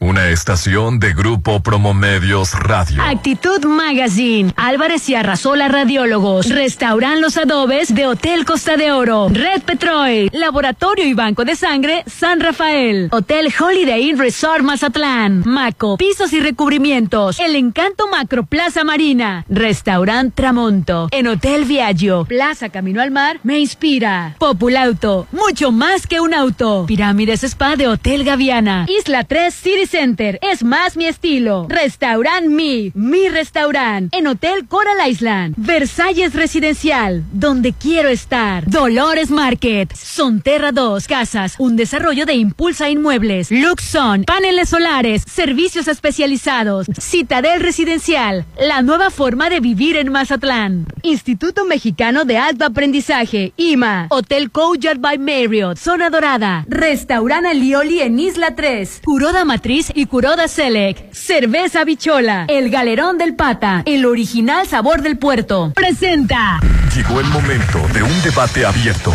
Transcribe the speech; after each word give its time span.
Una 0.00 0.28
estación 0.28 0.98
de 0.98 1.14
Grupo 1.14 1.60
Promomedios 1.60 2.52
Radio. 2.54 3.00
Actitud 3.02 3.64
Magazine. 3.64 4.52
Álvarez 4.56 5.08
y 5.08 5.14
Arrasola 5.14 5.68
Radiólogos. 5.68 6.50
Restauran 6.50 7.22
los 7.22 7.38
adobes 7.38 7.94
de 7.94 8.06
Hotel 8.06 8.44
Costa 8.44 8.76
de 8.76 8.92
Oro. 8.92 9.28
Red 9.30 9.62
Petrol. 9.62 10.28
Laboratorio 10.32 11.06
y 11.06 11.14
Banco 11.14 11.44
de 11.44 11.56
Sangre 11.56 12.02
San 12.06 12.40
Rafael. 12.40 13.08
Hotel 13.12 13.50
Holiday 13.58 14.10
Inn 14.10 14.18
Resort 14.18 14.62
Mazatlán. 14.62 15.42
Maco. 15.46 15.96
Pisos 15.96 16.32
y 16.34 16.40
recubrimientos. 16.40 17.38
El 17.38 17.56
Encanto 17.56 18.06
Macro 18.08 18.44
Plaza 18.44 18.84
Marina. 18.84 19.46
Restaurant 19.48 20.34
Tramonto. 20.34 21.08
En 21.12 21.28
Hotel 21.28 21.64
Viaggio. 21.64 22.26
Plaza 22.26 22.68
Camino 22.68 23.00
al 23.00 23.10
Mar. 23.10 23.38
Me 23.42 23.58
inspira. 23.58 24.34
Populauto. 24.38 25.28
Mucho 25.32 25.72
más 25.72 26.06
que 26.06 26.20
un 26.20 26.34
auto. 26.34 26.84
Pirámides 26.86 27.42
Spa 27.44 27.76
de 27.76 27.86
Hotel 27.86 28.24
Gaviana. 28.24 28.84
Isla 28.88 29.24
3 29.24 29.54
City 29.54 29.83
Center. 29.86 30.38
Es 30.42 30.62
más 30.62 30.96
mi 30.96 31.06
estilo. 31.06 31.66
Restaurant 31.68 32.46
Mi. 32.46 32.92
Mi 32.94 33.28
restaurant. 33.28 34.12
En 34.14 34.26
Hotel 34.26 34.66
Coral 34.66 35.08
Island. 35.08 35.54
Versalles 35.56 36.34
Residencial. 36.34 37.24
Donde 37.32 37.72
quiero 37.72 38.08
estar. 38.08 38.68
Dolores 38.68 39.30
Market. 39.30 39.94
Sonterra 39.94 40.72
2. 40.72 41.06
Casas. 41.06 41.54
Un 41.58 41.76
desarrollo 41.76 42.26
de 42.26 42.34
Impulsa 42.34 42.88
Inmuebles. 42.88 43.50
Luxon. 43.50 44.24
Paneles 44.24 44.68
solares. 44.68 45.22
Servicios 45.26 45.88
especializados. 45.88 46.86
Citadel 46.98 47.60
Residencial. 47.60 48.44
La 48.58 48.82
nueva 48.82 49.10
forma 49.10 49.50
de 49.50 49.60
vivir 49.60 49.96
en 49.96 50.10
Mazatlán. 50.10 50.86
Instituto 51.02 51.64
Mexicano 51.64 52.24
de 52.24 52.38
Alto 52.38 52.64
Aprendizaje. 52.64 53.52
IMA. 53.56 54.06
Hotel 54.10 54.50
Courtyard 54.50 55.00
by 55.00 55.18
Marriott. 55.18 55.78
Zona 55.78 56.10
Dorada. 56.10 56.64
Restaurant 56.68 57.46
Alioli 57.46 58.00
en 58.00 58.18
Isla 58.18 58.54
3. 58.54 59.02
Curoda 59.04 59.44
Matriz 59.44 59.73
y 59.94 60.06
Curoda 60.06 60.46
Select. 60.46 61.12
Cerveza 61.12 61.84
Bichola. 61.84 62.44
El 62.48 62.70
Galerón 62.70 63.18
del 63.18 63.34
Pata. 63.34 63.82
El 63.86 64.06
original 64.06 64.68
sabor 64.68 65.02
del 65.02 65.18
puerto. 65.18 65.72
Presenta. 65.74 66.60
Llegó 66.94 67.18
el 67.18 67.26
momento 67.26 67.80
de 67.92 68.04
un 68.04 68.22
debate 68.22 68.64
abierto. 68.64 69.12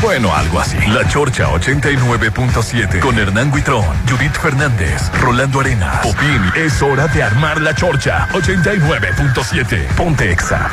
Bueno, 0.00 0.34
algo 0.34 0.60
así. 0.60 0.78
La 0.88 1.06
Chorcha 1.08 1.46
89.7 1.50 3.00
con 3.00 3.18
Hernán 3.18 3.52
Guitrón, 3.52 3.84
Judith 4.08 4.32
Fernández, 4.32 5.10
Rolando 5.20 5.60
Arena, 5.60 6.00
Popín. 6.02 6.42
Es 6.56 6.80
hora 6.80 7.06
de 7.08 7.22
armar 7.22 7.60
la 7.60 7.74
Chorcha 7.74 8.28
89.7. 8.32 9.88
Ponte 9.94 10.32
Exa. 10.32 10.70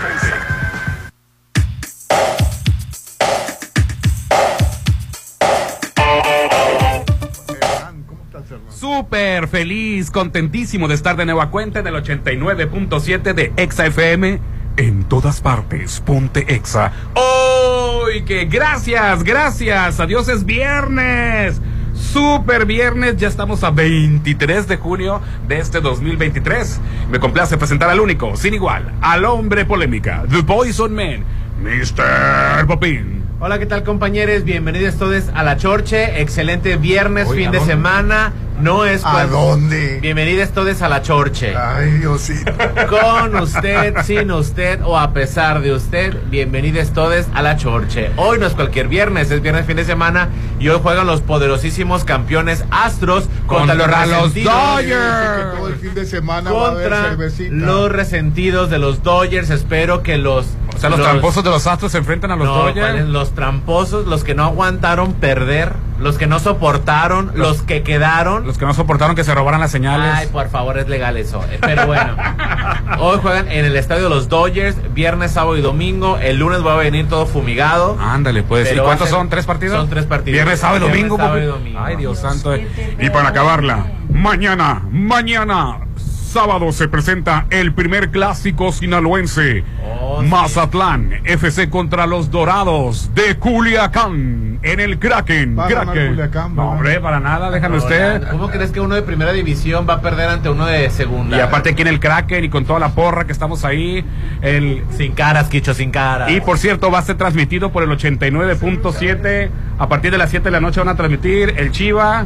Súper 8.99 9.47
feliz, 9.47 10.11
contentísimo 10.11 10.89
de 10.89 10.95
estar 10.95 11.15
de 11.15 11.23
nueva 11.23 11.49
cuenta 11.51 11.79
en 11.79 11.87
el 11.87 11.93
89.7 11.95 13.33
de 13.33 13.53
Exa 13.55 13.85
FM. 13.85 14.41
En 14.75 15.05
todas 15.05 15.39
partes, 15.39 16.01
ponte 16.01 16.53
Exa. 16.53 16.91
¡Hoy! 17.13 18.23
que 18.23 18.43
gracias, 18.43 19.23
gracias! 19.23 20.01
Adiós, 20.01 20.27
es 20.27 20.45
viernes. 20.45 21.61
Super 21.93 22.65
viernes, 22.65 23.15
ya 23.15 23.29
estamos 23.29 23.63
a 23.63 23.71
23 23.71 24.67
de 24.67 24.75
junio 24.75 25.21
de 25.47 25.59
este 25.59 25.79
2023. 25.79 26.81
Me 27.09 27.21
complace 27.21 27.57
presentar 27.57 27.89
al 27.89 28.01
único, 28.01 28.35
sin 28.35 28.53
igual, 28.53 28.91
al 28.99 29.23
hombre 29.23 29.63
polémica, 29.63 30.25
The 30.29 30.43
Poison 30.43 30.93
Man, 30.93 31.23
Mr. 31.63 32.67
Popín. 32.67 33.23
Hola, 33.39 33.57
¿qué 33.59 33.65
tal 33.65 33.83
compañeros? 33.83 34.43
Bienvenidos 34.43 34.97
todos 34.97 35.29
a 35.33 35.43
La 35.43 35.55
Chorche. 35.55 36.19
Excelente 36.21 36.75
viernes, 36.75 37.31
fin 37.33 37.47
¿a 37.47 37.51
de 37.51 37.61
semana. 37.61 38.33
No 38.59 38.83
es 38.83 39.05
¿A 39.05 39.25
dónde? 39.25 39.99
Bienvenidos 40.01 40.49
todos 40.49 40.81
a 40.81 40.89
La 40.89 41.01
Chorche. 41.01 41.55
Ay, 41.55 41.91
Diosito. 41.91 42.51
Con 42.89 43.35
usted, 43.37 43.95
sin 44.03 44.31
usted 44.31 44.81
o 44.83 44.97
a 44.97 45.13
pesar 45.13 45.61
de 45.61 45.71
usted, 45.71 46.17
bienvenidos 46.29 46.91
todos 46.91 47.27
a 47.33 47.41
La 47.41 47.55
Chorche. 47.55 48.11
Hoy 48.17 48.37
no 48.37 48.45
es 48.45 48.53
cualquier 48.53 48.89
viernes, 48.89 49.31
es 49.31 49.41
viernes 49.41 49.65
fin 49.65 49.77
de 49.77 49.85
semana 49.85 50.27
y 50.59 50.67
hoy 50.67 50.79
juegan 50.83 51.07
los 51.07 51.21
poderosísimos 51.21 52.03
campeones 52.03 52.65
Astros 52.69 53.29
contra, 53.47 53.77
Contra 53.77 54.05
los 54.05 54.35
los. 54.35 54.43
Dodgers. 54.43 55.57
Todo 55.57 55.67
el 55.69 55.75
fin 55.75 55.93
de 55.93 56.05
semana 56.05 56.51
va 56.51 56.67
a 56.67 56.71
haber 56.71 56.89
Contra 56.89 57.17
los 57.49 57.91
resentidos 57.91 58.69
de 58.69 58.77
los 58.77 59.03
Dodgers. 59.03 59.51
Espero 59.51 60.03
que 60.03 60.17
los... 60.17 60.47
O 60.75 60.79
sea, 60.79 60.89
los, 60.89 61.01
tramposos 61.01 61.45
de 61.45 61.49
los 61.49 61.65
Astros 61.65 61.93
se 61.93 61.97
enfrentan 61.99 62.31
a 62.31 62.35
los 62.35 62.47
no, 62.47 62.55
Dodgers. 62.55 63.07
Los 63.07 63.33
tramposos, 63.33 64.05
los 64.05 64.25
que 64.25 64.35
no 64.35 64.43
aguantaron 64.43 65.13
perder, 65.13 65.73
los 65.99 66.17
que 66.17 66.27
no 66.27 66.39
soportaron, 66.39 67.27
los, 67.35 67.35
Los- 67.57 67.61
que 67.63 67.83
quedaron. 67.83 68.45
Los 68.47 68.57
que 68.57 68.65
no 68.65 68.73
soportaron 68.73 69.15
que 69.15 69.23
se 69.23 69.33
robaran 69.35 69.59
las 69.59 69.71
señales. 69.71 70.11
Ay, 70.15 70.27
por 70.27 70.49
favor, 70.49 70.77
es 70.77 70.87
legal 70.87 71.17
eso. 71.17 71.43
Eh, 71.51 71.57
Pero 71.61 71.85
bueno, 71.87 72.15
hoy 72.99 73.19
juegan 73.21 73.47
en 73.51 73.65
el 73.65 73.75
estadio 73.75 74.03
de 74.03 74.09
los 74.09 74.29
Dodgers, 74.29 74.75
viernes, 74.93 75.31
sábado 75.31 75.57
y 75.57 75.61
domingo. 75.61 76.17
El 76.17 76.37
lunes 76.37 76.65
va 76.65 76.73
a 76.73 76.77
venir 76.77 77.07
todo 77.09 77.25
fumigado. 77.25 77.97
Ándale, 77.99 78.43
pues. 78.43 78.71
¿Y 78.73 78.77
cuántos 78.79 79.09
ser- 79.09 79.17
son? 79.17 79.29
¿Tres 79.29 79.45
partidos? 79.45 79.77
Son 79.77 79.89
tres 79.89 80.05
partidos. 80.05 80.33
Viernes, 80.35 80.59
sábado 80.59 80.77
y 80.77 80.79
Viernes, 80.91 81.09
domingo. 81.09 81.17
sábado 81.17 81.37
y 81.37 81.41
papi. 81.47 81.51
domingo. 81.59 81.79
Ay, 81.83 81.95
Dios 81.97 82.19
santo. 82.19 82.55
Y 82.55 83.09
para 83.09 83.29
acabarla, 83.29 83.85
mañana, 84.09 84.81
mañana, 84.91 85.79
sábado 86.29 86.71
se 86.71 86.87
presenta 86.87 87.47
el 87.49 87.73
primer 87.73 88.11
clásico 88.11 88.71
sinaloense. 88.71 89.63
Oh, 89.83 90.21
sí. 90.21 90.27
Mazatlán, 90.27 91.21
FC 91.23 91.69
contra 91.69 92.05
los 92.05 92.29
Dorados 92.29 93.11
de 93.15 93.35
Culiacán, 93.37 94.59
en 94.61 94.79
el 94.79 94.99
Kraken. 94.99 95.57
Va 95.57 95.65
a 95.65 95.69
ganar 95.69 95.85
Kraken. 95.85 96.07
Culiacán, 96.09 96.55
no, 96.55 96.71
hombre, 96.71 96.99
para 96.99 97.19
nada, 97.19 97.49
déjame 97.49 97.77
No, 97.77 97.83
usted. 97.83 98.27
¿Cómo 98.29 98.49
crees 98.49 98.71
que 98.71 98.79
uno 98.79 98.93
de 98.95 99.01
primera 99.01 99.33
división 99.33 99.87
va 99.89 99.95
a 99.95 100.01
perder 100.01 100.29
ante 100.29 100.49
uno 100.49 100.65
de 100.67 100.89
segunda? 100.91 101.35
Y 101.35 101.39
aparte 101.39 101.71
aquí 101.71 101.81
en 101.81 101.87
el 101.87 101.99
Kraken 101.99 102.43
y 102.43 102.49
con 102.49 102.65
toda 102.65 102.79
la 102.79 102.89
porra 102.89 103.25
que 103.25 103.31
estamos 103.31 103.65
ahí, 103.65 104.05
el 104.41 104.83
Sin 104.95 105.13
caras, 105.13 105.49
Quicho, 105.49 105.73
sin 105.73 105.89
caras. 105.89 106.29
Y 106.31 106.41
por 106.41 106.59
cierto, 106.59 106.91
va 106.91 106.99
a 106.99 107.01
ser 107.01 107.17
transmitido 107.17 107.71
por 107.71 107.81
el 107.83 107.89
89.7. 107.89 109.49
A 109.79 109.87
partir 109.87 110.11
de 110.11 110.17
las 110.17 110.29
7 110.29 110.43
de 110.43 110.51
la 110.51 110.59
noche 110.59 110.79
van 110.79 110.89
a 110.89 110.95
transmitir 110.95 111.55
el 111.57 111.71
Chiva, 111.71 112.25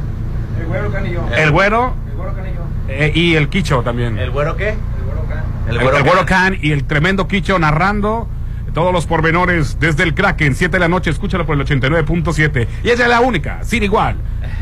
El 0.59 0.65
güero 0.67 0.91
canillo. 0.91 1.21
el 1.35 1.51
Güero 1.51 1.93
El 2.09 2.15
güero 2.15 2.33
canillo. 2.35 2.59
eh, 2.87 3.11
y 3.15 3.35
el 3.35 3.49
Quicho 3.49 3.81
también. 3.81 4.17
¿El 4.17 4.31
güero 4.31 4.55
qué? 4.55 4.69
El 4.69 5.03
güero 5.05 5.25
can. 5.27 5.43
El, 5.67 5.75
el 5.97 6.03
Güero 6.03 6.25
Can 6.25 6.57
y 6.61 6.71
el 6.71 6.83
tremendo 6.85 7.27
Quicho 7.27 7.57
narrando 7.59 8.27
todos 8.73 8.91
los 8.91 9.05
pormenores 9.05 9.79
desde 9.79 10.03
el 10.03 10.13
Kraken. 10.13 10.55
7 10.55 10.71
de 10.73 10.79
la 10.79 10.87
noche, 10.87 11.09
escúchalo 11.11 11.45
por 11.45 11.55
el 11.59 11.65
89.7. 11.65 12.67
Y 12.83 12.89
ella 12.89 13.03
es 13.03 13.09
la 13.09 13.21
única, 13.21 13.63
sin 13.63 13.83
igual. 13.83 14.15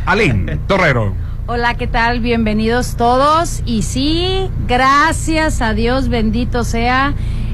Aline 0.05 0.57
Torrero. 0.67 1.13
Hola, 1.47 1.73
¿qué 1.75 1.87
tal? 1.87 2.19
Bienvenidos 2.19 2.95
todos. 2.97 3.61
Y 3.65 3.81
sí, 3.83 4.49
gracias 4.67 5.61
a 5.61 5.73
Dios, 5.73 6.07
bendito 6.09 6.63
sea. 6.63 7.13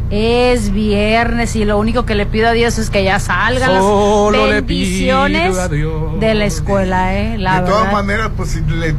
Es 0.09 0.72
viernes 0.72 1.56
y 1.57 1.66
lo 1.66 1.78
único 1.78 2.06
que 2.06 2.16
le 2.16 2.25
pido 2.25 2.47
a 2.47 2.51
Dios 2.53 2.78
es 2.78 2.90
que 2.90 3.03
ya 3.03 3.19
salgan 3.19 3.69
Solo 3.81 4.45
las 4.47 4.56
le 4.56 4.63
pido 4.63 5.23
bendiciones 5.23 5.57
a 5.57 5.68
de 5.68 6.34
la 6.34 6.45
escuela, 6.45 7.13
¿eh? 7.18 7.38
La 7.38 7.62
de 7.62 7.68
todas 7.69 7.91
maneras, 7.91 8.29
pues 8.38 8.51
si 8.51 8.62
le- 8.62 8.96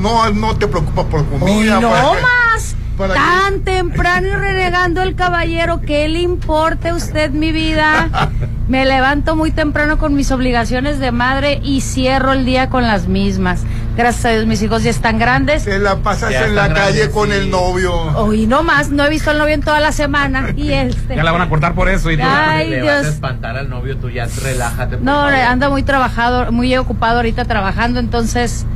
no, 0.00 0.30
no 0.30 0.54
te 0.56 0.68
preocupas 0.68 1.06
por 1.06 1.24
comida. 1.26 1.80
no 1.80 1.90
para 1.90 2.12
más. 2.12 2.76
para 2.96 3.14
que- 3.14 3.20
Tan 3.20 3.60
temprano 3.62 4.28
y 4.28 4.34
renegando 4.34 5.02
el 5.02 5.16
caballero, 5.16 5.80
¿qué 5.80 6.08
le 6.08 6.20
importe 6.20 6.90
a 6.90 6.94
usted 6.94 7.30
mi 7.32 7.50
vida? 7.50 8.30
Me 8.68 8.84
levanto 8.84 9.36
muy 9.36 9.50
temprano 9.50 9.98
con 9.98 10.14
mis 10.14 10.30
obligaciones 10.32 10.98
de 10.98 11.12
madre 11.12 11.60
y 11.62 11.80
cierro 11.82 12.32
el 12.32 12.44
día 12.44 12.68
con 12.70 12.84
las 12.86 13.06
mismas. 13.08 13.62
Gracias 13.96 14.24
a 14.26 14.28
Dios 14.30 14.46
mis 14.46 14.60
hijos 14.62 14.82
ya 14.82 14.90
están 14.90 15.18
grandes. 15.18 15.64
Te 15.64 15.78
la 15.78 15.96
pasas 15.96 16.30
Ya 16.30 16.44
en 16.44 16.54
la 16.54 16.72
calle 16.72 17.10
con 17.10 17.30
sí. 17.30 17.34
el 17.36 17.50
novio. 17.50 17.92
Hoy 18.16 18.46
no 18.46 18.62
más, 18.62 18.90
no 18.90 19.04
he 19.04 19.08
visto 19.08 19.30
al 19.30 19.38
novio 19.38 19.54
en 19.54 19.62
toda 19.62 19.80
la 19.80 19.92
semana 19.92 20.52
y 20.56 20.70
este. 20.72 21.16
Ya 21.16 21.24
la 21.24 21.32
van 21.32 21.42
a 21.42 21.48
cortar 21.48 21.74
por 21.74 21.88
eso. 21.88 22.10
Y 22.10 22.16
tú- 22.16 22.22
Ay, 22.24 22.70
le 22.70 22.82
vas 22.82 22.88
a 22.90 23.00
Dios. 23.00 23.14
espantar 23.14 23.56
al 23.56 23.70
novio, 23.70 23.96
tú 23.96 24.10
ya 24.10 24.26
relájate. 24.42 24.98
No, 24.98 25.12
favor. 25.14 25.34
anda 25.34 25.70
muy 25.70 25.82
trabajado, 25.82 26.52
muy 26.52 26.76
ocupado 26.76 27.16
ahorita 27.16 27.44
trabajando, 27.46 27.98
entonces 28.00 28.66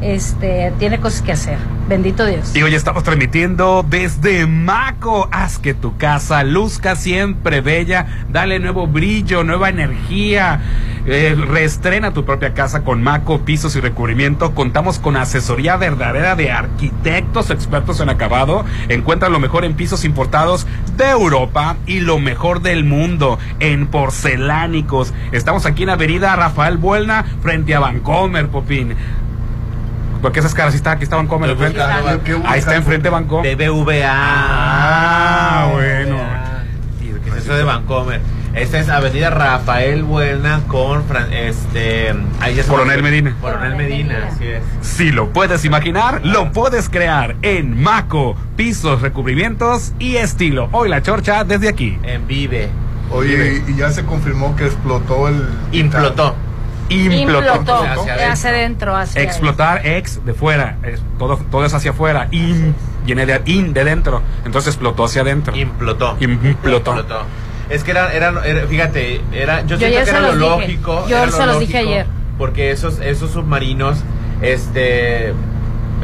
este 0.00 0.72
tiene 0.78 1.00
cosas 1.00 1.22
que 1.22 1.32
hacer. 1.32 1.58
Bendito 1.88 2.26
Dios. 2.26 2.54
Y 2.54 2.62
hoy 2.62 2.74
estamos 2.74 3.02
transmitiendo 3.02 3.84
desde 3.88 4.46
Maco. 4.46 5.28
Haz 5.32 5.58
que 5.58 5.72
tu 5.74 5.96
casa 5.96 6.44
luzca 6.44 6.96
siempre 6.96 7.60
bella. 7.60 8.24
Dale 8.30 8.58
nuevo 8.58 8.86
brillo, 8.86 9.42
nueva 9.42 9.70
energía. 9.70 10.60
Eh, 11.06 11.34
reestrena 11.34 12.12
tu 12.12 12.26
propia 12.26 12.52
casa 12.52 12.84
con 12.84 13.02
Maco, 13.02 13.40
pisos 13.40 13.74
y 13.76 13.80
recubrimiento. 13.80 14.54
Contamos 14.54 14.98
con 14.98 15.16
asesoría 15.16 15.78
verdadera 15.78 16.36
de 16.36 16.52
arquitectos 16.52 17.50
expertos 17.50 18.00
en 18.00 18.10
acabado. 18.10 18.66
Encuentra 18.88 19.30
lo 19.30 19.40
mejor 19.40 19.64
en 19.64 19.74
pisos 19.74 20.04
importados 20.04 20.66
de 20.98 21.08
Europa 21.08 21.76
y 21.86 22.00
lo 22.00 22.18
mejor 22.18 22.60
del 22.60 22.84
mundo 22.84 23.38
en 23.60 23.86
porcelánicos. 23.86 25.14
Estamos 25.32 25.64
aquí 25.64 25.84
en 25.84 25.90
Avenida 25.90 26.36
Rafael 26.36 26.76
Buelna, 26.76 27.24
frente 27.40 27.74
a 27.74 27.80
Vancomer, 27.80 28.48
Popín. 28.48 28.94
Porque 30.22 30.40
esas 30.40 30.54
caras 30.54 30.72
sí 30.72 30.78
está, 30.78 30.92
aquí 30.92 31.04
está 31.04 31.16
Vancomer. 31.16 31.50
Estoy 31.50 31.66
enfrente. 31.68 31.92
buscando, 31.94 32.24
¿qué 32.24 32.36
Ahí 32.48 32.58
está 32.58 32.76
enfrente 32.76 33.08
Vancomer. 33.08 33.56
BBVA. 33.56 34.12
Ah, 34.12 35.68
bueno. 35.72 36.16
¿Qué 37.24 37.30
es 37.30 37.36
eso 37.44 37.54
de 37.54 37.64
Vancomer? 37.64 38.20
Esta 38.54 38.78
es 38.80 38.88
Avenida 38.88 39.30
Rafael 39.30 40.02
Buena 40.02 40.60
con 40.66 41.04
Fran- 41.06 41.32
este 41.32 42.12
ahí 42.40 42.58
es 42.58 42.66
Coronel 42.66 43.02
Medina. 43.02 43.36
Coronel 43.40 43.76
Medina, 43.76 44.30
así 44.32 44.46
es. 44.46 44.62
Si 44.80 45.12
lo 45.12 45.32
puedes 45.32 45.64
imaginar, 45.64 46.22
lo 46.24 46.50
puedes 46.50 46.88
crear 46.88 47.36
en 47.42 47.80
Maco, 47.80 48.36
pisos, 48.56 49.02
recubrimientos 49.02 49.92
y 50.00 50.16
estilo. 50.16 50.68
Hoy 50.72 50.88
la 50.88 51.02
chorcha 51.02 51.44
desde 51.44 51.68
aquí. 51.68 51.98
En 52.02 52.26
Vive. 52.26 52.70
Oye, 53.10 53.62
y 53.68 53.76
ya 53.76 53.90
se 53.90 54.04
confirmó 54.04 54.56
que 54.56 54.64
explotó 54.66 55.28
el. 55.28 55.44
Implotó. 55.70 56.34
Implotó. 56.88 57.56
Implotó. 57.56 57.74
Hacia 57.84 57.92
adentro. 57.94 58.32
Hacia 58.32 58.50
adentro, 58.50 58.96
hacia 58.96 59.22
Explotar 59.22 59.86
ex 59.86 60.24
de 60.24 60.32
fuera, 60.34 60.76
es- 60.82 61.02
todo, 61.18 61.36
todo 61.50 61.64
es 61.64 61.74
hacia 61.74 61.90
afuera. 61.90 62.28
In, 62.30 62.74
viene 63.04 63.26
de 63.26 63.40
in 63.46 63.72
de 63.72 63.84
dentro. 63.84 64.22
Entonces 64.44 64.74
explotó 64.74 65.04
hacia 65.04 65.22
adentro. 65.22 65.54
Implotó. 65.56 66.16
Implotó. 66.20 66.94
Es 67.70 67.84
que 67.84 67.90
era, 67.90 68.12
era, 68.14 68.32
era- 68.46 68.66
fíjate, 68.66 69.20
era, 69.32 69.60
yo, 69.62 69.76
Yo 69.76 69.78
siento 69.78 69.98
que 69.98 70.04
se 70.06 70.10
era 70.10 70.20
lo 70.20 70.32
los 70.34 70.58
dije. 70.60 70.72
lógico. 70.72 71.08
Yo 71.08 71.16
era 71.16 71.26
lo 71.26 71.32
se 71.32 71.46
los 71.46 71.60
dije 71.60 71.72
lógico, 71.74 71.92
ayer. 71.92 72.06
Porque 72.38 72.70
esos, 72.70 72.98
esos 73.00 73.30
submarinos, 73.32 73.98
este, 74.40 75.34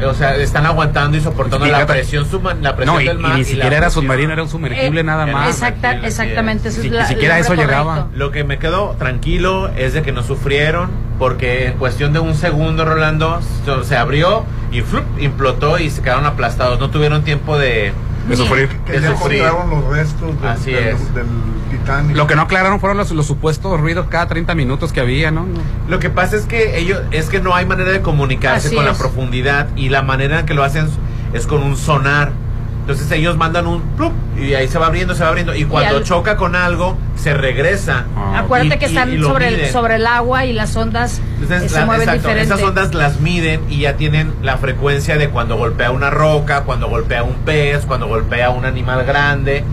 o 0.03 0.13
sea, 0.13 0.35
están 0.35 0.65
aguantando 0.65 1.17
y 1.17 1.21
soportando 1.21 1.65
la 1.65 1.73
Fíjate. 1.77 1.93
presión, 1.93 2.25
subma- 2.29 2.55
la 2.61 2.75
presión 2.75 2.95
No, 2.95 3.01
y, 3.01 3.05
del 3.07 3.19
y 3.19 3.21
mar. 3.21 3.33
ni 3.33 3.39
la 3.39 3.45
siquiera 3.45 3.67
era 3.77 3.87
presión- 3.87 4.03
submarino, 4.03 4.33
era 4.33 4.43
un 4.43 4.49
sumergible 4.49 5.01
Eh, 5.01 5.03
nada 5.03 5.25
más. 5.25 5.49
Exacta, 5.49 5.91
exactamente. 6.05 6.69
eso 6.69 6.79
es 6.81 6.85
Ni- 6.85 6.89
la- 6.91 7.03
ni 7.03 7.07
siquiera 7.07 7.39
eso 7.39 7.53
llegaba. 7.55 8.07
Lo 8.13 8.31
que 8.31 8.43
me 8.43 8.57
quedó 8.59 8.95
tranquilo 8.99 9.69
es 9.75 9.93
de 9.93 10.01
que 10.01 10.11
no 10.11 10.23
sufrieron, 10.23 10.89
porque 11.19 11.67
en 11.67 11.73
cuestión 11.77 12.11
de 12.13 12.19
un 12.19 12.35
segundo, 12.35 12.83
Rolando, 12.85 13.39
se 13.83 13.95
abrió 13.95 14.43
y 14.71 14.81
¡flup! 14.81 15.05
implotó 15.19 15.79
y 15.79 15.89
se 15.89 16.01
quedaron 16.01 16.25
aplastados. 16.25 16.79
No 16.79 16.89
tuvieron 16.89 17.23
tiempo 17.23 17.57
de... 17.57 17.93
De 18.27 18.35
sufrir. 18.35 18.67
Que 18.85 18.93
de 18.93 19.01
ya 19.01 19.15
sufrir. 19.15 19.41
encontraron 19.43 19.69
los 19.69 19.95
restos 19.95 20.41
del, 20.41 20.49
Así 20.49 20.71
del- 20.71 20.87
es. 20.95 21.13
del 21.13 21.25
Titanic. 21.71 22.15
Lo 22.17 22.25
que 22.27 22.35
no 22.35 22.41
aclararon 22.43 22.79
fueron 22.79 22.97
los, 22.97 23.11
los 23.11 23.25
supuestos 23.25 23.79
ruidos 23.79 24.07
cada 24.09 24.27
30 24.27 24.55
minutos 24.55 24.91
que 24.93 24.99
había, 25.01 25.31
¿no? 25.31 25.41
No. 25.41 25.59
Lo 25.87 25.99
que 25.99 26.09
pasa 26.09 26.35
es 26.35 26.45
que 26.45 26.77
ellos 26.79 27.01
es 27.11 27.29
que 27.29 27.39
no 27.41 27.55
hay 27.55 27.65
manera 27.65 27.91
de 27.91 28.01
comunicarse 28.01 28.67
Así 28.67 28.75
con 28.75 28.85
la 28.85 28.93
profundidad 28.93 29.67
y 29.75 29.89
la 29.89 30.01
manera 30.01 30.39
en 30.39 30.45
que 30.45 30.53
lo 30.55 30.63
hacen 30.63 30.87
es 31.33 31.45
con 31.47 31.61
un 31.63 31.77
sonar. 31.77 32.31
Entonces 32.85 33.11
ellos 33.13 33.35
mandan 33.35 33.65
un 33.65 33.81
plup 33.97 34.13
y 34.37 34.53
ahí 34.53 34.67
se 34.67 34.77
va 34.77 34.85
abriendo, 34.85 35.15
se 35.15 35.23
va 35.23 35.29
abriendo 35.29 35.55
y 35.55 35.65
cuando 35.65 35.97
al- 35.97 36.03
choca 36.03 36.37
con 36.37 36.55
algo 36.55 36.95
se 37.15 37.33
regresa. 37.33 38.05
Ah, 38.15 38.39
Acuérdate 38.41 38.75
Y- 38.75 38.79
que 38.79 38.85
están 38.85 39.11
y 39.11 39.19
sobre, 39.23 39.47
el, 39.47 39.71
sobre 39.71 39.95
el 39.95 40.05
agua 40.05 40.45
y 40.45 40.53
las 40.53 40.75
ondas 40.75 41.19
Entonces, 41.41 41.63
eh, 41.63 41.69
se 41.69 41.79
la- 41.79 41.85
mueven 41.87 42.09
exacto, 42.09 42.27
diferente. 42.27 42.53
esas 42.53 42.63
ondas 42.63 42.93
las 42.93 43.19
miden 43.21 43.61
y 43.69 43.79
ya 43.79 43.97
tienen 43.97 44.33
la 44.43 44.57
frecuencia 44.57 45.17
de 45.17 45.29
cuando 45.29 45.57
golpea 45.57 45.89
una 45.89 46.11
roca, 46.11 46.61
cuando 46.61 46.87
golpea 46.87 47.23
un 47.23 47.33
pez, 47.37 47.85
cuando 47.87 48.07
golpea 48.07 48.51
un 48.51 48.65
animal 48.65 49.03
grande. 49.03 49.63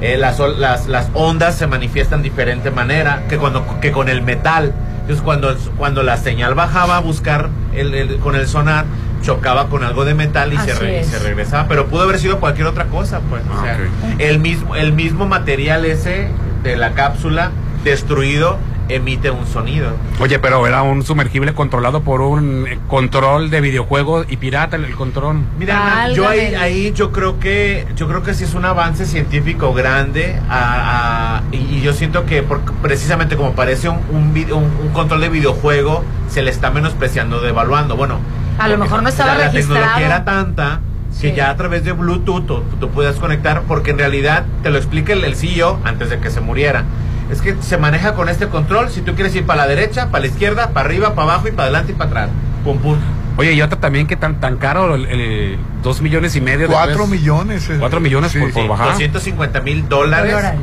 Eh, 0.00 0.16
las, 0.16 0.40
ol- 0.40 0.56
las, 0.58 0.86
las 0.88 1.10
ondas 1.14 1.54
se 1.56 1.66
manifiestan 1.66 2.22
de 2.22 2.30
diferente 2.30 2.70
manera 2.70 3.24
que, 3.28 3.36
cuando, 3.36 3.64
que 3.80 3.92
con 3.92 4.08
el 4.08 4.22
metal. 4.22 4.72
Entonces, 5.02 5.22
cuando, 5.22 5.54
cuando 5.76 6.02
la 6.02 6.16
señal 6.16 6.54
bajaba 6.54 6.96
a 6.96 7.00
buscar 7.00 7.50
el, 7.74 7.92
el- 7.94 8.16
con 8.18 8.34
el 8.34 8.48
sonar, 8.48 8.86
chocaba 9.22 9.68
con 9.68 9.82
algo 9.84 10.04
de 10.04 10.14
metal 10.14 10.52
y 10.52 10.58
se, 10.58 10.74
re- 10.74 10.92
y 10.92 10.96
es. 10.96 11.06
se 11.06 11.18
regresaba. 11.20 11.66
Pero 11.68 11.86
pudo 11.86 12.02
haber 12.02 12.18
sido 12.18 12.38
cualquier 12.40 12.66
otra 12.66 12.86
cosa, 12.86 13.20
pues. 13.30 13.42
o 13.48 13.52
Ah, 13.58 13.62
sea, 13.62 13.78
el, 14.18 14.38
mismo, 14.40 14.76
el 14.76 14.92
mismo 14.92 15.26
material 15.26 15.84
ese 15.84 16.28
de 16.62 16.76
la 16.76 16.92
cápsula 16.92 17.50
destruido 17.84 18.58
emite 18.88 19.30
un 19.30 19.46
sonido. 19.46 19.92
Oye, 20.20 20.38
pero 20.38 20.66
era 20.66 20.82
un 20.82 21.02
sumergible 21.02 21.54
controlado 21.54 22.02
por 22.02 22.20
un 22.20 22.66
eh, 22.68 22.78
control 22.88 23.48
de 23.48 23.60
videojuego 23.60 24.24
y 24.28 24.36
pirata 24.36 24.76
el, 24.76 24.84
el 24.84 24.94
control. 24.96 25.38
Mira, 25.58 26.08
yo 26.10 26.28
ahí, 26.28 26.54
ahí 26.56 26.92
yo 26.92 27.10
creo 27.12 27.38
que 27.38 27.86
yo 27.96 28.06
creo 28.08 28.22
que 28.22 28.34
sí 28.34 28.44
es 28.44 28.54
un 28.54 28.64
avance 28.64 29.06
científico 29.06 29.72
grande 29.72 30.36
a- 30.50 31.36
a- 31.38 31.42
y, 31.52 31.80
yo 31.80 31.92
siento 31.94 32.26
que 32.26 32.42
por- 32.42 32.60
precisamente 32.82 33.36
como 33.36 33.52
parece 33.52 33.88
un, 33.88 33.98
un, 34.10 34.36
un- 34.52 34.76
un 34.86 34.88
control 34.92 35.20
de 35.22 35.28
videojuego 35.30 36.04
se 36.28 36.42
le 36.42 36.50
está 36.50 36.70
menospreciando, 36.70 37.40
devaluando. 37.40 37.96
Bueno, 37.96 38.18
A 38.58 38.68
lo 38.68 38.78
mejor 38.78 39.02
no 39.02 39.08
estaba 39.08 39.34
la, 39.34 39.46
la 39.46 39.50
tecnología 39.50 39.86
registrado. 39.94 40.06
era 40.06 40.24
tanta 40.24 40.80
que 41.20 41.30
Sí. 41.30 41.34
ya 41.36 41.50
a 41.50 41.56
través 41.56 41.84
de 41.84 41.92
Bluetooth 41.92 42.46
tú, 42.46 42.62
tú 42.80 42.88
puedes 42.88 43.16
conectar 43.16 43.62
porque 43.68 43.90
en 43.90 43.98
realidad 43.98 44.44
te 44.62 44.70
lo 44.70 44.78
explica 44.78 45.12
el, 45.12 45.24
el 45.24 45.36
CEO 45.36 45.78
antes 45.84 46.08
de 46.10 46.18
que 46.18 46.30
se 46.30 46.40
muriera. 46.40 46.84
Es 47.30 47.40
que 47.42 47.54
se 47.60 47.76
maneja 47.78 48.14
con 48.14 48.28
este 48.28 48.48
control. 48.48 48.90
Si 48.90 49.00
tú 49.02 49.14
quieres 49.14 49.34
ir 49.34 49.44
para 49.44 49.62
la 49.62 49.68
derecha, 49.68 50.08
para 50.10 50.22
la 50.22 50.26
izquierda, 50.28 50.70
para 50.70 50.86
arriba, 50.86 51.14
para 51.14 51.32
abajo 51.32 51.48
y 51.48 51.50
para 51.52 51.64
adelante 51.64 51.92
y 51.92 51.94
para 51.94 52.10
atrás. 52.10 52.28
Pum, 52.64 52.78
pum. 52.78 52.96
Oye, 53.36 53.52
y 53.54 53.62
otra 53.62 53.78
también 53.80 54.06
que 54.06 54.16
tan 54.16 54.40
tan 54.40 54.56
caro, 54.58 54.94
el, 54.94 55.06
el 55.06 55.58
dos 55.82 56.02
millones 56.02 56.36
y 56.36 56.40
medio 56.42 56.66
Cuatro 56.68 56.92
pesos. 56.94 57.08
millones. 57.10 57.70
eh. 57.70 57.76
Cuatro 57.78 58.00
millones 58.00 58.34
por- 58.36 58.52
por 58.52 58.68
bajar. 58.68 58.88
250 58.92 59.60
mil 59.60 59.88
dólares, 59.88 60.32
Dólares. 60.32 60.60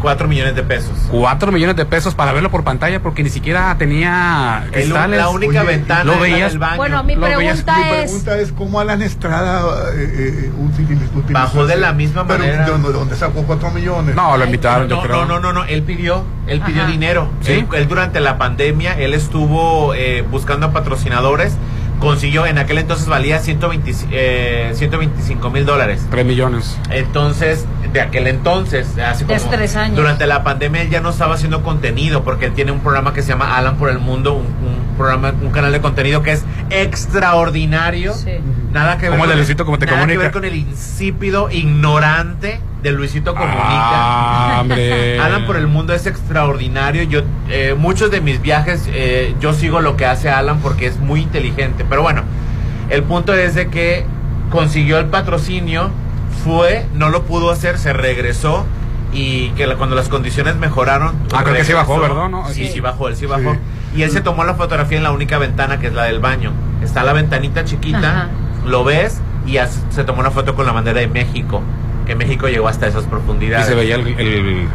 4 0.00 0.28
millones 0.28 0.54
de 0.54 0.62
pesos. 0.62 0.92
Cuatro 1.10 1.50
millones 1.52 1.76
de 1.76 1.84
pesos 1.84 2.14
para 2.14 2.32
verlo 2.32 2.50
por 2.50 2.64
pantalla 2.64 3.00
porque 3.02 3.22
ni 3.22 3.30
siquiera 3.30 3.74
tenía 3.78 4.62
El- 4.66 4.70
cristales. 4.72 5.18
la 5.18 5.28
única 5.28 5.60
Oye, 5.62 5.68
ventana 5.76 6.04
¿lo 6.04 6.12
es 6.12 6.18
la 6.18 6.22
veías? 6.24 6.50
del 6.52 6.58
baño. 6.58 6.76
Bueno, 6.76 7.04
mi 7.04 7.14
Lo 7.14 7.20
veías- 7.22 7.62
pregunta 7.62 7.76
Mi 7.76 7.82
es... 7.82 8.02
pregunta 8.04 8.38
es 8.38 8.52
cómo 8.52 8.80
Alan 8.80 9.02
Estrada 9.02 9.62
eh, 9.94 10.50
eh, 10.50 10.52
Bajó 11.30 11.66
de 11.66 11.76
la 11.76 11.92
misma 11.92 12.26
pero, 12.26 12.40
manera. 12.40 12.64
¿De 12.64 12.92
dónde, 12.92 13.16
sacó 13.16 13.42
cuatro 13.42 13.70
millones? 13.70 14.14
No, 14.14 14.36
lo 14.36 14.44
invitaron, 14.44 14.88
yo 14.88 14.96
no, 14.96 15.02
creo. 15.02 15.16
no, 15.24 15.26
no, 15.26 15.40
no, 15.40 15.52
no, 15.52 15.64
él 15.64 15.82
pidió, 15.82 16.24
él 16.46 16.60
pidió 16.60 16.82
Ajá. 16.82 16.90
dinero. 16.90 17.28
¿Sí? 17.42 17.52
Él, 17.52 17.66
él 17.72 17.88
durante 17.88 18.20
la 18.20 18.38
pandemia, 18.38 18.98
él 18.98 19.14
estuvo 19.14 19.94
eh, 19.94 20.22
buscando 20.30 20.66
a 20.66 20.72
patrocinadores, 20.72 21.54
consiguió, 21.98 22.46
en 22.46 22.58
aquel 22.58 22.78
entonces 22.78 23.06
valía 23.06 23.38
120, 23.38 23.94
eh, 24.10 24.70
125 24.74 25.50
mil 25.50 25.64
dólares. 25.64 26.06
Tres 26.10 26.24
millones. 26.24 26.78
Entonces, 26.90 27.66
de 27.92 28.00
aquel 28.00 28.26
entonces, 28.26 28.98
hace 28.98 29.24
como... 29.24 29.36
hace 29.36 29.48
tres 29.48 29.76
años. 29.76 29.96
Durante 29.96 30.26
la 30.26 30.42
pandemia 30.44 30.82
él 30.82 30.90
ya 30.90 31.00
no 31.00 31.10
estaba 31.10 31.34
haciendo 31.34 31.62
contenido 31.62 32.24
porque 32.24 32.46
él 32.46 32.52
tiene 32.52 32.72
un 32.72 32.80
programa 32.80 33.12
que 33.12 33.22
se 33.22 33.28
llama 33.28 33.56
Alan 33.56 33.76
por 33.76 33.90
el 33.90 33.98
Mundo, 33.98 34.34
un, 34.34 34.46
un 34.46 34.96
programa, 34.96 35.32
un 35.40 35.50
canal 35.50 35.72
de 35.72 35.80
contenido 35.80 36.22
que 36.22 36.32
es 36.32 36.44
extraordinario. 36.70 38.14
Sí. 38.14 38.32
Nada 38.72 38.98
que 38.98 39.08
ver 39.08 39.18
Como 39.18 39.24
el 39.30 39.56
con 39.56 39.66
Como 39.66 39.78
Te 39.78 39.86
nada 39.86 39.98
Comunica. 39.98 40.18
que 40.18 40.24
ver 40.24 40.32
con 40.32 40.44
el 40.44 40.56
insípido, 40.56 41.50
ignorante 41.50 42.60
de 42.82 42.92
Luisito 42.92 43.34
Comunica. 43.34 43.58
Ah. 43.60 44.60
Alan 44.60 45.44
por 45.46 45.56
el 45.56 45.66
mundo 45.66 45.92
es 45.94 46.06
extraordinario. 46.06 47.02
Yo 47.04 47.22
eh, 47.48 47.74
muchos 47.76 48.10
de 48.10 48.20
mis 48.20 48.40
viajes 48.40 48.88
eh, 48.92 49.34
yo 49.40 49.52
sigo 49.52 49.80
lo 49.80 49.96
que 49.96 50.06
hace 50.06 50.30
Alan 50.30 50.60
porque 50.60 50.86
es 50.86 50.98
muy 50.98 51.20
inteligente. 51.22 51.84
Pero 51.88 52.02
bueno, 52.02 52.22
el 52.90 53.02
punto 53.02 53.34
es 53.34 53.54
de 53.54 53.68
que 53.68 54.04
consiguió 54.50 54.98
el 54.98 55.06
patrocinio, 55.06 55.90
fue, 56.44 56.86
no 56.94 57.08
lo 57.10 57.24
pudo 57.24 57.50
hacer, 57.50 57.78
se 57.78 57.92
regresó 57.92 58.64
y 59.12 59.50
que 59.50 59.66
la- 59.66 59.76
cuando 59.76 59.96
las 59.96 60.08
condiciones 60.08 60.56
mejoraron. 60.56 61.14
Ah, 61.32 61.42
creo 61.42 61.56
que 61.56 61.64
sí 61.64 61.72
bajó. 61.72 61.98
¿verdad? 62.00 62.28
¿No? 62.28 62.46
Sí, 62.48 62.66
sí, 62.66 62.72
Sí. 62.74 62.80
bajó, 62.80 63.08
él 63.08 63.16
sí 63.16 63.26
bajó. 63.26 63.52
Sí. 63.54 63.58
Y 63.96 64.02
él 64.02 64.10
se 64.10 64.20
tomó 64.20 64.44
la 64.44 64.54
fotografía 64.54 64.98
en 64.98 65.04
la 65.04 65.10
única 65.12 65.38
ventana 65.38 65.80
que 65.80 65.88
es 65.88 65.94
la 65.94 66.04
del 66.04 66.20
baño. 66.20 66.52
Está 66.82 67.02
la 67.04 67.12
ventanita 67.12 67.64
chiquita, 67.64 67.98
Ajá. 67.98 68.28
lo 68.66 68.84
ves 68.84 69.20
y 69.46 69.56
se 69.90 70.04
tomó 70.04 70.20
una 70.20 70.30
foto 70.30 70.54
con 70.54 70.66
la 70.66 70.72
bandera 70.72 71.00
de 71.00 71.08
México. 71.08 71.62
Que 72.08 72.16
México 72.16 72.48
llegó 72.48 72.66
hasta 72.66 72.88
esas 72.88 73.04
Y 73.04 73.06
profundidades. 73.06 73.66
se 73.66 73.74
veía 73.76 73.94
el, 73.94 74.08
el- 74.18 74.68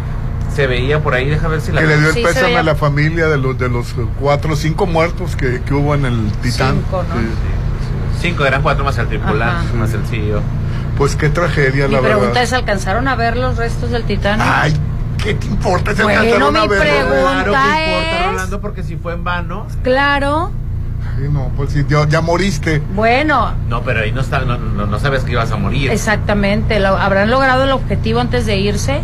Se 0.55 0.67
veía 0.67 1.01
por 1.01 1.15
ahí, 1.15 1.27
déjame 1.29 1.55
ver 1.55 1.61
si 1.61 1.71
la 1.73 1.81
Que 1.81 1.87
le 1.87 1.97
dio 1.97 2.07
el 2.09 2.13
Sí, 2.13 2.21
se 2.21 2.27
pésame 2.27 2.57
a 2.57 2.63
la 2.63 2.75
familia 2.75 3.27
de 3.27 3.37
los 3.39 3.57
de 3.57 3.67
los 3.69 3.93
cuatro 4.19 4.53
o 4.53 4.55
cinco 4.55 4.85
muertos 4.85 5.35
que, 5.35 5.61
que 5.63 5.73
hubo 5.73 5.95
en 5.95 6.05
el 6.05 6.31
Titán. 6.43 6.75
Cinco, 6.75 7.03
¿no? 7.09 7.15
Sí. 7.19 7.27
Cinco, 8.21 8.45
eran 8.45 8.61
cuatro 8.61 8.85
más 8.85 8.97
el 8.99 9.07
tripulante, 9.07 9.73
más 9.73 9.91
el 9.93 10.05
CEO. 10.05 10.41
Pues 10.97 11.15
qué 11.15 11.27
tragedia, 11.29 11.87
Mi 11.87 11.95
la 11.95 12.01
pregunta 12.01 12.27
verdad. 12.27 12.43
es, 12.43 12.53
¿alcanzaron 12.53 13.07
a 13.07 13.15
ver 13.15 13.35
los 13.35 13.57
restos 13.57 13.89
del 13.89 14.03
Titanic? 14.03 14.45
Ay, 14.47 14.73
¿qué 15.23 15.33
te 15.33 15.47
importa? 15.47 15.95
Se 15.95 16.03
Bueno, 16.03 16.19
alcanzaron 16.19 16.55
a 16.55 16.61
mi 16.61 16.67
verlo? 16.67 16.83
pregunta- 16.83 17.43
Claro 17.43 17.43
que 17.43 17.49
importa, 17.49 18.19
es- 18.21 18.31
Rolando, 18.31 18.61
porque 18.61 18.83
si 18.83 18.95
fue 18.97 19.13
en 19.13 19.23
vano. 19.23 19.65
Claro. 19.81 20.51
Ay, 21.17 21.27
no, 21.31 21.49
pues 21.55 21.71
si 21.71 21.85
ya, 21.87 22.07
ya 22.07 22.21
moriste. 22.21 22.81
Bueno, 22.95 23.53
No, 23.69 23.81
pero 23.83 24.01
ahí 24.01 24.11
no, 24.11 24.21
está, 24.21 24.39
no, 24.41 24.57
no, 24.57 24.85
no 24.85 24.99
sabes 24.99 25.23
que 25.23 25.31
ibas 25.33 25.51
a 25.51 25.57
morir. 25.57 25.91
exactamente. 25.91 26.79
Lo- 26.79 26.97
¿Habrán 26.97 27.29
logrado 27.29 27.63
el 27.63 27.71
objetivo 27.71 28.19
antes 28.19 28.45
de 28.45 28.57
irse? 28.57 29.01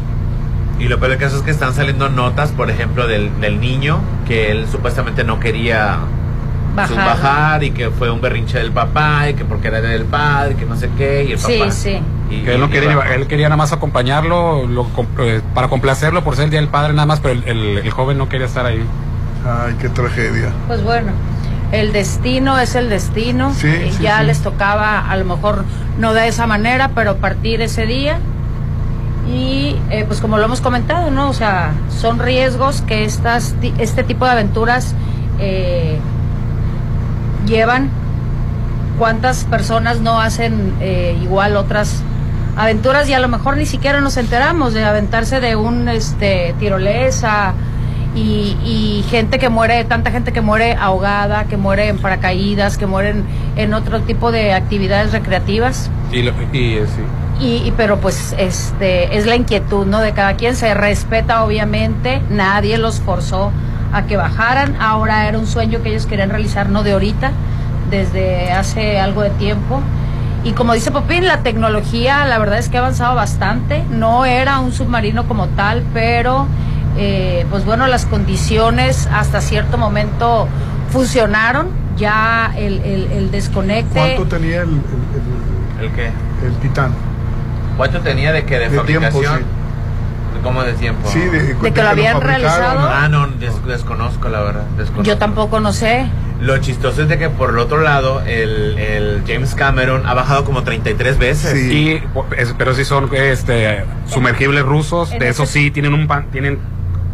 Y 0.80 0.88
lo 0.88 0.98
peor 1.00 1.12
del 1.12 1.20
caso 1.20 1.38
es 1.38 1.42
que 1.44 1.52
están 1.52 1.74
saliendo 1.74 2.10
notas, 2.10 2.52
por 2.52 2.70
ejemplo, 2.70 3.06
del, 3.08 3.40
del 3.42 3.60
niño, 3.60 4.00
que 4.28 4.52
él 4.52 4.66
supuestamente 4.72 5.24
no 5.26 5.40
quería 5.40 5.98
Bajar. 6.76 6.96
bajar 7.06 7.64
y 7.64 7.72
que 7.72 7.90
fue 7.90 8.10
un 8.10 8.22
berrinche 8.22 8.58
del 8.60 8.72
papá 8.72 9.30
y 9.30 9.34
que 9.34 9.44
porque 9.44 9.68
era 9.68 9.82
del 9.82 10.06
padre, 10.06 10.56
que 10.56 10.66
no 10.66 10.78
sé 10.78 10.90
qué, 10.98 11.26
y 11.28 11.32
el 11.34 11.40
Sí, 11.40 11.58
papá. 11.60 11.72
sí. 11.72 12.00
Y- 12.30 12.44
que 12.44 12.54
él 12.56 12.62
no 12.62 12.68
y 12.68 12.70
quería, 12.70 12.98
él 13.16 13.28
quería 13.28 13.48
nada 13.50 13.58
más 13.58 13.74
acompañarlo 13.74 14.66
lo 14.68 14.88
eh, 15.20 15.42
para 15.54 15.68
complacerlo 15.68 16.24
por 16.24 16.36
ser 16.36 16.46
el 16.46 16.52
día 16.52 16.60
del 16.62 16.70
padre 16.70 16.94
nada 16.94 17.08
más, 17.08 17.20
pero 17.20 17.34
el, 17.34 17.44
el- 17.46 17.78
el 17.80 17.90
joven 17.92 18.18
no 18.18 18.30
quería 18.30 18.46
estar 18.48 18.66
ahí. 18.66 18.82
Ay, 19.46 19.76
qué 19.82 19.90
tragedia. 19.90 20.50
Pues 20.68 20.82
bueno, 20.84 21.12
el 21.72 21.92
destino 21.94 22.58
es 22.60 22.76
el 22.76 22.90
destino. 22.90 23.54
Sí, 23.54 23.68
Eh, 23.68 23.92
sí, 23.96 24.04
ya 24.04 24.20
sí. 24.20 24.26
les 24.26 24.40
tocaba, 24.42 25.10
a 25.10 25.16
lo 25.18 25.26
mejor 25.26 25.66
no 25.98 26.14
de 26.14 26.28
esa 26.28 26.48
manera, 26.48 26.92
pero 26.96 27.18
partir 27.18 27.62
ese 27.62 27.86
día. 27.86 28.20
Y 29.32 29.76
eh, 29.92 30.06
pues 30.08 30.22
como 30.22 30.38
lo 30.38 30.46
hemos 30.46 30.62
comentado, 30.62 31.12
¿no? 31.12 31.30
O 31.30 31.34
sea, 31.34 31.72
son 31.90 32.18
riesgos 32.20 32.82
que 32.82 33.06
estas, 33.06 33.54
este 33.78 34.04
tipo 34.04 34.26
de 34.26 34.32
aventuras 34.32 34.96
eh, 35.40 36.00
llevan. 37.46 37.90
¿Cuántas 38.98 39.46
personas 39.46 40.02
no 40.02 40.20
hacen 40.20 40.74
eh, 40.82 41.18
igual 41.22 41.56
otras 41.56 42.02
aventuras 42.58 43.08
y 43.08 43.14
a 43.14 43.20
lo 43.20 43.30
mejor 43.30 43.56
ni 43.56 43.66
siquiera 43.66 44.02
nos 44.02 44.18
enteramos 44.18 44.74
de 44.74 44.84
aventarse 44.84 45.40
de 45.40 45.56
un 45.56 45.88
este 45.88 46.54
tirolesa 46.60 47.54
y, 48.16 48.56
y 48.66 49.06
gente 49.10 49.38
que 49.40 49.50
muere, 49.50 49.84
tanta 49.86 50.12
gente 50.12 50.32
que 50.34 50.42
muere 50.42 50.74
ahogada, 50.74 51.46
que 51.46 51.58
muere 51.58 51.88
en 51.90 51.98
paracaídas, 52.00 52.78
que 52.78 52.86
mueren 52.88 53.24
en 53.56 53.74
otro 53.74 54.02
tipo 54.02 54.32
de 54.32 54.54
actividades 54.54 55.12
recreativas? 55.12 55.90
Y, 56.12 56.24
lo- 56.24 56.34
y, 56.52 56.74
eh, 56.74 56.86
sí. 56.88 57.02
Y, 57.46 57.68
y- 57.68 57.74
pero 57.78 57.98
pues 58.00 58.36
este 58.38 59.18
es 59.18 59.26
la 59.26 59.36
inquietud 59.36 59.86
no 59.86 60.00
de 60.00 60.12
cada 60.14 60.36
quien. 60.36 60.56
Se 60.56 60.74
respeta 60.74 61.44
obviamente. 61.44 62.22
Nadie 62.30 62.78
los 62.78 63.00
forzó 63.00 63.52
a 63.94 64.04
que 64.04 64.18
bajaran. 64.18 64.76
Ahora 64.80 65.28
era 65.28 65.38
un 65.38 65.48
sueño 65.48 65.82
que 65.82 65.90
ellos 65.90 66.06
querían 66.06 66.30
realizar 66.30 66.70
no 66.70 66.84
de 66.84 66.92
ahorita 66.94 67.32
desde 67.90 68.52
hace 68.52 69.00
algo 69.00 69.22
de 69.22 69.30
tiempo. 69.32 69.82
Y 70.44 70.52
como 70.54 70.74
dice 70.74 70.90
Popín 70.92 71.28
la 71.28 71.40
tecnología 71.44 72.26
la 72.26 72.40
verdad 72.40 72.60
es 72.60 72.70
que 72.70 72.78
ha 72.78 72.82
avanzado 72.82 73.16
bastante. 73.16 73.84
No 73.90 74.26
era 74.26 74.60
un 74.60 74.72
submarino 74.74 75.28
como 75.28 75.48
tal 75.48 75.84
pero 75.94 76.46
eh, 76.98 77.46
pues 77.50 77.66
bueno 77.66 77.88
las 77.88 78.06
condiciones 78.06 79.08
hasta 79.12 79.42
cierto 79.42 79.78
momento 79.78 80.48
funcionaron 80.92 81.68
ya 81.98 82.54
el, 82.58 82.80
el, 82.82 83.12
el 83.12 83.32
desconecte 83.32 83.94
¿Cuánto 84.16 84.26
tenía 84.26 84.62
el, 84.62 84.70
el, 84.70 85.86
¿El 85.86 85.92
qué? 85.92 86.06
el- 86.08 86.54
Titán? 86.62 86.94
¿Cuánto 87.78 88.00
tenía 88.02 88.32
de 88.32 88.44
que 88.46 88.58
de, 88.60 88.70
De 88.70 88.80
tiempo, 88.82 89.12
fabricación? 89.12 89.40
sí. 89.40 89.46
¿Cómo 90.44 90.64
de 90.64 90.74
tiempo? 90.74 91.10
Sí, 91.10 91.20
de, 91.20 91.54
De 91.54 91.74
que 91.74 91.84
lo 91.84 91.90
habían 91.90 92.22
realizado. 92.22 92.80
Ah, 92.90 93.10
no, 93.10 93.28
des- 93.28 93.66
desconozco 93.66 94.30
la 94.30 94.40
verdad. 94.42 94.64
desconozco. 94.78 95.04
yo 95.04 95.18
tampoco 95.18 95.60
no 95.60 95.74
sé 95.74 96.06
Lo 96.40 96.58
chistoso 96.60 97.02
es 97.02 97.10
de 97.10 97.18
que 97.18 97.30
por 97.30 97.50
el 97.50 97.60
otro 97.60 97.82
lado, 97.82 98.22
el, 98.22 98.78
el 98.80 99.24
James 99.28 99.54
Cameron 99.56 100.06
ha 100.06 100.14
bajado 100.14 100.46
como 100.46 100.64
33 100.64 101.18
veces. 101.18 101.52
Sí. 101.60 101.72
Y, 101.74 102.04
es- 102.38 102.54
pero 102.58 102.74
sí 102.74 102.86
son 102.86 103.10
este 103.14 103.84
sumergibles 104.08 104.64
rusos, 104.64 105.10
de 105.12 105.28
eso 105.28 105.46
sí 105.46 105.72
tienen 105.72 105.94
un 105.94 106.08
pan, 106.08 106.28
tienen 106.32 106.58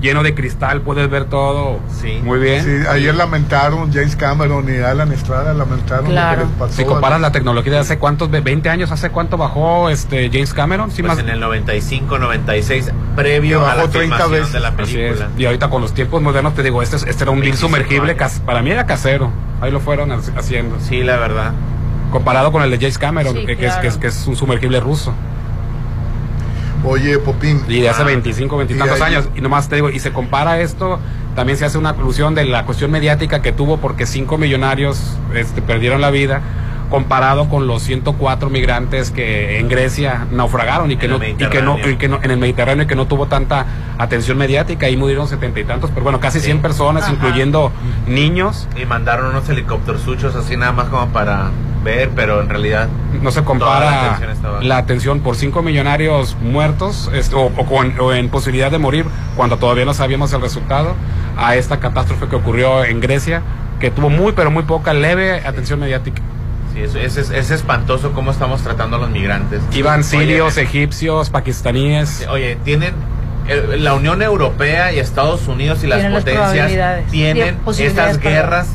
lleno 0.02 0.22
de 0.24 0.36
cristal, 0.36 0.82
puedes 0.82 1.10
ver 1.10 1.26
todo. 1.26 1.80
Sí. 2.02 2.20
Muy 2.24 2.40
bien. 2.40 2.64
Sí, 2.64 2.88
ayer 2.88 3.16
lamentaron 3.16 3.92
James 3.92 4.16
Cameron 4.16 4.68
y 4.74 4.78
Alan 4.80 5.12
Estrada 5.12 5.54
lamentaron 5.54 6.06
Claro. 6.08 6.42
lo 6.42 6.46
que 6.46 6.50
les 6.52 6.60
pasó. 6.60 6.74
Si 6.74 6.86
comparas 6.86 7.22
la 7.22 7.32
tecnología 7.32 7.74
de 7.74 7.80
hace 7.80 7.98
cuántos, 7.98 8.30
ve- 8.30 8.42
20 8.42 8.70
años, 8.70 8.92
hace 8.92 9.10
cuánto 9.10 9.38
bajó 9.38 9.90
este 9.90 10.30
James 10.32 10.54
Cameron, 10.54 10.92
sí 10.92 11.02
Pues 11.02 11.14
más 11.16 11.20
en 11.24 11.30
el 11.30 11.40
95, 11.40 12.20
96, 12.20 12.92
previo 13.16 13.62
a 13.66 13.70
la 13.70 13.76
bajó 13.84 13.90
30 13.90 14.16
filmación 14.18 14.32
veces. 14.32 14.54
de 14.54 14.60
la 14.60 14.72
película. 14.76 15.28
Y 15.38 15.46
ahorita 15.46 15.70
con 15.70 15.82
los 15.82 15.94
tiempos 15.94 16.22
modernos 16.22 16.54
te 16.54 16.62
digo, 16.64 16.82
este, 16.82 16.98
es- 16.98 17.04
este 17.08 17.24
era 17.24 17.32
un 17.32 17.40
25 17.40 17.68
sumergible, 17.68 18.16
cas- 18.16 18.42
para 18.46 18.62
mí 18.62 18.72
era 18.72 18.86
casero. 18.86 19.32
Ahí 19.62 19.72
lo 19.72 19.80
fueron 19.80 20.12
ha- 20.12 20.20
haciendo. 20.38 20.76
Sí, 20.82 21.02
la 21.04 21.18
verdad. 21.18 21.54
Comparado 22.12 22.52
con 22.52 22.62
el 22.62 22.70
de 22.70 22.78
James 22.78 22.98
Cameron, 22.98 23.34
Sí, 23.34 23.46
que, 23.46 23.58
que 23.58 23.66
es, 23.66 23.72
claro. 23.74 23.82
que, 23.82 23.88
es, 23.88 23.98
que 23.98 24.08
es 24.08 24.28
un 24.28 24.36
sumergible 24.36 24.80
ruso. 24.80 25.14
Oye, 26.86 27.18
Popín. 27.20 27.62
Y 27.68 27.82
de 27.82 27.90
hace 27.90 28.04
Ah. 28.04 28.06
25, 28.06 28.58
20 28.58 28.74
Y 28.74 28.78
tantos 28.78 29.02
ahí- 29.02 29.16
años. 29.16 29.30
Y 29.36 29.42
nomás 29.42 29.68
te 29.70 29.76
digo, 29.76 29.90
y 29.90 30.00
se 30.00 30.12
compara 30.12 30.60
esto, 30.62 31.00
también 31.36 31.58
se 31.58 31.66
hace 31.66 31.78
una 31.78 31.90
alusión 31.90 32.36
de 32.36 32.46
la 32.46 32.66
cuestión 32.66 32.92
mediática 32.92 33.42
que 33.42 33.52
tuvo 33.52 33.78
porque 33.78 34.06
cinco 34.06 34.38
millonarios 34.38 35.18
este, 35.34 35.62
perdieron 35.62 36.00
la 36.02 36.12
vida 36.12 36.42
comparado 36.90 37.50
con 37.50 37.66
los 37.66 37.82
104 37.82 38.52
migrantes 38.52 39.10
que 39.10 39.58
en 39.60 39.68
Grecia 39.68 40.28
naufragaron 40.32 40.92
y 40.92 40.98
que 40.98 41.08
no 41.08 41.16
y 41.18 41.34
que 41.34 41.62
no 41.64 41.80
y 41.80 41.96
que 41.98 42.08
no 42.08 42.20
en 42.22 42.30
el 42.30 42.38
Mediterráneo 42.38 42.84
y 42.84 42.88
que 42.88 42.96
no 42.96 43.08
tuvo 43.08 43.26
tanta 43.26 43.66
atención 43.98 44.38
mediática 44.38 44.88
y 44.88 44.96
murieron 44.96 45.28
setenta 45.28 45.60
y 45.60 45.64
tantos 45.64 45.90
pero 45.90 46.04
bueno 46.04 46.20
casi 46.20 46.40
Sí. 46.40 46.46
100 46.46 46.62
personas 46.62 47.04
Ajá. 47.06 47.14
incluyendo 47.14 47.72
niños 48.08 48.68
Y 48.80 48.86
mandaron 48.86 49.26
unos 49.32 49.50
helicópteros 49.50 50.02
suchos 50.02 50.36
así 50.36 50.58
nada 50.58 50.74
más 50.74 50.88
como 50.90 51.08
para 51.08 51.50
ver, 51.86 52.10
pero 52.14 52.42
en 52.42 52.50
realidad 52.50 52.90
no 53.22 53.32
se 53.32 53.42
Toda 53.42 53.42
la 53.42 53.46
compara 53.46 54.06
atención 54.16 54.32
estaba- 54.32 54.62
la 54.62 54.78
atención 54.78 55.20
por 55.22 55.36
cinco 55.38 55.62
millonarios 55.62 56.36
muertos 56.42 57.10
o, 57.34 57.40
o 57.56 57.66
con- 57.66 57.98
o 58.00 58.12
en 58.14 58.28
posibilidad 58.28 58.70
de 58.72 58.78
morir 58.80 59.06
cuando 59.38 59.56
todavía 59.58 59.86
no 59.86 59.94
sabíamos 59.94 60.34
el 60.34 60.42
resultado 60.42 60.96
a 61.38 61.56
esta 61.56 61.80
catástrofe 61.80 62.28
que 62.28 62.36
ocurrió 62.36 62.84
en 62.84 63.00
Grecia 63.00 63.42
que 63.80 63.92
tuvo 63.92 64.10
muy 64.10 64.34
pero 64.34 64.52
muy 64.52 64.64
poca 64.64 64.94
leve 64.94 65.42
atención 65.46 65.80
mediática. 65.80 66.22
sí, 66.74 66.82
eso, 66.82 66.98
es, 67.00 67.16
es, 67.18 67.30
es 67.30 67.52
espantoso 67.52 68.12
cómo 68.12 68.32
estamos 68.32 68.62
tratando 68.62 68.98
a 68.98 69.00
los 69.00 69.10
migrantes. 69.10 69.62
Iban 69.74 70.04
sirios, 70.04 70.54
Oye, 70.58 70.64
egipcios, 70.64 71.30
pakistaníes. 71.30 72.28
Oye, 72.30 72.58
tienen 72.66 72.94
eh, 73.48 73.78
la 73.80 73.94
Unión 73.94 74.22
Europea 74.22 74.92
y 74.92 75.00
Estados 75.00 75.48
Unidos 75.48 75.84
y 75.84 75.88
las 75.88 76.00
Tienen 76.00 76.14
las 76.14 76.24
potencias 76.24 76.50
probabilidades. 76.52 77.08
tienen 77.12 77.58
estas 77.78 78.18
para- 78.18 78.30
guerras 78.30 78.68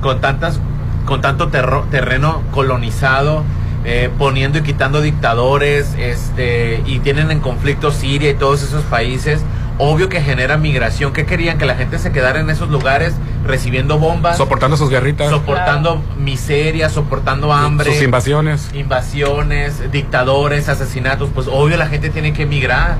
con 0.00 0.20
tantas 0.20 0.60
con 1.04 1.20
tanto 1.20 1.48
terro- 1.48 1.84
terreno 1.90 2.42
colonizado 2.52 3.44
eh, 3.84 4.08
poniendo 4.18 4.58
y 4.58 4.62
quitando 4.62 5.00
dictadores 5.02 5.94
este 5.98 6.82
y 6.86 7.00
tienen 7.00 7.30
en 7.30 7.40
conflicto 7.40 7.90
Siria 7.90 8.30
y 8.30 8.34
todos 8.34 8.62
esos 8.62 8.82
países 8.84 9.42
obvio 9.76 10.08
que 10.08 10.20
genera 10.22 10.56
migración 10.56 11.12
que 11.12 11.26
querían 11.26 11.58
que 11.58 11.66
la 11.66 11.74
gente 11.74 11.98
se 11.98 12.10
quedara 12.12 12.40
en 12.40 12.48
esos 12.48 12.70
lugares 12.70 13.12
recibiendo 13.46 13.98
bombas 13.98 14.38
soportando 14.38 14.76
sus 14.78 14.88
guerritas, 14.88 15.28
soportando 15.28 16.00
miseria 16.18 16.88
soportando 16.88 17.52
hambre 17.52 17.92
sus 17.92 18.02
invasiones. 18.02 18.70
invasiones, 18.72 19.90
dictadores, 19.92 20.68
asesinatos, 20.70 21.28
pues 21.34 21.46
obvio 21.50 21.76
la 21.76 21.86
gente 21.88 22.08
tiene 22.10 22.32
que 22.32 22.44
emigrar. 22.44 22.96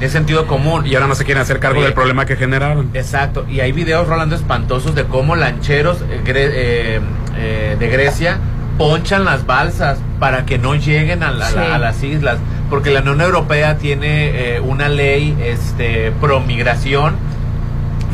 Es 0.00 0.10
sentido 0.10 0.48
común. 0.48 0.84
Y 0.84 0.94
ahora 0.96 1.06
no 1.06 1.14
se 1.14 1.24
quieren 1.24 1.42
hacer 1.42 1.60
cargo 1.60 1.76
Oye. 1.78 1.84
del 1.86 1.94
problema 1.94 2.26
que 2.26 2.34
generaron. 2.34 2.90
Exacto. 2.92 3.46
Y 3.48 3.60
hay 3.60 3.70
videos 3.70 4.08
rolando 4.08 4.34
espantosos 4.34 4.96
de 4.96 5.04
cómo 5.04 5.36
lancheros 5.36 5.98
eh, 6.10 6.20
eh, 6.26 7.00
eh, 7.36 7.76
de 7.78 7.88
Grecia 7.88 8.38
ponchan 8.78 9.24
las 9.24 9.44
balsas 9.46 9.98
para 10.18 10.44
que 10.46 10.58
no 10.58 10.74
lleguen 10.74 11.22
a, 11.22 11.30
la- 11.30 11.46
Sí. 11.50 11.58
a 11.58 11.78
las 11.78 12.02
islas. 12.02 12.38
Porque 12.70 12.90
la 12.90 13.00
Unión 13.00 13.20
Europea 13.20 13.76
tiene 13.76 14.54
eh, 14.56 14.60
una 14.60 14.88
ley 14.88 15.36
este, 15.44 16.10
pro 16.20 16.40
migración 16.40 17.14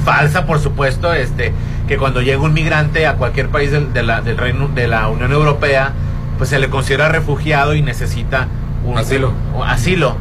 falsa, 0.05 0.47
por 0.47 0.59
supuesto, 0.61 1.13
este, 1.13 1.53
que 1.87 1.97
cuando 1.97 2.23
llega 2.23 2.41
un 2.41 2.53
migrante 2.55 3.07
a 3.07 3.15
cualquier 3.15 3.49
país 3.49 3.71
del, 3.71 3.93
de 3.93 4.03
la, 4.03 4.21
del 4.21 4.37
Reino, 4.37 4.69
de 4.69 4.89
la 4.89 5.09
Unión 5.09 5.33
Europea, 5.33 5.93
pues 6.39 6.51
se 6.51 6.59
le 6.59 6.69
considera 6.71 7.09
refugiado 7.09 7.75
y 7.75 7.83
necesita 7.83 8.49
un 8.85 8.97
Asilo. 8.99 9.33
un 9.55 9.67
asilo. 9.67 10.17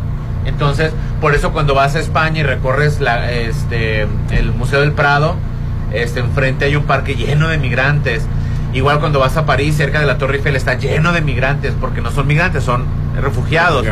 Entonces, 0.46 0.92
por 1.22 1.36
eso 1.36 1.52
cuando 1.52 1.74
vas 1.74 1.96
a 1.96 2.00
España 2.00 2.40
y 2.40 2.44
recorres 2.44 3.00
la, 3.02 3.32
este, 3.32 4.08
el 4.32 4.52
Museo 4.54 4.82
del 4.82 4.92
Prado, 4.94 5.36
este, 5.94 6.20
enfrente 6.20 6.66
hay 6.66 6.76
un 6.76 6.84
parque 6.84 7.16
lleno 7.16 7.48
de 7.50 7.58
migrantes. 7.58 8.26
Igual 8.74 9.00
cuando 9.00 9.20
vas 9.20 9.38
a 9.38 9.46
París, 9.46 9.76
cerca 9.76 10.00
de 10.00 10.06
la 10.06 10.18
Torre 10.18 10.38
Eiffel, 10.38 10.56
está 10.56 10.76
lleno 10.76 11.14
de 11.14 11.22
migrantes, 11.22 11.74
porque 11.80 12.02
no 12.02 12.12
son 12.12 12.28
migrantes, 12.28 12.64
son 12.64 12.86
refugiados. 13.20 13.86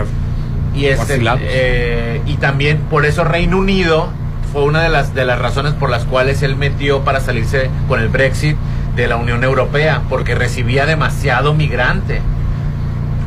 Y, 0.76 0.88
este, 0.88 1.22
eh, 1.24 2.22
y 2.26 2.36
también 2.36 2.80
por 2.90 3.06
eso 3.06 3.24
Reino 3.24 3.58
Unido 3.58 4.10
fue 4.52 4.64
una 4.64 4.84
de 4.84 4.90
las, 4.90 5.14
de 5.14 5.26
las 5.26 5.40
razones 5.40 5.74
por 5.74 5.90
las 5.90 6.04
cuales 6.04 6.44
él 6.44 6.56
metió 6.58 7.02
para 7.02 7.22
salirse 7.22 7.70
con 7.88 8.02
el 8.02 8.10
Brexit 8.10 8.58
de 8.96 9.08
la 9.08 9.16
Unión 9.16 9.44
Europea, 9.44 10.02
porque 10.10 10.36
recibía 10.36 10.86
demasiado 10.86 11.54
migrante. 11.54 12.22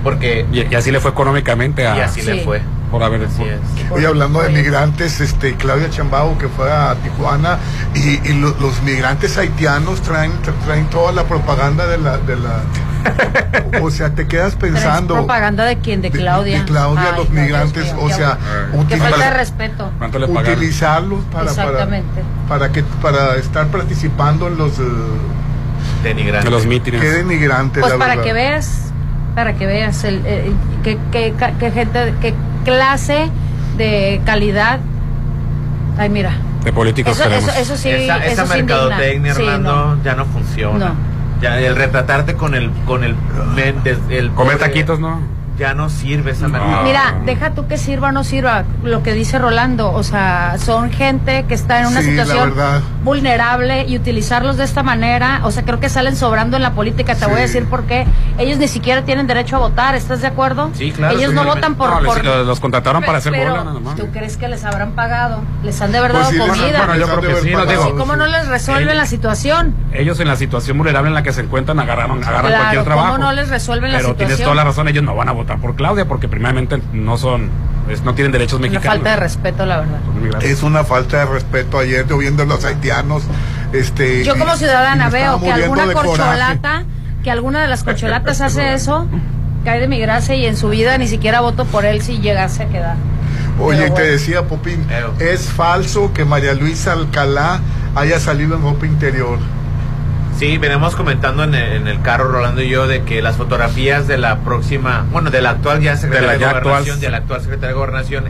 Porque 0.03 0.47
Y, 0.53 0.71
y 0.71 0.75
así 0.75 0.91
le 0.91 1.01
fue 1.01 1.11
económicamente 1.11 1.87
a, 1.87 1.97
y 1.97 2.01
así 2.01 2.23
le 2.23 2.45
fue. 2.45 2.61
Por 2.91 3.03
haber 3.03 3.25
Así 3.25 3.43
es. 3.45 3.61
Oye, 3.91 4.07
hablando 4.07 4.41
de 4.43 4.49
migrantes, 4.51 5.21
este, 5.21 5.55
Claudia 5.57 5.91
Chambao 5.91 6.39
que 6.39 6.49
fue 6.49 6.71
a 6.73 6.95
Tijuana 6.97 7.59
y, 7.95 8.27
y 8.29 8.33
lo- 8.41 8.55
los 8.61 8.83
migrantes 8.83 9.37
haitianos 9.39 10.01
traen, 10.03 10.33
tra- 10.43 10.55
traen 10.65 10.87
toda 10.91 11.13
la 11.13 11.25
propaganda 11.25 11.87
de 11.87 11.99
la, 11.99 12.19
de 12.19 12.37
la, 12.37 12.61
o 13.83 13.91
sea, 13.91 14.15
te 14.15 14.27
quedas 14.27 14.49
es 14.53 14.55
pensando. 14.57 15.15
propaganda 15.15 15.65
de 15.65 15.79
quién, 15.79 16.01
de 16.03 16.11
Claudia. 16.11 16.61
de 16.61 16.65
Claudia, 16.65 17.11
Ay, 17.13 17.17
los 17.19 17.31
migrantes, 17.31 17.85
mío, 17.95 18.05
o 18.05 18.09
sea, 18.11 18.39
Qué 18.73 18.77
util- 18.79 18.99
falta 18.99 19.17
de 19.17 19.23
para- 19.25 19.37
respeto. 19.37 19.91
¿Cuánto 19.99 20.19
le 20.19 20.29
pagaron? 20.29 20.53
utilizarlos 20.59 21.25
para, 21.25 21.47
para, 21.47 21.51
Exactamente. 21.51 22.23
para 22.49 22.73
que 22.73 22.83
para 23.03 23.37
estar 23.37 23.67
participando 23.69 24.49
en 24.49 24.57
los 24.59 24.79
eh, 24.79 24.83
Denigrantes. 26.03 26.45
De 26.45 26.51
los 26.51 26.67
mítines. 26.67 27.01
qué 27.01 27.09
denigrantes 27.11 27.81
Pues 27.81 27.93
la 27.93 27.99
para 27.99 28.11
verdad. 28.17 28.25
que 28.25 28.33
veas, 28.33 28.88
para 29.35 29.55
que 29.55 29.67
veas 29.67 30.03
el, 30.05 30.23
eh, 30.25 30.51
qué, 30.83 30.99
qué 31.13 31.33
ca- 31.39 31.53
qué 31.59 31.71
gente, 31.71 32.15
qué 32.21 32.35
clase 32.65 33.31
de 33.77 34.21
calidad. 34.25 34.81
Ay, 35.97 36.09
mira. 36.09 36.33
De 36.65 36.73
políticos 36.73 37.15
Eso, 37.19 37.29
queremos. 37.29 37.49
eso, 37.51 37.61
eso 37.61 37.77
sí, 37.77 37.89
esa 37.91 38.17
esa 38.25 38.43
eso 38.43 38.47
sí 38.53 38.59
mercadotecnia. 38.59 39.35
Sí, 39.35 39.43
Orlando, 39.43 39.97
no. 39.97 40.03
ya 40.03 40.15
no 40.15 40.25
funciona. 40.27 40.87
No. 40.89 40.95
Ya 41.41 41.59
el 41.61 41.77
retratarte 41.77 42.35
con 42.35 42.55
el 42.55 42.71
con 42.85 43.05
el, 43.05 43.15
el 44.11 44.31
Comer 44.33 44.59
taquitos, 44.59 44.99
¿no? 44.99 45.21
Ya 45.59 45.75
no 45.75 45.89
sirve 45.91 46.31
esa 46.31 46.47
No. 46.47 46.83
Mira, 46.85 47.17
deja 47.27 47.51
tú 47.51 47.67
que 47.67 47.77
sirva 47.79 48.09
o 48.09 48.13
no 48.13 48.23
sirva 48.23 48.65
lo 48.85 49.03
que 49.03 49.13
dice 49.13 49.39
Rolando. 49.39 49.93
O 49.93 50.03
sea, 50.05 50.57
son 50.59 50.91
gente 50.93 51.45
que 51.49 51.55
está 51.55 51.81
en 51.81 51.87
una 51.87 52.01
Sí, 52.01 52.11
situación 52.11 52.55
vulnerable 53.03 53.85
y 53.87 53.97
utilizarlos 53.97 54.57
de 54.57 54.65
esta 54.65 54.83
manera, 54.83 55.41
o 55.45 55.51
sea, 55.51 55.65
creo 55.65 55.81
que 55.81 55.89
salen 55.89 56.15
sobrando 56.17 56.57
en 56.57 56.63
la 56.63 56.73
política. 56.73 57.15
Te 57.15 57.25
Sí. 57.25 57.31
voy 57.31 57.39
a 57.39 57.43
decir 57.43 57.65
por 57.65 57.85
qué. 57.85 58.07
Ellos 58.39 58.59
ni 58.59 58.69
siquiera 58.69 59.03
tienen 59.03 59.27
derecho 59.27 59.57
a 59.57 59.59
votar, 59.61 59.95
¿estás 59.95 60.21
de 60.21 60.29
acuerdo? 60.29 60.71
Sí, 60.75 60.93
claro, 60.93 61.17
Ellos 61.19 61.33
no 61.33 61.45
votan 61.45 61.75
por... 61.75 61.91
No, 61.91 62.01
por- 62.07 62.25
los- 62.25 62.47
los 62.47 62.61
contrataron 62.61 63.03
para 63.03 63.19
hacer 63.19 63.33
pero, 63.33 63.51
bola, 63.51 63.65
nada 63.65 63.81
más. 63.81 63.97
¿Tú 63.97 64.07
crees 64.13 64.37
que 64.37 64.49
les 64.49 64.65
habrán 64.65 64.93
pagado? 64.93 65.41
Les 65.65 65.81
han 65.81 65.91
de 65.91 66.01
verdad 66.01 66.21
Pues 66.29 66.41
han- 66.41 66.49
comida. 66.49 66.79
bueno, 66.87 66.97
yo 66.97 67.07
creo 67.19 67.35
que 67.35 67.41
sí, 67.41 67.49
digo- 67.49 67.97
¿Cómo 67.97 68.15
no 68.17 68.27
les 68.27 68.47
resuelven 68.49 68.97
la 68.97 69.07
situación? 69.07 69.75
Ellos 69.93 70.21
en 70.21 70.29
la 70.29 70.37
situación 70.37 70.77
vulnerable 70.77 71.09
en 71.09 71.15
la 71.15 71.23
que 71.23 71.33
se 71.33 71.41
encuentran 71.41 71.81
agarran, 71.81 72.11
agarran 72.13 72.23
Claro, 72.43 72.49
cualquier 72.49 72.85
¿cómo 72.85 72.95
trabajo. 72.95 73.19
no 73.19 73.33
les 73.33 73.49
resuelven 73.49 73.93
la 73.93 73.99
Pero 73.99 74.15
tienes 74.15 74.37
situación? 74.37 74.45
toda 74.55 74.55
la 74.55 74.65
razón, 74.71 74.89
ellos 74.89 75.03
no 75.03 75.17
van 75.17 75.29
a 75.29 75.33
votar 75.33 75.48
por 75.57 75.75
Claudia 75.75 76.07
porque 76.07 76.29
primeramente 76.29 76.81
no 76.93 77.17
son, 77.17 77.49
es- 77.89 78.03
no 78.03 78.15
tienen 78.15 78.31
derechos 78.33 78.59
Una 78.59 78.69
mexicanos. 78.69 78.97
falta 78.99 79.11
de 79.11 79.17
respeto, 79.17 79.67
la 79.67 79.79
verdad. 79.81 80.43
Es 80.45 80.63
una 80.63 80.85
falta 80.85 81.19
de 81.21 81.25
respeto. 81.27 81.79
Ayer 81.79 82.07
yo 82.07 82.19
viendo 82.19 82.43
a 82.43 82.47
los 82.47 82.65
haitianos. 82.65 83.23
Este, 83.73 84.25
Yo 84.25 84.39
como 84.39 84.55
ciudadana 84.57 85.09
veo 85.11 85.41
que 85.41 85.51
alguna 85.53 85.93
corcholata, 85.93 86.85
que 87.25 87.31
alguna 87.31 87.61
de 87.63 87.69
las 87.69 87.83
corcholatas 87.85 88.41
hace 88.41 88.73
eso, 88.75 89.07
cae 89.65 89.81
de 89.81 89.89
mi 89.89 89.99
gracia 89.99 90.35
y 90.35 90.47
en 90.47 90.57
su 90.57 90.69
vida 90.69 90.97
ni 90.99 91.07
siquiera 91.09 91.41
voto 91.41 91.65
por 91.65 91.85
él 91.85 92.01
si 92.03 92.19
llegase 92.21 92.63
a 92.63 92.69
quedar. 92.69 92.97
Oye, 93.61 93.79
Pero 93.83 93.95
te 93.95 94.01
bueno. 94.03 94.13
decía, 94.13 94.43
Popín, 94.45 94.85
Pero- 94.89 95.13
es 95.19 95.49
falso 95.49 96.13
que 96.15 96.25
María 96.25 96.55
Luisa 96.55 96.93
Alcalá 96.93 97.61
haya 97.97 98.21
salido 98.21 98.55
en 98.57 98.63
ropa 98.63 98.87
interior. 98.87 99.39
Sí, 100.39 100.57
venimos 100.57 100.95
comentando 100.95 101.43
en 101.43 101.55
el, 101.55 101.73
en 101.73 101.89
el 101.89 102.01
carro, 102.01 102.29
Rolando 102.31 102.63
y 102.63 102.69
yo, 102.69 102.87
de 102.87 103.03
que 103.03 103.21
las 103.23 103.37
fotografías 103.37 104.07
de 104.07 104.19
la 104.19 104.39
próxima, 104.39 105.05
bueno, 105.11 105.31
de 105.31 105.43
la 105.43 105.51
actual 105.51 105.81
ya 105.81 105.97
secretaria 105.97 106.29
De 106.31 106.39
de, 106.39 106.41
la 106.45 106.53
ya 106.53 106.53
Gobernación, 106.61 106.81
actual. 106.95 107.01
de 107.01 107.11
la 107.11 107.17
actual 107.19 107.41
secretaria 107.41 107.69
de 107.69 107.75
Gobernación, 107.75 108.25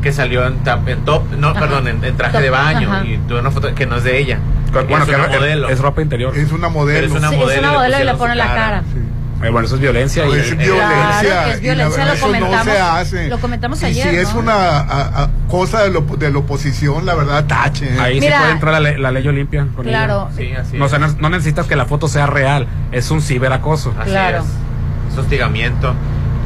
que 0.00 0.12
salió 0.12 0.46
en, 0.46 0.58
top, 1.04 1.22
no, 1.36 1.48
Ajá. 1.48 1.58
perdón, 1.60 1.88
en, 1.88 2.04
en 2.04 2.16
traje 2.16 2.34
Top, 2.34 2.42
de 2.42 2.50
baño, 2.50 2.92
ajá. 2.92 3.04
y 3.04 3.18
tuve 3.26 3.40
una 3.40 3.50
foto 3.50 3.74
que 3.74 3.86
no 3.86 3.96
es 3.96 4.04
de 4.04 4.18
ella. 4.18 4.38
bueno, 4.72 4.98
es 4.98 5.04
que 5.10 5.14
una 5.16 5.24
es- 5.26 5.30
modelo. 5.40 5.68
es 5.68 5.80
ropa 5.80 6.00
interior. 6.00 6.36
Es 6.36 6.52
una 6.52 6.68
modelo. 6.68 7.00
Pero 7.00 7.06
es 7.12 7.18
una 7.18 7.28
Sí, 7.30 7.34
es 7.34 7.40
modelo, 7.40 7.60
y 7.60 7.64
le 7.64 7.72
modelo 7.72 7.98
y 8.00 8.04
le 8.04 8.14
pone 8.14 8.34
la 8.36 8.46
cara. 8.46 8.56
cara. 8.60 8.82
Sí. 8.92 8.98
Eh, 9.42 9.50
bueno, 9.50 9.66
eso 9.66 9.76
es 9.76 9.80
violencia. 9.80 10.24
y- 10.24 10.28
Pues 10.28 10.46
es 10.46 10.52
eh, 10.52 10.56
violencia. 10.56 11.20
Claro 11.20 11.50
es 11.52 11.58
y 11.58 11.60
violencia, 11.62 11.74
la 11.74 11.84
lo 11.84 11.90
verdad, 11.90 12.14
eso 12.14 12.26
no 12.26 12.32
comentamos- 12.32 12.64
se 12.74 12.80
hace. 12.80 13.28
lo 13.28 13.38
comentamos 13.40 13.82
y 13.82 13.84
ayer, 13.86 14.10
si 14.10 14.16
es 14.16 14.34
¿no? 14.34 14.40
una 14.40 14.54
a- 14.80 15.22
a- 15.24 15.30
cosa 15.48 15.82
de, 15.84 15.90
lo- 15.90 16.00
de 16.00 16.30
la 16.32 16.38
oposición, 16.38 17.06
la 17.06 17.14
verdad, 17.14 17.44
tache. 17.46 17.86
¿eh? 17.86 17.98
Ahí 18.00 18.20
Mira. 18.20 18.36
sí 18.36 18.40
puede 18.40 18.52
entrar 18.52 18.72
la, 18.74 18.80
le- 18.80 18.98
la 18.98 19.10
ley 19.12 19.26
Olimpia. 19.28 19.66
con 19.76 19.84
Claro. 19.84 20.28
Sí, 20.36 20.50
así. 20.52 20.76
No, 20.76 20.86
o 20.86 20.88
sea, 20.88 20.98
es. 20.98 21.14
no, 21.14 21.20
no 21.20 21.30
necesitas 21.30 21.66
que 21.66 21.76
la 21.76 21.86
foto 21.86 22.08
sea 22.08 22.26
real, 22.26 22.66
es 22.90 23.10
un 23.12 23.22
ciberacoso. 23.22 23.94
Así 23.98 24.10
Claro. 24.10 24.38
es. 24.38 25.12
Es 25.12 25.18
hostigamiento. 25.18 25.94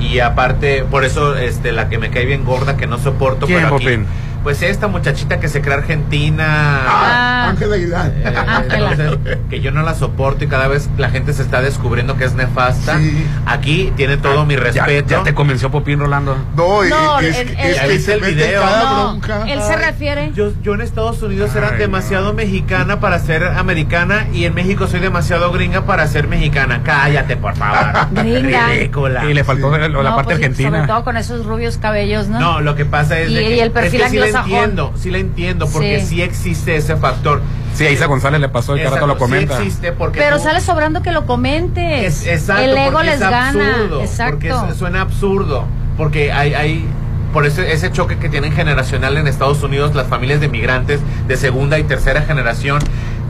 Y 0.00 0.18
aparte, 0.18 0.84
por 0.90 1.04
eso 1.04 1.37
este 1.37 1.72
la 1.72 1.88
que 1.88 1.96
me 1.99 2.11
cae 2.11 2.26
bien 2.26 2.44
gorda, 2.44 2.76
que 2.76 2.87
no 2.87 2.99
soporto, 2.99 3.46
¿Quién, 3.46 3.62
pero 3.62 3.76
aquí? 3.76 3.84
Pues 4.42 4.62
esta 4.62 4.88
muchachita 4.88 5.38
que 5.40 5.49
se 5.49 5.61
cree 5.62 5.75
argentina. 5.75 6.80
Ah, 6.87 7.28
Ah. 7.44 7.54
Aguilar. 7.72 8.12
Eh, 8.16 8.34
Ángela. 8.46 8.92
entonces, 8.92 9.38
que 9.50 9.61
yo 9.61 9.70
no 9.70 9.82
la 9.82 9.94
soporto 9.94 10.44
y 10.44 10.49
cada 10.49 10.68
vez 10.68 10.88
la 10.99 11.11
gente 11.11 11.32
se 11.32 11.42
está 11.42 11.61
descubriendo 11.62 12.16
que 12.16 12.25
es 12.25 12.34
nefasta. 12.34 12.99
Sí. 12.99 13.26
Aquí 13.46 13.92
tiene 13.96 14.16
todo 14.16 14.44
mi 14.44 14.54
Ya- 14.54 14.61
respeto. 14.61 15.08
Ya, 15.08 15.22
te 15.22 15.34
convenció 15.34 15.70
Popín 15.70 15.99
Rolando. 16.00 16.37
No, 16.56 16.84
y- 16.84 16.88
No, 16.90 17.18
es, 17.20 17.38
el- 17.38 17.49
es 17.58 17.76
¿Ya 17.76 17.82
que 17.82 17.88
viste 17.88 18.00
se 18.04 18.14
el 18.14 18.20
video? 18.20 18.62
cada 18.62 18.82
No, 18.84 19.06
bronca. 19.20 19.44
él 19.49 19.61
se 19.62 19.76
refiere. 19.76 20.32
Yo, 20.34 20.52
yo 20.62 20.75
en 20.75 20.80
Estados 20.82 21.22
Unidos 21.22 21.54
era 21.54 21.70
Ay, 21.72 21.78
demasiado 21.78 22.26
no. 22.28 22.32
mexicana 22.34 23.00
para 23.00 23.18
ser 23.18 23.44
americana 23.44 24.26
y 24.32 24.44
en 24.44 24.54
México 24.54 24.87
soy 24.87 25.00
demasiado 25.00 25.50
gringa 25.52 25.82
para 25.87 26.06
ser 26.06 26.26
mexicana. 26.28 26.80
Cállate, 26.84 27.37
por 27.37 27.54
favor. 27.56 28.08
Gringa. 28.12 28.68
Ridícula. 28.68 29.25
Y 29.25 29.34
le 29.34 29.44
faltó 29.44 29.72
Sí. 29.75 29.80
la, 29.80 29.88
la 29.88 30.11
No, 30.11 30.16
parte 30.16 30.25
pues, 30.34 30.37
argentina. 30.37 30.70
Sobre 30.70 30.87
todo 30.87 31.04
con 31.04 31.16
esos 31.16 31.44
rubios 31.46 31.78
cabellos, 31.78 32.28
¿no? 32.28 32.38
No, 32.40 32.61
lo 32.61 32.75
que 32.75 32.84
pasa 32.84 33.18
es 33.18 33.30
Y- 33.30 33.34
de 33.34 33.40
que, 33.40 33.56
y 33.56 33.61
el 33.61 33.70
perfil 33.70 34.00
es 34.02 34.11
que. 34.12 34.31
Entiendo, 34.40 34.92
sí 34.96 35.10
la 35.10 35.18
entiendo, 35.18 35.68
porque 35.68 36.00
Sí. 36.00 36.06
sí, 36.06 36.22
existe 36.22 36.76
ese 36.76 36.96
factor. 36.96 37.40
Sí, 37.74 37.86
a 37.86 37.90
Isa 37.90 38.06
González 38.06 38.40
le 38.40 38.48
pasó, 38.48 38.74
el 38.74 38.82
carato 38.82 39.06
lo 39.06 39.16
comenta. 39.18 39.56
Sí 39.56 39.62
existe 39.62 39.92
porque 39.92 40.18
Pero 40.20 40.36
tú- 40.38 40.44
sale 40.44 40.60
sobrando 40.60 41.02
que 41.02 41.10
lo 41.12 41.26
comentes. 41.26 42.22
es, 42.22 42.26
exacto, 42.26 42.62
el 42.62 42.76
ego 42.76 42.92
porque 42.92 43.06
les 43.06 43.14
es 43.14 43.20
gana. 43.20 43.46
absurdo, 43.48 43.88
Porque 43.98 44.04
Exacto. 44.04 44.68
es- 44.70 44.76
suena 44.76 45.00
absurdo, 45.00 45.64
porque 45.96 46.32
hay, 46.32 46.54
hay 46.54 46.84
por 47.32 47.46
ese, 47.46 47.72
ese 47.72 47.90
choque 47.90 48.18
que 48.18 48.28
tienen 48.28 48.52
generacional 48.52 49.16
en 49.16 49.26
Estados 49.26 49.62
Unidos 49.62 49.94
las 49.94 50.06
familias 50.06 50.40
de 50.40 50.48
migrantes 50.48 51.00
de 51.28 51.36
segunda 51.38 51.78
y 51.78 51.84
tercera 51.84 52.20
generación, 52.22 52.80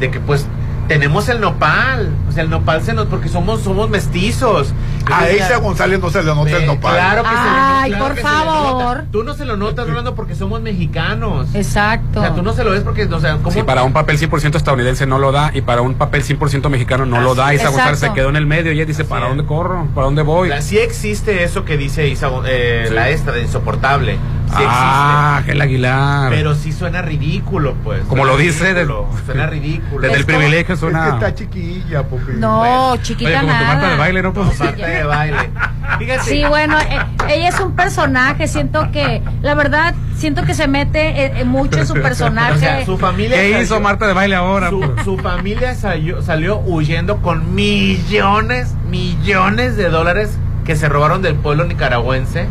de 0.00 0.10
que 0.10 0.18
pues 0.18 0.46
tenemos 0.88 1.28
el 1.28 1.40
nopal, 1.40 2.10
o 2.28 2.32
sea, 2.32 2.42
el 2.42 2.50
nopal 2.50 2.82
se 2.82 2.92
nos, 2.92 3.06
porque 3.06 3.28
somos, 3.28 3.60
somos 3.62 3.88
mestizos. 3.88 4.72
A 5.06 5.24
Entonces, 5.24 5.36
Isa 5.36 5.48
ya- 5.50 5.56
González 5.58 6.00
no 6.00 6.10
se 6.10 6.22
le 6.22 6.34
nota 6.34 6.56
el 6.56 6.66
nopal. 6.66 6.94
Claro 6.94 7.22
que 7.22 7.28
se 7.28 7.34
le 7.34 7.40
nota, 7.40 7.80
Ay, 7.82 7.90
claro 7.90 8.04
por 8.06 8.16
nota. 8.16 8.28
favor. 8.28 9.04
Tú 9.10 9.22
no 9.24 9.34
se 9.34 9.44
lo 9.44 9.56
notas, 9.56 9.86
Rolando, 9.88 10.14
porque 10.14 10.34
somos 10.34 10.60
mexicanos. 10.60 11.48
Exacto. 11.54 12.20
O 12.20 12.22
sea, 12.22 12.34
tú 12.34 12.42
no 12.42 12.52
se 12.52 12.62
lo 12.64 12.70
ves 12.70 12.82
porque, 12.82 13.04
o 13.04 13.20
sea, 13.20 13.36
¿cómo? 13.38 13.50
Sí, 13.52 13.62
para 13.62 13.82
un 13.82 13.92
papel 13.92 14.18
100% 14.18 14.56
estadounidense 14.56 15.06
no 15.06 15.18
lo 15.18 15.32
da 15.32 15.50
y 15.54 15.62
para 15.62 15.80
un 15.82 15.94
papel 15.94 16.22
100% 16.22 16.68
mexicano 16.68 17.06
no 17.06 17.20
lo 17.20 17.34
da. 17.34 17.52
Isa 17.54 17.64
Exacto. 17.64 17.76
González 17.78 17.98
se 18.00 18.12
quedó 18.12 18.28
en 18.28 18.36
el 18.36 18.46
medio 18.46 18.72
y 18.72 18.76
ella 18.76 18.84
dice, 18.86 19.02
Así 19.02 19.10
¿para 19.10 19.24
es. 19.26 19.28
dónde 19.30 19.44
corro? 19.46 19.86
¿Para 19.94 20.04
dónde 20.06 20.22
voy? 20.22 20.48
La- 20.48 20.62
sí 20.62 20.78
existe 20.78 21.42
eso 21.44 21.64
que 21.64 21.76
dice 21.76 22.08
Isa, 22.08 22.30
eh, 22.46 22.84
Sí. 22.88 22.94
la 22.94 23.08
esta 23.08 23.32
de 23.32 23.42
insoportable. 23.42 24.18
Sí 24.56 24.62
ah, 24.66 25.36
Ángel 25.38 25.60
Aguilar. 25.60 26.30
Pero 26.30 26.54
sí 26.54 26.72
suena 26.72 27.00
ridículo, 27.02 27.74
pues. 27.82 28.02
Como 28.04 28.22
Suena 28.22 28.32
lo 28.32 28.38
dice, 28.38 28.72
ridículo, 28.74 29.08
de- 29.16 29.24
suena 29.24 29.46
ridículo. 29.46 30.00
Desde 30.02 30.16
el 30.18 30.24
privilegio 30.26 30.58
Es 30.60 30.66
que 30.66 30.76
suena... 30.76 31.08
está 31.14 31.34
chiquilla, 31.34 32.02
Popín. 32.02 32.38
No, 32.40 32.58
Bueno. 32.58 32.96
chiquita 33.02 33.30
Oye, 33.30 33.38
como 33.40 33.52
tu 33.52 33.54
nada. 33.58 33.66
Marta 33.74 33.88
de 33.90 33.96
baile, 33.96 34.22
¿no? 34.22 34.32
Marta 34.32 34.86
de 34.86 35.04
baile. 35.04 35.50
Fíjate. 35.98 36.22
Sí, 36.22 36.44
bueno, 36.48 36.78
eh, 36.80 36.98
ella 37.28 37.48
es 37.48 37.60
un 37.60 37.74
personaje. 37.74 38.46
Siento 38.48 38.90
que, 38.92 39.22
la 39.42 39.54
verdad, 39.54 39.94
siento 40.16 40.42
que 40.44 40.54
se 40.54 40.68
mete 40.68 41.08
eh, 41.24 41.32
eh, 41.40 41.44
mucho 41.44 41.78
en 41.78 41.86
su 41.86 41.94
personaje. 42.02 42.52
O 42.52 42.58
sea, 42.58 42.84
su 42.84 42.98
familia. 42.98 43.36
¿Qué 43.36 43.50
salió- 43.50 43.62
hizo 43.62 43.80
Marta 43.80 44.06
de 44.06 44.12
baile 44.12 44.36
ahora? 44.36 44.68
Su, 44.70 44.80
pues? 44.80 45.04
su 45.04 45.16
familia 45.18 45.74
salió, 45.74 46.22
salió 46.22 46.58
huyendo 46.60 47.18
con 47.22 47.54
millones, 47.54 48.74
millones 48.88 49.76
de 49.76 49.88
dólares 49.90 50.36
que 50.64 50.76
se 50.76 50.88
robaron 50.88 51.22
del 51.22 51.34
pueblo 51.36 51.64
nicaragüense. 51.64 52.46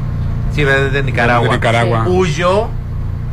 Sí, 0.53 0.63
¿verdad? 0.63 0.91
de 0.91 1.03
Nicaragua. 1.03 1.47
De 1.47 1.53
Nicaragua. 1.55 2.05
Huyó 2.07 2.67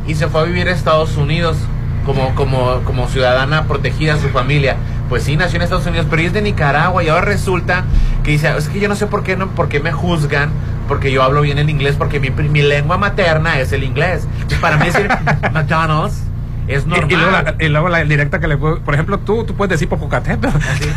y 0.07 0.15
se 0.15 0.27
fue 0.27 0.41
a 0.41 0.43
vivir 0.45 0.67
a 0.67 0.71
Estados 0.71 1.17
Unidos 1.17 1.57
como, 2.05 2.33
como, 2.35 2.81
como 2.85 3.07
ciudadana 3.07 3.65
protegida 3.65 4.17
su 4.17 4.29
familia. 4.29 4.77
Pues 5.09 5.23
sí, 5.23 5.35
nació 5.37 5.57
en 5.57 5.63
Estados 5.63 5.85
Unidos, 5.87 6.05
pero 6.09 6.19
ella 6.21 6.27
es 6.27 6.33
de 6.33 6.41
Nicaragua 6.41 7.03
y 7.03 7.09
ahora 7.09 7.25
resulta 7.25 7.83
que 8.23 8.31
dice, 8.31 8.51
es 8.57 8.69
que 8.69 8.79
yo 8.79 8.87
no 8.87 8.95
sé 8.95 9.07
por 9.07 9.23
qué, 9.23 9.35
no, 9.35 9.47
por 9.49 9.67
qué 9.67 9.79
me 9.79 9.91
juzgan, 9.91 10.49
porque 10.87 11.11
yo 11.11 11.23
hablo 11.23 11.41
bien 11.41 11.57
el 11.57 11.69
inglés, 11.69 11.95
porque 11.97 12.19
mi, 12.19 12.29
mi 12.29 12.61
lengua 12.61 12.97
materna 12.97 13.59
es 13.59 13.71
el 13.71 13.83
inglés. 13.83 14.27
Y 14.49 14.55
para 14.55 14.77
mí 14.77 14.85
decir 14.85 15.07
McDonald's 15.53 16.21
es 16.67 16.85
normal. 16.85 17.11
Y, 17.11 17.15
luego 17.15 17.31
la, 17.31 17.55
y 17.59 17.67
luego 17.69 17.89
la 17.89 18.03
directa 18.03 18.39
que 18.39 18.47
le 18.47 18.55
puedo- 18.57 18.79
Por 18.81 18.93
ejemplo, 18.93 19.17
tú, 19.19 19.43
tú 19.43 19.55
puedes 19.55 19.71
decir 19.71 19.89
Popocatépetl. 19.89 20.47
Así. 20.55 20.89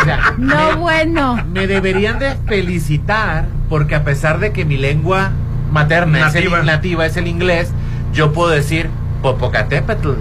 O 0.00 0.04
sea, 0.04 0.32
No, 0.38 0.70
me- 0.70 0.74
bueno. 0.76 1.44
Me 1.52 1.66
deberían 1.66 2.18
de 2.18 2.34
felicitar 2.46 3.44
porque 3.68 3.94
a 3.94 4.04
pesar 4.04 4.38
de 4.40 4.52
que 4.52 4.64
mi 4.64 4.78
lengua 4.78 5.32
materna 5.70 6.18
es 6.18 6.34
Nativa. 6.34 6.60
el, 6.60 6.66
nativa 6.66 7.06
es 7.06 7.16
el 7.16 7.26
inglés, 7.26 7.72
yo 8.12 8.32
puedo 8.32 8.50
decir 8.50 8.90
Popocatépetl. 9.22 10.12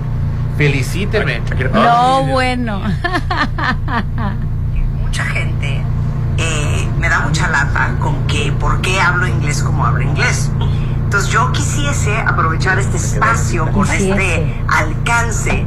Felicíteme. 0.58 1.42
No, 1.74 2.26
bueno. 2.28 2.82
Mucha 5.02 5.26
gente 5.26 5.82
eh, 6.38 6.90
me 7.00 7.10
da 7.10 7.20
mucha 7.22 7.50
lata 7.50 7.96
con 8.00 8.26
que 8.28 8.52
por 8.54 8.82
qué 8.82 9.00
hablo 9.00 9.28
inglés 9.28 9.62
como 9.64 9.86
hablo 9.86 10.04
inglés. 10.04 10.52
Entonces 11.04 11.30
yo 11.32 11.52
quisiese 11.52 12.18
aprovechar 12.18 12.80
este 12.80 12.98
espacio 12.98 13.72
con 13.72 13.88
este 13.90 14.64
alcance 14.68 15.66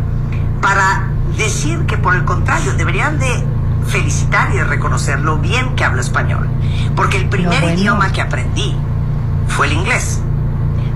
para 0.60 1.08
decir 1.36 1.86
que 1.86 1.96
por 1.98 2.16
el 2.16 2.24
contrario 2.24 2.72
deberían 2.74 3.18
de 3.18 3.44
felicitar 3.86 4.52
y 4.52 4.56
de 4.56 4.64
reconocer 4.64 5.20
lo 5.20 5.38
bien 5.38 5.76
que 5.76 5.84
hablo 5.84 6.00
español. 6.00 6.48
Porque 6.96 7.18
el 7.18 7.28
primer 7.28 7.60
bueno. 7.60 7.78
idioma 7.78 8.12
que 8.12 8.22
aprendí 8.22 8.74
fue 9.48 9.66
el 9.66 9.72
inglés. 9.74 10.20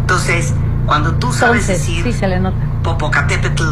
Entonces, 0.01 0.55
cuando 0.87 1.15
tú 1.15 1.33
sabes 1.33 1.69
Entonces, 1.69 1.87
decir 1.87 2.05
sí 2.05 2.13
se 2.19 2.27
le 2.29 2.41
nota. 2.41 2.57
Popocatépetl, 2.83 3.63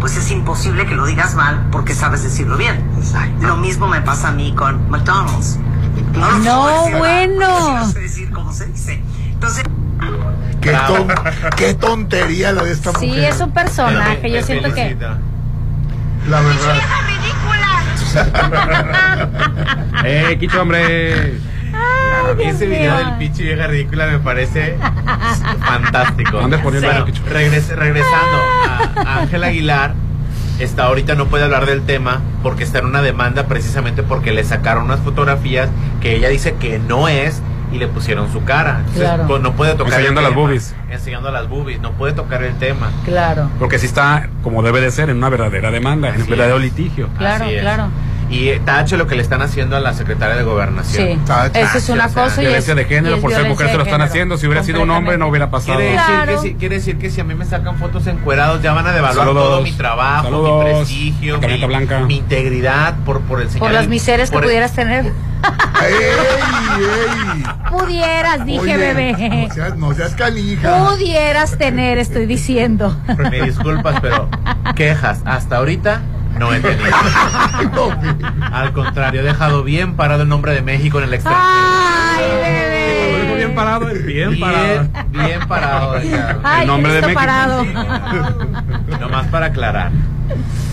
pues 0.00 0.16
es 0.16 0.30
imposible 0.30 0.86
que 0.86 0.94
lo 0.94 1.04
digas 1.06 1.34
mal 1.34 1.66
porque 1.70 1.94
sabes 1.94 2.22
decirlo 2.22 2.56
bien. 2.56 2.82
Lo 3.40 3.56
mismo 3.56 3.86
me 3.88 4.00
pasa 4.00 4.28
a 4.28 4.32
mí 4.32 4.52
con 4.54 4.88
McDonald's. 4.90 5.58
lo 6.14 6.38
No, 6.38 6.62
puedo 6.62 6.78
decir 6.84 6.92
mal, 6.92 6.98
bueno. 6.98 7.46
sí 7.58 7.72
lo 7.78 7.86
sé 7.86 8.00
decir 8.00 8.30
como 8.32 8.52
se 8.52 8.66
dice. 8.66 9.02
Entonces, 9.32 9.64
Qué, 10.60 10.72
ton- 10.86 11.08
qué 11.56 11.74
tontería 11.74 12.52
la 12.52 12.62
de 12.64 12.72
esta 12.72 12.92
Sí, 12.98 13.06
mujer. 13.08 13.24
es 13.24 13.40
un 13.40 13.50
personaje. 13.52 14.30
Yo 14.30 14.42
siento 14.42 14.72
que. 14.72 14.96
La 16.28 16.40
verdad. 16.40 16.74
¡Eh, 20.04 20.36
Quicho, 20.38 20.62
hombre! 20.62 21.38
Ese 22.32 22.66
video 22.66 22.94
mío. 22.96 23.04
del 23.06 23.18
pinche 23.18 23.42
vieja 23.42 23.66
ridícula 23.66 24.06
me 24.06 24.18
parece 24.18 24.76
fantástico. 25.60 26.38
¿Dónde 26.40 26.58
ponió 26.58 26.80
el 26.80 26.84
Sí. 27.14 27.20
Regres- 27.30 27.68
regresando 27.74 28.38
a 29.06 29.18
Ángel 29.20 29.44
Aguilar, 29.44 29.94
está 30.58 30.84
ahorita 30.84 31.14
no 31.14 31.26
puede 31.26 31.44
hablar 31.44 31.66
del 31.66 31.82
tema 31.82 32.20
porque 32.42 32.64
está 32.64 32.78
en 32.78 32.86
una 32.86 33.02
demanda 33.02 33.46
precisamente 33.46 34.02
porque 34.02 34.32
le 34.32 34.44
sacaron 34.44 34.84
unas 34.84 35.00
fotografías 35.00 35.68
que 36.00 36.14
ella 36.16 36.28
dice 36.28 36.54
que 36.54 36.78
no 36.78 37.08
es 37.08 37.42
y 37.72 37.78
le 37.78 37.88
pusieron 37.88 38.30
su 38.32 38.44
cara. 38.44 38.76
Entonces, 38.80 39.02
Claro. 39.02 39.26
pues, 39.26 39.42
no 39.42 39.52
puede 39.54 39.72
tocar 39.74 39.94
Enseñando 39.94 40.20
el 40.20 40.24
las 40.26 40.32
tema. 40.34 40.42
boobies. 40.46 40.74
Enseñando 40.90 41.30
las 41.32 41.48
boobies, 41.48 41.80
no 41.80 41.92
puede 41.92 42.12
tocar 42.12 42.42
el 42.44 42.54
tema. 42.56 42.90
Claro. 43.04 43.50
Porque 43.58 43.78
si 43.80 43.86
está 43.86 44.28
como 44.44 44.62
debe 44.62 44.80
de 44.80 44.90
ser 44.92 45.10
en 45.10 45.16
una 45.16 45.28
verdadera 45.28 45.70
demanda, 45.72 46.10
en 46.14 46.22
un 46.22 46.28
verdadero 46.28 46.56
es. 46.58 46.62
litigio. 46.62 47.08
Claro, 47.18 47.46
Así 47.46 47.54
es. 47.54 47.60
claro. 47.62 47.88
Y 48.30 48.50
tache 48.60 48.96
lo 48.96 49.06
que 49.06 49.14
le 49.14 49.22
están 49.22 49.42
haciendo 49.42 49.76
a 49.76 49.80
la 49.80 49.92
secretaria 49.94 50.34
de 50.36 50.42
gobernación. 50.42 51.06
Sí. 51.08 51.18
Ah, 51.28 51.48
Eso 51.52 51.78
es 51.78 51.88
una 51.88 52.06
o 52.06 52.08
sea, 52.08 52.24
cosa 52.24 52.42
y 52.42 52.46
Violencia 52.46 52.72
es- 52.72 52.76
de 52.76 52.84
género, 52.86 53.16
y 53.16 53.20
por 53.20 53.32
ser 53.32 53.46
mujer 53.46 53.68
se 53.70 53.76
lo 53.76 53.82
están 53.84 54.00
haciendo. 54.02 54.36
Si 54.38 54.46
hubiera 54.46 54.62
sido 54.64 54.82
un 54.82 54.90
hombre 54.90 55.18
no 55.18 55.28
hubiera 55.28 55.50
pasado. 55.50 55.78
Quiere 55.78 55.92
decir, 55.92 56.06
Claro. 56.06 56.32
que 56.32 56.38
si, 56.48 56.54
quiere 56.54 56.74
decir 56.76 56.98
que 56.98 57.10
si 57.10 57.20
a 57.20 57.24
mí 57.24 57.34
me 57.34 57.44
sacan 57.44 57.76
fotos 57.78 58.06
encuerados, 58.06 58.62
ya 58.62 58.72
van 58.72 58.86
a 58.86 58.92
devaluar 58.92 59.26
Saludos. 59.26 59.44
todo 59.48 59.60
mi 59.62 59.72
trabajo, 59.72 60.24
Saludos. 60.24 60.64
mi 60.64 60.70
prestigio, 60.74 61.38
mi, 61.40 61.64
blanca. 61.66 62.00
mi 62.00 62.16
integridad 62.16 62.96
por, 63.04 63.20
por 63.22 63.40
el 63.42 63.48
Por 63.48 63.70
las 63.70 63.86
miserias 63.88 64.30
que 64.30 64.36
el- 64.38 64.42
pudieras 64.44 64.72
tener. 64.72 65.04
¡Ey, 65.04 65.94
ey! 65.94 67.42
Pudieras, 67.70 68.44
dije 68.46 68.60
Oye, 68.60 68.76
bebé. 68.76 69.46
No 69.48 69.54
seas, 69.54 69.76
no 69.76 69.94
seas 69.94 70.14
canija. 70.14 70.86
Pudieras 70.90 71.58
tener, 71.58 71.98
estoy 71.98 72.26
diciendo. 72.26 72.96
Me 73.30 73.42
disculpas, 73.42 74.00
pero 74.00 74.28
quejas 74.74 75.20
hasta 75.24 75.56
ahorita 75.58 76.00
no 76.38 76.52
he 76.52 76.60
tenido. 76.60 77.92
Al 78.52 78.72
contrario, 78.72 79.20
he 79.20 79.24
dejado 79.24 79.62
bien 79.64 79.94
parado 79.94 80.22
el 80.22 80.28
nombre 80.28 80.52
de 80.52 80.62
México 80.62 80.98
en 80.98 81.04
el 81.04 81.14
extranjero. 81.14 81.44
Ay, 82.16 82.24
bebé. 82.30 83.36
bien 83.36 83.54
parado, 83.54 83.86
bien 83.86 84.40
parado. 84.40 84.88
Bien, 84.88 84.92
bien 85.26 85.40
parado. 85.48 85.94
Ay, 86.44 86.62
El 86.62 86.66
nombre 86.66 86.92
de 86.92 87.00
México. 87.02 87.20
parado. 87.20 87.64
Nomás 89.00 89.26
para 89.28 89.46
aclarar. 89.46 89.90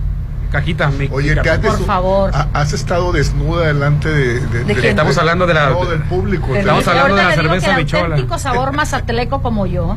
cajita. 0.51 0.89
Mi 0.89 1.09
Oye. 1.13 1.37
Por 1.37 1.85
favor. 1.85 2.31
ha- 2.35 2.49
has 2.55 2.73
estado 2.73 3.13
desnuda 3.13 3.67
delante 3.67 4.09
de... 4.09 4.41
¿De 4.41 4.75
quién? 4.75 4.87
Estamos 4.87 5.19
hablando 5.19 5.47
de 5.47 5.55
la- 5.55 5.71
no, 5.71 5.85
del 5.85 6.01
público. 6.05 6.55
Estamos 6.55 6.87
hablando 6.89 7.17
de 7.17 7.23
la 7.25 7.35
cerveza 7.35 7.67
que 7.67 7.73
el 7.73 7.85
bichola. 7.85 8.03
auténtico 8.05 8.39
sabor 8.39 8.73
mazatleco 8.77 9.43
como 9.43 9.67
yo 9.67 9.97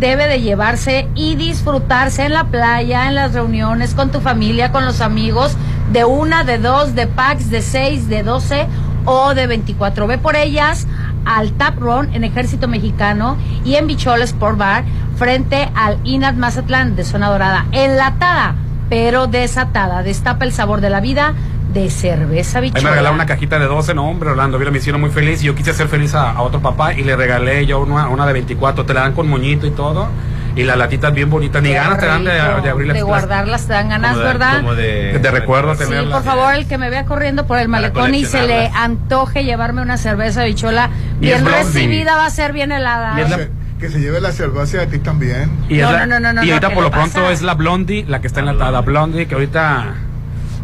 debe 0.00 0.26
de 0.26 0.40
llevarse 0.40 1.06
y 1.14 1.36
disfrutarse 1.36 2.24
en 2.24 2.32
la 2.32 2.44
playa, 2.44 3.06
en 3.06 3.14
las 3.14 3.34
reuniones, 3.34 3.94
con 3.94 4.10
tu 4.10 4.20
familia, 4.20 4.72
con 4.72 4.84
los 4.84 5.00
amigos, 5.00 5.56
de 5.92 6.04
una, 6.04 6.42
de 6.42 6.58
dos, 6.58 6.96
de 6.96 7.06
packs, 7.06 7.50
de 7.50 7.62
seis, 7.62 8.08
de 8.08 8.24
doce 8.24 8.66
o 9.04 9.34
de 9.34 9.46
24. 9.46 10.06
Ve 10.06 10.18
por 10.18 10.36
ellas 10.36 10.86
al 11.24 11.52
Tap 11.52 11.78
Run 11.80 12.14
en 12.14 12.24
Ejército 12.24 12.68
Mexicano 12.68 13.36
y 13.64 13.76
en 13.76 13.86
Bichola 13.86 14.24
Sport 14.24 14.58
Bar 14.58 14.84
frente 15.16 15.70
al 15.74 15.98
Inat 16.04 16.36
Mazatlán 16.36 16.96
de 16.96 17.04
Zona 17.04 17.28
Dorada. 17.30 17.66
Enlatada, 17.72 18.54
pero 18.88 19.26
desatada. 19.26 20.02
Destapa 20.02 20.44
el 20.44 20.52
sabor 20.52 20.80
de 20.80 20.90
la 20.90 21.00
vida 21.00 21.34
de 21.72 21.88
cerveza 21.88 22.58
Ahí 22.58 22.64
bichola. 22.66 22.82
me 22.82 22.90
regalaron 22.90 23.14
una 23.14 23.26
cajita 23.26 23.58
de 23.58 23.64
12, 23.64 23.94
no 23.94 24.06
hombre, 24.06 24.28
Orlando, 24.30 24.58
mira, 24.58 24.70
me 24.70 24.76
hicieron 24.78 25.00
muy 25.00 25.08
feliz 25.10 25.42
y 25.42 25.46
yo 25.46 25.54
quise 25.54 25.70
hacer 25.70 25.88
feliz 25.88 26.14
a, 26.14 26.32
a 26.32 26.42
otro 26.42 26.60
papá 26.60 26.92
y 26.92 27.02
le 27.02 27.16
regalé 27.16 27.64
yo 27.64 27.80
una, 27.80 28.08
una 28.08 28.26
de 28.26 28.34
24, 28.34 28.84
te 28.84 28.92
la 28.92 29.00
dan 29.02 29.14
con 29.14 29.26
moñito 29.26 29.66
y 29.66 29.70
todo, 29.70 30.08
y 30.54 30.62
las 30.64 30.76
latitas 30.76 31.12
bien 31.14 31.30
bonitas, 31.30 31.62
ni 31.62 31.70
Qué 31.70 31.74
ganas 31.74 31.98
te 31.98 32.06
dan 32.06 32.24
de, 32.24 32.32
de 32.32 32.68
abrir 32.70 32.88
las 32.88 32.96
De 32.96 33.02
guardarlas 33.02 33.66
te 33.66 33.72
dan 33.72 33.88
ganas, 33.88 34.12
Como 34.12 34.20
de- 34.20 34.26
¿verdad? 34.32 34.56
como 34.56 34.74
de, 34.74 35.18
De 35.18 35.30
recuerdo 35.30 35.74
Sí, 35.74 35.84
por 36.10 36.22
favor, 36.22 36.54
el 36.54 36.66
que 36.66 36.78
me 36.78 36.90
vea 36.90 37.04
corriendo 37.04 37.46
por 37.46 37.58
el 37.58 37.68
malecón 37.68 38.14
y 38.14 38.24
se 38.24 38.46
le 38.46 38.68
antoje 38.68 39.44
llevarme 39.44 39.82
una 39.82 39.96
cerveza 39.96 40.44
bichola 40.44 40.90
Y 41.20 41.28
es 41.28 41.32
bien 41.42 41.44
blondie. 41.44 41.64
recibida, 41.64 42.16
va 42.16 42.26
a 42.26 42.30
ser 42.30 42.52
bien 42.52 42.72
helada. 42.72 43.14
Y 43.18 43.22
es 43.22 43.30
la- 43.30 43.36
Que 43.38 43.42
se- 43.44 43.50
Que 43.82 43.88
se 43.88 43.98
lleve 44.00 44.20
la 44.20 44.30
cerveza 44.30 44.80
a 44.82 44.86
ti 44.86 44.98
también. 45.00 45.50
Y, 45.68 45.80
es 45.80 45.82
No, 45.82 45.92
la- 45.92 46.06
no, 46.06 46.20
no, 46.20 46.32
no, 46.32 46.44
y 46.44 46.50
ahorita 46.50 46.68
¿qué 46.68 46.74
por 46.74 46.84
le 46.84 46.88
lo 46.90 46.94
pronto 46.94 47.14
pasa? 47.20 47.32
es 47.32 47.42
la 47.42 47.54
Blondie, 47.54 48.04
la 48.06 48.20
que 48.20 48.28
está 48.28 48.38
enlatada. 48.38 48.80
Blondie, 48.82 49.26
que 49.26 49.34
ahorita, 49.34 49.94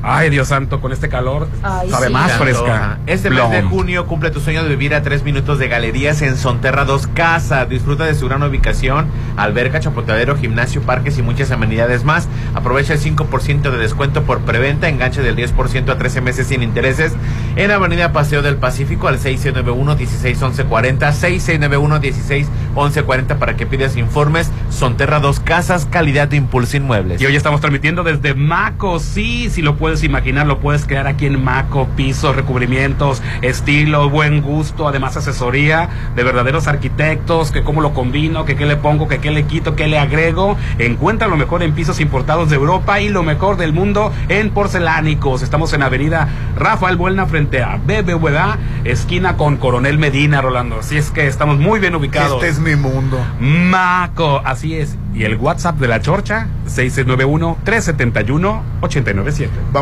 ay 0.02 0.30
Dios 0.30 0.48
santo, 0.48 0.80
con 0.80 0.92
este 0.92 1.08
calor, 1.08 1.48
Ay, 1.62 1.90
sabe 1.90 2.06
sí. 2.08 2.12
más 2.12 2.32
fresca. 2.32 2.98
Este 3.06 3.30
mes 3.30 3.50
de 3.50 3.62
junio 3.62 4.06
cumple 4.06 4.30
tu 4.30 4.40
sueño 4.40 4.62
de 4.62 4.68
vivir 4.68 4.94
a 4.94 5.02
tres 5.02 5.22
minutos 5.24 5.58
de 5.58 5.68
galerías 5.68 6.22
en 6.22 6.36
Sonterra 6.36 6.84
2 6.84 7.08
Casa. 7.08 7.64
Disfruta 7.66 8.04
de 8.04 8.14
su 8.14 8.28
gran 8.28 8.42
ubicación, 8.42 9.06
alberca, 9.36 9.80
chapoteadero, 9.80 10.36
gimnasio, 10.36 10.82
parques 10.82 11.18
y 11.18 11.22
muchas 11.22 11.50
amenidades 11.50 12.04
más. 12.04 12.28
Aprovecha 12.54 12.92
el 12.94 13.00
5% 13.00 13.70
de 13.70 13.78
descuento 13.78 14.22
por 14.22 14.40
preventa, 14.40 14.88
enganche 14.88 15.22
del 15.22 15.36
10% 15.36 15.90
a 15.90 15.98
13 15.98 16.20
meses 16.20 16.46
sin 16.46 16.62
intereses 16.62 17.12
en 17.56 17.70
Avenida 17.70 18.12
Paseo 18.12 18.42
del 18.42 18.56
Pacífico 18.56 19.08
al 19.08 19.18
6691-161140, 19.18 21.12
6691-161140 22.74 23.38
para 23.38 23.56
que 23.56 23.66
pidas 23.66 23.96
informes. 23.96 24.50
Sonterra 24.70 25.20
2 25.20 25.40
Casas, 25.40 25.86
calidad 25.86 26.28
de 26.28 26.36
impulso 26.36 26.76
inmuebles. 26.76 27.20
Y 27.20 27.26
hoy 27.26 27.34
estamos 27.36 27.60
transmitiendo 27.60 28.04
desde 28.04 28.34
Maco, 28.34 28.98
sí, 29.00 29.50
si 29.50 29.62
lo 29.62 29.76
puedes 29.76 29.87
imaginar, 30.02 30.46
lo 30.46 30.58
puedes 30.58 30.86
crear 30.86 31.06
aquí 31.06 31.26
en 31.26 31.42
Maco, 31.42 31.88
pisos, 31.96 32.36
recubrimientos, 32.36 33.22
estilo, 33.42 34.10
buen 34.10 34.42
gusto, 34.42 34.86
además 34.86 35.16
asesoría 35.16 35.88
de 36.14 36.22
verdaderos 36.22 36.66
arquitectos, 36.66 37.50
que 37.50 37.62
cómo 37.62 37.80
lo 37.80 37.94
combino, 37.94 38.44
que 38.44 38.56
qué 38.56 38.66
le 38.66 38.76
pongo, 38.76 39.08
que 39.08 39.18
qué 39.18 39.30
le 39.30 39.44
quito, 39.44 39.76
qué 39.76 39.88
le 39.88 39.98
agrego. 39.98 40.56
Encuentra 40.78 41.28
lo 41.28 41.36
mejor 41.36 41.62
en 41.62 41.72
pisos 41.72 42.00
importados 42.00 42.50
de 42.50 42.56
Europa 42.56 43.00
y 43.00 43.08
lo 43.08 43.22
mejor 43.22 43.56
del 43.56 43.72
mundo 43.72 44.12
en 44.28 44.50
porcelánicos. 44.50 45.42
Estamos 45.42 45.72
en 45.72 45.82
Avenida 45.82 46.28
Rafael 46.56 46.96
Buelna 46.96 47.26
frente 47.26 47.62
a 47.62 47.76
BBVA, 47.76 48.58
esquina 48.84 49.36
con 49.36 49.56
Coronel 49.56 49.98
Medina, 49.98 50.42
Rolando. 50.42 50.80
Así 50.80 50.96
es 50.96 51.10
que 51.10 51.26
estamos 51.26 51.58
muy 51.58 51.80
bien 51.80 51.94
ubicados. 51.94 52.42
Este 52.42 52.48
es 52.48 52.58
mi 52.58 52.76
mundo. 52.76 53.18
Maco, 53.40 54.40
así 54.44 54.76
es. 54.76 54.96
Y 55.14 55.24
el 55.24 55.36
WhatsApp 55.36 55.78
de 55.78 55.88
la 55.88 56.00
Chorcha, 56.00 56.46
691-371-897. 56.66 59.48
Vamos. 59.72 59.77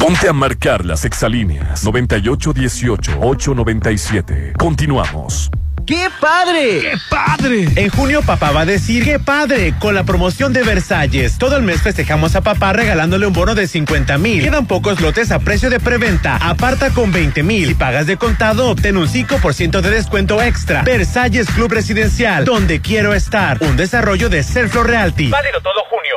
Ponte 0.00 0.28
a 0.30 0.32
marcar 0.32 0.86
las 0.86 1.04
exalíneas 1.04 1.84
9818-897. 1.84 4.56
Continuamos. 4.56 5.50
¡Qué 5.86 6.08
padre! 6.18 6.80
¡Qué 6.80 6.94
padre! 7.10 7.68
En 7.76 7.90
junio 7.90 8.22
papá 8.22 8.50
va 8.52 8.62
a 8.62 8.64
decir 8.64 9.04
¡Qué 9.04 9.18
padre! 9.18 9.74
Con 9.78 9.94
la 9.94 10.04
promoción 10.04 10.54
de 10.54 10.62
Versalles. 10.62 11.36
Todo 11.36 11.56
el 11.56 11.64
mes 11.64 11.82
festejamos 11.82 12.34
a 12.34 12.40
papá 12.40 12.72
regalándole 12.72 13.26
un 13.26 13.34
bono 13.34 13.54
de 13.54 13.66
50 13.66 14.16
mil. 14.16 14.42
Quedan 14.42 14.64
pocos 14.66 15.02
lotes 15.02 15.30
a 15.32 15.40
precio 15.40 15.68
de 15.68 15.80
preventa. 15.80 16.36
Aparta 16.36 16.94
con 16.94 17.12
20 17.12 17.42
mil. 17.42 17.68
Si 17.68 17.74
pagas 17.74 18.06
de 18.06 18.16
contado, 18.16 18.70
obtén 18.70 18.96
un 18.96 19.06
5% 19.06 19.82
de 19.82 19.90
descuento 19.90 20.40
extra. 20.40 20.80
Versalles 20.82 21.46
Club 21.50 21.72
Residencial, 21.72 22.46
donde 22.46 22.80
quiero 22.80 23.12
estar. 23.12 23.58
Un 23.60 23.76
desarrollo 23.76 24.30
de 24.30 24.44
Selflo 24.44 24.82
Realty. 24.82 25.28
Válido 25.28 25.60
todo 25.60 25.82
junio. 25.90 26.16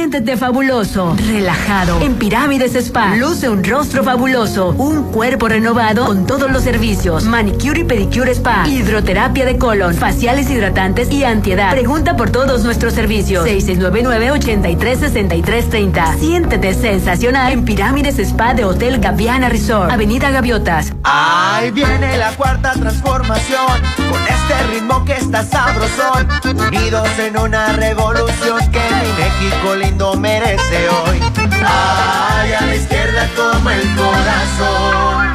Siéntete 0.00 0.38
fabuloso, 0.38 1.14
relajado. 1.28 2.00
En 2.00 2.14
Pirámides 2.14 2.74
Spa, 2.74 3.16
luce 3.16 3.50
un 3.50 3.62
rostro 3.62 4.02
fabuloso, 4.02 4.74
un 4.78 5.12
cuerpo 5.12 5.46
renovado 5.46 6.06
con 6.06 6.26
todos 6.26 6.50
los 6.50 6.62
servicios. 6.62 7.24
Manicure 7.24 7.80
y 7.80 7.84
pedicure 7.84 8.32
spa, 8.32 8.66
hidroterapia 8.66 9.44
de 9.44 9.58
colon, 9.58 9.92
faciales 9.92 10.48
hidratantes 10.48 11.12
y 11.12 11.24
antiedad. 11.24 11.72
Pregunta 11.72 12.16
por 12.16 12.30
todos 12.30 12.64
nuestros 12.64 12.94
servicios. 12.94 13.46
6699-836330. 13.46 16.18
Siéntete 16.18 16.72
sensacional 16.72 17.52
en 17.52 17.66
Pirámides 17.66 18.18
Spa 18.18 18.54
de 18.54 18.64
Hotel 18.64 19.00
Gaviana 19.00 19.50
Resort, 19.50 19.92
Avenida 19.92 20.30
Gaviotas. 20.30 20.94
Ahí 21.04 21.72
viene 21.72 22.16
la 22.16 22.34
cuarta 22.36 22.72
transformación, 22.72 23.82
con 23.96 24.22
este 24.22 24.62
ritmo 24.72 25.04
que 25.04 25.12
está 25.12 25.44
sabrosón, 25.44 26.26
unidos 26.68 27.06
en 27.18 27.36
una 27.36 27.74
revolución 27.74 28.60
que 28.72 28.80
mi 28.80 29.10
México 29.22 29.74
lindo 29.90 30.14
merece 30.16 30.88
hoy. 30.88 31.20
Ay, 31.66 32.52
a 32.52 32.60
la 32.60 32.74
izquierda 32.74 33.28
como 33.36 33.70
el 33.70 33.82
corazón. 33.96 35.28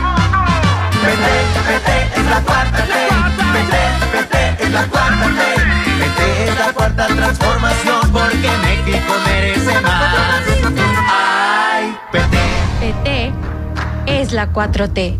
Vete, 1.04 1.36
vete, 1.68 2.20
es 2.20 2.26
la 2.26 2.42
cuarta 2.42 2.84
T. 2.84 2.94
Vete, 3.54 3.84
vete, 4.14 4.64
es 4.64 4.72
la 4.72 4.86
cuarta 4.88 5.26
T. 5.26 5.62
Vete, 6.00 6.50
es 6.50 6.60
la 6.60 6.74
cuarta 6.74 7.08
transformación 7.08 8.12
porque 8.12 8.50
México 8.64 9.14
merece 9.26 9.82
más. 9.82 10.44
Ay, 11.10 11.98
vete. 12.14 12.94
PT 12.94 13.45
es 14.26 14.34
la 14.34 14.52
4T. 14.52 15.20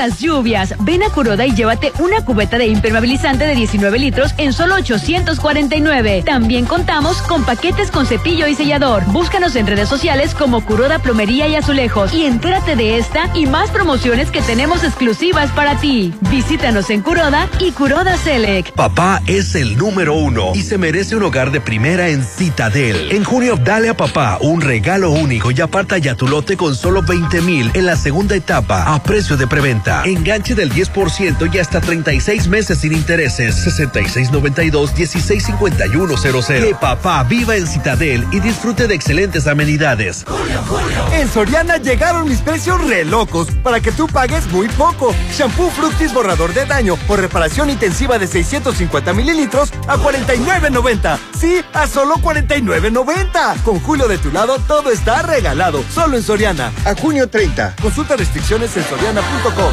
Las 0.00 0.18
lluvias. 0.18 0.74
Ven 0.78 1.02
a 1.02 1.10
Curoda 1.10 1.44
y 1.44 1.54
llévate 1.54 1.92
una 1.98 2.24
cubeta 2.24 2.56
de 2.56 2.68
impermeabilizante 2.68 3.44
de 3.44 3.54
19 3.54 3.98
litros 3.98 4.32
en 4.38 4.54
solo 4.54 4.76
849. 4.76 6.22
También 6.24 6.64
contamos 6.64 7.20
con 7.20 7.44
paquetes 7.44 7.90
con 7.90 8.06
cepillo 8.06 8.46
y 8.46 8.54
sellador. 8.54 9.04
Búscanos 9.08 9.56
en 9.56 9.66
redes 9.66 9.90
sociales 9.90 10.34
como 10.34 10.64
Curoda 10.64 11.00
Plomería 11.00 11.48
y 11.48 11.56
Azulejos 11.56 12.14
y 12.14 12.24
entérate 12.24 12.76
de 12.76 12.96
esta 12.96 13.30
y 13.34 13.44
más 13.44 13.68
promociones 13.68 14.30
que 14.30 14.40
tenemos 14.40 14.84
exclusivas 14.84 15.50
para 15.50 15.78
ti. 15.78 16.14
Visítanos 16.30 16.88
en 16.88 17.02
Curoda 17.02 17.46
y 17.58 17.72
Curoda 17.72 18.16
Select. 18.16 18.70
Papá 18.70 19.20
es 19.26 19.54
el 19.54 19.76
número 19.76 20.14
uno 20.14 20.52
y 20.54 20.62
se 20.62 20.78
merece 20.78 21.14
un 21.14 21.24
hogar 21.24 21.50
de 21.50 21.60
primera 21.60 22.08
en 22.08 22.24
Citadel. 22.24 23.12
En 23.12 23.22
junio, 23.22 23.58
dale 23.62 23.90
a 23.90 23.96
papá 23.98 24.38
un 24.40 24.62
regalo 24.62 25.10
único 25.10 25.50
y 25.50 25.60
aparta 25.60 25.98
ya 25.98 26.14
tu 26.14 26.26
lote 26.26 26.56
con 26.56 26.74
solo 26.74 27.02
20 27.02 27.42
mil 27.42 27.70
en 27.74 27.84
la 27.84 27.96
segunda 27.96 28.34
etapa 28.34 28.94
a 28.94 29.02
precio 29.02 29.36
de 29.36 29.46
preventa. 29.46 29.89
Enganche 30.04 30.54
del 30.54 30.72
10% 30.72 31.52
y 31.52 31.58
hasta 31.58 31.80
36 31.80 32.46
meses 32.48 32.78
sin 32.78 32.92
intereses. 32.92 33.56
6692-165100. 33.78 36.68
Que 36.68 36.74
papá 36.74 37.22
viva 37.24 37.56
en 37.56 37.66
Citadel 37.66 38.26
y 38.32 38.40
disfrute 38.40 38.86
de 38.86 38.94
excelentes 38.94 39.46
amenidades. 39.46 40.24
En 41.12 41.28
Soriana 41.28 41.76
llegaron 41.78 42.28
mis 42.28 42.40
precios 42.40 42.82
re 42.86 43.04
locos 43.04 43.48
para 43.62 43.80
que 43.80 43.92
tú 43.92 44.06
pagues 44.06 44.46
muy 44.52 44.68
poco. 44.68 45.14
Shampoo 45.36 45.70
Fructis 45.70 46.14
borrador 46.14 46.54
de 46.54 46.66
daño 46.66 46.96
por 47.06 47.20
reparación 47.20 47.70
intensiva 47.70 48.18
de 48.18 48.26
650 48.26 49.12
mililitros 49.12 49.72
a 49.88 49.96
49.90. 49.96 51.18
Sí, 51.38 51.62
a 51.72 51.86
solo 51.86 52.16
49.90. 52.16 53.62
Con 53.62 53.80
Julio 53.80 54.08
de 54.08 54.18
tu 54.18 54.30
lado 54.30 54.58
todo 54.66 54.90
está 54.90 55.22
regalado. 55.22 55.82
Solo 55.92 56.16
en 56.16 56.22
Soriana. 56.22 56.72
A 56.84 56.94
junio 56.94 57.28
30. 57.28 57.76
Consulta 57.80 58.16
restricciones 58.16 58.76
en 58.76 58.84
soriana.com. 58.84 59.72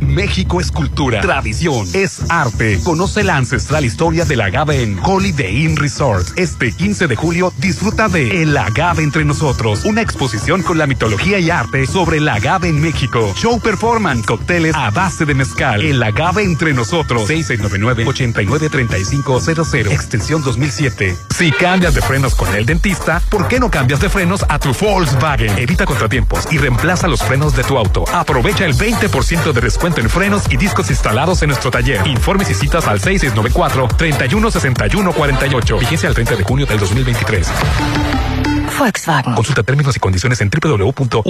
México 0.00 0.60
es 0.60 0.70
cultura, 0.70 1.22
tradición, 1.22 1.88
es 1.94 2.20
arte. 2.28 2.78
Conoce 2.84 3.24
la 3.24 3.36
ancestral 3.36 3.84
historia 3.84 4.24
del 4.24 4.42
agave 4.42 4.82
en 4.82 4.98
Holiday 5.02 5.64
Inn 5.64 5.76
Resort. 5.76 6.26
Este 6.36 6.72
15 6.72 7.06
de 7.06 7.14
julio 7.16 7.52
disfruta 7.58 8.08
de 8.08 8.42
El 8.42 8.56
agave 8.56 9.02
entre 9.02 9.22
nosotros, 9.24 9.84
una 9.84 10.00
exposición 10.02 10.62
con 10.62 10.78
la 10.78 10.86
mitología 10.86 11.38
y 11.38 11.50
arte 11.50 11.86
sobre 11.86 12.16
el 12.18 12.28
agave 12.28 12.68
en 12.68 12.80
México. 12.80 13.32
Show 13.36 13.60
performance, 13.60 14.26
cócteles 14.26 14.74
a 14.74 14.90
base 14.90 15.24
de 15.24 15.34
mezcal. 15.34 15.82
El 15.82 16.02
agave 16.02 16.42
entre 16.42 16.74
nosotros. 16.74 17.30
6699-893500, 17.30 19.90
extensión 19.90 20.42
2007. 20.42 21.16
Si 21.36 21.50
cambias 21.52 21.94
de 21.94 22.02
frenos 22.02 22.34
con 22.34 22.54
el 22.54 22.66
dentista, 22.66 23.22
¿por 23.30 23.48
qué 23.48 23.58
no 23.58 23.70
cambias 23.70 24.00
de 24.00 24.10
frenos 24.10 24.44
a 24.48 24.58
tu 24.58 24.74
Volkswagen? 24.74 25.56
Evita 25.58 25.86
contratiempos 25.86 26.46
y 26.50 26.58
reemplaza 26.58 27.08
los 27.08 27.22
frenos 27.22 27.56
de 27.56 27.64
tu 27.64 27.78
auto. 27.78 28.04
Aprovecha 28.12 28.66
el 28.66 28.74
20% 28.74 29.52
de 29.52 29.60
descuento 29.60 29.85
en 29.94 30.10
frenos 30.10 30.42
y 30.50 30.56
discos 30.56 30.90
instalados 30.90 31.42
en 31.42 31.48
nuestro 31.48 31.70
taller. 31.70 32.04
Informes 32.06 32.50
y 32.50 32.54
citas 32.54 32.88
al 32.88 33.00
6694-316148. 33.00 35.78
Vigencia 35.78 36.08
al 36.08 36.14
30 36.14 36.34
de 36.36 36.42
junio 36.42 36.66
del 36.66 36.80
2023. 36.80 38.55
Volkswagen. 38.78 39.34
Consulta 39.34 39.62
términos 39.62 39.96
y 39.96 40.00
condiciones 40.00 40.40
en 40.40 40.50
www.vw.com.mx. 40.50 41.26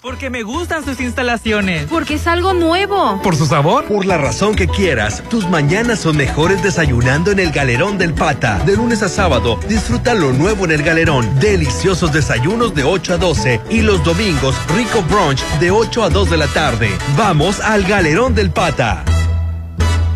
Porque 0.00 0.30
me 0.30 0.42
gustan 0.42 0.84
sus 0.84 1.00
instalaciones. 1.00 1.86
Porque 1.88 2.14
es 2.14 2.26
algo 2.26 2.54
nuevo. 2.54 3.20
¿Por 3.22 3.36
su 3.36 3.46
sabor? 3.46 3.84
Por 3.86 4.06
la 4.06 4.18
razón 4.18 4.54
que 4.54 4.66
quieras, 4.68 5.22
tus 5.28 5.48
mañanas 5.48 6.00
son 6.00 6.16
mejores 6.16 6.62
desayunando 6.62 7.30
en 7.30 7.38
el 7.38 7.52
Galerón 7.52 7.98
del 7.98 8.14
Pata. 8.14 8.58
De 8.64 8.76
lunes 8.76 9.02
a 9.02 9.08
sábado, 9.08 9.58
disfruta 9.68 10.14
lo 10.14 10.32
nuevo 10.32 10.64
en 10.64 10.72
el 10.72 10.82
Galerón. 10.82 11.38
Deliciosos 11.38 12.12
desayunos 12.12 12.74
de 12.74 12.84
8 12.84 13.14
a 13.14 13.16
12 13.18 13.60
y 13.70 13.82
los 13.82 14.02
domingos, 14.04 14.54
rico 14.74 15.02
brunch 15.02 15.42
de 15.60 15.70
8 15.70 16.04
a 16.04 16.10
2 16.10 16.30
de 16.30 16.36
la 16.36 16.48
tarde. 16.48 16.90
Vamos 17.16 17.60
al 17.60 17.84
Galerón 17.84 18.34
del 18.34 18.50
Pata. 18.50 19.04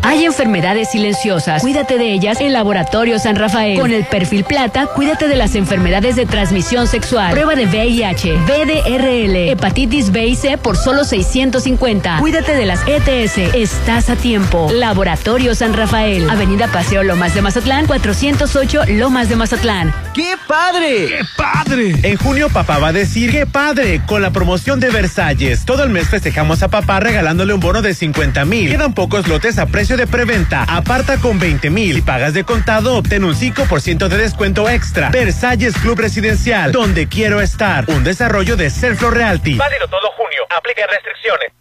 Hay 0.01 0.23
enfermedades 0.23 0.91
silenciosas. 0.91 1.61
Cuídate 1.61 1.97
de 1.97 2.13
ellas 2.13 2.39
en 2.39 2.53
Laboratorio 2.53 3.19
San 3.19 3.35
Rafael. 3.35 3.79
Con 3.79 3.91
el 3.91 4.05
perfil 4.05 4.43
plata, 4.43 4.87
cuídate 4.87 5.27
de 5.27 5.35
las 5.35 5.55
enfermedades 5.55 6.15
de 6.15 6.25
transmisión 6.25 6.87
sexual. 6.87 7.31
Prueba 7.31 7.55
de 7.55 7.65
VIH, 7.65 8.37
VDRL, 8.37 9.49
hepatitis 9.49 10.11
B 10.11 10.27
y 10.27 10.35
C 10.35 10.57
por 10.57 10.77
solo 10.77 11.03
650. 11.03 12.19
Cuídate 12.19 12.53
de 12.53 12.65
las 12.65 12.81
ETS. 12.87 13.53
Estás 13.53 14.09
a 14.09 14.15
tiempo. 14.15 14.69
Laboratorio 14.73 15.53
San 15.53 15.73
Rafael. 15.73 16.29
Avenida 16.29 16.67
Paseo 16.67 17.03
Lomas 17.03 17.35
de 17.35 17.41
Mazatlán, 17.41 17.85
408 17.85 18.85
Lomas 18.87 19.29
de 19.29 19.35
Mazatlán. 19.35 19.93
¡Qué 20.13 20.35
padre! 20.47 21.07
¡Qué 21.07 21.21
padre! 21.35 21.95
En 22.03 22.17
junio 22.17 22.49
papá 22.49 22.79
va 22.79 22.87
a 22.89 22.93
decir 22.93 23.31
¡Qué 23.31 23.45
padre! 23.45 24.01
Con 24.05 24.21
la 24.21 24.31
promoción 24.31 24.79
de 24.79 24.89
Versalles. 24.89 25.65
Todo 25.65 25.83
el 25.83 25.89
mes 25.89 26.09
festejamos 26.09 26.63
a 26.63 26.69
papá 26.69 26.99
regalándole 26.99 27.53
un 27.53 27.59
bono 27.59 27.81
de 27.81 27.93
50 27.93 28.45
mil. 28.45 28.69
Quedan 28.69 28.93
pocos 28.93 29.27
lotes 29.27 29.59
a 29.59 29.65
precio 29.65 29.88
de 29.97 30.07
preventa. 30.07 30.63
Aparta 30.63 31.17
con 31.17 31.39
20 31.39 31.69
mil. 31.69 31.95
Si 31.95 32.01
pagas 32.01 32.33
de 32.33 32.43
contado, 32.43 32.95
obtén 32.95 33.23
un 33.23 33.35
5% 33.35 34.07
de 34.07 34.17
descuento 34.17 34.69
extra. 34.69 35.09
Versalles 35.09 35.75
Club 35.77 35.99
Residencial, 35.99 36.71
donde 36.71 37.07
quiero 37.07 37.41
estar. 37.41 37.85
Un 37.89 38.03
desarrollo 38.03 38.55
de 38.55 38.69
Selflo 38.69 39.11
Realty. 39.11 39.55
Válido 39.55 39.87
todo. 39.87 40.18
Aplica 40.49 40.81
restricciones. 40.87 41.51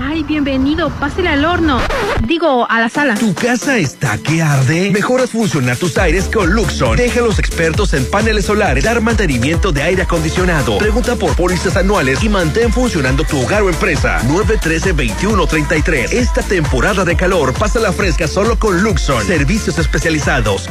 Ay, 0.00 0.22
bienvenido. 0.22 0.90
Pásele 0.90 1.28
al 1.28 1.44
horno. 1.44 1.80
Digo, 2.26 2.66
a 2.70 2.80
la 2.80 2.88
sala. 2.88 3.14
¿Tu 3.16 3.34
casa 3.34 3.76
está 3.76 4.16
que 4.18 4.40
arde? 4.40 4.90
Mejoras 4.90 5.30
funcionar 5.30 5.76
tus 5.76 5.98
aires 5.98 6.30
con 6.32 6.50
Luxon. 6.52 6.96
Deja 6.96 7.20
a 7.20 7.24
los 7.24 7.38
expertos 7.38 7.92
en 7.94 8.08
paneles 8.10 8.46
solares 8.46 8.84
dar 8.84 9.00
mantenimiento 9.00 9.72
de 9.72 9.82
aire 9.82 10.02
acondicionado. 10.02 10.78
Pregunta 10.78 11.16
por 11.16 11.34
pólizas 11.36 11.76
anuales 11.76 12.22
y 12.22 12.28
mantén 12.28 12.72
funcionando 12.72 13.24
tu 13.24 13.42
hogar 13.42 13.62
o 13.62 13.68
empresa. 13.68 14.20
913-2133. 14.22 16.12
Esta 16.12 16.42
temporada 16.42 17.04
de 17.04 17.16
calor, 17.16 17.52
pasa 17.52 17.80
la 17.80 17.92
fresca 17.92 18.28
solo 18.28 18.58
con 18.58 18.82
Luxon. 18.82 19.26
Servicios 19.26 19.78
especializados. 19.78 20.70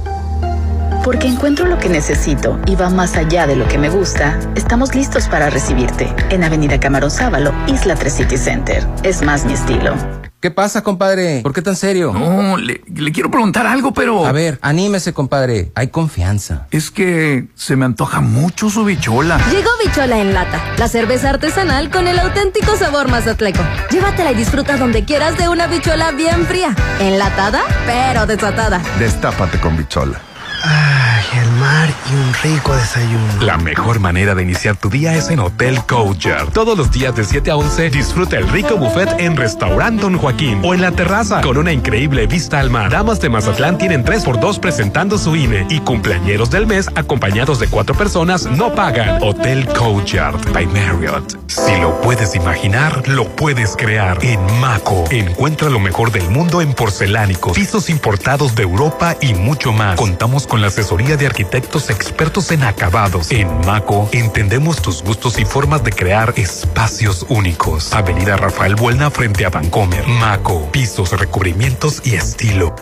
Porque 1.03 1.27
encuentro 1.27 1.65
lo 1.65 1.79
que 1.79 1.89
necesito 1.89 2.59
y 2.67 2.75
va 2.75 2.89
más 2.89 3.15
allá 3.15 3.47
de 3.47 3.55
lo 3.55 3.67
que 3.67 3.79
me 3.79 3.89
gusta, 3.89 4.39
estamos 4.55 4.93
listos 4.93 5.27
para 5.27 5.49
recibirte 5.49 6.13
en 6.29 6.43
Avenida 6.43 6.79
Camarón 6.79 7.09
Sábalo, 7.09 7.53
Isla 7.67 7.95
3 7.95 8.13
City 8.13 8.37
Center. 8.37 8.87
Es 9.01 9.23
más 9.23 9.43
mi 9.45 9.53
estilo. 9.53 9.95
¿Qué 10.39 10.49
pasa, 10.49 10.81
compadre? 10.81 11.41
¿Por 11.41 11.53
qué 11.53 11.61
tan 11.61 11.75
serio? 11.75 12.13
No, 12.13 12.57
le, 12.57 12.81
le, 12.87 13.11
quiero 13.11 13.29
preguntar 13.29 13.67
algo, 13.67 13.93
pero... 13.93 14.25
A 14.25 14.31
ver, 14.31 14.57
anímese, 14.63 15.13
compadre. 15.13 15.71
Hay 15.75 15.89
confianza. 15.89 16.65
Es 16.71 16.89
que 16.89 17.47
se 17.53 17.75
me 17.75 17.85
antoja 17.85 18.21
mucho 18.21 18.69
su 18.71 18.83
bichola. 18.83 19.39
Llegó 19.51 19.69
Bichola 19.83 20.19
en 20.19 20.33
lata, 20.33 20.59
la 20.77 20.87
cerveza 20.87 21.29
artesanal 21.29 21.91
con 21.91 22.07
el 22.07 22.17
auténtico 22.17 22.75
sabor 22.75 23.07
mazatleco. 23.07 23.61
Llévatela 23.91 24.31
y 24.31 24.35
disfruta 24.35 24.77
donde 24.77 25.05
quieras 25.05 25.37
de 25.37 25.47
una 25.47 25.67
bichola 25.67 26.11
bien 26.11 26.45
fría. 26.47 26.75
Enlatada, 26.99 27.61
pero 27.85 28.25
desatada. 28.25 28.81
Destápate 28.97 29.59
con 29.59 29.77
bichola. 29.77 30.30
唉 30.63 31.10
El 31.33 31.49
mar 31.51 31.87
y 32.09 32.13
un 32.13 32.33
rico 32.43 32.75
desayuno. 32.75 33.41
La 33.41 33.57
mejor 33.57 34.01
manera 34.01 34.35
de 34.35 34.43
iniciar 34.43 34.75
tu 34.75 34.89
día 34.89 35.15
es 35.15 35.29
en 35.29 35.39
Hotel 35.39 35.79
Courtyard. 35.87 36.49
Todos 36.51 36.77
los 36.77 36.91
días 36.91 37.15
de 37.15 37.23
7 37.23 37.51
a 37.51 37.55
11 37.55 37.89
disfruta 37.89 38.37
el 38.37 38.49
rico 38.49 38.75
buffet 38.75 39.17
en 39.17 39.37
Restaurant 39.37 40.01
Don 40.01 40.17
Joaquín 40.17 40.59
o 40.61 40.73
en 40.73 40.81
la 40.81 40.91
terraza 40.91 41.39
con 41.39 41.57
una 41.57 41.71
increíble 41.71 42.27
vista 42.27 42.59
al 42.59 42.69
mar. 42.69 42.91
Damas 42.91 43.21
de 43.21 43.29
Mazatlán 43.29 43.77
tienen 43.77 44.03
3x2 44.03 44.59
presentando 44.59 45.17
su 45.17 45.33
INE 45.33 45.65
y 45.69 45.79
cumpleañeros 45.79 46.51
del 46.51 46.67
mes 46.67 46.89
acompañados 46.95 47.59
de 47.59 47.67
cuatro 47.67 47.95
personas 47.95 48.45
no 48.45 48.75
pagan. 48.75 49.21
Hotel 49.21 49.65
Courtyard 49.67 50.51
by 50.51 50.67
Marriott. 50.67 51.37
Si 51.47 51.75
lo 51.79 52.01
puedes 52.01 52.35
imaginar, 52.35 53.07
lo 53.07 53.27
puedes 53.35 53.77
crear. 53.77 54.17
En 54.21 54.39
Maco, 54.59 55.05
encuentra 55.11 55.69
lo 55.69 55.79
mejor 55.79 56.11
del 56.11 56.29
mundo 56.29 56.61
en 56.61 56.73
porcelánicos, 56.73 57.53
pisos 57.53 57.89
importados 57.89 58.53
de 58.55 58.63
Europa 58.63 59.15
y 59.21 59.33
mucho 59.33 59.71
más. 59.71 59.95
Contamos 59.95 60.45
con 60.45 60.61
la 60.61 60.67
asesoría 60.67 61.17
de 61.17 61.20
arquitectos 61.27 61.89
expertos 61.89 62.51
en 62.51 62.63
acabados. 62.63 63.31
En 63.31 63.47
Maco 63.65 64.09
entendemos 64.11 64.81
tus 64.81 65.03
gustos 65.03 65.39
y 65.39 65.45
formas 65.45 65.83
de 65.83 65.91
crear 65.91 66.33
espacios 66.37 67.25
únicos. 67.29 67.93
Avenida 67.93 68.37
Rafael 68.37 68.75
Buelna 68.75 69.09
frente 69.11 69.45
a 69.45 69.49
Vancomer. 69.49 70.07
Maco, 70.07 70.71
pisos, 70.71 71.17
recubrimientos 71.19 72.01
y 72.05 72.15
estilo. 72.15 72.75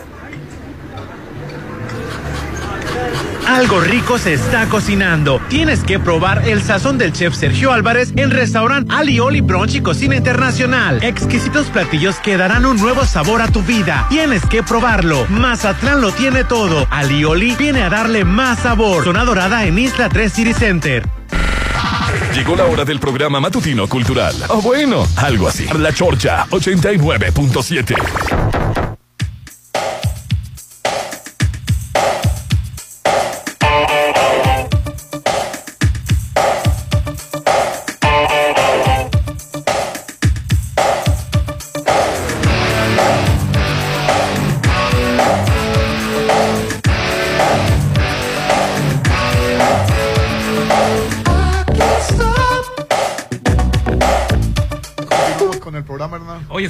Algo 3.50 3.80
rico 3.80 4.16
se 4.16 4.34
está 4.34 4.68
cocinando. 4.68 5.40
Tienes 5.48 5.82
que 5.82 5.98
probar 5.98 6.48
el 6.48 6.62
sazón 6.62 6.98
del 6.98 7.12
chef 7.12 7.34
Sergio 7.34 7.72
Álvarez 7.72 8.12
en 8.14 8.30
restaurante 8.30 8.94
Alioli 8.94 9.40
Brunch 9.40 9.74
y 9.74 9.80
Cocina 9.80 10.14
Internacional. 10.14 11.02
Exquisitos 11.02 11.66
platillos 11.66 12.20
que 12.20 12.36
darán 12.36 12.64
un 12.64 12.76
nuevo 12.76 13.04
sabor 13.04 13.42
a 13.42 13.48
tu 13.48 13.62
vida. 13.62 14.06
Tienes 14.08 14.46
que 14.46 14.62
probarlo. 14.62 15.26
Mazatlán 15.28 16.00
lo 16.00 16.12
tiene 16.12 16.44
todo. 16.44 16.86
Alioli 16.90 17.56
viene 17.56 17.82
a 17.82 17.90
darle 17.90 18.24
más 18.24 18.60
sabor. 18.60 19.02
Zona 19.02 19.24
Dorada 19.24 19.64
en 19.64 19.80
Isla 19.80 20.08
3 20.08 20.32
City 20.32 20.54
Center. 20.54 21.08
Llegó 22.32 22.54
la 22.54 22.66
hora 22.66 22.84
del 22.84 23.00
programa 23.00 23.40
matutino 23.40 23.88
cultural. 23.88 24.36
O 24.46 24.62
bueno, 24.62 25.04
algo 25.16 25.48
así. 25.48 25.66
La 25.76 25.92
Chorcha 25.92 26.46
89.7. 26.50 28.89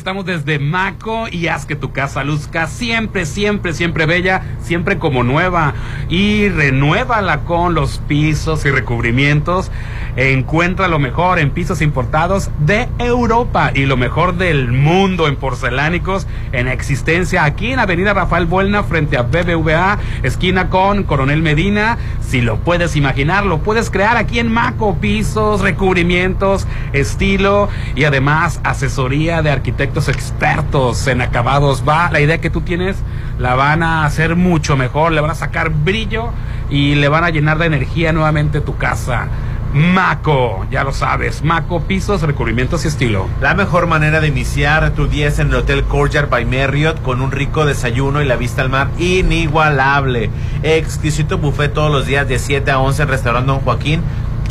estamos 0.00 0.24
desde 0.24 0.58
Maco 0.58 1.28
y 1.30 1.48
haz 1.48 1.66
que 1.66 1.76
tu 1.76 1.92
casa 1.92 2.24
luzca 2.24 2.66
siempre, 2.68 3.26
siempre, 3.26 3.74
siempre 3.74 4.06
bella, 4.06 4.42
siempre 4.62 4.98
como 4.98 5.22
nueva. 5.22 5.74
Y 6.08 6.48
renuévala 6.48 7.40
con 7.40 7.74
los 7.74 7.98
pisos 8.08 8.64
y 8.64 8.70
recubrimientos. 8.70 9.70
Encuentra 10.16 10.88
lo 10.88 10.98
mejor 10.98 11.38
en 11.38 11.50
pisos 11.50 11.80
importados 11.82 12.50
de 12.58 12.88
Europa 12.98 13.70
y 13.74 13.86
lo 13.86 13.96
mejor 13.96 14.36
del 14.36 14.72
mundo 14.72 15.28
en 15.28 15.36
porcelánicos 15.36 16.26
en 16.52 16.68
existencia 16.68 17.44
aquí 17.44 17.72
en 17.72 17.78
Avenida 17.78 18.12
Rafael 18.12 18.46
Buelna 18.46 18.82
frente 18.82 19.16
a 19.16 19.22
BBVA, 19.22 19.98
esquina 20.22 20.68
con 20.68 21.04
Coronel 21.04 21.42
Medina. 21.42 21.98
Si 22.20 22.40
lo 22.40 22.58
puedes 22.58 22.96
imaginar, 22.96 23.46
lo 23.46 23.58
puedes 23.58 23.90
crear 23.90 24.16
aquí 24.16 24.38
en 24.38 24.52
Maco. 24.52 24.96
Pisos, 25.00 25.60
recubrimientos, 25.60 26.66
estilo 26.92 27.68
y 27.94 28.04
además 28.04 28.60
asesoría 28.64 29.42
de 29.42 29.50
arquitectos 29.50 30.08
expertos 30.08 31.06
en 31.06 31.20
acabados. 31.20 31.84
Va, 31.88 32.10
la 32.10 32.20
idea 32.20 32.40
que 32.40 32.50
tú 32.50 32.60
tienes 32.60 32.96
la 33.38 33.54
van 33.54 33.82
a 33.82 34.04
hacer 34.04 34.36
mucho 34.36 34.76
mejor, 34.76 35.12
le 35.12 35.20
van 35.20 35.30
a 35.30 35.34
sacar 35.34 35.70
brillo 35.70 36.30
y 36.68 36.94
le 36.94 37.08
van 37.08 37.24
a 37.24 37.30
llenar 37.30 37.58
de 37.58 37.66
energía 37.66 38.12
nuevamente 38.12 38.60
tu 38.60 38.76
casa. 38.76 39.28
Maco, 39.72 40.66
ya 40.68 40.82
lo 40.82 40.92
sabes, 40.92 41.44
Maco, 41.44 41.82
pisos, 41.82 42.22
recubrimientos 42.22 42.84
y 42.84 42.88
estilo. 42.88 43.28
La 43.40 43.54
mejor 43.54 43.86
manera 43.86 44.20
de 44.20 44.26
iniciar 44.26 44.90
tu 44.94 45.06
día 45.06 45.28
es 45.28 45.38
en 45.38 45.50
el 45.50 45.54
Hotel 45.54 45.84
Courtyard 45.84 46.28
by 46.28 46.44
Marriott 46.44 47.00
con 47.02 47.20
un 47.20 47.30
rico 47.30 47.64
desayuno 47.64 48.20
y 48.20 48.24
la 48.24 48.34
vista 48.34 48.62
al 48.62 48.68
mar 48.68 48.88
inigualable. 48.98 50.28
Exquisito 50.64 51.38
buffet 51.38 51.72
todos 51.72 51.92
los 51.92 52.06
días 52.06 52.26
de 52.26 52.40
7 52.40 52.68
a 52.68 52.80
11 52.80 53.02
en 53.02 53.08
Restaurante 53.08 53.46
Don 53.46 53.60
Joaquín. 53.60 54.02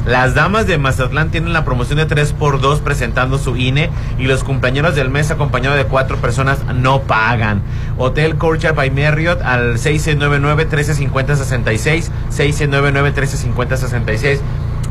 Las 0.06 0.36
damas 0.36 0.68
de 0.68 0.78
Mazatlán 0.78 1.32
tienen 1.32 1.52
la 1.52 1.66
promoción 1.66 1.98
de 1.98 2.08
3x2 2.08 2.80
presentando 2.80 3.38
su 3.38 3.58
INE 3.58 3.90
y 4.18 4.24
los 4.24 4.46
compañeros 4.46 4.96
del 4.96 5.10
mes 5.10 5.32
acompañados 5.32 5.78
de 5.78 5.84
cuatro 5.84 6.16
personas 6.16 6.64
no 6.74 7.02
pagan. 7.02 7.62
Hotel 7.98 8.38
Courtyard 8.38 8.76
by 8.76 8.90
Marriott 8.90 9.42
al 9.42 9.78
699-1350-66, 9.78 12.10
699-1350-66. 12.32 14.40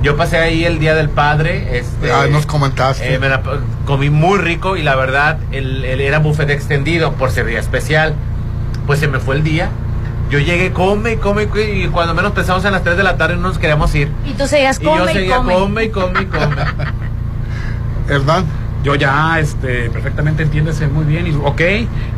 Yo 0.03 0.17
pasé 0.17 0.39
ahí 0.39 0.65
el 0.65 0.79
día 0.79 0.95
del 0.95 1.09
padre. 1.09 1.77
Este, 1.79 2.13
Ah, 2.13 2.27
nos 2.31 2.47
comentaste. 2.47 3.15
eh, 3.15 3.19
me 3.19 3.29
la 3.29 3.43
comí 3.85 4.11
muy 4.11 4.39
rico 4.39 4.77
y 4.77 4.83
la 4.83 4.95
verdad, 4.95 5.39
el, 5.51 5.85
el- 5.85 6.01
era 6.01 6.19
buffet 6.21 6.49
extendido 6.51 7.13
por 7.15 7.31
ser 7.31 7.47
día 7.47 7.59
especial. 7.59 8.15
Pues 8.87 9.01
se 9.01 9.09
me 9.09 9.19
fue 9.19 9.35
el 9.37 9.43
día. 9.43 9.69
Yo 10.31 10.39
llegué, 10.39 10.73
come 10.73 11.13
y 11.13 11.17
come 11.17 11.45
y 11.45 11.89
cuando 11.89 12.15
menos 12.15 12.33
pensamos 12.33 12.65
en 12.65 12.73
las 12.73 12.85
3 12.85 12.97
de 12.97 13.03
la 13.03 13.17
tarde 13.17 13.37
no 13.37 13.43
nos 13.49 13.59
queríamos 13.59 13.95
ir. 13.95 14.11
Y 14.27 14.33
tú 14.35 14.47
seguías 14.47 14.79
Y 14.81 14.85
yo 14.85 14.91
come 14.91 15.11
y 15.11 15.15
seguía 15.15 15.37
come. 15.39 15.55
come 15.55 15.85
y 15.85 15.89
come 15.91 16.21
y 16.23 16.27
come. 16.27 16.57
Hernán. 18.09 18.45
Yo 18.89 18.95
ya, 18.95 19.39
este, 19.39 19.91
perfectamente 19.91 20.45
entiéndese 20.45 20.89
muy 20.89 21.05
bien, 21.05 21.27
y, 21.27 21.35
ok. 21.45 21.61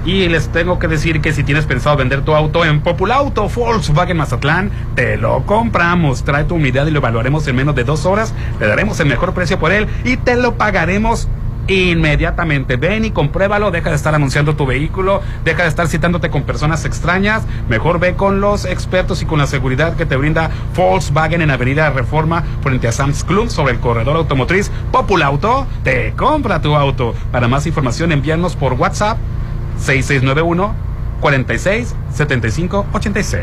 Y 0.05 0.29
les 0.29 0.51
tengo 0.51 0.79
que 0.79 0.87
decir 0.87 1.21
que 1.21 1.33
si 1.33 1.43
tienes 1.43 1.67
pensado 1.67 1.97
vender 1.97 2.21
tu 2.21 2.33
auto 2.33 2.65
en 2.65 2.81
Populauto 2.81 3.49
Volkswagen 3.49 4.17
Mazatlán, 4.17 4.71
te 4.95 5.17
lo 5.17 5.45
compramos. 5.47 6.23
Trae 6.23 6.45
tu 6.45 6.55
unidad 6.55 6.87
y 6.87 6.93
lo 6.93 7.01
evaluaremos 7.01 7.45
en 7.49 7.57
menos 7.57 7.75
de 7.75 7.83
dos 7.83 8.07
horas. 8.07 8.33
Le 8.61 8.69
daremos 8.69 9.01
el 9.01 9.09
mejor 9.09 9.35
precio 9.35 9.59
por 9.59 9.73
él 9.73 9.89
y 10.05 10.17
te 10.17 10.37
lo 10.37 10.55
pagaremos 10.55 11.27
inmediatamente. 11.71 12.77
Ven 12.77 13.05
y 13.05 13.11
compruébalo. 13.11 13.71
Deja 13.71 13.91
de 13.91 13.97
estar 13.97 14.15
anunciando 14.15 14.57
tu 14.57 14.67
vehículo. 14.67 15.23
Deja 15.45 15.63
de 15.63 15.69
estar 15.69 15.89
citándote 15.89 16.31
con 16.31 16.43
personas 16.43 16.85
extrañas. 16.85 17.45
Mejor 17.69 18.01
ve 18.01 18.15
con 18.15 18.41
los 18.41 18.65
expertos 18.65 19.23
y 19.23 19.27
con 19.27 19.39
la 19.39 19.47
seguridad 19.47 19.97
que 19.97 20.07
te 20.07 20.17
brinda 20.17 20.51
Volkswagen 20.77 21.43
en 21.43 21.51
Avenida 21.51 21.91
Reforma 21.91 22.45
frente 22.63 22.89
a 22.89 22.93
Sam's 22.93 23.25
Club 23.25 23.49
sobre 23.49 23.75
el 23.75 23.81
corredor 23.81 24.17
automotriz 24.17 24.71
Populauto. 24.91 25.67
Te 25.85 26.13
compra 26.17 26.61
tu 26.61 26.75
auto. 26.75 27.15
Para 27.33 27.49
más 27.49 27.67
información 27.67 28.13
envíanos 28.13 28.57
por 28.57 28.75
WhatsApp 28.75 29.19
6691 29.79 30.90
46 31.21 31.95
75 32.13 32.87
86. 32.93 33.43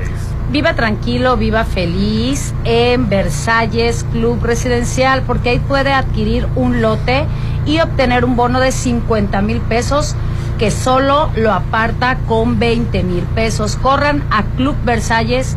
Viva 0.51 0.75
tranquilo, 0.75 1.37
viva 1.37 1.65
feliz 1.65 2.53
en 2.63 3.09
Versalles 3.09 4.05
Club 4.11 4.43
Residencial, 4.43 5.23
porque 5.23 5.49
ahí 5.49 5.59
puede 5.59 5.93
adquirir 5.93 6.47
un 6.55 6.81
lote 6.81 7.25
y 7.65 7.79
obtener 7.81 8.23
un 8.23 8.35
bono 8.35 8.59
de 8.59 8.71
50 8.71 9.41
mil 9.41 9.59
pesos 9.61 10.15
que 10.57 10.71
solo 10.71 11.29
lo 11.35 11.53
aparta 11.53 12.17
con 12.27 12.59
20 12.59 13.03
mil 13.03 13.23
pesos. 13.35 13.75
Corran 13.75 14.23
a 14.31 14.43
Club 14.55 14.75
Versalles, 14.83 15.55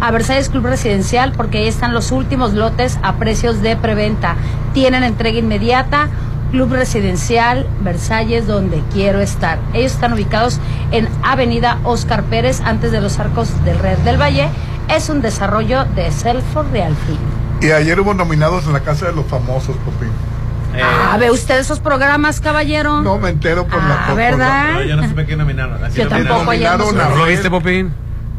a 0.00 0.10
Versalles 0.10 0.48
Club 0.50 0.66
Residencial, 0.66 1.32
porque 1.32 1.58
ahí 1.58 1.66
están 1.66 1.94
los 1.94 2.12
últimos 2.12 2.52
lotes 2.52 2.98
a 3.02 3.14
precios 3.16 3.62
de 3.62 3.76
preventa. 3.76 4.36
Tienen 4.72 5.02
entrega 5.02 5.38
inmediata. 5.38 6.08
Club 6.56 6.72
Residencial 6.72 7.68
Versalles, 7.82 8.46
donde 8.46 8.82
quiero 8.90 9.20
estar. 9.20 9.58
Ellos 9.74 9.92
están 9.92 10.14
ubicados 10.14 10.58
en 10.90 11.06
Avenida 11.22 11.78
Oscar 11.84 12.22
Pérez, 12.22 12.62
antes 12.62 12.92
de 12.92 13.02
los 13.02 13.18
arcos 13.18 13.62
del 13.66 13.78
Red 13.78 13.98
del 13.98 14.18
Valle. 14.18 14.48
Es 14.88 15.10
un 15.10 15.20
desarrollo 15.20 15.84
de 15.94 16.10
Selford 16.10 16.72
Realty. 16.72 17.18
Y 17.60 17.72
ayer 17.72 18.00
hubo 18.00 18.14
nominados 18.14 18.64
en 18.64 18.72
la 18.72 18.80
Casa 18.80 19.04
de 19.04 19.12
los 19.12 19.26
Famosos, 19.26 19.76
Popín. 19.84 20.08
Ah, 20.82 21.18
¿ve 21.18 21.30
usted 21.30 21.58
esos 21.58 21.78
programas, 21.78 22.40
caballero? 22.40 23.02
No 23.02 23.18
me 23.18 23.28
entero 23.28 23.66
por 23.66 23.76
la 23.82 24.06
Ah, 24.06 24.14
¿verdad? 24.14 24.72
No, 24.72 24.82
yo 24.82 24.96
no 24.96 25.06
supe 25.10 25.26
quién 25.26 25.38
nominaron. 25.38 25.84
Así 25.84 25.98
Yo 25.98 26.04
nominaron. 26.04 26.26
tampoco, 26.26 26.50
ayer 26.52 26.78
Nominaron 26.78 27.10
¿No 27.10 27.16
lo 27.16 27.26
viste, 27.26 27.50
Popín? 27.50 27.92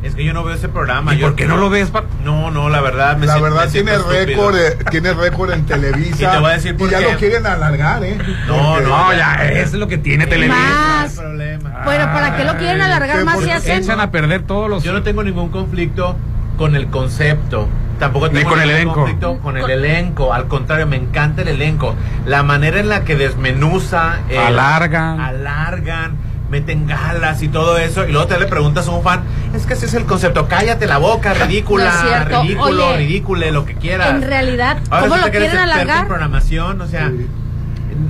Es 0.03 0.13
que 0.15 0.23
yo 0.23 0.31
no 0.33 0.43
veo 0.43 0.55
ese 0.55 0.69
programa. 0.69 1.15
¿Y 1.15 1.17
yo- 1.17 1.27
por 1.27 1.35
qué 1.35 1.45
no 1.47 1.57
lo 1.57 1.69
ves? 1.69 1.89
pa- 1.89 2.03
No, 2.23 2.51
no, 2.51 2.69
la 2.69 2.81
verdad. 2.81 3.17
Me 3.17 3.25
La 3.25 3.33
siento- 3.33 3.49
verdad 3.55 3.65
me 3.65 3.71
tiene 3.71 3.97
récord, 3.97 4.55
eh, 4.55 4.77
tiene 4.91 5.13
récord 5.13 5.51
en 5.51 5.65
Televisa. 5.65 6.23
Y 6.23 6.27
te 6.35 6.37
voy 6.39 6.51
a 6.51 6.53
decir 6.53 6.77
por 6.77 6.87
y 6.87 6.91
ya 6.91 6.99
lo 7.01 7.17
quieren 7.17 7.45
alargar, 7.47 8.03
¿eh? 8.03 8.17
No, 8.47 8.73
Porque- 8.75 8.87
no, 8.87 9.13
ya, 9.13 9.35
es 9.51 9.73
lo 9.73 9.87
que 9.87 9.97
tiene 9.97 10.27
Televisa. 10.27 10.55
Más. 10.59 11.13
problema. 11.13 11.81
Bueno, 11.83 12.05
¿para 12.13 12.35
qué 12.37 12.43
lo 12.45 12.55
quieren 12.57 12.81
alargar 12.81 13.25
más 13.25 13.39
si 13.39 13.49
hacen? 13.49 13.83
Echan 13.83 13.99
a 13.99 14.11
perder 14.11 14.43
todos 14.43 14.69
los. 14.69 14.83
Yo 14.83 14.93
no 14.93 15.01
tengo 15.03 15.23
ningún 15.23 15.49
conflicto 15.49 16.15
con 16.57 16.75
el 16.75 16.87
concepto. 16.87 17.67
Tampoco 17.99 18.27
Ni 18.27 18.35
tengo 18.35 18.51
con 18.51 18.59
el 18.61 18.67
ningún 18.67 18.75
elenco. 18.79 18.93
conflicto 18.93 19.39
con 19.39 19.57
el 19.57 19.69
elenco. 19.71 20.31
Al 20.31 20.47
contrario, 20.47 20.85
me 20.85 20.97
encanta 20.97 21.41
el 21.41 21.47
elenco. 21.47 21.95
La 22.27 22.43
manera 22.43 22.79
en 22.79 22.89
la 22.89 23.03
que 23.03 23.15
desmenuza. 23.15 24.19
el- 24.29 24.37
Alargan. 24.37 25.19
Alargan. 25.19 26.26
Meten 26.49 26.87
galas 26.87 27.41
y 27.43 27.49
todo 27.49 27.77
eso. 27.77 28.07
Y 28.07 28.11
luego 28.13 28.27
te 28.27 28.39
le 28.39 28.45
preguntas 28.45 28.87
a 28.87 28.91
un 28.91 29.03
fan: 29.03 29.21
Es 29.53 29.65
que 29.65 29.73
ese 29.73 29.85
es 29.87 29.93
el 29.93 30.05
concepto. 30.05 30.47
Cállate 30.47 30.87
la 30.87 30.97
boca, 30.97 31.33
ridícula. 31.33 32.25
No. 32.29 32.41
Ridículo, 32.43 32.87
Oye, 32.87 32.97
ridículo, 32.97 33.51
lo 33.51 33.65
que 33.65 33.75
quieras. 33.75 34.11
En 34.11 34.21
realidad, 34.21 34.77
Ahora 34.89 35.01
¿cómo 35.09 35.15
lo 35.17 35.23
quieren 35.23 35.43
experto 35.43 35.63
en 35.65 35.71
alargar? 35.71 36.07
programación, 36.07 36.79
o 36.81 36.87
sea. 36.87 37.11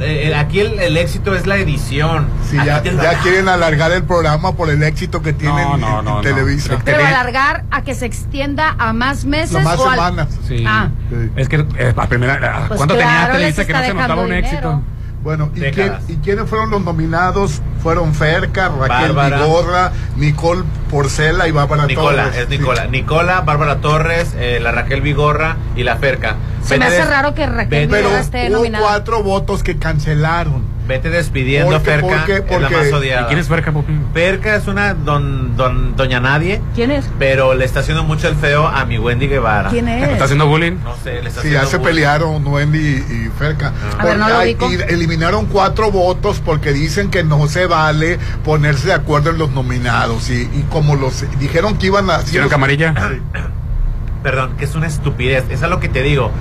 eh, 0.01 0.35
aquí 0.35 0.59
el, 0.59 0.79
el 0.79 0.97
éxito 0.97 1.33
es 1.35 1.47
la 1.47 1.57
edición. 1.57 2.27
Sí, 2.49 2.57
ya, 2.57 2.83
ya 2.83 3.19
quieren 3.21 3.47
alargar 3.49 3.91
el 3.91 4.03
programa 4.03 4.53
por 4.55 4.69
el 4.69 4.83
éxito 4.83 5.21
que 5.23 5.33
tienen 5.33 5.55
No, 5.55 5.77
no, 5.77 5.99
en, 5.99 6.05
no, 6.05 6.11
en 6.11 6.15
no. 6.17 6.21
Televisa. 6.21 6.77
Pero 6.85 7.03
alargar 7.05 7.63
a 7.71 7.81
que 7.81 7.95
se 7.95 8.05
extienda 8.05 8.75
a 8.77 8.93
más 8.93 9.25
meses 9.25 9.53
No, 9.53 9.61
más 9.61 9.79
o 9.79 9.85
al- 9.89 9.95
semanas. 9.95 10.27
Sí. 10.47 10.63
Ah. 10.67 10.89
Sí. 11.09 11.31
Es 11.37 11.49
que 11.49 11.65
eh, 11.77 11.93
la 11.95 12.07
primera. 12.07 12.65
Pues 12.67 12.77
¿Cuánto 12.77 12.95
claro, 12.95 13.09
tenía 13.09 13.31
Televisa 13.31 13.65
que 13.65 13.73
no 13.73 13.81
se 13.81 13.93
notaba 13.93 14.21
un 14.21 14.33
éxito? 14.33 14.81
Bueno, 15.23 15.49
¿y, 15.55 15.61
quién-. 15.71 15.93
¿y 16.07 16.15
quiénes 16.17 16.49
fueron 16.49 16.69
los 16.69 16.81
nominados? 16.83 17.61
Fueron 17.83 18.13
Ferca, 18.13 18.69
Raquel 18.69 19.13
Bárbara. 19.13 19.37
Vigorra, 19.43 19.91
Nicole 20.15 20.63
Porcela 20.89 21.47
y 21.47 21.51
Bárbara 21.51 21.85
Nicola, 21.85 22.23
Torres. 22.25 22.37
es 22.39 22.49
Nicola. 22.49 22.87
Nicola, 22.87 23.41
Bárbara 23.41 23.77
Torres, 23.77 24.33
eh, 24.37 24.59
la 24.61 24.71
Raquel 24.71 25.01
Vigorra 25.01 25.57
y 25.75 25.83
la 25.83 25.97
Ferca. 25.97 26.35
Se 26.63 26.77
me 26.77 26.85
hace 26.85 27.05
raro 27.05 27.33
que 27.33 27.45
Raquel 27.45 27.87
Pero 27.89 28.07
Vigorra 28.07 28.21
esté 28.21 28.47
hubo 28.49 28.57
nominada. 28.57 28.83
cuatro 28.85 29.23
votos 29.23 29.63
que 29.63 29.77
cancelaron. 29.77 30.63
Vete 30.87 31.09
despidiendo, 31.09 31.71
¿Por 31.71 31.81
qué? 31.81 31.91
Ferca. 31.91 32.07
¿Por 32.07 32.25
qué? 32.25 32.33
Es 32.33 32.39
la 32.39 32.45
Porque- 32.47 32.75
más 32.77 32.87
¿Y 32.87 32.93
odiada. 32.93 33.27
quién 33.27 33.39
es 33.39 33.47
Ferca, 33.49 33.71
Popín? 33.73 34.05
Ferca 34.13 34.55
es 34.55 34.67
una 34.67 34.93
don, 34.93 35.57
don, 35.57 35.95
doña 35.97 36.19
nadie, 36.21 36.61
¿Quién 36.75 36.91
es? 36.91 37.09
pero 37.19 37.53
le 37.55 37.65
está 37.65 37.81
haciendo 37.81 38.05
mucho 38.05 38.29
el 38.29 38.35
feo 38.35 38.65
a 38.67 38.85
mi 38.85 38.97
Wendy 38.97 39.27
Guevara. 39.27 39.69
¿Quién 39.69 39.87
¿Está 39.89 40.15
es? 40.15 40.21
haciendo 40.21 40.47
bullying? 40.47 40.77
No 40.83 40.95
sé, 41.03 41.21
le 41.21 41.27
está 41.27 41.41
Sí, 41.41 41.47
haciendo 41.49 41.61
ya 41.63 41.65
se 41.65 41.79
pelearon 41.79 42.47
Wendy 42.47 42.77
y 42.79 43.29
Ferca. 43.37 43.73
A 43.99 44.05
ver, 44.05 44.17
no 44.17 44.29
lo 44.29 44.35
Porque- 44.35 44.45
ubico. 44.65 44.71
y 44.71 44.93
eliminaron 44.93 45.45
cuatro 45.47 45.91
votos 45.91 46.41
porque 46.43 46.71
dicen 46.71 47.09
que 47.09 47.23
no 47.23 47.47
se 47.47 47.65
vale 47.65 48.17
ponerse 48.45 48.87
de 48.87 48.93
acuerdo 48.93 49.31
en 49.31 49.39
los 49.39 49.51
nominados. 49.51 50.29
Y, 50.29 50.43
y 50.53 50.65
como 50.71 50.95
los 50.95 51.25
dijeron 51.39 51.77
que 51.77 51.87
iban 51.87 52.09
a. 52.09 52.21
¿Hicieron 52.21 52.47
camarilla? 52.49 52.93
Perdón, 54.23 54.55
que 54.57 54.65
es 54.65 54.73
una 54.75 54.87
estupidez. 54.87 55.43
Eso 55.49 55.65
es 55.65 55.69
lo 55.69 55.79
que 55.79 55.89
te 55.89 56.01
digo. 56.01 56.31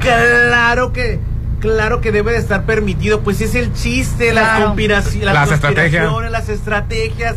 Claro 0.00 0.92
que. 0.92 1.18
Claro 1.60 2.00
que 2.00 2.12
debe 2.12 2.32
de 2.32 2.38
estar 2.38 2.64
permitido, 2.64 3.20
pues 3.20 3.40
es 3.40 3.54
el 3.54 3.72
chiste, 3.72 4.32
las 4.32 4.44
Claro. 4.58 4.74
las, 4.76 5.14
Las 5.16 5.50
estrategias. 5.50 6.04
conspiraciones, 6.04 6.30
las 6.30 6.48
estrategias. 6.48 7.36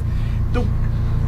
Tú, 0.53 0.63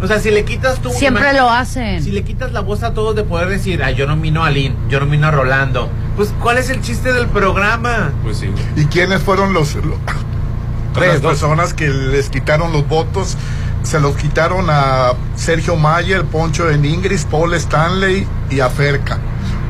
o 0.01 0.07
sea, 0.07 0.19
si 0.19 0.29
le 0.31 0.43
quitas 0.45 0.79
tú 0.81 0.89
Siempre 0.91 1.33
lo 1.33 1.49
hacen. 1.49 2.03
Si 2.03 2.11
le 2.11 2.23
quitas 2.23 2.51
la 2.51 2.59
voz 2.59 2.83
a 2.83 2.93
todos 2.93 3.15
de 3.15 3.23
poder 3.23 3.47
decir, 3.49 3.81
ah, 3.83 3.91
yo 3.91 4.05
nomino 4.05 4.43
a 4.43 4.51
Lynn, 4.51 4.75
yo 4.89 4.99
nomino 4.99 5.27
a 5.27 5.31
Rolando, 5.31 5.89
pues 6.15 6.33
¿cuál 6.41 6.57
es 6.59 6.69
el 6.69 6.81
chiste 6.81 7.13
del 7.13 7.27
programa? 7.27 8.11
Pues 8.23 8.37
sí. 8.37 8.49
¿Y 8.75 8.85
quiénes 8.85 9.21
fueron 9.21 9.53
los, 9.53 9.73
los- 9.75 9.97
Tres, 10.93 11.13
las 11.13 11.21
dos. 11.21 11.31
personas 11.31 11.73
que 11.73 11.87
les 11.89 12.29
quitaron 12.29 12.71
los 12.73 12.87
votos? 12.87 13.37
Se 13.81 13.99
los 13.99 14.15
quitaron 14.15 14.67
a 14.69 15.13
Sergio 15.35 15.75
Mayer, 15.75 16.23
Poncho 16.25 16.65
de 16.65 16.77
Ningris, 16.77 17.25
Paul 17.25 17.53
Stanley 17.55 18.25
y 18.51 18.59
a 18.59 18.69
Ferca. 18.69 19.17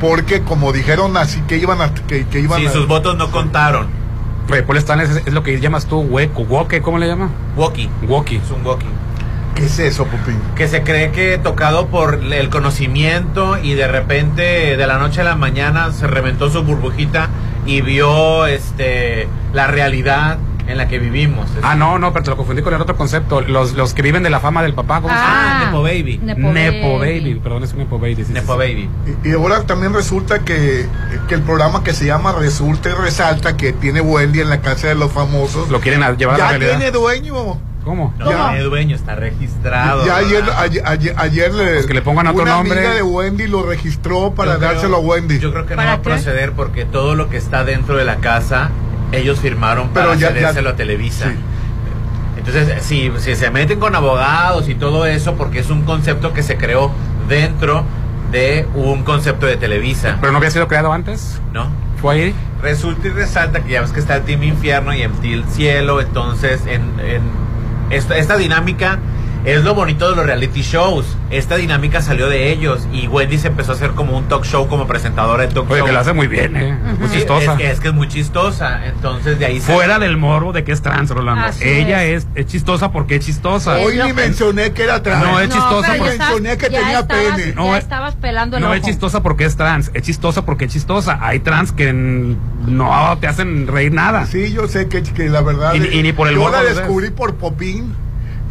Porque 0.00 0.42
como 0.42 0.72
dijeron 0.72 1.16
así 1.16 1.40
que 1.42 1.56
iban 1.56 1.80
a... 1.80 1.92
Que, 1.94 2.26
que 2.26 2.40
iban 2.40 2.60
Sí, 2.60 2.66
a- 2.66 2.70
sus 2.72 2.86
votos 2.86 3.16
no 3.16 3.30
contaron. 3.30 3.88
Paul 4.46 4.76
Stanley 4.76 5.06
es, 5.06 5.16
es 5.26 5.32
lo 5.32 5.42
que 5.42 5.58
llamas 5.58 5.86
tú, 5.86 6.00
hueco, 6.00 6.42
woke, 6.42 6.80
¿cómo 6.82 6.98
le 6.98 7.06
llama? 7.06 7.30
Walkie. 7.56 7.88
Walkie. 8.06 8.36
Es 8.36 8.50
un 8.50 8.64
walkie. 8.66 8.86
¿Qué 9.54 9.64
es 9.64 9.78
eso, 9.78 10.04
Popín? 10.04 10.36
Que 10.56 10.68
se 10.68 10.82
cree 10.82 11.12
que 11.12 11.38
tocado 11.38 11.86
por 11.86 12.20
el 12.32 12.50
conocimiento 12.50 13.56
y 13.62 13.74
de 13.74 13.86
repente 13.88 14.76
de 14.76 14.86
la 14.86 14.98
noche 14.98 15.20
a 15.22 15.24
la 15.24 15.36
mañana 15.36 15.92
se 15.92 16.06
reventó 16.08 16.50
su 16.50 16.62
burbujita 16.64 17.28
y 17.64 17.80
vio 17.80 18.46
este 18.46 19.28
la 19.54 19.66
realidad 19.68 20.38
en 20.66 20.78
la 20.78 20.88
que 20.88 20.98
vivimos. 20.98 21.48
Ah, 21.62 21.74
no, 21.74 21.98
no, 21.98 22.12
pero 22.12 22.24
te 22.24 22.30
lo 22.30 22.36
confundí 22.36 22.62
con 22.62 22.72
el 22.74 22.80
otro 22.80 22.96
concepto. 22.96 23.40
Los, 23.42 23.74
los 23.74 23.92
que 23.94 24.02
viven 24.02 24.22
de 24.22 24.30
la 24.30 24.40
fama 24.40 24.62
del 24.62 24.74
papá, 24.74 25.00
¿cómo 25.02 25.12
se 25.14 25.20
llama? 25.20 25.60
Ah, 25.60 25.64
Nepo 25.66 25.82
Baby. 25.82 26.18
Nepo 26.22 26.52
Nepo 26.52 26.98
Baby. 26.98 27.20
Baby, 27.20 27.40
perdón, 27.42 27.64
es 27.64 27.72
un 27.72 27.78
Nepo 27.80 27.98
Baby. 27.98 28.24
sí, 28.24 28.32
Nepo 28.32 28.52
sí. 28.54 28.58
Baby. 28.58 28.90
Y, 29.24 29.28
y 29.28 29.32
ahora 29.32 29.62
también 29.62 29.92
resulta 29.92 30.38
que, 30.40 30.86
que 31.28 31.34
el 31.34 31.42
programa 31.42 31.84
que 31.84 31.92
se 31.92 32.06
llama 32.06 32.32
Resulta 32.32 32.88
y 32.90 32.92
Resalta, 32.92 33.56
que 33.56 33.72
tiene 33.72 34.00
Wendy 34.00 34.40
en 34.40 34.48
la 34.48 34.60
casa 34.60 34.88
de 34.88 34.94
los 34.94 35.12
famosos, 35.12 35.68
Lo 35.70 35.80
quieren 35.80 36.00
llevar 36.16 36.36
a 36.36 36.38
la 36.38 36.44
ya 36.44 36.58
realidad. 36.58 36.76
tiene 36.78 36.90
dueño. 36.92 37.58
¿Cómo? 37.84 38.14
No, 38.18 38.30
Ya. 38.30 38.48
tiene 38.48 38.64
dueño, 38.64 38.96
está 38.96 39.14
registrado. 39.14 40.06
Ya 40.06 40.16
ayer, 40.16 40.42
¿verdad? 40.42 40.58
ayer, 40.58 40.82
ayer, 40.86 41.14
ayer 41.18 41.52
le, 41.52 41.74
Pues 41.74 41.86
que 41.86 41.92
le 41.92 42.00
pongan 42.00 42.28
otro 42.28 42.42
una 42.42 42.52
nombre. 42.52 42.78
amiga 42.78 42.94
de 42.94 43.02
Wendy 43.02 43.46
lo 43.46 43.62
registró 43.62 44.30
para 44.34 44.52
Yo 44.54 44.58
creo- 44.58 44.70
dárselo 44.72 44.96
a 44.96 45.00
Wendy. 45.00 45.38
Yo 45.38 45.52
creo 45.52 45.66
que 45.66 45.72
no 45.74 45.76
¿Para 45.76 45.90
va 45.90 45.96
a 45.96 46.00
proceder 46.02 46.52
porque 46.52 46.86
todo 46.86 47.14
lo 47.14 47.28
que 47.28 47.36
está 47.36 47.62
dentro 47.64 47.96
de 47.98 48.06
la 48.06 48.16
casa, 48.16 48.70
ellos 49.16 49.40
firmaron 49.40 49.88
para 49.88 50.06
Pero 50.06 50.18
ya- 50.18 50.28
ya- 50.28 50.34
cedérselo 50.34 50.70
a 50.70 50.76
Televisa. 50.76 51.26
Sí. 51.30 51.36
Entonces, 52.38 52.82
si, 52.82 53.10
si 53.18 53.36
se 53.36 53.50
meten 53.50 53.78
con 53.80 53.94
abogados 53.94 54.68
y 54.68 54.74
todo 54.74 55.06
eso, 55.06 55.34
porque 55.36 55.60
es 55.60 55.70
un 55.70 55.82
concepto 55.82 56.32
que 56.32 56.42
se 56.42 56.56
creó 56.56 56.90
dentro 57.28 57.84
de 58.30 58.66
un 58.74 59.02
concepto 59.04 59.46
de 59.46 59.56
Televisa, 59.56 60.18
¿Pero 60.20 60.32
no 60.32 60.38
había 60.38 60.50
sido 60.50 60.68
creado 60.68 60.92
antes? 60.92 61.40
¿no? 61.52 61.68
¿Fue 62.00 62.14
ahí? 62.14 62.34
Resulta 62.60 63.06
y 63.08 63.10
resalta 63.10 63.60
que 63.62 63.70
ya 63.72 63.80
ves 63.80 63.92
que 63.92 64.00
está 64.00 64.16
el 64.16 64.22
Team 64.24 64.42
Infierno 64.42 64.92
y 64.92 65.02
el 65.02 65.12
Team 65.12 65.44
Cielo, 65.50 66.00
entonces 66.00 66.60
en, 66.66 66.82
en 67.00 67.22
esta, 67.90 68.18
esta 68.18 68.36
dinámica 68.36 68.98
es 69.44 69.62
lo 69.62 69.74
bonito 69.74 70.08
de 70.10 70.16
los 70.16 70.24
reality 70.24 70.62
shows. 70.62 71.04
Esta 71.30 71.56
dinámica 71.56 72.00
salió 72.00 72.28
de 72.28 72.50
ellos 72.50 72.88
y 72.92 73.08
Wendy 73.08 73.38
se 73.38 73.48
empezó 73.48 73.72
a 73.72 73.74
hacer 73.74 73.90
como 73.90 74.16
un 74.16 74.26
talk 74.28 74.44
show 74.44 74.68
como 74.68 74.86
presentadora 74.86 75.46
de 75.46 75.52
talk 75.52 75.68
Oye, 75.70 75.78
show. 75.80 75.86
que 75.86 75.92
lo 75.92 76.00
hace 76.00 76.12
muy 76.14 76.26
bien, 76.28 76.56
¿eh? 76.56 76.74
Muy 76.98 77.10
chistosa. 77.10 77.52
Es 77.52 77.58
que, 77.58 77.70
es 77.70 77.80
que 77.80 77.88
es 77.88 77.94
muy 77.94 78.08
chistosa, 78.08 78.86
entonces 78.86 79.38
de 79.38 79.46
ahí 79.46 79.60
se- 79.60 79.72
Fuera 79.74 79.98
del 79.98 80.16
morbo 80.16 80.52
de 80.52 80.64
que 80.64 80.72
es 80.72 80.80
trans, 80.82 81.10
Rolando. 81.10 81.44
Así 81.46 81.62
Ella 81.68 82.04
es. 82.04 82.26
Es, 82.34 82.46
chistosa 82.46 82.90
porque 82.92 83.16
es 83.16 83.26
chistosa. 83.26 83.76
Hoy 83.76 83.98
ni 84.02 84.12
mencioné 84.12 84.72
que 84.72 84.84
era 84.84 85.02
trans. 85.02 85.22
No, 85.24 85.38
es 85.40 85.48
chistosa 85.50 85.94
porque- 85.98 86.18
mencioné 86.18 86.56
que 86.56 86.70
ya 86.70 86.78
tenía 86.80 86.98
estabas- 87.00 87.36
pene. 87.36 87.52
No, 87.54 87.74
eh, 87.74 87.78
estabas 87.78 88.14
pelando 88.16 88.56
el 88.56 88.62
No 88.62 88.68
ojo. 88.68 88.76
es 88.76 88.82
chistosa 88.82 89.22
porque 89.22 89.44
es 89.44 89.56
trans, 89.56 89.90
es 89.94 90.02
chistosa 90.02 90.44
porque 90.46 90.64
es 90.66 90.72
chistosa. 90.72 91.18
Hay 91.20 91.40
trans 91.40 91.72
que 91.72 91.92
no 91.92 93.18
te 93.20 93.26
hacen 93.26 93.66
reír 93.66 93.92
nada. 93.92 94.26
Sí, 94.26 94.52
yo 94.52 94.68
sé 94.68 94.88
que, 94.88 95.02
que 95.02 95.28
la 95.28 95.42
verdad. 95.42 95.74
Y 95.74 95.80
ni- 95.80 95.88
y 95.88 96.02
ni 96.02 96.12
por 96.12 96.28
el 96.28 96.34
Yo 96.34 96.40
morbo 96.40 96.56
la 96.56 96.62
descubrí 96.62 97.10
por 97.10 97.34
Popín. 97.34 97.94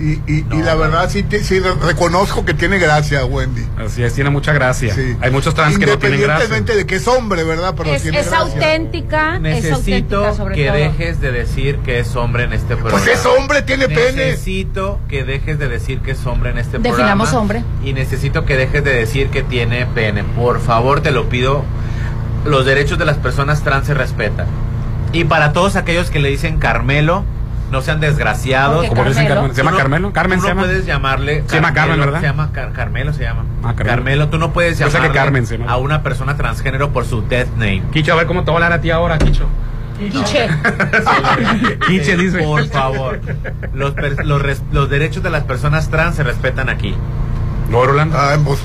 Y, 0.03 0.19
y, 0.27 0.45
y 0.51 0.61
la 0.63 0.75
verdad 0.75 1.09
sí, 1.09 1.25
sí 1.43 1.59
re- 1.61 1.75
reconozco 1.75 2.43
que 2.43 2.53
tiene 2.53 2.77
gracia, 2.77 3.23
Wendy. 3.25 3.65
Así 3.77 4.03
es, 4.03 4.13
tiene 4.13 4.29
mucha 4.29 4.51
gracia. 4.51 4.93
Sí. 4.93 5.15
Hay 5.21 5.31
muchos 5.31 5.55
trans 5.55 5.77
que 5.79 5.85
no 5.85 5.97
tienen 5.97 6.19
gracia. 6.19 6.43
Independientemente 6.45 6.75
de 6.75 6.85
que 6.85 6.95
es 6.97 7.07
hombre, 7.07 7.43
¿verdad? 7.45 7.73
Pero 7.77 7.89
Es, 7.93 8.01
tiene 8.01 8.19
es 8.19 8.29
gracia. 8.29 8.45
auténtica. 8.53 9.35
es 9.35 9.41
necesito 9.41 9.75
auténtica 10.17 10.33
sobre 10.33 10.55
que 10.55 10.65
todo. 10.67 10.75
dejes 10.75 11.21
de 11.21 11.31
decir 11.31 11.77
que 11.85 11.99
es 11.99 12.15
hombre 12.17 12.43
en 12.43 12.51
este 12.51 12.75
programa. 12.75 12.91
Pues 13.05 13.07
es 13.07 13.25
hombre, 13.25 13.61
tiene 13.61 13.87
pene. 13.87 14.31
Necesito 14.31 14.99
que 15.07 15.23
dejes 15.23 15.57
de 15.57 15.69
decir 15.69 15.99
que 15.99 16.11
es 16.11 16.25
hombre 16.25 16.49
en 16.49 16.57
este 16.57 16.79
Definamos 16.79 17.29
programa. 17.29 17.39
hombre. 17.61 17.63
Y 17.89 17.93
necesito 17.93 18.43
que 18.45 18.57
dejes 18.57 18.83
de 18.83 18.93
decir 18.93 19.29
que 19.29 19.41
tiene 19.43 19.85
pene. 19.85 20.23
Por 20.23 20.59
favor, 20.59 20.99
te 20.99 21.11
lo 21.11 21.29
pido. 21.29 21.63
Los 22.45 22.65
derechos 22.65 22.97
de 22.99 23.05
las 23.05 23.17
personas 23.17 23.63
trans 23.63 23.87
se 23.87 23.93
respetan. 23.93 24.47
Y 25.13 25.23
para 25.23 25.53
todos 25.53 25.75
aquellos 25.77 26.09
que 26.09 26.19
le 26.19 26.27
dicen 26.29 26.57
Carmelo, 26.57 27.23
no 27.73 27.81
sean 27.81 27.99
desgraciados. 27.99 28.77
¿Por 28.77 28.83
qué 28.83 28.89
Como 28.89 29.03
dicen 29.09 29.27
Carmelo? 29.27 29.41
Carmen. 29.43 29.55
¿Se 29.55 29.61
llama 29.61 29.71
no- 29.71 29.77
Carmelo? 29.77 30.13
Carmen 30.13 30.37
tú 30.39 30.43
se 30.43 30.47
no 30.47 30.55
llama. 30.55 30.67
puedes 30.67 30.85
llamarle. 30.85 31.43
Se 31.47 31.55
llama 31.55 31.73
Carmen, 31.73 31.99
¿verdad? 31.99 32.19
Se 32.21 32.25
llama 32.27 32.51
Car- 32.53 32.71
Carmelo, 32.71 33.13
se 33.13 33.23
llama. 33.23 33.41
Ah, 33.63 33.73
Carmelo. 33.75 33.89
Carmelo, 33.89 34.29
tú 34.29 34.37
no 34.37 34.53
puedes 34.53 34.77
que 34.77 34.85
llamarle 34.85 35.11
Carmen 35.13 35.45
se 35.45 35.57
llama. 35.57 35.71
a 35.71 35.77
una 35.77 36.01
persona 36.03 36.37
transgénero 36.37 36.91
por 36.93 37.03
su 37.05 37.21
death 37.27 37.49
name. 37.57 37.83
Quicho, 37.91 38.13
a 38.13 38.15
ver 38.15 38.27
cómo 38.27 38.43
te 38.45 38.51
va 38.51 38.53
a 38.53 38.57
hablar 38.57 38.71
a 38.73 38.81
ti 38.81 38.91
ahora, 38.91 39.17
Quicho. 39.17 39.47
Quiche. 39.99 40.47
Quiche 41.87 42.17
dice. 42.17 42.39
Por 42.43 42.65
favor. 42.67 43.19
Los 43.73 44.89
derechos 44.89 45.23
de 45.23 45.29
las 45.29 45.43
personas 45.43 45.89
trans 45.89 46.15
se 46.15 46.23
respetan 46.23 46.69
aquí. 46.69 46.95
No, 47.69 47.85
Rolando. 47.85 48.17
Ah, 48.17 48.35
pues, 48.43 48.59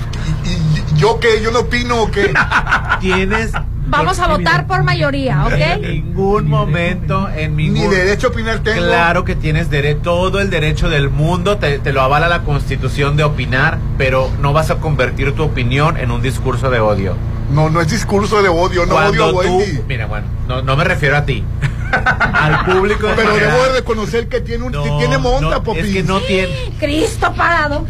y, 0.45 0.51
y- 0.51 0.85
¿Yo 0.99 1.21
qué? 1.21 1.41
¿Yo 1.43 1.51
no 1.53 1.61
opino 1.61 2.03
o 2.03 2.11
qué? 2.11 2.33
Tienes. 3.01 3.53
Vamos 3.89 4.19
a 4.21 4.29
votar 4.29 4.67
por 4.67 4.83
mayoría, 4.83 5.45
En 5.51 5.79
¿ok? 5.81 5.87
ningún 5.87 6.49
momento, 6.49 7.29
en 7.35 7.57
Ni 7.57 7.71
ningún. 7.71 7.91
derecho 7.91 8.29
a 8.29 8.31
opinar 8.31 8.59
tengo. 8.61 8.87
Claro 8.87 9.25
que 9.25 9.35
tienes 9.35 9.69
todo 10.03 10.41
el 10.41 10.51
derecho 10.51 10.89
del 10.89 11.09
mundo, 11.11 11.57
te, 11.59 11.79
te 11.79 11.93
lo 11.93 12.03
avala 12.03 12.29
la 12.29 12.41
constitución 12.43 13.17
de 13.17 13.25
opinar, 13.25 13.79
pero 13.97 14.31
no 14.41 14.53
vas 14.53 14.71
a 14.71 14.77
convertir 14.77 15.33
tu 15.35 15.43
opinión 15.43 15.97
en 15.97 16.11
un 16.11 16.21
discurso 16.23 16.71
de 16.71 16.81
odio. 16.81 17.17
No, 17.51 17.71
no 17.71 17.81
es 17.81 17.89
discurso 17.91 18.43
de 18.43 18.49
odio, 18.51 18.85
no 18.85 18.93
Cuando 18.93 19.27
odio 19.29 19.41
a 19.41 19.43
tú- 19.45 19.85
mira, 19.89 20.07
bueno, 20.07 20.27
no, 20.47 20.61
no 20.63 20.77
me 20.77 20.85
refiero 20.85 21.17
a 21.17 21.25
ti. 21.25 21.43
Al 21.93 22.67
público. 22.67 23.09
en 23.09 23.17
Pero 23.17 23.31
general. 23.33 23.53
debo 23.55 23.65
de 23.65 23.73
reconocer 23.73 24.29
que 24.29 24.41
tiene, 24.43 24.65
un, 24.65 24.73
No, 24.73 24.83
que 24.85 24.91
tiene 24.99 25.17
monta, 25.19 25.63
no. 25.65 25.73
Es 25.73 25.87
que 25.93 26.03
no 26.03 26.21
tiene. 26.21 26.53
Cristo 26.79 27.33
parado. 27.35 27.87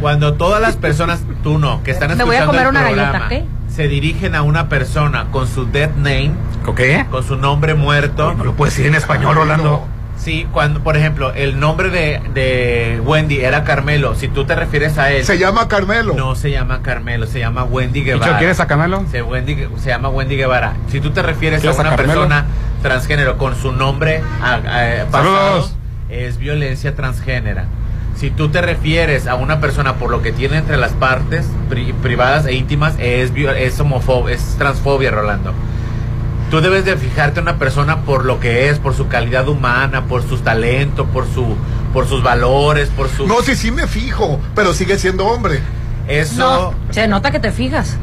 Cuando 0.00 0.34
todas 0.34 0.60
las 0.60 0.76
personas, 0.76 1.20
tú 1.44 1.58
no, 1.58 1.82
que 1.84 1.92
están 1.92 2.08
Me 2.08 2.14
escuchando 2.14 2.26
voy 2.26 2.36
a 2.36 2.46
comer 2.46 2.62
el 2.62 2.68
una 2.68 2.80
programa, 2.86 3.12
galleta, 3.12 3.28
¿qué? 3.28 3.44
Se 3.80 3.88
dirigen 3.88 4.34
a 4.34 4.42
una 4.42 4.68
persona 4.68 5.28
con 5.32 5.48
su 5.48 5.64
dead 5.64 5.88
name, 5.96 6.32
¿Con 6.66 6.74
qué? 6.74 7.06
con 7.10 7.24
su 7.24 7.36
nombre 7.36 7.72
muerto. 7.72 8.34
No 8.34 8.44
lo 8.44 8.52
puedes 8.52 8.74
decir 8.74 8.90
en 8.90 8.94
español, 8.94 9.34
Rolando. 9.34 9.86
Sí, 10.18 10.46
cuando, 10.52 10.80
por 10.80 10.98
ejemplo, 10.98 11.32
el 11.32 11.58
nombre 11.58 11.88
de, 11.88 12.20
de 12.34 13.00
Wendy 13.02 13.38
era 13.40 13.64
Carmelo. 13.64 14.14
Si 14.16 14.28
tú 14.28 14.44
te 14.44 14.54
refieres 14.54 14.98
a 14.98 15.10
él, 15.12 15.24
Se 15.24 15.38
llama 15.38 15.66
Carmelo. 15.66 16.12
no 16.14 16.34
se 16.34 16.50
llama 16.50 16.82
Carmelo, 16.82 17.26
se 17.26 17.38
llama 17.38 17.64
Wendy 17.64 18.02
Guevara. 18.04 18.36
¿quieres 18.36 18.60
a 18.60 18.66
Carmelo? 18.66 19.02
Se, 19.10 19.24
Wendy- 19.24 19.66
se 19.78 19.88
llama 19.88 20.10
Wendy 20.10 20.36
Guevara. 20.36 20.74
Si 20.90 21.00
tú 21.00 21.10
te 21.12 21.22
refieres 21.22 21.60
a 21.60 21.62
¿Quieres 21.62 21.78
a 21.78 21.80
una 21.80 21.90
Carmelo? 21.96 22.20
persona 22.20 22.44
transgénero 22.82 23.38
con 23.38 23.56
su 23.56 23.72
nombre 23.72 24.20
a- 24.42 24.56
a- 24.56 25.06
pasado, 25.10 25.34
Saludos. 25.62 25.76
es 26.10 26.36
violencia 26.36 26.94
transgénera. 26.94 27.64
Si 28.20 28.30
tú 28.30 28.50
te 28.50 28.60
refieres 28.60 29.26
a 29.26 29.34
una 29.34 29.60
persona 29.60 29.94
por 29.96 30.10
lo 30.10 30.20
que 30.20 30.30
tiene 30.30 30.58
entre 30.58 30.76
las 30.76 30.92
partes 30.92 31.46
pri- 31.70 31.94
privadas 32.02 32.44
e 32.44 32.52
íntimas, 32.52 32.94
es, 32.98 33.32
es 33.34 33.80
homofobia, 33.80 34.34
es 34.34 34.56
transfobia, 34.58 35.10
Rolando. 35.10 35.54
Tú 36.50 36.60
debes 36.60 36.84
de 36.84 36.96
fijarte 36.98 37.40
en 37.40 37.44
una 37.44 37.56
persona 37.58 38.02
por 38.02 38.26
lo 38.26 38.38
que 38.38 38.68
es, 38.68 38.78
por 38.78 38.92
su 38.94 39.08
calidad 39.08 39.48
humana, 39.48 40.04
por 40.04 40.22
sus 40.22 40.42
talentos, 40.42 41.06
por 41.14 41.24
su, 41.32 41.56
por 41.94 42.06
sus 42.06 42.22
valores, 42.22 42.90
por 42.90 43.08
su 43.08 43.26
No, 43.26 43.40
sí, 43.40 43.54
sí 43.56 43.70
me 43.70 43.86
fijo, 43.86 44.38
pero 44.54 44.74
sigue 44.74 44.98
siendo 44.98 45.24
hombre. 45.26 45.60
eso. 46.06 46.74
No, 46.88 46.92
se 46.92 47.08
nota 47.08 47.30
que 47.30 47.38
te 47.40 47.52
fijas. 47.52 47.96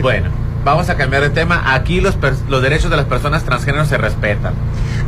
Bueno, 0.00 0.30
vamos 0.64 0.88
a 0.90 0.96
cambiar 0.96 1.22
de 1.22 1.30
tema. 1.30 1.74
Aquí 1.74 2.00
los, 2.00 2.14
per- 2.16 2.36
los 2.48 2.62
derechos 2.62 2.90
de 2.90 2.96
las 2.96 3.06
personas 3.06 3.44
transgénero 3.44 3.84
se 3.86 3.98
respetan. 3.98 4.54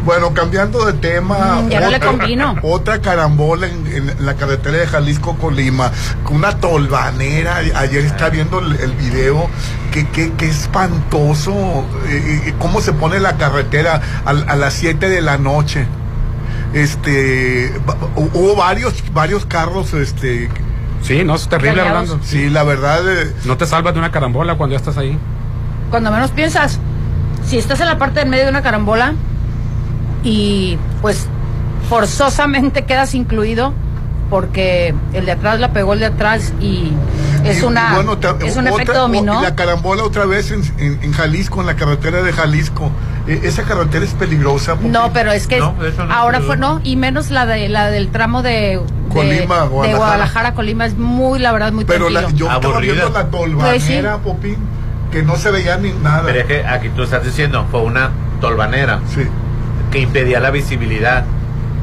Bueno, 0.05 0.35
cambiando 0.35 0.85
de 0.85 0.95
tema. 0.95 1.61
Mm, 1.63 1.69
ya 1.69 1.81
no 1.81 1.91
le 1.91 2.01
convino. 2.01 2.57
Otra 2.63 3.01
carambola 3.01 3.69
en, 3.69 3.87
en 3.87 4.27
la 4.27 4.35
carretera 4.35 4.79
de 4.79 4.87
Jalisco 4.87 5.37
Colima. 5.37 5.93
Con 6.25 6.37
una 6.37 6.57
tolvanera. 6.59 7.57
Ayer 7.77 8.05
está 8.05 8.29
viendo 8.29 8.59
el, 8.59 8.73
el 8.81 8.93
video. 8.93 9.49
Qué 9.93 10.09
que, 10.09 10.33
que 10.33 10.49
espantoso. 10.49 11.53
eh, 12.09 12.43
eh, 12.47 12.55
cómo 12.59 12.81
se 12.81 12.93
pone 12.93 13.21
la 13.21 13.37
carretera 13.37 14.01
a, 14.25 14.31
a 14.31 14.57
las 14.57 14.73
7 14.75 15.09
de 15.09 15.21
la 15.23 15.39
noche. 15.39 15.87
Este. 16.75 17.73
Hubo 18.17 18.57
varios, 18.57 18.95
varios 19.13 19.47
carros. 19.47 19.95
Este. 19.95 20.49
Sí, 21.03 21.23
no, 21.25 21.35
es 21.35 21.49
terrible. 21.49 21.83
Rolando. 21.85 22.19
Sí, 22.23 22.49
la 22.51 22.63
verdad. 22.65 23.01
eh, 23.09 23.33
No 23.45 23.57
te 23.57 23.67
salvas 23.67 23.93
de 23.95 23.99
una 24.01 24.11
carambola 24.11 24.57
cuando 24.57 24.73
ya 24.75 24.79
estás 24.79 24.97
ahí. 24.99 25.19
Cuando 25.93 26.11
menos 26.11 26.31
piensas, 26.33 26.81
si 27.47 27.59
estás 27.59 27.79
en 27.81 27.87
la 27.87 27.99
parte 27.99 28.19
del 28.21 28.29
medio 28.29 28.45
de 28.45 28.51
una 28.51 28.63
carambola 28.63 29.13
y 30.25 30.77
pues 31.01 31.27
forzosamente 31.89 32.85
quedas 32.87 33.15
incluido 33.15 33.73
porque 34.31 34.95
el 35.13 35.27
de 35.27 35.33
atrás 35.33 35.61
la 35.61 35.73
pegó 35.75 35.93
el 35.93 36.01
de 36.01 36.07
atrás 36.07 36.55
y 36.59 36.91
es 37.45 37.61
Y, 37.61 37.65
una 37.65 37.95
bueno, 37.97 38.17
es 38.41 38.57
un 38.57 38.67
otra- 38.67 38.75
efecto 38.83 38.95
dominó. 39.01 39.43
La 39.43 39.55
carambola 39.55 40.03
otra 40.05 40.25
vez 40.25 40.51
en, 40.51 40.63
en- 40.79 40.99
en 41.03 41.13
Jalisco, 41.13 41.61
en 41.61 41.67
la 41.67 41.77
carretera 41.77 42.23
de 42.23 42.33
Jalisco. 42.33 42.91
Eh, 43.27 43.41
esa 43.43 43.65
carretera 43.65 44.03
es 44.07 44.13
peligrosa. 44.15 44.73
porque- 44.77 44.89
No, 44.89 45.13
pero 45.13 45.33
es 45.33 45.47
que 45.47 45.59
No, 45.59 45.75
no 45.75 46.13
ahora 46.15 46.39
es 46.39 46.45
fue 46.47 46.57
no 46.57 46.81
y 46.83 46.97
menos 46.97 47.31
la 47.31 47.45
de 47.45 47.69
la 47.69 47.91
del 47.91 48.09
tramo 48.09 48.43
de, 48.43 48.51
de- 48.51 48.81
Colima, 49.11 49.35
de 49.61 49.69
Guadalajara. 49.69 49.97
Guadalajara 49.99 50.49
a 50.49 50.55
Colima 50.55 50.87
es 50.87 50.97
muy 50.97 51.39
la 51.39 51.53
verdad 51.53 51.73
muy 51.73 51.85
Pero 51.85 52.09
la- 52.09 52.31
yo 52.31 52.47
estaba 52.51 52.55
Aburrida. 52.55 52.95
viendo 52.95 53.11
la 53.11 53.27
Pues 53.27 53.83
sí. 53.83 53.89
tolvanera, 53.99 54.17
Popín, 54.19 54.57
que 55.13 55.23
no 55.23 55.37
se 55.37 55.51
veía 55.53 55.77
ni 55.77 55.93
nada. 55.93 56.23
Pero 56.25 56.41
es 56.41 56.47
que 56.47 56.67
aquí 56.67 56.89
tú 56.89 57.03
estás 57.05 57.25
diciendo, 57.25 57.65
fue 57.71 57.83
una 57.83 58.11
tolvanera 58.41 59.01
Sí. 59.07 59.23
que 59.93 60.01
impedía 60.01 60.41
la 60.41 60.51
visibilidad 60.51 61.25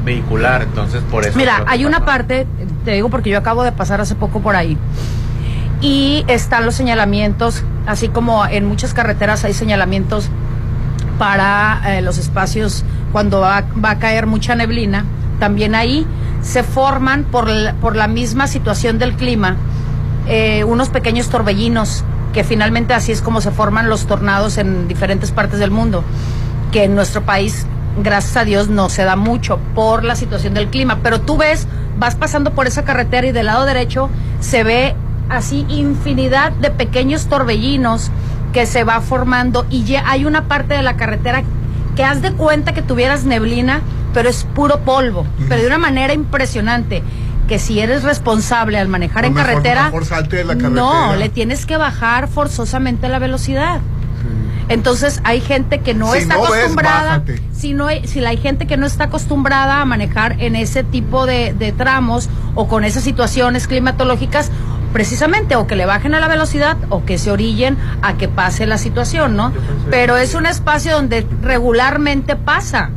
vehicular, 0.04 0.62
entonces 0.62 1.02
por 1.10 1.24
eso. 1.24 1.38
Mira, 1.38 1.62
hay 1.66 1.84
una 1.84 2.04
parte, 2.04 2.46
te 2.84 2.92
digo 2.92 3.08
porque 3.08 3.30
yo 3.30 3.38
acabo 3.38 3.62
de 3.62 3.72
pasar 3.72 4.00
hace 4.00 4.14
poco 4.14 4.40
por 4.40 4.56
ahí, 4.56 4.76
y 5.80 6.24
están 6.26 6.64
los 6.66 6.74
señalamientos, 6.74 7.64
así 7.86 8.08
como 8.08 8.44
en 8.46 8.66
muchas 8.66 8.92
carreteras 8.94 9.44
hay 9.44 9.52
señalamientos 9.54 10.28
para 11.18 11.80
eh, 11.86 12.02
los 12.02 12.18
espacios 12.18 12.84
cuando 13.12 13.40
va, 13.40 13.64
va 13.82 13.90
a 13.92 13.98
caer 13.98 14.26
mucha 14.26 14.54
neblina, 14.54 15.04
también 15.38 15.74
ahí 15.74 16.06
se 16.42 16.62
forman 16.62 17.24
por 17.24 17.48
la, 17.48 17.74
por 17.74 17.94
la 17.96 18.08
misma 18.08 18.46
situación 18.46 18.98
del 18.98 19.14
clima 19.14 19.56
eh, 20.26 20.64
unos 20.64 20.88
pequeños 20.88 21.28
torbellinos, 21.28 22.04
que 22.32 22.44
finalmente 22.44 22.94
así 22.94 23.12
es 23.12 23.22
como 23.22 23.40
se 23.40 23.50
forman 23.50 23.88
los 23.88 24.06
tornados 24.06 24.58
en 24.58 24.88
diferentes 24.88 25.32
partes 25.32 25.58
del 25.58 25.70
mundo, 25.70 26.04
que 26.72 26.84
en 26.84 26.94
nuestro 26.94 27.22
país, 27.22 27.66
gracias 28.02 28.36
a 28.36 28.44
Dios, 28.44 28.68
no 28.68 28.88
se 28.88 29.04
da 29.04 29.16
mucho 29.16 29.58
por 29.74 30.04
la 30.04 30.16
situación 30.16 30.54
del 30.54 30.68
clima. 30.68 31.00
Pero 31.02 31.20
tú 31.20 31.36
ves, 31.36 31.66
vas 31.98 32.14
pasando 32.14 32.52
por 32.52 32.66
esa 32.66 32.84
carretera 32.84 33.26
y 33.26 33.32
del 33.32 33.46
lado 33.46 33.66
derecho 33.66 34.08
se 34.40 34.62
ve 34.62 34.94
así 35.28 35.64
infinidad 35.68 36.52
de 36.52 36.70
pequeños 36.70 37.26
torbellinos 37.26 38.10
que 38.52 38.66
se 38.66 38.84
va 38.84 39.00
formando 39.00 39.64
y 39.70 39.84
ya 39.84 40.08
hay 40.10 40.24
una 40.24 40.48
parte 40.48 40.74
de 40.74 40.82
la 40.82 40.96
carretera 40.96 41.44
que 41.94 42.04
haz 42.04 42.22
de 42.22 42.32
cuenta 42.32 42.74
que 42.74 42.82
tuvieras 42.82 43.24
neblina, 43.24 43.80
pero 44.12 44.28
es 44.28 44.44
puro 44.44 44.80
polvo, 44.80 45.26
pero 45.48 45.60
de 45.60 45.66
una 45.68 45.78
manera 45.78 46.12
impresionante 46.12 47.02
que 47.50 47.58
si 47.58 47.80
eres 47.80 48.04
responsable 48.04 48.78
al 48.78 48.86
manejar 48.86 49.24
en 49.24 49.34
carretera, 49.34 49.86
mejor 49.86 50.04
salte 50.04 50.36
de 50.36 50.44
la 50.44 50.54
carretera. 50.54 50.82
no, 50.82 51.16
le 51.16 51.28
tienes 51.28 51.66
que 51.66 51.76
bajar 51.76 52.28
forzosamente 52.28 53.08
la 53.08 53.18
velocidad. 53.18 53.80
Entonces 54.68 55.20
hay 55.24 55.40
gente 55.40 55.80
que 55.80 55.92
no 55.92 56.12
Si 56.12 56.18
está 56.18 56.36
no 56.36 56.44
acostumbrada, 56.44 57.24
si 57.52 57.74
no 57.74 57.88
hay, 57.88 58.06
si 58.06 58.24
hay 58.24 58.36
gente 58.36 58.68
que 58.68 58.76
no 58.76 58.86
está 58.86 59.06
acostumbrada 59.06 59.80
a 59.80 59.84
manejar 59.84 60.40
en 60.40 60.54
ese 60.54 60.84
tipo 60.84 61.26
de, 61.26 61.52
de 61.52 61.72
tramos 61.72 62.28
o 62.54 62.68
con 62.68 62.84
esas 62.84 63.02
situaciones 63.02 63.66
climatológicas, 63.66 64.52
precisamente 64.92 65.56
o 65.56 65.66
que 65.66 65.74
le 65.74 65.86
bajen 65.86 66.14
a 66.14 66.20
la 66.20 66.28
velocidad 66.28 66.76
o 66.88 67.04
que 67.04 67.18
se 67.18 67.32
orillen 67.32 67.76
a 68.00 68.16
que 68.16 68.28
pase 68.28 68.64
la 68.64 68.78
situación, 68.78 69.34
¿no? 69.34 69.52
Pero 69.90 70.18
es 70.18 70.36
un 70.36 70.46
espacio 70.46 70.92
donde 70.92 71.26
regularmente 71.42 72.36
pasa. 72.36 72.90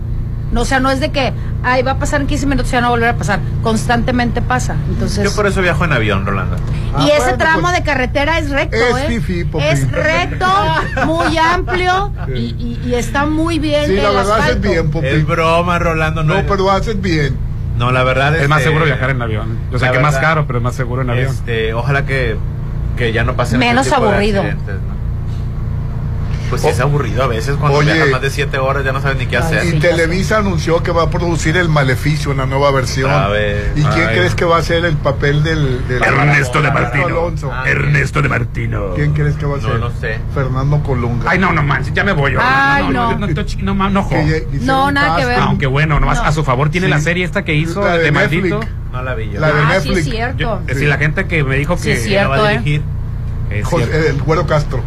No, 0.52 0.62
o 0.62 0.66
sea, 0.66 0.80
no 0.80 0.92
es 0.92 1.00
de 1.00 1.12
que, 1.12 1.34
ay, 1.64 1.82
va 1.84 1.92
a 1.92 1.98
pasar 2.00 2.22
en 2.22 2.28
15 2.28 2.46
minutos 2.46 2.70
y 2.72 2.74
ya 2.74 2.82
no 2.82 2.88
va 2.88 2.90
a 2.90 2.92
volver 2.92 3.10
a 3.10 3.16
pasar. 3.18 3.40
Constantemente 3.62 4.42
pasa. 4.42 4.76
Entonces, 4.90 5.24
Yo 5.24 5.36
por 5.36 5.48
eso 5.48 5.62
viajo 5.62 5.86
en 5.86 5.94
avión, 5.94 6.26
Rolando. 6.26 6.56
y 7.00 7.10
ese 7.10 7.34
tramo 7.38 7.72
de 7.72 7.82
carretera 7.84 8.38
es 8.40 8.50
recto, 8.50 8.76
Es 8.78 8.96
¿eh? 8.98 9.06
fifí, 9.08 9.46
es 9.62 9.92
recto, 9.92 10.46
muy 11.06 11.38
amplio 11.38 12.12
y, 12.36 12.40
y- 12.40 12.82
y 12.86 12.96
está 12.96 13.26
muy 13.26 13.60
bien 13.60 13.88
Sí, 13.88 13.96
la 13.96 14.10
el 14.10 14.16
verdad 14.16 14.40
haces 14.40 14.62
bien, 14.62 14.92
Popín. 14.92 15.10
Es 15.10 15.26
broma, 15.26 15.80
Rolando. 15.80 16.24
No, 16.24 16.36
No, 16.42 16.48
pero 16.48 16.70
haces 16.70 17.00
bien. 17.02 17.36
no 17.78 17.92
la 17.92 18.04
verdad 18.04 18.36
Es 18.36 18.48
más 18.48 18.60
este, 18.60 18.70
seguro 18.70 18.86
viajar 18.86 19.10
en 19.10 19.22
avión. 19.22 19.58
Yo 19.72 19.80
sé 19.80 19.86
la 19.86 19.92
que 19.92 19.98
es 19.98 20.04
más 20.04 20.18
caro, 20.18 20.46
pero 20.46 20.60
es 20.60 20.64
más 20.64 20.76
seguro 20.76 21.02
en 21.02 21.10
avión. 21.10 21.28
Este, 21.32 21.74
ojalá 21.74 22.06
que, 22.06 22.36
que 22.98 23.12
ya 23.14 23.24
no 23.24 23.36
pasen 23.36 23.58
Menos 23.60 23.90
de 23.90 23.96
aburrido. 23.96 24.44
¿no? 24.44 24.93
Pues 26.54 26.62
sí 26.62 26.68
es 26.70 26.80
aburrido 26.80 27.24
a 27.24 27.28
veces 27.28 27.56
cuando 27.58 27.80
Oye. 27.80 28.06
más 28.12 28.22
de 28.22 28.30
7 28.30 28.58
horas 28.60 28.84
ya 28.86 28.92
no 28.92 29.02
sabes 29.02 29.18
ni 29.18 29.26
qué 29.26 29.38
hacer. 29.38 29.66
Y 29.66 29.80
Televisa 29.80 30.38
anunció 30.38 30.84
que 30.84 30.92
va 30.92 31.04
a 31.04 31.10
producir 31.10 31.58
El 31.58 31.70
Maleficio, 31.70 32.32
una 32.32 32.46
nueva 32.46 32.70
versión. 32.72 33.10
A 33.12 33.28
ver. 33.28 33.72
¿Y 33.76 33.82
quién 33.82 34.08
Ay. 34.08 34.16
crees 34.18 34.36
que 34.36 34.46
va 34.46 34.58
a 34.58 34.62
ser 34.64 34.86
el 34.86 34.96
papel 34.98 35.44
del, 35.44 35.88
del 35.88 36.04
Ernesto 36.04 36.62
de 36.62 36.72
Martino. 36.72 37.06
Alonso? 37.08 37.52
Ernesto 37.66 38.22
de 38.22 38.30
Martino. 38.30 38.94
¿Quién 38.96 39.14
crees 39.14 39.36
que 39.36 39.46
va 39.46 39.56
a 39.58 39.62
No, 39.62 39.68
ser? 39.68 39.80
no 39.80 39.92
sé. 40.00 40.20
Fernando 40.34 40.82
Colunga. 40.84 41.30
Ay, 41.32 41.40
no, 41.40 41.52
no 41.54 41.64
manches, 41.64 41.94
ya 41.94 42.04
me 42.04 42.12
voy. 42.14 42.34
yo. 42.34 42.40
Ay, 42.42 42.84
no, 42.90 42.92
no, 42.92 42.94
no. 42.94 43.28
no, 43.28 43.28
no, 43.28 43.74
no, 43.74 43.90
no, 43.90 43.90
no, 43.90 44.02
no, 44.02 44.62
No, 44.62 44.92
nada 44.92 45.18
que 45.18 45.26
ver. 45.26 45.40
Aunque 45.40 45.68
bueno, 45.68 46.00
nomás 46.00 46.20
No. 46.20 46.26
a 46.26 46.32
su 46.32 46.44
favor 46.44 46.70
tiene 46.70 46.88
Sí. 46.88 46.92
la 46.92 47.00
serie 47.00 47.26
esta 47.26 47.44
que 47.44 47.54
hizo 47.56 47.82
La 47.82 47.94
de, 47.98 48.04
de 48.04 48.12
maldito. 48.12 48.60
No 48.92 49.02
la 49.02 49.16
vi 49.16 49.32
yo. 49.32 49.40
La 49.40 49.48
de 49.48 49.54
Ah, 49.54 49.68
sí, 49.82 49.90
Netflix. 49.90 49.98
es 50.08 50.14
cierto. 50.14 50.38
Yo- 50.38 50.60
es 50.62 50.68
decir, 50.68 50.88
la 50.88 50.98
gente 50.98 51.26
que 51.26 51.44
me 51.44 51.56
dijo 51.56 51.78
Sí, 51.78 51.84
que 51.86 51.94
¿Quién 51.96 52.04
cierto. 52.08 52.36
la 52.36 52.42
va 52.42 52.48
a 52.48 52.54
¿eh? 52.54 52.58
dirigir? 52.60 52.82
es 53.50 53.66
José- 53.66 54.10
el 54.10 54.22
Güero 54.22 54.46
Castro. 54.48 54.82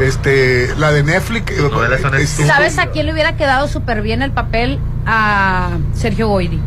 Este, 0.00 0.74
la 0.76 0.90
de 0.92 1.02
Netflix. 1.02 1.50
eh, 1.52 1.54
estuvo- 1.64 1.84
estúpidas. 1.84 2.46
¿Sabes 2.56 2.78
a 2.78 2.86
quién 2.86 3.06
le 3.06 3.12
hubiera 3.12 3.36
quedado 3.36 3.68
súper 3.68 4.02
bien 4.02 4.22
el 4.22 4.30
papel? 4.32 4.78
A 5.06 5.70
Sergio 5.94 6.28
Goyri. 6.28 6.60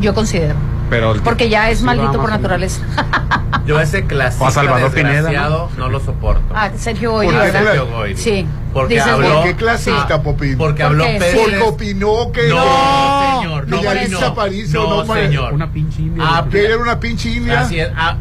Yo 0.00 0.12
considero. 0.14 0.54
Pero 0.90 1.14
Porque 1.24 1.48
ya 1.48 1.70
es 1.70 1.78
Sí, 1.78 1.84
maldito 1.84 2.12
por 2.20 2.28
naturaleza. 2.30 2.82
Yo 3.66 3.80
ese 3.80 4.04
clásico 4.04 4.44
O 4.44 4.48
a 4.48 4.50
Salvador 4.50 4.90
Pineda, 4.92 5.14
desgraciado 5.22 5.70
no 5.78 5.88
lo 5.88 5.98
soporto. 6.00 6.42
Ah, 6.54 6.70
Sergio 6.76 7.12
Goyri, 7.12 7.34
¿Por. 7.34 7.64
Sergio 7.64 7.86
Goyri. 7.86 8.16
Sí. 8.16 8.46
Porque 8.74 8.94
Dices, 8.96 9.08
habló- 9.10 9.34
¿Por 9.36 9.44
qué 9.44 9.54
clasista, 9.56 10.22
Popín? 10.22 10.58
Porque 10.58 10.82
¿Por 10.82 10.92
habló 10.92 11.04
qué? 11.06 11.18
Pérez. 11.18 11.40
Porque 11.40 11.60
opinó 11.62 12.32
que 12.32 12.48
No, 12.48 13.40
señor, 13.40 13.68
no, 13.68 13.76
no, 13.76 15.00
no 15.00 15.06
pare- 15.06 15.26
señor. 15.28 15.52
Una 15.54 15.72
pinche 15.72 16.02
india. 16.02 16.24
Ah, 16.26 16.44
era 16.52 16.76
una 16.76 17.00
pinche 17.00 17.30
india. 17.30 17.60
Así 17.60 17.78
es. 17.80 17.88
ha- 17.96 18.16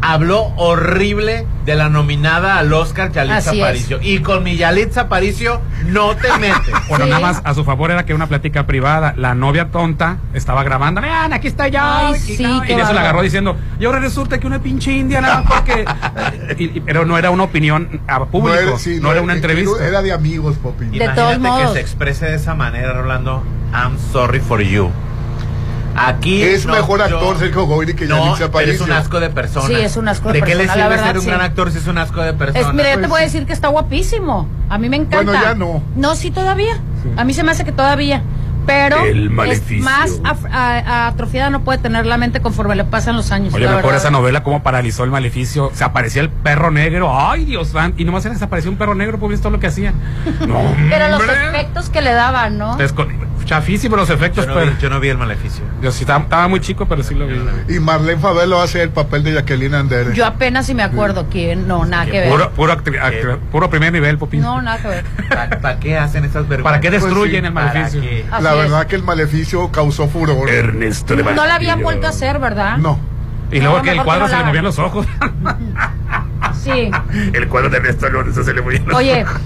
habló 0.00 0.52
horrible 0.56 1.46
de 1.64 1.74
la 1.74 1.88
nominada 1.88 2.58
al 2.58 2.72
Oscar 2.72 3.12
Yalitza 3.12 3.50
Así 3.50 3.58
es. 3.58 3.64
Aparicio. 3.64 3.98
Y 4.00 4.20
con 4.20 4.42
mi 4.42 4.56
Yalitza 4.56 5.02
Aparicio 5.02 5.60
no 5.86 6.16
te 6.16 6.28
metes. 6.40 6.74
Bueno, 6.88 7.04
Sí. 7.04 7.10
nada 7.10 7.20
más 7.22 7.40
a 7.44 7.54
su 7.54 7.64
favor 7.64 7.90
era 7.90 8.04
que 8.06 8.14
una 8.14 8.26
plática 8.26 8.66
privada. 8.66 9.14
La 9.16 9.34
novia 9.34 9.70
tonta 9.70 10.18
estaba 10.34 10.62
grabando. 10.64 11.00
Vean, 11.00 11.32
aquí 11.32 11.48
está 11.48 11.68
yo. 11.68 11.80
Ay, 11.82 12.14
y, 12.14 12.18
sí, 12.36 12.42
no, 12.42 12.64
y 12.64 12.68
de 12.68 12.80
eso 12.82 12.92
la 12.92 13.00
agarró 13.00 13.22
diciendo. 13.22 13.56
Y 13.78 13.84
ahora 13.84 13.98
resulta 13.98 14.38
que 14.38 14.46
una 14.46 14.60
pinche 14.60 14.92
india 14.92 15.20
nada 15.20 15.42
más 15.42 15.52
porque. 15.52 15.84
y- 16.58 16.78
y- 16.78 16.80
pero 16.80 17.04
no 17.04 17.18
era 17.18 17.30
una 17.30 17.42
opinión 17.44 18.00
a 18.06 18.24
público. 18.24 18.54
No 18.62 18.68
era, 18.70 18.78
sí, 18.78 18.98
una 18.98 19.32
entrevista. 19.34 19.84
Era 19.86 20.00
de 20.02 20.12
amigos, 20.12 20.56
Popín. 20.56 20.90
De 20.90 20.96
Imagínate 20.96 21.20
todos 21.20 21.38
modos. 21.40 21.68
que 21.68 21.74
se 21.74 21.80
exprese 21.80 22.26
de 22.26 22.36
esa 22.36 22.54
manera, 22.54 22.92
Rolando. 22.92 23.42
I'm 23.74 23.98
sorry 24.12 24.40
for 24.40 24.60
you. 24.62 24.90
Aquí 26.06 26.42
Es 26.42 26.64
no, 26.66 26.72
mejor 26.74 26.98
yo- 27.08 27.16
actor 27.18 27.38
Sergio 27.38 27.64
Goyri 27.66 27.94
que 27.94 28.06
No, 28.06 28.18
Yalitza 28.24 28.44
Aparicio. 28.46 28.74
es 28.74 28.80
un 28.82 28.92
asco 28.92 29.20
de 29.20 29.30
persona. 29.30 29.66
Sí, 29.66 29.74
es 29.74 29.96
un 29.96 30.08
asco 30.08 30.28
de 30.28 30.34
¿De 30.34 30.42
qué 30.46 30.54
le 30.54 30.64
persona, 30.64 30.74
sirve 30.74 30.88
verdad, 30.88 31.06
ser 31.06 31.16
un 31.16 31.22
sí. 31.22 31.28
gran 31.28 31.40
actor 31.40 31.70
si 31.72 31.78
es 31.78 31.86
un 31.86 31.98
asco 31.98 32.22
de 32.22 32.32
persona? 32.34 32.68
Es, 32.68 32.74
mira, 32.74 32.88
yo 32.90 32.94
te 32.94 32.98
Pues 33.00 33.10
voy 33.10 33.20
a 33.20 33.24
decir 33.24 33.46
que 33.46 33.52
está 33.52 33.68
guapísimo. 33.68 34.46
A 34.68 34.78
mí 34.78 34.88
me 34.88 34.96
encanta. 34.96 35.24
Bueno, 35.24 35.32
ya 35.42 35.54
no. 35.54 35.82
No, 35.96 36.14
sí, 36.14 36.30
todavía. 36.30 36.78
A 37.16 37.24
mí 37.24 37.34
se 37.34 37.42
me 37.42 37.50
hace 37.50 37.64
que 37.64 37.72
todavía. 37.72 38.22
Pero 38.68 39.02
El 39.02 39.32
es 39.50 39.62
más 39.80 40.20
atrofiada 40.22 41.48
no 41.48 41.64
puede 41.64 41.78
tener 41.78 42.04
la 42.04 42.18
mente 42.18 42.40
conforme 42.42 42.76
le 42.76 42.84
pasan 42.84 43.16
los 43.16 43.32
años. 43.32 43.54
Oye, 43.54 43.64
la 43.64 43.70
me 43.70 43.76
acuerdo 43.78 43.94
verdad. 43.94 44.06
esa 44.06 44.10
novela 44.10 44.42
cómo 44.42 44.62
paralizó 44.62 45.04
el 45.04 45.10
maleficio. 45.10 45.70
Se 45.72 45.84
aparecía 45.84 46.20
el 46.20 46.28
perro 46.28 46.70
negro. 46.70 47.10
Ay, 47.18 47.46
Dios 47.46 47.68
santo. 47.68 48.00
Y 48.00 48.04
nomás 48.04 48.24
se 48.24 48.28
desapareció 48.30 48.70
un 48.70 48.76
perro 48.76 48.94
negro, 48.94 49.18
pues 49.18 49.40
todo 49.40 49.52
lo 49.52 49.58
que 49.60 49.68
hacía. 49.68 49.94
No, 50.46 50.60
Pero 50.88 51.08
los 51.08 51.22
efectos 51.22 51.90
que 51.90 52.00
le 52.00 52.12
daban, 52.12 52.58
¿no? 52.58 52.76
Chafísimo 53.48 53.96
los 53.96 54.10
efectos, 54.10 54.44
Yo 54.44 54.50
no, 54.50 54.58
pero. 54.60 54.72
vi, 54.72 54.76
yo 54.78 54.90
no 54.90 55.00
vi 55.00 55.08
el 55.08 55.16
maleficio. 55.16 55.64
Yo 55.80 55.90
sí 55.90 56.02
estaba, 56.02 56.22
estaba 56.24 56.48
muy 56.48 56.60
chico, 56.60 56.86
pero 56.86 57.02
sí 57.02 57.14
lo 57.14 57.26
vi. 57.26 57.40
Y 57.74 57.80
Marlene 57.80 58.20
Favelo 58.20 58.60
hace 58.60 58.82
el 58.82 58.90
papel 58.90 59.24
de 59.24 59.32
Jacqueline 59.32 59.74
Andere. 59.74 60.14
Yo 60.14 60.26
apenas 60.26 60.66
si 60.66 60.74
me 60.74 60.82
acuerdo 60.82 61.28
quién. 61.30 61.66
No, 61.66 61.86
nada 61.86 62.04
que 62.04 62.20
ver. 62.20 62.28
Puro, 62.28 62.50
puro, 63.50 63.70
primer 63.70 63.90
nivel, 63.90 64.18
Popín. 64.18 64.42
No, 64.42 64.60
nada 64.60 64.76
que 64.76 64.88
ver. 64.88 65.04
¿Para 65.62 65.80
qué 65.80 65.96
hacen 65.96 66.24
esas 66.24 66.46
vergüenzas? 66.46 66.64
¿Para 66.64 66.80
qué 66.80 66.90
destruyen 66.90 67.40
sí. 67.40 67.46
el 67.46 67.52
maleficio? 67.52 68.00
¿Para 68.00 68.10
qué? 68.10 68.26
Así 68.30 68.44
La. 68.44 68.57
Verdad 68.58 68.86
que 68.86 68.96
el 68.96 69.02
maleficio 69.02 69.70
causó 69.72 70.08
furor. 70.08 70.48
Ernesto 70.50 71.16
de 71.16 71.22
No 71.22 71.46
la 71.46 71.54
habían 71.54 71.82
vuelto 71.82 72.06
a 72.06 72.10
hacer, 72.10 72.38
¿verdad? 72.38 72.76
No. 72.78 72.98
Y 73.50 73.60
luego 73.60 73.78
No, 73.78 73.82
que 73.82 73.90
el 73.92 74.02
cuadro 74.02 74.26
que 74.26 74.30
no 74.32 74.36
se 74.36 74.42
le 74.42 74.46
movían 74.46 74.64
los 74.64 74.78
ojos. 74.78 75.06
Sí. 76.62 76.90
el 77.34 77.48
cuadro 77.48 77.68
de 77.70 77.76
Ernesto 77.78 78.06
Alonso 78.06 78.42
se 78.42 78.52
le 78.52 78.62
movían 78.62 78.84
los 78.86 78.96
Oye, 78.96 79.24
ojos. 79.24 79.40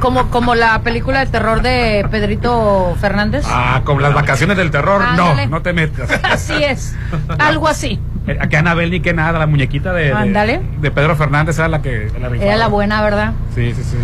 como, 0.00 0.30
como 0.30 0.54
la 0.54 0.80
película 0.82 1.20
de 1.20 1.26
terror 1.26 1.62
de 1.62 2.06
Pedrito 2.10 2.96
Fernández. 3.00 3.44
Ah, 3.48 3.82
con 3.84 4.00
las 4.02 4.14
vacaciones 4.14 4.56
del 4.56 4.70
terror. 4.70 5.02
No, 5.16 5.46
no 5.46 5.62
te 5.62 5.72
metas. 5.72 6.10
Así 6.22 6.52
es. 6.62 6.94
Algo 7.38 7.68
así. 7.68 8.00
Eh, 8.26 8.38
Aquí 8.40 8.56
Anabel 8.56 8.90
ni 8.90 9.00
que 9.00 9.12
nada, 9.12 9.38
la 9.38 9.46
muñequita 9.46 9.92
de, 9.92 10.14
de, 10.80 10.90
Pedro 10.90 11.14
Fernández 11.14 11.58
era 11.58 11.68
la 11.68 11.82
que 11.82 12.10
la. 12.18 12.28
Era 12.34 12.56
la 12.56 12.68
buena, 12.68 13.02
¿verdad? 13.02 13.32
Sí, 13.54 13.72
sí, 13.74 13.82
sí. 13.84 13.96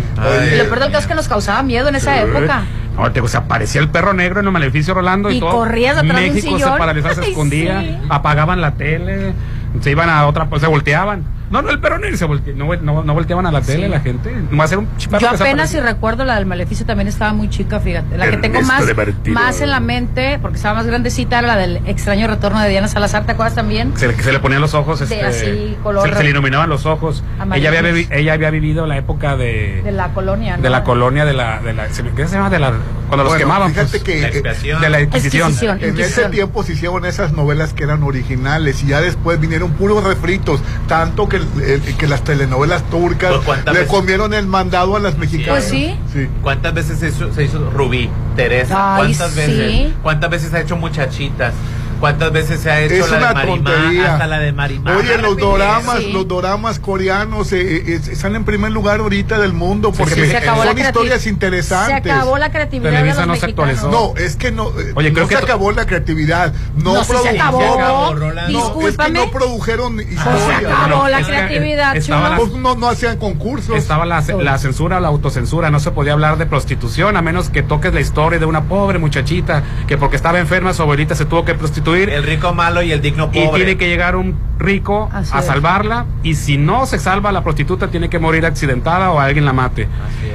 Y 0.53 0.57
lo 0.57 0.65
peor 0.65 0.79
del 0.79 0.91
caso 0.91 0.99
es 0.99 1.07
que 1.07 1.15
nos 1.15 1.27
causaba 1.27 1.63
miedo 1.63 1.89
en 1.89 1.95
esa 1.95 2.13
Sí. 2.15 2.21
época. 2.29 2.63
No, 2.95 3.11
te, 3.11 3.21
o 3.21 3.27
sea, 3.27 3.39
aparecía 3.41 3.81
el 3.81 3.89
perro 3.89 4.13
negro 4.13 4.41
en 4.41 4.45
el 4.45 4.51
maleficio 4.51 4.93
Rolando 4.93 5.31
y, 5.31 5.37
Y 5.37 5.39
todo. 5.39 5.51
corrías 5.51 5.97
atrás 5.97 6.19
de 6.21 6.27
un 6.29 6.35
México 6.35 6.51
se 6.57 6.63
sillón. 6.63 6.77
paralizaba, 6.77 7.15
se 7.15 7.21
Ay, 7.25 7.29
escondía, 7.31 7.81
sí. 7.81 7.97
apagaban 8.09 8.61
la 8.61 8.71
tele, 8.73 9.33
se 9.79 9.91
iban 9.91 10.09
a 10.09 10.27
otra, 10.27 10.45
pues 10.45 10.61
se 10.61 10.67
volteaban. 10.67 11.23
No, 11.51 11.61
no, 11.61 11.69
el 11.69 12.17
se 12.17 12.25
volte- 12.25 12.53
no, 12.55 12.73
no, 12.77 13.03
no 13.03 13.13
volteaban 13.13 13.45
a 13.45 13.51
la 13.51 13.61
tele 13.61 13.89
la 13.89 13.99
gente. 13.99 14.33
No 14.49 14.63
hacer 14.63 14.77
un 14.77 14.87
chipazo 14.97 15.21
Yo 15.25 15.29
que 15.31 15.35
apenas 15.35 15.69
si 15.69 15.79
recuerdo 15.79 16.23
la 16.23 16.35
del 16.35 16.45
maleficio 16.45 16.85
también 16.85 17.07
estaba 17.09 17.33
muy 17.33 17.49
chica, 17.49 17.79
fíjate. 17.79 18.17
La 18.17 18.29
que 18.29 18.37
tengo 18.37 18.61
más, 18.61 18.83
más 19.27 19.61
en 19.61 19.69
la 19.69 19.79
mente, 19.79 20.39
porque 20.41 20.55
estaba 20.57 20.75
más 20.75 20.87
grandecita, 20.87 21.39
era 21.39 21.47
la 21.49 21.57
del 21.57 21.77
extraño 21.85 22.27
retorno 22.27 22.61
de 22.61 22.69
Diana 22.69 22.87
Salazar, 22.87 23.25
¿te 23.25 23.33
acuerdas 23.33 23.55
también? 23.55 23.91
se 23.97 24.07
le, 24.07 24.21
se 24.21 24.31
le 24.31 24.39
ponían 24.39 24.61
los 24.61 24.73
ojos, 24.73 24.99
De 24.99 25.05
este, 25.05 25.25
así, 25.25 25.77
color 25.83 26.09
se, 26.09 26.15
se 26.15 26.23
le 26.23 26.29
iluminaban 26.29 26.69
los 26.69 26.85
ojos. 26.85 27.23
Ella 27.53 27.69
había, 27.77 28.07
ella 28.11 28.33
había 28.33 28.49
vivido 28.49 28.87
la 28.87 28.97
época 28.97 29.35
de, 29.35 29.81
De 29.83 29.91
la 29.91 30.13
colonia, 30.13 30.55
¿no? 30.57 30.63
de 30.63 30.69
la 30.69 30.83
colonia 30.83 31.25
de 31.25 31.33
la, 31.33 31.59
de 31.61 31.73
la 31.73 31.89
se 31.89 32.03
me- 32.03 32.11
¿qué 32.11 32.27
se 32.27 32.35
llama? 32.35 32.49
De 32.49 32.59
la, 32.59 32.73
cuando 33.09 33.25
los 33.25 33.35
quemaban. 33.35 33.71
fíjate 33.71 33.89
pues, 33.89 34.03
que- 34.03 34.21
La 34.21 34.27
expiación. 34.29 34.81
de 34.81 34.89
la 34.89 35.01
Inquisición. 35.01 35.53
En 35.81 35.99
ese 35.99 36.29
tiempo 36.29 36.63
se 36.63 36.73
hicieron 36.73 37.05
esas 37.05 37.33
novelas 37.33 37.73
que 37.73 37.83
eran 37.83 38.03
originales 38.03 38.83
y 38.83 38.87
ya 38.87 39.01
después 39.01 39.39
vinieron 39.39 39.71
puros 39.71 40.03
refritos, 40.03 40.61
tanto 40.87 41.27
que, 41.27 41.40
el- 41.55 41.61
el- 41.85 41.97
que 41.97 42.07
las 42.07 42.23
telenovelas 42.23 42.83
turcas 42.89 43.31
Pues, 43.33 43.45
¿cuántas 43.45 43.73
le 43.73 43.81
veces? 43.81 43.93
comieron 43.93 44.33
el 44.33 44.47
mandado 44.47 44.95
a 44.95 44.99
las 44.99 45.17
mexicanas. 45.17 45.63
Pues 45.63 45.65
sí. 45.65 45.95
Sí. 46.13 46.27
¿Cuántas 46.41 46.73
veces 46.73 46.99
se 46.99 47.09
hizo, 47.09 47.33
se 47.33 47.43
hizo 47.43 47.69
Rubí, 47.71 48.09
Teresa? 48.35 48.95
Ay, 48.95 49.03
¿Cuántas 49.15 49.31
sí. 49.31 49.37
veces? 49.39 49.93
¿Cuántas 50.01 50.29
veces 50.29 50.53
ha 50.53 50.59
hecho 50.61 50.77
muchachitas? 50.77 51.53
¿Cuántas 52.01 52.31
veces 52.33 52.59
se 52.59 52.69
ha 52.69 52.81
hecho 52.81 52.95
Es 52.95 53.11
la 53.11 53.17
una 53.17 53.33
de 53.41 53.45
tontería. 53.47 54.13
Hasta 54.13 54.27
la 54.27 54.39
de 54.39 54.51
Marimar. 54.51 54.95
Oye, 54.97 55.17
los 55.19 55.37
doramas, 55.37 55.99
Sí. 55.99 56.11
los 56.11 56.27
doramas 56.27 56.79
coreanos 56.79 57.53
eh, 57.53 57.61
eh, 57.93 58.01
están 58.11 58.35
en 58.35 58.43
primer 58.43 58.71
lugar 58.71 58.99
ahorita 58.99 59.37
del 59.39 59.53
mundo 59.53 59.91
porque 59.91 60.15
Se 60.27 60.35
acabó 60.37 60.65
la 60.65 60.71
son 60.71 60.79
historias 60.79 61.21
Se 61.21 61.29
interesantes. 61.29 62.11
acabó 62.11 62.37
la 62.37 62.51
creatividad 62.51 62.91
Televisa 62.91 63.21
de 63.21 63.27
los 63.27 63.35
no 63.35 63.35
se 63.39 63.45
actualizó. 63.45 63.89
No, 63.91 64.13
es 64.17 64.35
que 64.35 64.51
no, 64.51 64.69
eh, 64.79 64.91
Oye, 64.95 65.13
creo 65.13 65.25
no 65.25 65.29
que 65.29 65.37
se 65.37 65.43
acabó 65.43 65.71
la 65.71 65.85
creatividad. 65.85 66.53
No, 66.75 66.95
No, 66.95 67.03
sí 67.03 67.13
se 67.21 67.29
acabó. 67.29 67.61
Se 67.61 67.67
acabó. 67.67 68.15
No, 68.15 68.29
es 68.31 68.45
que 68.47 68.51
Discúlpame. 68.51 69.19
no 69.19 69.31
produjeron 69.31 69.97
Se 69.99 70.03
historias. 70.05 70.73
acabó 70.73 71.07
la 71.07 71.19
es 71.19 71.25
que, 71.27 71.31
creatividad, 71.31 71.95
la- 72.07 72.35
Pues 72.37 72.51
no, 72.53 72.75
no 72.75 72.87
hacían 72.89 73.17
concursos. 73.17 73.77
Estaba 73.77 74.05
la, 74.07 74.21
la 74.41 74.57
censura, 74.57 74.99
la 74.99 75.07
autocensura, 75.09 75.69
no 75.69 75.79
se 75.79 75.91
podía 75.91 76.13
hablar 76.13 76.37
de 76.39 76.47
prostitución 76.47 77.15
a 77.15 77.21
menos 77.21 77.49
que 77.51 77.61
toques 77.61 77.93
la 77.93 78.01
historia 78.01 78.39
de 78.39 78.45
una 78.47 78.63
pobre 78.63 78.97
muchachita 78.97 79.61
que 79.87 79.97
porque 79.99 80.15
estaba 80.15 80.39
enferma 80.39 80.73
su 80.73 80.81
abuelita 80.81 81.13
se 81.13 81.25
tuvo 81.25 81.45
que 81.45 81.53
prostituir 81.53 81.90
El 81.95 82.23
rico 82.23 82.53
malo 82.53 82.81
y 82.81 82.91
el 82.91 83.01
digno 83.01 83.29
y 83.33 83.45
pobre. 83.45 83.63
tiene 83.63 83.77
que 83.77 83.87
llegar 83.87 84.15
un 84.15 84.35
rico 84.59 85.09
Así 85.11 85.31
a 85.35 85.39
es. 85.39 85.45
salvarla 85.45 86.05
y 86.23 86.35
si 86.35 86.57
no 86.57 86.85
se 86.85 86.99
salva 86.99 87.31
la 87.31 87.43
prostituta 87.43 87.87
tiene 87.87 88.09
que 88.09 88.19
morir 88.19 88.45
accidentada 88.45 89.11
o 89.11 89.19
alguien 89.19 89.43
la 89.45 89.53
mate. 89.53 89.87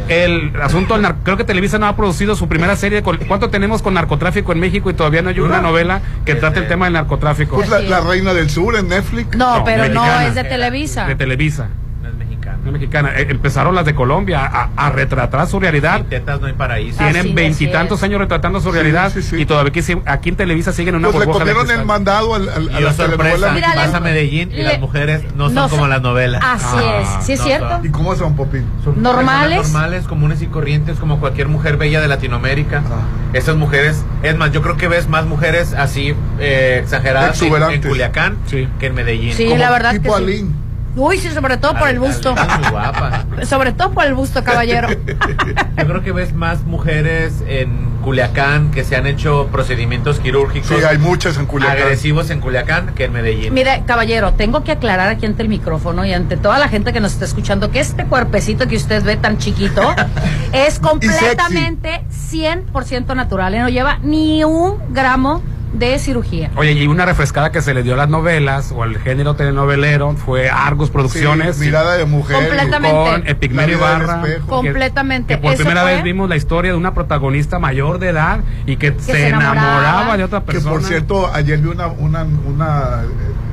El 0.09 0.53
asunto 0.61 0.95
del 0.95 1.03
nar- 1.03 1.17
creo 1.23 1.37
que 1.37 1.45
Televisa 1.45 1.79
no 1.79 1.87
ha 1.87 1.97
producido 1.97 2.35
su 2.37 2.49
primera 2.49 2.77
serie 2.77 3.03
con 3.03 3.17
cuánto 3.19 3.51
tenemos 3.51 3.83
con 3.83 3.95
narcotráfico 3.95 4.53
en 4.53 4.61
México 4.61 4.91
y 4.91 4.95
todavía 4.95 5.23
no 5.23 5.31
hay 5.31 5.41
una 5.41 5.61
novela 5.61 6.01
que 6.25 6.35
trate 6.35 6.59
el 6.61 6.69
tema 6.69 6.87
del 6.87 6.95
narcotráfico. 6.95 7.57
Pues 7.57 7.69
la, 7.69 7.77
Así 7.79 7.87
la. 7.89 8.01
Reina 8.01 8.35
del 8.35 8.51
Sur 8.51 8.77
en 8.77 8.89
Netflix. 8.89 9.37
No, 9.37 9.59
No, 9.59 9.65
pero 9.65 9.89
no 9.93 10.21
es 10.21 10.35
de 10.35 10.45
Televisa. 10.45 11.07
de 11.07 11.15
Televisa, 11.17 11.69
No 12.03 12.09
es 12.09 12.15
mexicano. 12.15 12.56
no 12.56 12.56
mexicana. 12.73 13.13
Eh, 13.17 13.27
empezaron 13.31 13.75
las 13.75 13.85
de 13.85 13.95
Colombia 13.95 14.45
a, 14.45 14.71
a 14.77 14.91
retratar 14.91 15.47
su 15.47 15.59
realidad. 15.61 16.05
Tetas 16.09 16.41
no 16.41 16.47
hay 16.47 16.53
paraíso. 16.55 16.99
Tienen 16.99 17.35
veintitantos 17.35 18.03
años 18.03 18.21
retratando 18.21 18.61
su 18.61 18.69
Sí, 18.71 18.75
realidad 18.75 19.11
sí, 19.13 19.23
sí. 19.23 19.37
y 19.37 19.47
todavía 19.47 19.71
aquí, 19.71 19.83
sí- 19.83 19.97
aquí 20.07 20.29
en 20.31 20.37
Televisa 20.37 20.73
siguen 20.73 20.95
en 20.95 21.01
una 21.01 21.11
Pues 21.11 21.27
le 21.27 21.33
comieron 21.33 21.71
el 21.71 21.85
mandado 21.85 22.35
al, 22.35 22.49
al- 22.49 22.75
a 22.75 22.81
Y 22.81 22.85
la 22.85 22.93
sorpresa. 22.93 23.53
Mira, 23.53 23.75
vas 23.75 23.95
a 23.95 24.01
Medellín 24.01 24.51
y 24.53 24.57
le- 24.57 24.63
las 24.65 24.81
mujeres 24.81 25.23
no 25.37 25.47
son 25.47 25.55
no 25.55 25.69
como 25.69 25.83
son- 25.83 25.91
las 25.91 26.03
novelas. 26.03 26.43
Así 26.45 26.67
Ah, 26.79 27.01
es, 27.21 27.25
sí 27.27 27.33
es 27.33 27.39
no 27.41 27.45
cierto. 27.47 27.69
son. 27.71 27.87
¿Y 27.87 27.89
cómo 27.91 28.15
son, 28.17 28.37
Popín? 28.37 28.65
Son 28.85 29.03
normales. 29.03 29.57
normales, 29.73 30.05
comunes 30.07 30.43
y 30.43 30.47
corrientes, 30.47 30.99
como 30.99 31.21
cualquier 31.21 31.49
mujer 31.49 31.77
bella 31.77 32.01
de 32.01 32.09
Latinoamérica. 32.09 32.83
Ah. 32.87 33.01
Esas 33.33 33.57
mujeres, 33.57 34.05
es 34.23 34.37
más, 34.37 34.53
yo 34.53 34.63
creo 34.63 34.77
que 34.77 34.89
ves 34.89 35.09
más 35.09 35.27
mujeres 35.27 35.75
así 35.75 36.15
eh, 36.39 36.81
exageradas 36.83 37.41
en, 37.41 37.47
Exuberantes. 37.47 37.83
en 37.85 37.89
Culiacán 37.91 38.37
Sí. 38.47 38.69
que 38.79 38.87
en 38.87 38.95
Medellín. 38.95 39.33
Sí, 39.35 39.45
Como 39.47 39.57
la 39.59 39.71
verdad 39.71 39.93
que 39.93 39.99
tipo 40.01 40.17
sí. 40.17 40.23
Aline. 40.23 40.51
Uy, 40.97 41.19
sí, 41.19 41.31
sobre 41.31 41.59
todo 41.59 41.75
por 41.75 41.89
el 41.89 41.99
busto. 41.99 42.35
Muy 42.35 42.71
guapa. 42.71 43.25
Sobre 43.45 43.73
todo 43.73 43.91
por 43.91 44.05
el 44.07 44.15
busto, 44.15 44.43
caballero. 44.43 44.89
Yo 45.77 45.87
creo 45.87 46.03
que 46.03 46.11
ves 46.13 46.33
más 46.35 46.63
mujeres 46.65 47.45
en 47.47 47.87
Culiacán 48.03 48.71
que 48.71 48.83
se 48.83 48.97
han 48.97 49.07
hecho 49.07 49.49
procedimientos 49.53 50.21
quirúrgicos 50.21 50.69
Sí, 50.69 50.85
hay 50.85 50.97
muchas 50.97 51.37
en 51.37 51.45
Culiacán. 51.47 51.77
agresivos 51.83 52.31
en 52.31 52.41
Culiacán 52.41 52.95
que 52.95 53.05
en 53.05 53.13
Medellín. 53.13 53.53
Mire, 53.53 53.83
caballero, 53.87 54.33
tengo 54.33 54.65
que 54.65 54.73
aclarar 54.73 55.09
aquí 55.11 55.27
ante 55.27 55.43
el 55.43 55.49
micrófono 55.51 56.05
y 56.07 56.15
ante 56.15 56.37
toda 56.39 56.59
la 56.59 56.69
gente 56.69 56.93
que 56.95 57.01
nos 57.01 57.13
está 57.13 57.27
escuchando 57.27 57.71
que 57.71 57.81
este 57.81 58.07
cuerpecito 58.07 58.67
que 58.67 58.77
usted 58.77 59.03
ve 59.05 59.17
tan 59.17 59.37
chiquito 59.37 59.83
es 60.53 60.79
completamente 60.79 62.05
100% 62.33 63.15
natural. 63.15 63.55
y 63.55 63.59
No 63.59 63.69
lleva 63.69 63.99
ni 64.03 64.45
un 64.45 64.79
gramo 64.95 65.43
de 65.79 65.99
cirugía. 65.99 66.51
Oye, 66.57 66.73
y 66.73 66.87
una 66.87 67.05
refrescada 67.05 67.53
que 67.53 67.61
se 67.63 67.75
le 67.75 67.83
dio 67.83 67.95
a 67.95 67.97
las 67.97 68.09
novelas 68.09 68.73
o 68.75 68.83
al 68.83 68.97
género 68.99 69.35
telenovelero 69.37 70.13
fue 70.15 70.49
Argos 70.51 70.91
Producciones. 70.91 71.57
Sí, 71.57 71.67
mirada 71.67 71.97
de 71.97 72.05
mujer. 72.05 72.37
Completamente. 72.37 72.97
Con 72.97 73.27
Epigmenio 73.29 73.79
que- 73.79 74.39
Completamente. 74.47 75.35
Que 75.35 75.39
por 75.41 75.53
Eso 75.53 75.63
primera 75.63 75.83
fue- 75.83 75.95
vez 75.95 76.03
vimos 76.03 76.29
la 76.29 76.37
historia 76.37 76.71
de 76.73 76.77
una 76.77 76.95
protagonista 76.95 77.59
mayor 77.59 77.99
de 77.99 78.09
edad 78.09 78.41
y 78.67 78.77
que, 78.77 78.95
se, 78.99 79.13
se 79.13 79.29
enamoraba. 79.29 79.61
enamoraba 79.61 80.17
de 80.17 80.25
otra 80.25 80.41
Que 80.41 80.47
persona. 80.47 80.71
por 80.73 80.83
cierto, 80.85 81.31
ayer 81.33 81.59
vi 81.59 81.69
una, 81.69 81.87
una, 81.89 82.25
una, 82.47 83.03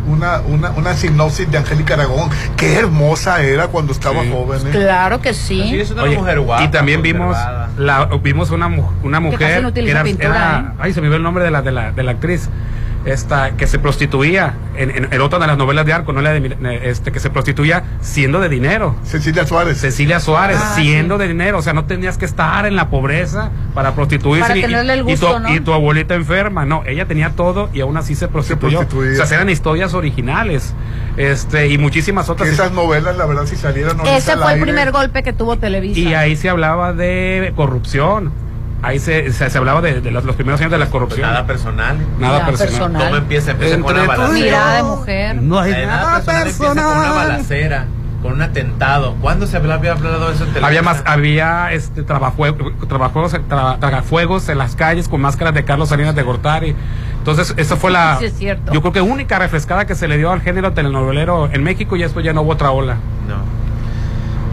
una, 0.08 0.42
una, 0.42 0.72
una 0.72 0.94
sinopsis 0.94 1.50
de 1.52 1.58
Angélica 1.58 1.94
Aragón. 1.96 2.30
Qué 2.58 2.76
hermosa 2.76 3.42
era 3.42 3.68
cuando 3.68 3.92
estaba 3.94 4.24
Sí. 4.24 4.30
joven. 4.32 4.60
¿eh? 4.68 4.72
Claro 4.72 5.22
que 5.22 5.34
sí. 5.34 5.64
Sí, 5.70 5.80
es 5.80 5.92
una 5.92 6.04
Oye, 6.04 6.18
mujer 6.18 6.40
guapa. 6.40 6.64
y 6.64 6.68
también 6.70 7.02
vimos 7.02 7.36
la, 7.78 8.06
vimos 8.22 8.52
una, 8.52 8.68
una 8.68 9.18
casi 9.20 9.32
mujer 9.32 9.62
no 9.62 9.68
utiliza 9.70 9.92
era, 9.92 10.04
pintura, 10.04 10.28
era- 10.30 10.60
¿eh? 10.60 10.76
ay 10.80 10.94
se 10.94 11.02
me 11.02 11.08
dio 11.08 11.18
el 11.18 11.24
nombre 11.24 11.44
de 11.44 11.52
la 11.52 11.62
de 11.62 11.72
la, 11.72 11.92
de 11.92 12.04
la 12.04 12.12
actriz 12.12 12.50
esta 13.06 13.52
que 13.58 13.68
se 13.68 13.80
prostituía 13.80 14.54
en, 14.78 14.90
en, 14.92 15.08
en 15.14 15.22
otra 15.22 15.38
de 15.40 15.48
las 15.48 15.58
novelas 15.58 15.86
de 15.86 15.94
Arco 15.94 16.14
no 16.14 16.22
la 16.22 16.32
de 16.32 16.40
mi- 16.40 16.50
este 16.84 17.12
que 17.12 17.20
se 17.20 17.30
prostituía 17.30 17.84
siendo 18.02 18.40
de 18.40 18.48
dinero 18.50 18.96
Cecilia 19.04 19.46
Suárez. 19.46 19.78
Cecilia 19.80 20.20
Suárez 20.20 20.58
Ah, 20.62 20.74
siendo 20.76 21.18
de 21.18 21.28
dinero 21.28 21.58
o 21.58 21.62
sea 21.62 21.74
no 21.74 21.86
tenías 21.86 22.18
que 22.18 22.26
estar 22.26 22.66
en 22.66 22.76
la 22.76 22.90
pobreza 22.90 23.52
para 23.74 23.94
prostituirse 23.94 24.48
Para 24.48 24.58
y, 24.58 24.62
tenerle 24.62 24.94
el 24.94 25.00
y 25.00 25.04
gusto, 25.04 25.34
tu, 25.34 25.40
¿no? 25.40 25.54
y 25.54 25.60
tu 25.60 25.74
abuelita 25.74 26.16
enferma 26.16 26.66
no 26.66 26.84
ella 26.86 27.06
tenía 27.06 27.32
todo 27.32 27.70
y 27.74 27.82
aún 27.82 27.98
así 27.98 28.16
se 28.16 28.28
prostituyó 28.30 28.80
prostituía. 28.80 29.22
o 29.24 29.26
sea 29.26 29.38
eran 29.38 29.50
historias 29.50 29.94
originales 29.94 30.74
este 31.18 31.68
y 31.68 31.78
muchísimas 31.78 32.26
Que 32.26 32.32
otras 32.32 32.50
esas 32.50 32.72
novelas, 32.72 33.16
la 33.18 33.26
verdad, 33.26 33.46
si 33.46 33.56
ahorita 33.66 33.92
Ese 34.16 34.34
fue 34.34 34.42
el 34.44 34.44
aire, 34.50 34.62
primer 34.62 34.92
golpe 34.92 35.22
que 35.24 35.34
tuvo 35.34 35.58
Televisa. 35.58 36.00
y 36.00 36.14
ahí 36.14 36.36
se 36.36 36.50
hablaba 36.50 36.94
de 36.94 37.54
corrupción. 37.56 38.32
Ahí 38.84 39.00
se, 39.00 39.32
se, 39.32 39.50
se 39.50 39.58
hablaba 39.58 39.82
de, 39.82 40.02
de 40.02 40.12
los, 40.12 40.24
los 40.26 40.36
primeros 40.36 40.60
años 40.60 40.72
de 40.72 40.78
la 40.78 40.86
Pues 40.86 40.92
corrupción. 40.92 41.22
nada 41.30 41.46
personal. 41.48 41.98
Nada 42.20 42.34
Nada 42.40 42.46
personal. 42.48 42.70
personal. 42.74 43.04
¿Cómo 43.06 43.16
empieza? 43.16 43.52
Empieza 43.52 43.80
con 43.80 43.96
Entre 43.98 44.04
una 44.04 44.16
tú 44.16 44.22
y 44.22 44.28
balacera. 44.28 44.46
Mirada 44.46 44.76
de 44.76 44.84
mujer. 44.84 45.36
No 45.42 45.60
hay 45.60 45.72
La 45.72 45.78
de 45.78 45.86
nada 45.86 46.14
personal 46.16 46.42
empieza 46.48 46.58
con 46.68 46.78
una 46.78 46.92
personal. 46.92 47.16
balacera, 47.28 47.86
con 48.22 48.34
un 48.34 48.42
atentado. 48.42 49.16
¿Cuándo 49.22 49.48
se 49.48 49.56
había 49.58 49.74
hablado 49.74 50.28
de 50.28 50.34
eso 50.36 50.44
en 50.44 50.54
televisión? 50.54 50.66
Había 50.66 50.82
más, 50.82 51.02
había 51.06 51.72
este 51.72 52.06
trabajue- 52.06 52.88
trabajos, 52.88 53.34
tra- 53.34 53.80
tragafuegos 53.80 54.50
en 54.50 54.58
las 54.58 54.76
calles 54.76 55.08
con 55.08 55.22
máscaras 55.22 55.54
de 55.54 55.64
Carlos 55.64 55.88
Salinas 55.90 56.14
de 56.14 56.24
Gortari. 56.24 56.76
Entonces, 57.20 57.54
esa 57.56 57.78
fue 57.78 57.90
la, 57.90 58.18
Sí, 58.20 58.26
es 58.26 58.34
cierto. 58.38 58.74
yo 58.74 58.82
creo 58.82 58.92
que 58.92 59.00
única 59.02 59.40
refrescada 59.40 59.86
que 59.88 59.96
se 59.96 60.10
le 60.10 60.18
dio 60.18 60.30
al 60.30 60.42
género 60.42 60.74
telenovelero 60.74 61.50
en 61.54 61.64
México 61.64 61.96
y 61.96 62.02
después 62.02 62.26
ya 62.26 62.34
no 62.34 62.42
hubo 62.42 62.52
otra 62.52 62.72
ola. 62.72 62.96
No. 63.30 63.63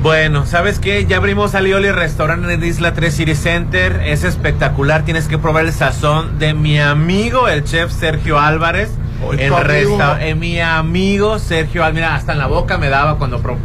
Bueno, 0.03 0.47
¿sabes 0.47 0.79
qué? 0.79 1.05
Ya 1.05 1.19
abrimos 1.19 1.55
Alioli 1.55 1.91
Restaurante 1.91 2.47
en 2.53 2.63
el 2.63 2.65
Isla 2.67 2.95
3 2.95 3.15
City 3.15 3.35
Center. 3.35 4.01
Es 4.07 4.25
espectacular. 4.25 5.05
Tienes 5.05 5.29
que 5.29 5.37
probar 5.37 5.67
el 5.67 5.73
sazón 5.73 6.39
de 6.39 6.55
mi 6.55 6.79
amigo, 6.81 7.49
el 7.49 7.65
chef 7.65 7.93
Sergio 7.93 8.39
Álvarez. 8.41 8.91
Tu 9.21 9.55
amigo. 9.55 9.99
resta- 9.99 10.27
en 10.27 10.39
mi 10.39 10.59
amigo 10.61 11.39
Sergio 11.39 11.83
Álvarez. 11.85 11.95
Mira, 12.07 12.15
hasta 12.15 12.33
en 12.33 12.39
la 12.39 12.47
boca 12.47 12.79
me 12.79 12.89
daba 12.89 13.19
cuando 13.19 13.41
pro- 13.43 13.59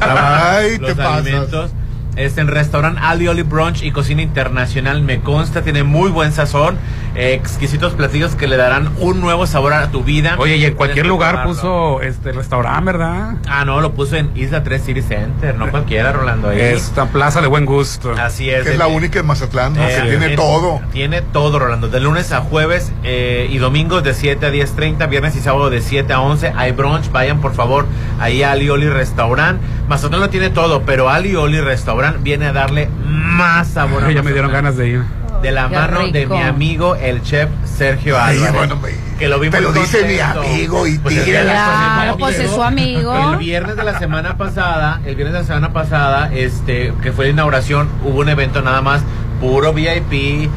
Ay, 0.00 0.72
te 0.78 0.78
los 0.80 0.92
pasas. 0.94 1.16
alimentos. 1.26 1.70
Es 2.16 2.36
en 2.36 2.48
restaurante 2.48 3.00
Alioli 3.02 3.42
Brunch 3.42 3.82
y 3.82 3.90
Cocina 3.92 4.20
Internacional. 4.20 5.00
Me 5.00 5.20
consta, 5.20 5.62
tiene 5.62 5.84
muy 5.84 6.10
buen 6.10 6.32
sazón. 6.32 6.76
Exquisitos 7.18 7.94
platillos 7.94 8.34
que 8.36 8.46
le 8.46 8.56
darán 8.56 8.90
un 8.98 9.20
nuevo 9.20 9.46
sabor 9.46 9.72
a 9.72 9.90
tu 9.90 10.04
vida. 10.04 10.36
Oye, 10.38 10.56
y 10.56 10.64
en 10.64 10.74
cualquier 10.74 11.06
lugar 11.06 11.32
probarlo. 11.42 11.52
puso 11.54 12.02
este 12.02 12.32
restaurante, 12.32 12.84
¿verdad? 12.84 13.34
Ah, 13.48 13.64
no, 13.64 13.80
lo 13.80 13.92
puso 13.92 14.16
en 14.16 14.30
Isla 14.36 14.62
3 14.62 14.82
City 14.84 15.02
Center. 15.02 15.54
No 15.56 15.68
cualquiera, 15.70 16.12
Rolando. 16.12 16.48
ahí. 16.50 16.60
Esta 16.60 17.06
plaza 17.06 17.40
de 17.40 17.48
buen 17.48 17.64
gusto. 17.66 18.12
Así 18.18 18.48
es. 18.50 18.64
que 18.64 18.70
es 18.72 18.78
la 18.78 18.86
única 18.86 19.18
en 19.20 19.26
Mazatlán, 19.26 19.74
¿no? 19.74 19.82
eh, 19.86 19.98
que 20.02 20.08
tiene 20.10 20.26
en- 20.26 20.36
todo. 20.36 20.80
Tiene 20.92 21.22
todo, 21.22 21.58
Rolando. 21.58 21.88
De 21.88 22.00
lunes 22.00 22.32
a 22.32 22.40
jueves 22.40 22.92
eh, 23.02 23.48
y 23.50 23.58
domingos 23.58 24.02
de 24.04 24.14
7 24.14 24.46
a 24.46 24.50
10.30, 24.50 25.08
viernes 25.08 25.34
y 25.36 25.40
sábado 25.40 25.70
de 25.70 25.80
7 25.80 26.12
a 26.12 26.20
11. 26.20 26.52
Hay 26.56 26.72
brunch, 26.72 27.10
vayan 27.10 27.40
por 27.40 27.54
favor 27.54 27.86
ahí 28.20 28.42
a 28.42 28.52
Ali 28.52 28.70
Oli 28.70 28.88
Restaurant. 28.88 29.60
Mazatlán 29.88 30.20
lo 30.20 30.30
tiene 30.30 30.50
todo, 30.50 30.82
pero 30.82 31.08
Ali 31.08 31.34
Oli 31.34 31.60
Restaurant 31.60 32.22
viene 32.22 32.46
a 32.46 32.52
darle 32.52 32.88
más 33.04 33.68
sabor. 33.68 34.04
a 34.04 34.12
ya 34.12 34.22
me 34.22 34.32
dieron 34.32 34.52
ganas 34.52 34.76
de 34.76 34.88
ir. 34.88 35.02
De 35.42 35.52
la 35.52 35.68
mano 35.68 36.08
de 36.08 36.26
mi 36.26 36.40
amigo, 36.42 36.96
el 36.96 37.22
chef 37.22 37.48
Sergio 37.64 38.18
Álvarez. 38.20 38.52
bueno, 38.54 38.78
que 39.18 39.28
lo 39.28 39.38
vi 39.38 39.50
pero 39.50 39.72
dice 39.72 40.04
mi 40.04 40.18
amigo 40.18 40.86
y 40.86 40.98
Pues 40.98 41.24
tira. 41.24 41.42
Claro, 41.42 42.16
pues 42.18 42.38
es 42.38 42.50
su 42.50 42.62
amigo. 42.62 43.32
El 43.32 43.38
viernes 43.38 43.76
de 43.76 43.84
la 43.84 43.98
semana 43.98 44.36
pasada, 44.36 45.00
el 45.04 45.14
viernes 45.14 45.34
de 45.34 45.40
la 45.40 45.46
semana 45.46 45.72
pasada, 45.72 46.30
este, 46.32 46.92
que 47.02 47.12
fue 47.12 47.26
la 47.26 47.30
inauguración, 47.32 47.88
hubo 48.04 48.20
un 48.20 48.28
evento 48.28 48.62
nada 48.62 48.80
más, 48.80 49.02
puro 49.40 49.72
VIP, 49.72 50.50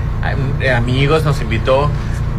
amigos, 0.76 1.24
nos 1.24 1.42
invitó. 1.42 1.90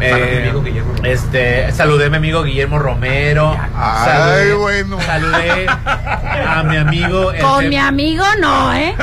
Eh, 0.05 0.09
Saludé 0.11 0.25
a 0.25 0.29
mi 0.31 0.47
amigo 0.47 0.61
Guillermo 0.63 0.93
Romero. 0.93 1.13
este, 1.13 1.71
saludé 1.71 2.05
a 2.05 2.09
mi 2.09 2.17
amigo 2.17 2.43
Guillermo 2.43 2.79
Romero. 2.79 3.57
Ay, 3.75 4.05
saludé, 4.05 4.53
bueno. 4.53 5.01
Saludé 5.01 5.65
a 5.67 6.63
mi 6.63 6.77
amigo. 6.77 7.31
Con 7.41 7.63
chef- 7.63 7.69
mi 7.69 7.77
amigo 7.77 8.23
no, 8.41 8.73
¿eh? 8.73 8.95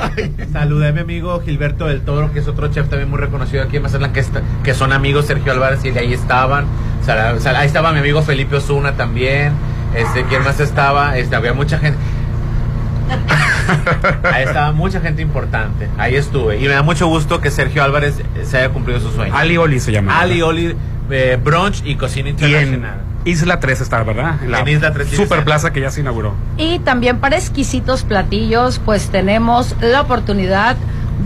Saludé 0.53 0.89
a 0.89 0.93
mi 0.93 1.01
amigo 1.01 1.41
Gilberto 1.45 1.87
del 1.87 2.03
Toro, 2.03 2.33
que 2.33 2.41
es 2.41 2.49
otro 2.49 2.69
chef 2.69 2.89
también 2.89 3.09
muy 3.11 3.19
reconocido 3.19 3.63
aquí 3.63 3.77
en 3.77 3.83
Mazatlán, 3.83 4.13
que, 4.13 4.21
está- 4.21 4.43
que 4.63 4.75
son 4.75 4.93
amigos 4.93 5.27
Sergio 5.27 5.53
Álvarez 5.53 5.85
y 5.85 5.91
de 5.91 6.01
ahí 6.01 6.13
estaban. 6.13 6.67
Sal- 7.05 7.41
sal- 7.41 7.57
ahí 7.57 7.67
estaba 7.67 7.93
mi 7.93 7.99
amigo 8.01 8.23
Felipe 8.23 8.57
Osuna 8.57 8.93
también. 8.93 9.53
Este, 9.95 10.25
¿quién 10.25 10.45
más 10.45 10.61
estaba? 10.61 11.17
Este, 11.19 11.35
había 11.35 11.53
mucha 11.53 11.79
gente. 11.79 11.99
Ahí 14.33 14.45
estaba 14.45 14.73
mucha 14.73 15.01
gente 15.01 15.23
importante. 15.23 15.89
Ahí 15.99 16.17
estuve. 16.17 16.59
Y 16.59 16.63
me 16.63 16.75
da 16.75 16.83
mucho 16.83 17.07
gusto 17.07 17.41
que 17.41 17.51
Sergio 17.51 17.83
Álvarez 17.83 18.21
eh, 18.21 18.45
se 18.45 18.59
haya 18.59 18.71
cumplido 18.71 19.01
su 19.01 19.11
sueño. 19.11 19.35
Ali 19.37 19.57
Oli 19.57 19.81
se 19.81 19.93
llama. 19.93 20.21
Ali 20.21 20.43
Oli, 20.43 20.75
eh, 21.11 21.39
Brunch 21.43 21.83
y 21.85 21.97
Cocina 21.97 22.31
Y 22.31 22.33
en 22.33 22.45
Internacional. 22.45 23.01
Isla 23.25 23.61
3 23.61 23.81
está, 23.83 24.03
¿verdad? 24.03 24.37
En 24.43 24.69
Isla 24.69 24.93
3 24.93 25.09
sí, 25.09 25.17
Super 25.17 25.41
sí. 25.41 25.45
plaza 25.45 25.73
que 25.73 25.81
ya 25.81 25.91
se 25.91 26.01
inauguró. 26.01 26.33
Y 26.57 26.79
también 26.79 27.19
para 27.19 27.37
exquisitos 27.37 28.03
platillos, 28.03 28.81
pues 28.85 29.11
tenemos 29.11 29.77
la 29.83 30.01
oportunidad 30.01 30.77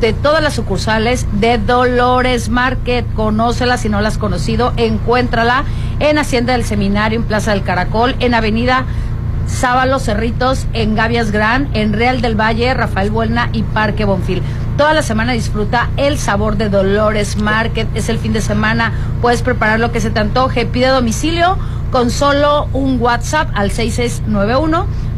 de 0.00 0.12
todas 0.12 0.42
las 0.42 0.54
sucursales 0.54 1.26
de 1.32 1.58
Dolores 1.58 2.48
Market. 2.48 3.06
Conócela 3.14 3.76
si 3.76 3.88
no 3.88 4.00
la 4.00 4.08
has 4.08 4.18
conocido, 4.18 4.72
encuéntrala 4.76 5.64
en 6.00 6.18
Hacienda 6.18 6.52
del 6.54 6.64
Seminario, 6.64 7.20
en 7.20 7.24
Plaza 7.26 7.52
del 7.52 7.62
Caracol, 7.62 8.16
en 8.18 8.34
Avenida 8.34 8.84
Sábalo 9.46 9.98
Cerritos, 9.98 10.66
en 10.72 10.94
Gavias 10.94 11.30
Gran, 11.30 11.68
en 11.74 11.92
Real 11.92 12.20
del 12.20 12.38
Valle, 12.38 12.74
Rafael 12.74 13.10
Buelna 13.10 13.50
y 13.52 13.62
Parque 13.62 14.04
Bonfil. 14.04 14.42
Toda 14.76 14.92
la 14.92 15.02
semana 15.02 15.32
disfruta 15.32 15.90
el 15.96 16.18
sabor 16.18 16.56
de 16.56 16.68
Dolores 16.68 17.36
Market. 17.36 17.86
Es 17.94 18.08
el 18.08 18.18
fin 18.18 18.32
de 18.32 18.40
semana, 18.40 18.92
puedes 19.20 19.42
preparar 19.42 19.78
lo 19.78 19.92
que 19.92 20.00
se 20.00 20.10
te 20.10 20.20
antoje. 20.20 20.66
Pide 20.66 20.88
domicilio 20.88 21.56
con 21.94 22.10
solo 22.10 22.68
un 22.72 23.00
WhatsApp 23.00 23.50
al 23.54 23.70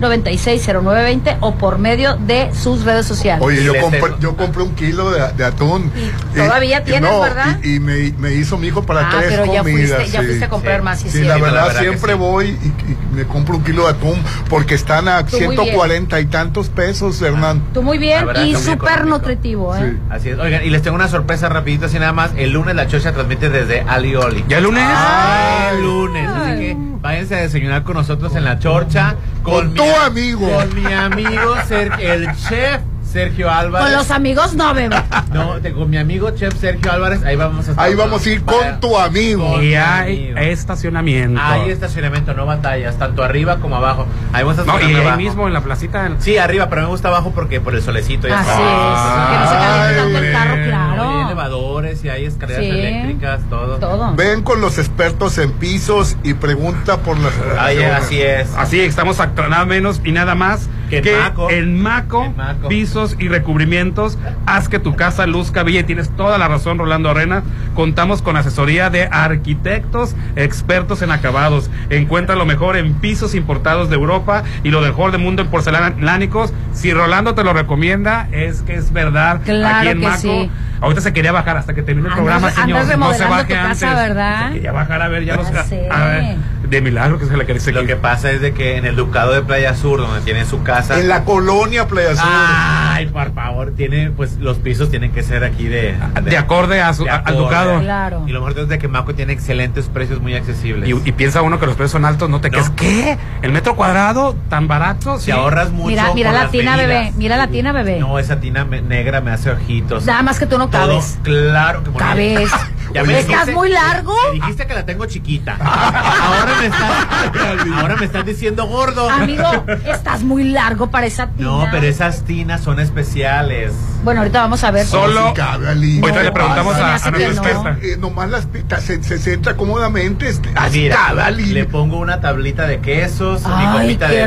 6691-960920 0.01 1.37
o 1.41 1.55
por 1.55 1.79
medio 1.79 2.17
de 2.17 2.51
sus 2.55 2.85
redes 2.85 3.07
sociales. 3.07 3.43
Oye, 3.43 3.65
yo 3.65 3.73
compré, 3.81 4.01
tengo- 4.03 4.19
yo 4.19 4.37
compré 4.37 4.63
un 4.63 4.75
kilo 4.75 5.11
de, 5.11 5.33
de 5.33 5.45
atún. 5.45 5.91
Y 5.97 6.37
todavía 6.37 6.85
tienes, 6.85 7.11
no, 7.11 7.21
¿verdad? 7.23 7.59
Y, 7.63 7.77
y 7.77 7.81
me, 7.81 8.13
me 8.19 8.35
hizo 8.35 8.59
mi 8.59 8.67
hijo 8.67 8.83
para 8.83 9.09
Ah, 9.09 9.13
tres 9.17 9.25
pero 9.31 9.47
ya 9.51 9.61
comidas. 9.61 9.91
fuiste- 10.01 10.13
ya 10.13 10.21
sí. 10.21 10.27
fuiste 10.27 10.45
a 10.45 10.49
comprar 10.51 10.83
más, 10.83 11.01
sí, 11.01 11.09
Sí, 11.09 11.19
sí. 11.21 11.25
la 11.25 11.37
verdad, 11.37 11.55
la 11.55 11.65
verdad 11.69 11.81
siempre 11.81 12.13
sí. 12.13 12.19
voy 12.19 12.47
y, 12.49 12.51
y 12.93 12.97
me 13.17 13.25
compro 13.25 13.57
un 13.57 13.65
kilo 13.65 13.85
de 13.85 13.91
atún 13.93 14.23
porque 14.51 14.75
están 14.75 15.09
a 15.09 15.25
Tú 15.25 15.39
muy 15.39 15.57
bien. 15.57 15.63
140 15.69 16.21
y 16.21 16.27
tantos 16.27 16.69
pesos, 16.69 17.23
Hernán. 17.23 17.63
Tú 17.73 17.83
muy 17.83 17.97
bien 17.97 18.27
verdad, 18.27 18.45
y 18.45 18.55
súper 18.55 19.07
nutritivo, 19.07 19.75
¿eh? 19.77 19.93
Sí. 19.95 19.99
Así 20.11 20.29
es. 20.29 20.39
Oigan, 20.39 20.63
y 20.63 20.69
les 20.69 20.83
tengo 20.83 20.95
una 20.97 21.09
sorpresa 21.09 21.49
rapidito 21.49 21.87
así 21.87 21.99
nada 21.99 22.13
más. 22.13 22.33
El 22.37 22.51
lunes 22.53 22.75
la 22.77 22.87
chocha 22.87 23.13
transmite 23.13 23.49
desde 23.49 23.81
Ali 23.81 24.15
Oli. 24.15 24.45
¿Ya 24.47 24.59
el 24.59 24.65
lunes? 24.65 24.85
Ah, 24.87 25.71
el 25.73 25.81
lunes. 25.83 26.29
Así 26.29 26.51
que 26.61 26.66
váyanse 26.75 27.35
a 27.37 27.39
desayunar 27.43 27.83
con 27.83 27.95
nosotros 27.95 28.35
en 28.35 28.45
la 28.45 28.59
chorcha. 28.59 29.15
Con 29.43 29.73
mi 29.73 29.75
tu 29.79 29.85
amigo. 29.85 30.49
Con 30.51 30.75
mi 30.83 30.93
amigo, 30.93 31.55
Ser- 31.67 31.93
el 32.01 32.27
chef 32.37 32.81
Sergio 33.17 33.51
Álvarez. 33.51 33.87
Con 33.89 33.97
los 33.97 34.11
amigos 34.11 34.53
no, 34.55 34.75
bebé. 34.75 34.95
No, 35.33 35.55
te- 35.55 35.73
con 35.73 35.89
mi 35.89 35.97
amigo 35.97 36.31
chef 36.33 36.55
Sergio 36.61 36.93
Álvarez. 36.93 37.23
Ahí 37.25 37.35
vamos 37.37 37.67
a 37.67 37.71
estar. 37.71 37.85
Ahí 37.87 37.95
vamos 37.95 38.25
a 38.27 38.31
ir 38.31 38.43
con 38.43 38.79
tu 38.81 38.97
amigo. 38.99 39.53
Con 39.55 39.65
Y 39.65 39.75
hay 39.75 40.27
amigo. 40.33 40.39
estacionamiento. 40.39 41.41
Hay 41.43 41.71
estacionamiento, 41.71 42.35
no 42.35 42.45
batallas, 42.47 42.99
tanto 42.99 43.23
arriba 43.25 43.57
como 43.57 43.77
abajo. 43.77 44.07
Ahí 44.35 44.45
vamos 44.45 44.59
a 44.59 44.65
No, 44.65 44.73
y 44.73 44.77
estacionar 44.77 45.01
ahí 45.01 45.07
abajo. 45.07 45.17
mismo 45.23 45.47
en 45.47 45.55
la 45.55 45.61
placita. 45.63 46.11
Sí, 46.19 46.37
arriba, 46.37 46.69
pero 46.69 46.83
me 46.83 46.89
gusta 46.89 47.09
abajo 47.09 47.33
porque 47.35 47.61
por 47.61 47.75
el 47.75 47.83
solecito 47.83 48.29
ya 48.29 48.41
Así 48.41 48.51
está. 48.51 48.63
es. 48.63 49.31
Que 49.31 49.39
no 49.39 49.49
se 49.51 49.57
caliente 49.57 49.97
tanto 50.03 50.19
el 50.19 50.33
carro, 50.33 50.55
Hay 50.55 50.65
claro. 50.69 51.23
elevadores 51.27 52.05
y 52.05 52.09
hay 52.11 52.25
escaleras 52.27 52.63
Sí. 52.65 52.71
eléctricas, 52.71 53.41
todo. 53.49 53.77
Todo. 53.79 54.15
Ven 54.15 54.43
con 54.43 54.61
los 54.61 54.79
expertos 54.79 55.39
en 55.39 55.53
pisos 55.53 56.17
y 56.23 56.35
pregunta 56.35 56.99
por 56.99 57.19
las 57.19 57.33
Ahí, 57.59 57.83
así 57.83 58.21
es. 58.21 58.49
Así 58.57 58.81
estamos 58.81 59.21
actuando 59.21 59.51
nada 59.51 59.65
menos 59.65 60.01
y 60.05 60.13
nada 60.13 60.35
más 60.35 60.69
Que 60.91 61.03
Maco. 61.17 61.51
en 61.51 61.81
Maco, 61.83 62.25
En 62.25 62.37
Maco. 62.37 62.69
pisos 62.69 63.17
y 63.19 63.29
recubrimientos. 63.29 64.19
Haz 64.47 64.69
que 64.69 64.79
tu 64.79 64.95
casa 64.97 65.27
luzca 65.27 65.63
bien. 65.63 65.85
y 65.85 65.87
Tienes 65.87 66.11
toda 66.17 66.39
la 66.39 66.49
razón, 66.49 66.79
Rolando 66.79 67.11
Arena. 67.11 67.43
Contamos 67.75 68.23
con 68.23 68.37
asesoría 68.37 68.89
de 68.91 69.09
arquitectos 69.11 70.15
expertos 70.37 71.03
en 71.03 71.11
acabados. 71.11 71.71
Encuentra 71.91 72.37
lo 72.37 72.47
mejor 72.47 72.77
en 72.77 72.95
pisos 72.95 73.35
importados 73.35 73.89
de 73.91 73.97
Europa 73.97 74.43
y 74.63 74.71
lo 74.71 74.81
mejor 74.81 75.13
del 75.13 75.21
mundo 75.21 75.43
en 75.43 75.49
porcelánicos. 75.49 76.53
Si 76.73 76.93
Rolando 76.93 77.35
te 77.35 77.45
lo 77.45 77.53
recomienda, 77.53 78.29
es 78.33 78.63
que 78.63 78.75
es 78.75 78.93
verdad. 78.93 79.41
Claro 79.45 79.79
Aquí 79.79 79.89
en 79.89 80.01
que 80.01 80.07
Maco. 80.07 80.19
sí. 80.21 80.51
Ahorita 80.81 81.01
se 81.01 81.13
quería 81.15 81.33
bajar 81.33 81.57
hasta 81.57 81.73
que 81.75 81.83
termine 81.83 82.09
el 82.09 82.13
Andas- 82.13 82.17
programa, 82.17 82.49
andas 82.49 82.61
señor. 82.87 82.99
No 82.99 83.13
se 83.15 83.25
baje 83.25 83.45
tu 83.45 83.55
casa, 83.55 83.91
antes. 83.91 84.09
¿verdad? 84.09 84.49
Se 84.49 84.55
quería 84.55 84.73
bajar 84.73 85.03
a 85.03 85.09
ver, 85.09 85.25
ya, 85.25 85.37
Ya 85.37 85.43
los. 85.43 85.67
sé. 85.69 85.89
A 85.91 86.05
ver, 86.05 86.37
de 86.69 86.81
milagro 86.81 87.19
que 87.19 87.27
se 87.27 87.37
le 87.37 87.47
quería 87.47 87.73
Lo 87.73 87.87
que 87.87 87.97
pasa 87.97 88.31
es 88.31 88.41
de 88.41 88.53
que 88.53 88.77
en 88.77 88.85
el 88.85 88.97
Ducado 88.97 89.33
de 89.33 89.43
Playa 89.43 89.75
Sur, 89.75 90.01
donde 90.01 90.21
tiene 90.23 90.45
su 90.45 90.63
casa. 90.63 90.99
En 90.99 91.09
la 91.09 91.25
colonia 91.25 91.87
Playa 91.87 92.15
Sur. 92.17 92.25
Ay, 92.29 93.07
por 93.07 93.33
favor, 93.35 93.73
tiene, 93.77 94.11
pues 94.11 94.37
los 94.39 94.59
pisos 94.59 94.91
tienen 94.91 95.13
que 95.13 95.23
ser 95.23 95.45
aquí 95.45 95.65
de. 95.69 95.95
De 96.23 96.37
acorde 96.37 96.81
a 96.81 96.93
su- 96.95 97.05
de 97.05 97.11
al. 97.11 97.37
Ducado. 97.37 97.81
Claro. 97.81 98.25
Y 98.27 98.33
lo 98.33 98.41
mejor 98.41 98.59
es 98.63 98.69
de 98.69 98.79
que 98.79 98.89
Maco 98.89 99.15
tiene 99.15 99.33
excelentes 99.33 99.89
precios 99.89 100.21
muy 100.21 100.35
accesibles. 100.35 100.89
Y, 100.89 101.09
y 101.09 101.13
piensa 101.13 101.43
uno 101.43 101.59
que 101.61 101.67
los 101.67 101.75
precios 101.77 101.93
son 101.93 102.05
altos, 102.05 102.29
no 102.31 102.41
te 102.41 102.51
quedes. 102.51 102.71
¿Qué? 102.71 103.17
¿El 103.43 103.53
metro 103.53 103.77
cuadrado 103.77 104.35
tan 104.49 104.69
barato? 104.69 105.19
Si 105.19 105.31
ahorras 105.31 105.71
mucho. 105.71 105.89
Mira, 105.89 106.13
mira 106.15 106.33
la 106.33 106.49
tina, 106.49 106.77
medidas. 106.77 106.89
bebé. 107.05 107.13
Mira 107.17 107.37
la 107.37 107.49
tina, 107.49 107.73
bebé. 107.73 107.99
No, 108.01 108.19
esa 108.19 108.41
tina 108.41 108.65
me- 108.65 108.83
negra 108.83 109.21
me 109.21 109.31
hace 109.31 109.51
ojitos. 109.51 110.05
Nada 110.07 110.23
más 110.23 110.39
que 110.39 110.47
tú 110.47 110.59
no 110.59 110.69
Todo, 110.69 110.89
cabes. 110.89 111.19
claro 111.23 111.83
que. 111.85 111.91
Cabes. 111.93 112.51
Ya 112.97 113.05
me 113.05 113.19
¿Estás 113.19 113.49
muy 113.53 113.69
largo? 113.69 114.15
Me 114.29 114.35
dijiste 114.41 114.67
que 114.67 114.75
la 114.75 114.87
tengo 114.87 115.05
chiquita. 115.07 115.57
Ahora 115.61 116.55
me 116.61 116.67
estás, 116.67 117.77
ahora 117.81 117.97
me 117.97 118.05
estás 118.07 118.25
diciendo 118.25 118.67
gordo. 118.67 119.09
Amigo, 119.11 119.45
estás 119.85 120.23
muy 120.23 120.45
largo 120.45 120.91
para 120.91 121.07
esa 121.07 121.27
tina. 121.29 121.49
No, 121.49 121.67
pero 121.71 121.87
esas 121.87 122.23
tinas 122.25 122.63
son 122.63 122.81
especiales. 122.81 123.73
Bueno, 124.03 124.21
ahorita 124.21 124.41
vamos 124.41 124.65
a 124.65 124.71
ver. 124.71 124.87
Solo. 124.87 125.29
Sí 125.29 125.35
cabe. 125.35 125.69
Ahorita 125.69 126.23
le 126.23 126.33
preguntamos 126.33 126.75
a, 126.77 126.95
a 126.95 126.99
que 127.01 127.11
nuestra 127.11 127.53
no. 127.53 127.69
experta. 127.69 127.79
Eh, 127.87 127.97
nomás 127.99 128.31
las 128.31 128.47
pitas 128.47 128.83
se, 128.83 129.03
se 129.03 129.19
sienta 129.19 129.57
cómodamente. 129.57 130.33
Así 130.55 130.81
Mira, 130.81 131.09
Ali. 131.09 131.45
le 131.47 131.65
pongo 131.67 131.99
una 131.99 132.21
tablita 132.21 132.67
de 132.67 132.81
quesos, 132.81 133.43
mi 133.43 133.53
Ay, 133.55 133.97
copita 133.97 134.09
qué 134.09 134.27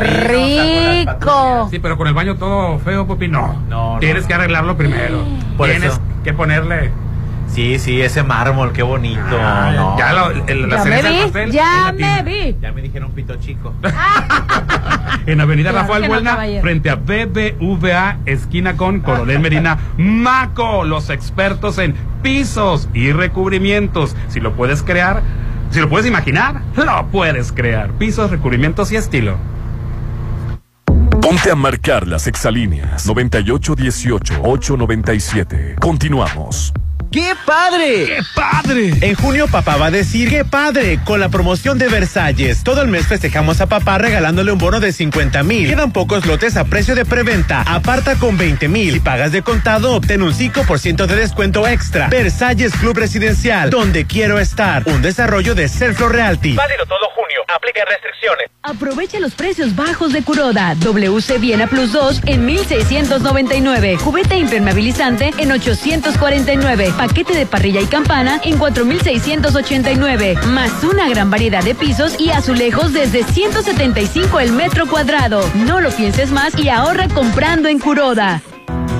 vino, 1.00 1.10
rico. 1.12 1.68
Sí, 1.70 1.78
pero 1.80 1.96
con 1.96 2.06
el 2.06 2.14
baño 2.14 2.36
todo 2.36 2.78
feo, 2.78 3.06
Popi, 3.06 3.28
no. 3.28 3.54
No, 3.68 3.94
no, 3.94 3.98
Tienes 3.98 4.22
no. 4.22 4.28
que 4.28 4.34
arreglarlo 4.34 4.76
primero. 4.76 5.24
Por 5.56 5.68
Tienes 5.68 5.92
eso. 5.92 6.00
que 6.24 6.32
ponerle. 6.32 6.92
Sí, 7.52 7.78
sí, 7.80 8.00
ese 8.00 8.22
mármol, 8.22 8.72
qué 8.72 8.82
bonito. 8.82 9.20
Ah, 9.38 9.72
no. 9.74 9.98
ya 9.98 10.12
lo- 10.12 10.30
el- 10.46 10.68
la 10.68 10.76
Ya 10.78 10.84
me 10.84 11.02
cereza 11.02 11.44
vi, 11.44 11.50
ya 11.52 11.92
me 11.92 12.22
vi. 12.22 12.56
Ya 12.62 12.72
me 12.72 12.80
dijeron 12.82 13.10
pito 13.12 13.34
chico. 13.36 13.74
En 15.26 15.38
Avenida 15.40 15.70
Claro 15.70 15.86
Rafael 15.88 16.24
no, 16.24 16.30
caballero. 16.30 16.62
frente 16.62 16.88
a 16.90 16.94
BBVA, 16.94 18.18
esquina 18.24 18.76
con 18.76 19.00
Coronel 19.00 19.38
Medina, 19.40 19.76
Maco, 19.98 20.84
los 20.84 21.10
expertos 21.10 21.76
en 21.78 21.94
pisos 22.22 22.88
y 22.94 23.12
recubrimientos. 23.12 24.16
Si 24.28 24.40
lo 24.40 24.54
puedes 24.54 24.82
crear, 24.82 25.20
si 25.70 25.80
lo 25.80 25.88
puedes 25.90 26.06
imaginar, 26.06 26.62
lo 26.74 27.06
puedes 27.08 27.52
crear. 27.52 27.90
Pisos, 27.92 28.30
recubrimientos 28.30 28.90
y 28.92 28.96
estilo. 28.96 29.36
Ponte 31.20 31.50
a 31.50 31.54
marcar 31.54 32.08
las 32.08 32.26
exalíneas 32.26 33.06
9818-897. 33.06 35.74
Continuamos. 35.78 36.72
¡Qué 37.12 37.34
padre! 37.44 38.06
¡Qué 38.06 38.18
padre! 38.36 38.94
En 39.00 39.16
junio 39.16 39.48
papá 39.48 39.76
va 39.76 39.86
a 39.86 39.90
decir 39.90 40.28
¡Qué 40.28 40.44
padre! 40.44 41.00
Con 41.04 41.18
la 41.18 41.28
promoción 41.28 41.76
de 41.76 41.88
Versalles. 41.88 42.62
Todo 42.62 42.82
el 42.82 42.88
mes 42.88 43.08
festejamos 43.08 43.60
a 43.60 43.66
papá 43.66 43.98
regalándole 43.98 44.52
un 44.52 44.58
bono 44.58 44.78
de 44.78 44.92
50 44.92 45.42
mil. 45.42 45.68
Quedan 45.68 45.90
pocos 45.90 46.24
lotes 46.24 46.56
a 46.56 46.66
precio 46.66 46.94
de 46.94 47.04
preventa. 47.04 47.62
Aparta 47.62 48.14
con 48.14 48.38
20 48.38 48.68
mil. 48.68 48.92
Si 48.92 49.00
pagas 49.00 49.32
de 49.32 49.42
contado, 49.42 49.94
obtén 49.94 50.22
un 50.22 50.32
5% 50.32 51.06
de 51.06 51.16
descuento 51.16 51.66
extra. 51.66 52.06
Versalles 52.08 52.72
Club 52.74 52.96
Residencial. 52.96 53.70
Donde 53.70 54.04
quiero 54.04 54.38
estar. 54.38 54.84
Un 54.86 55.02
desarrollo 55.02 55.56
de 55.56 55.68
Selflo 55.68 56.08
Realty. 56.08 56.54
Válido 56.54 56.86
todo 56.86 57.08
junio. 57.16 57.40
Aplica 57.48 57.84
restricciones. 57.86 58.50
Aprovecha 58.62 59.18
los 59.18 59.34
precios 59.34 59.74
bajos 59.74 60.12
de 60.12 60.22
Curoda. 60.22 60.76
WC 60.76 61.38
Viena 61.38 61.66
Plus 61.66 61.90
2 61.90 62.20
en 62.26 62.46
1699. 62.46 63.98
Cubeta 64.04 64.36
impermeabilizante 64.36 65.32
en 65.38 65.50
849. 65.50 66.94
Paquete 67.00 67.32
de 67.32 67.46
parrilla 67.46 67.80
y 67.80 67.86
campana 67.86 68.42
en 68.44 68.58
4689. 68.58 70.34
Más 70.48 70.84
una 70.84 71.08
gran 71.08 71.30
variedad 71.30 71.64
de 71.64 71.74
pisos 71.74 72.20
y 72.20 72.28
azulejos 72.28 72.92
desde 72.92 73.24
175 73.24 74.38
el 74.38 74.52
metro 74.52 74.86
cuadrado. 74.86 75.42
No 75.64 75.80
lo 75.80 75.90
pienses 75.92 76.30
más 76.30 76.54
y 76.58 76.68
ahorra 76.68 77.08
comprando 77.08 77.70
en 77.70 77.78
Curoda. 77.78 78.42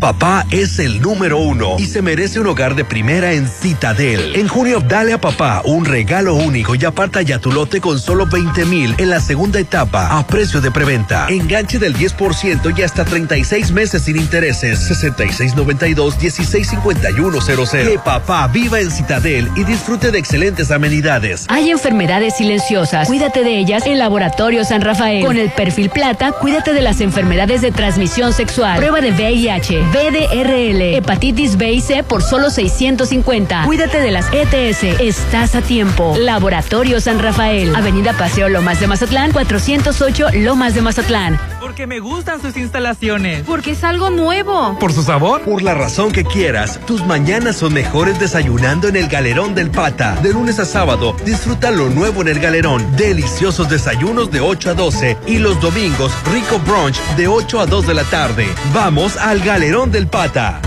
Papá 0.00 0.46
es 0.50 0.78
el 0.78 1.00
número 1.00 1.38
uno 1.38 1.76
y 1.78 1.86
se 1.86 2.02
merece 2.02 2.38
un 2.38 2.46
hogar 2.46 2.74
de 2.74 2.84
primera 2.84 3.32
en 3.32 3.48
Citadel. 3.48 4.36
En 4.36 4.46
junio, 4.46 4.82
dale 4.86 5.14
a 5.14 5.20
papá 5.20 5.62
un 5.64 5.86
regalo 5.86 6.34
único 6.34 6.74
y 6.74 6.84
aparta 6.84 7.22
ya 7.22 7.38
tu 7.38 7.50
lote 7.50 7.80
con 7.80 7.98
solo 7.98 8.26
20 8.26 8.66
mil 8.66 8.94
en 8.98 9.08
la 9.08 9.20
segunda 9.20 9.58
etapa 9.58 10.18
a 10.18 10.26
precio 10.26 10.60
de 10.60 10.70
preventa. 10.70 11.28
Enganche 11.30 11.78
del 11.78 11.96
10% 11.96 12.78
y 12.78 12.82
hasta 12.82 13.06
36 13.06 13.72
meses 13.72 14.02
sin 14.02 14.16
intereses. 14.16 14.78
6692-165100. 15.02 17.90
Que 17.90 17.98
papá 17.98 18.46
viva 18.48 18.80
en 18.80 18.90
Citadel 18.90 19.48
y 19.56 19.64
disfrute 19.64 20.10
de 20.10 20.18
excelentes 20.18 20.70
amenidades. 20.70 21.46
Hay 21.48 21.70
enfermedades 21.70 22.36
silenciosas. 22.36 23.08
Cuídate 23.08 23.44
de 23.44 23.58
ellas 23.58 23.86
en 23.86 23.98
Laboratorio 23.98 24.66
San 24.66 24.82
Rafael. 24.82 25.24
Con 25.24 25.38
el 25.38 25.48
perfil 25.50 25.88
plata, 25.88 26.32
cuídate 26.32 26.74
de 26.74 26.82
las 26.82 27.00
enfermedades 27.00 27.62
de 27.62 27.72
transmisión 27.72 28.34
sexual. 28.34 28.76
Prueba 28.76 29.00
de 29.00 29.12
VIH, 29.12 29.85
VDRL, 29.92 30.96
hepatitis 30.96 31.56
B 31.56 31.72
y 31.72 31.80
C 31.80 32.02
por 32.02 32.22
solo 32.22 32.50
650. 32.50 33.64
Cuídate 33.64 34.00
de 34.00 34.10
las 34.10 34.26
ETS. 34.32 35.00
Estás 35.00 35.54
a 35.54 35.62
tiempo. 35.62 36.14
Laboratorio 36.18 37.00
San 37.00 37.18
Rafael. 37.18 37.74
Avenida 37.74 38.12
Paseo 38.14 38.48
Lomas 38.48 38.80
de 38.80 38.86
Mazatlán, 38.86 39.32
408 39.32 40.28
Lomas 40.34 40.74
de 40.74 40.82
Mazatlán. 40.82 41.38
Porque 41.66 41.88
me 41.88 41.98
gustan 41.98 42.40
sus 42.40 42.56
instalaciones. 42.56 43.42
Porque 43.44 43.72
es 43.72 43.82
algo 43.82 44.08
nuevo. 44.08 44.78
¿Por 44.78 44.92
su 44.92 45.02
sabor? 45.02 45.40
Por 45.40 45.62
la 45.62 45.74
razón 45.74 46.12
que 46.12 46.22
quieras, 46.22 46.78
tus 46.86 47.04
mañanas 47.04 47.56
son 47.56 47.74
mejores 47.74 48.20
desayunando 48.20 48.86
en 48.86 48.94
el 48.94 49.08
Galerón 49.08 49.56
del 49.56 49.72
Pata. 49.72 50.14
De 50.22 50.32
lunes 50.32 50.60
a 50.60 50.64
sábado, 50.64 51.16
disfruta 51.24 51.72
lo 51.72 51.88
nuevo 51.88 52.22
en 52.22 52.28
el 52.28 52.38
Galerón. 52.38 52.96
Deliciosos 52.96 53.68
desayunos 53.68 54.30
de 54.30 54.38
8 54.38 54.70
a 54.70 54.74
12 54.74 55.16
y 55.26 55.40
los 55.40 55.60
domingos, 55.60 56.12
rico 56.32 56.60
brunch 56.60 57.00
de 57.16 57.26
8 57.26 57.58
a 57.58 57.66
2 57.66 57.84
de 57.88 57.94
la 57.94 58.04
tarde. 58.04 58.46
Vamos 58.72 59.16
al 59.16 59.40
Galerón 59.40 59.90
del 59.90 60.06
Pata. 60.06 60.60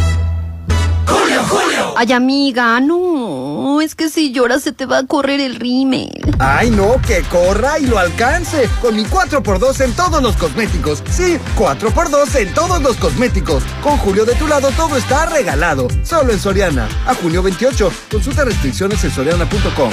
Ay, 1.96 2.14
amiga, 2.14 2.80
no. 2.80 3.82
Es 3.82 3.96
que 3.96 4.10
si 4.10 4.32
lloras 4.32 4.64
se 4.64 4.72
te 4.72 4.86
va 4.86 5.00
a 5.00 5.06
correr 5.06 5.40
el 5.40 5.56
rímel. 5.56 6.10
Ay, 6.40 6.70
no, 6.70 7.02
que 7.06 7.22
corra 7.24 7.78
y 7.80 7.88
lo 7.88 7.98
alcance. 7.98 8.70
Con 8.82 8.96
mi 8.96 9.04
4x2 9.04 9.82
en 9.82 9.94
todos 9.94 10.22
los 10.22 10.36
cosméticos. 10.38 11.04
Sí, 11.10 11.38
4x2 11.58 12.36
en 12.36 12.54
todos 12.54 12.82
los 12.82 12.96
cosméticos. 12.98 13.64
Con 13.84 13.98
Julio 13.98 14.26
de 14.26 14.36
tu 14.36 14.48
lado 14.48 14.70
todo 14.78 14.96
está 14.96 15.26
regalado. 15.26 15.88
Solo 16.04 16.32
en 16.32 16.40
Soriana. 16.40 16.88
A 17.06 17.14
junio 17.16 17.44
28. 17.44 17.92
Consulta 18.10 18.46
restricciones 18.46 19.04
en 19.04 19.12
soriana.com. 19.12 19.90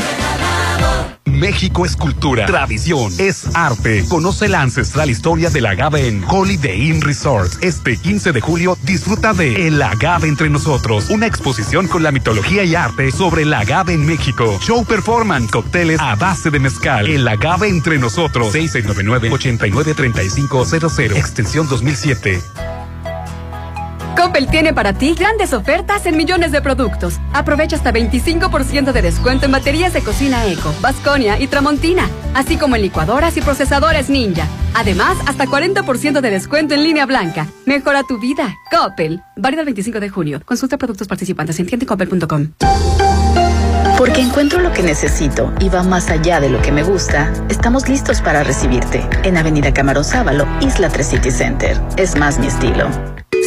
México 1.27 1.85
es 1.85 1.97
cultura, 1.97 2.47
tradición, 2.47 3.13
es 3.19 3.55
arte. 3.55 4.07
Conoce 4.09 4.49
la 4.49 4.63
ancestral 4.63 5.11
historia 5.11 5.51
del 5.51 5.67
agave 5.67 6.09
en 6.09 6.25
Holiday 6.27 6.89
Inn 6.89 7.03
Resort. 7.03 7.53
Este 7.63 7.97
15 7.97 8.33
de 8.33 8.41
julio 8.41 8.79
disfruta 8.85 9.35
de 9.35 9.67
El 9.67 9.83
Agave 9.83 10.29
entre 10.29 10.49
nosotros, 10.49 11.11
una 11.11 11.27
exposición 11.27 11.89
con 11.89 12.03
la 12.03 12.13
mitología 12.13 12.65
y 12.65 12.75
arte 12.75 13.11
sobre 13.11 13.43
el 13.43 13.53
agave 13.53 13.93
en 13.93 14.07
México. 14.07 14.59
Show 14.63 14.83
performance, 14.85 15.51
cócteles 15.51 16.01
a 16.01 16.15
base 16.15 16.49
de 16.51 16.61
mezcal. 16.61 17.07
El 17.07 17.29
Agave 17.29 17.69
entre 17.69 17.99
nosotros. 17.99 18.55
6699-893500, 18.55 21.17
extensión 21.17 21.69
2007. 21.69 22.76
Coppel 24.17 24.49
tiene 24.49 24.73
para 24.73 24.95
ti 24.95 25.15
grandes 25.15 25.53
ofertas 25.53 26.07
en 26.07 26.17
millones 26.17 26.51
de 26.51 26.63
productos. 26.63 27.21
Aprovecha 27.33 27.77
hasta 27.77 27.93
25% 27.93 28.93
de 28.93 29.03
descuento 29.03 29.47
en 29.47 29.53
baterías 29.53 29.93
de 29.93 30.03
cocina 30.03 30.47
Eco, 30.47 30.75
Vasconia 30.81 31.39
y 31.39 31.47
Tramontina, 31.47 32.09
así 32.35 32.57
como 32.57 32.77
en 32.77 32.83
licuadoras 32.83 33.37
y 33.37 33.43
procesadores 33.43 34.09
Ninja. 34.09 34.47
Además, 34.75 35.17
hasta 35.27 35.47
40% 35.47 36.21
de 36.21 36.31
descuento 36.31 36.75
en 36.75 36.83
línea 36.83 37.07
blanca. 37.07 37.47
Mejora 37.67 38.03
tu 38.03 38.19
vida. 38.19 38.57
Coppel. 38.71 39.23
Válido 39.37 39.61
el 39.61 39.67
25 39.67 40.01
de 40.01 40.09
junio. 40.09 40.41
Consulta 40.45 40.79
productos 40.79 41.07
participantes 41.07 41.59
en. 41.61 41.67
Porque 43.99 44.21
encuentro 44.21 44.61
lo 44.61 44.73
que 44.73 44.83
necesito 44.83 45.53
y 45.61 45.69
va 45.69 45.83
más 45.83 46.11
allá 46.11 46.41
de 46.41 46.51
lo 46.51 46.61
que 46.61 46.73
me 46.73 46.83
gusta, 46.83 47.33
estamos 47.49 47.89
listos 47.89 48.21
para 48.21 48.45
recibirte 48.45 49.07
en 49.25 49.37
Avenida 49.37 49.73
Camarón 49.73 50.05
Sábalo, 50.05 50.47
Isla 50.61 50.89
3 50.89 51.07
City 51.07 51.31
Center. 51.31 51.81
Es 51.97 52.17
más 52.17 52.39
mi 52.39 52.47
estilo. 52.47 52.89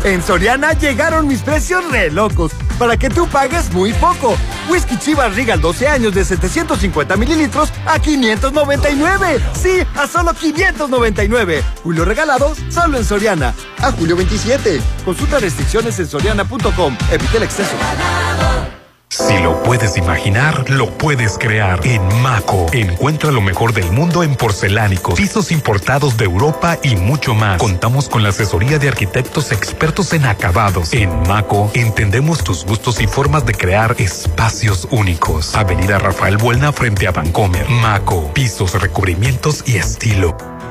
En 0.03 0.21
Soriana 0.21 0.73
llegaron 0.73 1.27
mis 1.27 1.41
precios 1.41 1.89
re 1.91 2.11
locos 2.11 2.51
para 2.77 2.97
que 2.97 3.09
tú 3.09 3.25
pagues 3.27 3.71
muy 3.71 3.93
poco. 3.93 4.37
Whisky 4.69 4.97
Chivas 4.97 5.33
Regal 5.35 5.61
12 5.61 5.87
años 5.87 6.13
de 6.13 6.25
750 6.25 7.15
mililitros 7.15 7.71
a 7.85 7.99
599. 7.99 9.39
Sí, 9.53 9.79
a 9.95 10.07
solo 10.07 10.33
599. 10.33 11.63
Julio 11.83 12.03
regalados 12.05 12.57
solo 12.69 12.97
en 12.97 13.05
Soriana. 13.05 13.53
A 13.81 13.91
julio 13.91 14.15
27. 14.15 14.81
Consulta 15.05 15.39
restricciones 15.39 15.99
en 15.99 16.07
soriana.com. 16.07 16.97
Evita 17.11 17.37
el 17.37 17.43
exceso. 17.43 17.75
Si 19.09 19.39
lo 19.39 19.63
puedes 19.63 19.97
imaginar, 19.97 20.69
lo 20.69 20.89
puedes 20.97 21.37
crear. 21.37 21.79
En 21.85 22.01
Maco, 22.21 22.67
encuentra 22.73 23.31
lo 23.31 23.41
mejor 23.41 23.73
del 23.73 23.89
mundo 23.91 24.21
en 24.21 24.35
porcelánicos, 24.35 25.15
pisos 25.15 25.51
importados 25.51 26.17
de 26.17 26.25
Europa 26.25 26.77
y 26.83 26.97
mucho 26.97 27.33
más. 27.33 27.57
Contamos 27.57 28.09
con 28.09 28.21
la 28.21 28.29
asesoría 28.29 28.79
de 28.79 28.89
arquitectos 28.89 29.51
expertos 29.51 30.11
en 30.11 30.25
acabados. 30.25 30.93
En 30.93 31.09
Maco, 31.27 31.71
entendemos 31.73 32.43
tus 32.43 32.65
gustos 32.65 32.99
y 32.99 33.07
formas 33.07 33.45
de 33.45 33.53
crear 33.53 33.95
espacios 33.97 34.87
únicos. 34.91 35.55
Avenida 35.55 35.99
Rafael 35.99 36.37
Buelna 36.37 36.73
frente 36.73 37.07
a 37.07 37.11
Vancomer. 37.11 37.67
Maco, 37.69 38.31
pisos, 38.33 38.79
recubrimientos 38.79 39.63
y 39.65 39.77
estilo. 39.77 40.37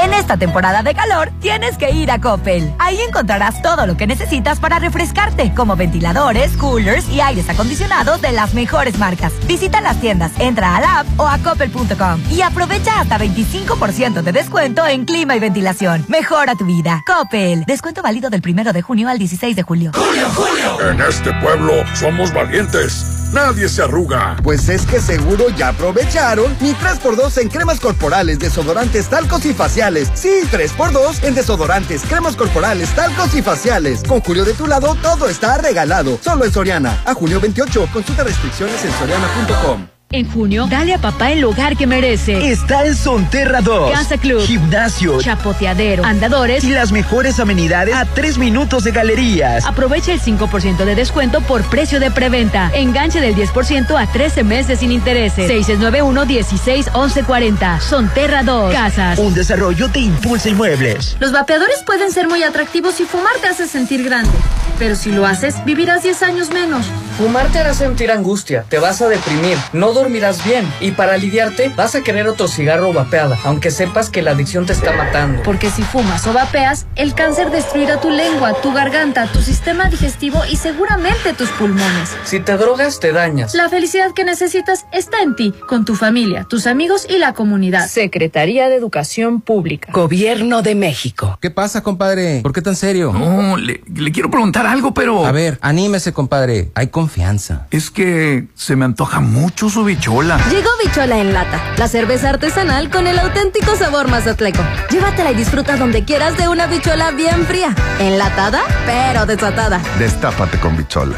En 0.00 0.14
esta 0.14 0.36
temporada 0.36 0.84
de 0.84 0.94
calor 0.94 1.30
tienes 1.40 1.76
que 1.76 1.90
ir 1.90 2.12
a 2.12 2.20
Coppel. 2.20 2.72
Ahí 2.78 3.00
encontrarás 3.00 3.60
todo 3.62 3.84
lo 3.84 3.96
que 3.96 4.06
necesitas 4.06 4.60
para 4.60 4.78
refrescarte, 4.78 5.52
como 5.54 5.74
ventiladores, 5.74 6.56
coolers 6.56 7.08
y 7.08 7.20
aires 7.20 7.48
acondicionados 7.48 8.20
de 8.20 8.30
las 8.30 8.54
mejores 8.54 8.96
marcas. 8.96 9.32
Visita 9.48 9.80
las 9.80 10.00
tiendas, 10.00 10.30
entra 10.38 10.76
a 10.76 10.80
la 10.80 10.98
app 11.00 11.06
o 11.18 11.26
a 11.26 11.38
coppel.com 11.38 12.22
y 12.30 12.42
aprovecha 12.42 13.00
hasta 13.00 13.18
25% 13.18 14.22
de 14.22 14.32
descuento 14.32 14.86
en 14.86 15.04
clima 15.04 15.34
y 15.34 15.40
ventilación. 15.40 16.04
Mejora 16.06 16.54
tu 16.54 16.64
vida. 16.64 17.02
Coppel. 17.04 17.64
Descuento 17.66 18.00
válido 18.00 18.30
del 18.30 18.42
1 18.46 18.72
de 18.72 18.82
junio 18.82 19.08
al 19.08 19.18
16 19.18 19.56
de 19.56 19.62
julio. 19.64 19.90
¡Julio, 19.96 20.28
julio! 20.30 20.90
En 20.90 21.00
este 21.00 21.32
pueblo 21.40 21.72
somos 21.94 22.32
valientes. 22.32 23.18
Nadie 23.32 23.68
se 23.68 23.82
arruga. 23.82 24.36
Pues 24.42 24.68
es 24.68 24.86
que 24.86 25.00
seguro 25.00 25.50
ya 25.50 25.68
aprovecharon 25.68 26.56
mi 26.60 26.72
3x2 26.72 27.42
en 27.42 27.48
cremas 27.48 27.78
corporales, 27.78 28.38
desodorantes, 28.38 29.08
talcos 29.08 29.44
y 29.44 29.52
faciales. 29.52 29.87
Sí, 30.14 30.42
3x2 30.50 31.24
en 31.24 31.34
desodorantes, 31.34 32.02
cremas 32.02 32.36
corporales, 32.36 32.94
talcos 32.94 33.34
y 33.34 33.42
faciales. 33.42 34.02
Con 34.06 34.20
Julio 34.20 34.44
de 34.44 34.52
tu 34.52 34.66
lado, 34.66 34.94
todo 35.00 35.28
está 35.28 35.56
regalado. 35.56 36.18
Solo 36.22 36.44
en 36.44 36.52
Soriana. 36.52 37.02
A 37.06 37.14
junio 37.14 37.40
28, 37.40 37.88
consulta 37.92 38.22
restricciones 38.22 38.84
en 38.84 38.92
soriana.com. 38.92 39.97
En 40.10 40.26
junio, 40.26 40.66
dale 40.70 40.94
a 40.94 40.98
papá 40.98 41.32
el 41.32 41.44
hogar 41.44 41.76
que 41.76 41.86
merece. 41.86 42.50
Está 42.50 42.86
en 42.86 42.94
Sonterra 42.94 43.60
2. 43.60 43.92
Casa 43.92 44.16
Club. 44.16 44.40
Gimnasio. 44.40 45.20
Chapoteadero. 45.20 46.02
Andadores. 46.02 46.64
Y 46.64 46.70
las 46.70 46.92
mejores 46.92 47.38
amenidades 47.40 47.94
a 47.94 48.06
tres 48.06 48.38
minutos 48.38 48.84
de 48.84 48.92
galerías. 48.92 49.66
Aprovecha 49.66 50.14
el 50.14 50.20
5% 50.22 50.86
de 50.86 50.94
descuento 50.94 51.42
por 51.42 51.62
precio 51.64 52.00
de 52.00 52.10
preventa. 52.10 52.70
Enganche 52.72 53.20
del 53.20 53.36
10% 53.36 54.02
a 54.02 54.06
13 54.10 54.44
meses 54.44 54.78
sin 54.78 54.92
intereses. 54.92 55.46
691-16-1140. 55.68 57.78
Sonterra 57.78 58.42
2. 58.42 58.72
Casas. 58.72 59.18
Un 59.18 59.34
desarrollo 59.34 59.88
de 59.88 60.00
Impulsa 60.00 60.48
Inmuebles. 60.48 61.18
Los 61.20 61.32
vapeadores 61.32 61.82
pueden 61.84 62.12
ser 62.12 62.28
muy 62.28 62.42
atractivos 62.44 62.98
y 63.00 63.04
fumar 63.04 63.34
te 63.42 63.48
hace 63.48 63.68
sentir 63.68 64.02
grande. 64.04 64.32
Pero 64.78 64.96
si 64.96 65.12
lo 65.12 65.26
haces, 65.26 65.62
vivirás 65.66 66.02
10 66.02 66.22
años 66.22 66.48
menos. 66.50 66.86
Fumar 67.18 67.48
te 67.48 67.58
hará 67.58 67.74
sentir 67.74 68.12
angustia, 68.12 68.64
te 68.68 68.78
vas 68.78 69.02
a 69.02 69.08
deprimir, 69.08 69.58
no 69.72 69.92
dormirás 69.98 70.44
bien 70.44 70.66
y 70.80 70.92
para 70.92 71.14
aliviarte 71.14 71.70
vas 71.76 71.94
a 71.94 72.02
querer 72.02 72.28
otro 72.28 72.48
cigarro 72.48 72.92
vapeada, 72.92 73.38
aunque 73.44 73.70
sepas 73.70 74.10
que 74.10 74.22
la 74.22 74.32
adicción 74.32 74.66
te 74.66 74.72
está 74.72 74.92
matando. 74.92 75.42
Porque 75.42 75.70
si 75.70 75.82
fumas 75.82 76.26
o 76.26 76.32
vapeas, 76.32 76.86
el 76.96 77.14
cáncer 77.14 77.50
destruirá 77.50 78.00
tu 78.00 78.10
lengua, 78.10 78.54
tu 78.62 78.72
garganta, 78.72 79.26
tu 79.26 79.40
sistema 79.40 79.88
digestivo 79.88 80.42
y 80.50 80.56
seguramente 80.56 81.32
tus 81.32 81.48
pulmones. 81.50 82.10
Si 82.24 82.40
te 82.40 82.56
drogas, 82.56 83.00
te 83.00 83.12
dañas. 83.12 83.54
La 83.54 83.68
felicidad 83.68 84.12
que 84.12 84.24
necesitas 84.24 84.86
está 84.92 85.20
en 85.22 85.34
ti, 85.36 85.52
con 85.66 85.84
tu 85.84 85.94
familia, 85.94 86.44
tus 86.48 86.66
amigos 86.66 87.06
y 87.08 87.18
la 87.18 87.34
comunidad. 87.34 87.88
Secretaría 87.88 88.68
de 88.68 88.76
Educación 88.76 89.40
Pública. 89.40 89.92
Gobierno 89.92 90.62
de 90.62 90.74
México. 90.74 91.38
¿Qué 91.40 91.50
pasa, 91.50 91.82
compadre? 91.82 92.40
¿Por 92.42 92.52
qué 92.52 92.62
tan 92.62 92.76
serio? 92.76 93.12
No, 93.12 93.56
le, 93.56 93.82
le 93.92 94.12
quiero 94.12 94.30
preguntar 94.30 94.66
algo, 94.66 94.94
pero... 94.94 95.26
A 95.26 95.32
ver, 95.32 95.58
anímese, 95.60 96.12
compadre. 96.12 96.70
Hay 96.74 96.88
confianza. 96.88 97.66
Es 97.70 97.90
que 97.90 98.46
se 98.54 98.76
me 98.76 98.84
antoja 98.84 99.20
mucho 99.20 99.68
su 99.68 99.84
bichola. 99.88 100.38
Llegó 100.50 100.68
Bichola 100.84 101.16
en 101.16 101.32
lata, 101.32 101.58
la 101.78 101.88
cerveza 101.88 102.28
artesanal 102.28 102.90
con 102.90 103.06
el 103.06 103.18
auténtico 103.18 103.74
sabor 103.74 104.08
mazatleco. 104.08 104.62
Llévatela 104.90 105.32
y 105.32 105.34
disfruta 105.34 105.78
donde 105.78 106.04
quieras 106.04 106.36
de 106.36 106.46
una 106.46 106.66
bichola 106.66 107.10
bien 107.10 107.46
fría, 107.46 107.74
enlatada 107.98 108.60
pero 108.84 109.24
desatada. 109.24 109.80
Destápate 109.98 110.60
con 110.60 110.76
bichola. 110.76 111.16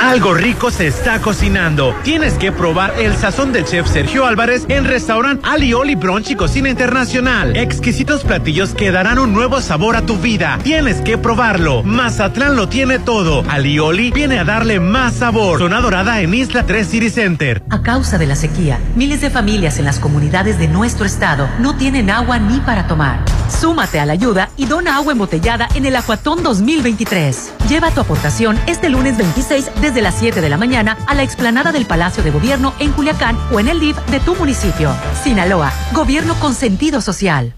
Algo 0.00 0.32
rico 0.32 0.70
se 0.70 0.86
está 0.86 1.20
cocinando. 1.20 1.94
Tienes 2.04 2.32
que 2.34 2.52
probar 2.52 2.94
el 2.98 3.14
sazón 3.16 3.52
del 3.52 3.66
chef 3.66 3.86
Sergio 3.86 4.24
Álvarez 4.24 4.64
en 4.68 4.86
restaurant 4.86 5.44
Alioli 5.44 5.94
Brunch 5.94 6.30
y 6.30 6.36
Cocina 6.36 6.70
Internacional. 6.70 7.54
Exquisitos 7.54 8.24
platillos 8.24 8.72
que 8.72 8.92
darán 8.92 9.18
un 9.18 9.34
nuevo 9.34 9.60
sabor 9.60 9.96
a 9.96 10.06
tu 10.06 10.16
vida. 10.16 10.58
Tienes 10.62 11.02
que 11.02 11.18
probarlo. 11.18 11.82
Mazatlán 11.82 12.56
lo 12.56 12.66
tiene 12.66 12.98
todo. 12.98 13.44
Alioli 13.50 14.10
viene 14.10 14.38
a 14.38 14.44
darle 14.44 14.80
más 14.80 15.16
sabor. 15.16 15.58
Zona 15.58 15.82
Dorada 15.82 16.22
en 16.22 16.32
Isla 16.32 16.64
3 16.64 16.88
City 16.88 17.10
Center. 17.10 17.62
A 17.68 17.82
causa 17.82 18.16
de 18.16 18.26
la 18.26 18.36
sequía, 18.36 18.80
miles 18.96 19.20
de 19.20 19.28
familias 19.28 19.78
en 19.78 19.84
las 19.84 19.98
comunidades 19.98 20.58
de 20.58 20.66
nuestro 20.66 21.04
estado 21.04 21.46
no 21.58 21.76
tienen 21.76 22.08
agua 22.08 22.38
ni 22.38 22.58
para 22.60 22.86
tomar. 22.86 23.22
Súmate 23.50 24.00
a 24.00 24.06
la 24.06 24.14
ayuda 24.14 24.48
y 24.56 24.64
dona 24.64 24.96
agua 24.96 25.12
embotellada 25.12 25.68
en 25.74 25.84
el 25.84 25.94
Acuatón 25.94 26.42
2023. 26.42 27.52
Lleva 27.68 27.90
tu 27.90 28.00
aportación 28.00 28.58
este 28.66 28.88
lunes 28.88 29.18
26 29.18 29.70
desde 29.90 30.02
las 30.02 30.20
7 30.20 30.40
de 30.40 30.48
la 30.48 30.56
mañana 30.56 30.96
a 31.08 31.16
la 31.16 31.24
explanada 31.24 31.72
del 31.72 31.84
Palacio 31.84 32.22
de 32.22 32.30
Gobierno 32.30 32.72
en 32.78 32.92
Culiacán 32.92 33.36
o 33.50 33.58
en 33.58 33.66
el 33.66 33.80
DIF 33.80 33.96
de 34.06 34.20
tu 34.20 34.36
municipio. 34.36 34.94
Sinaloa, 35.24 35.72
gobierno 35.92 36.36
con 36.36 36.54
sentido 36.54 37.00
social. 37.00 37.56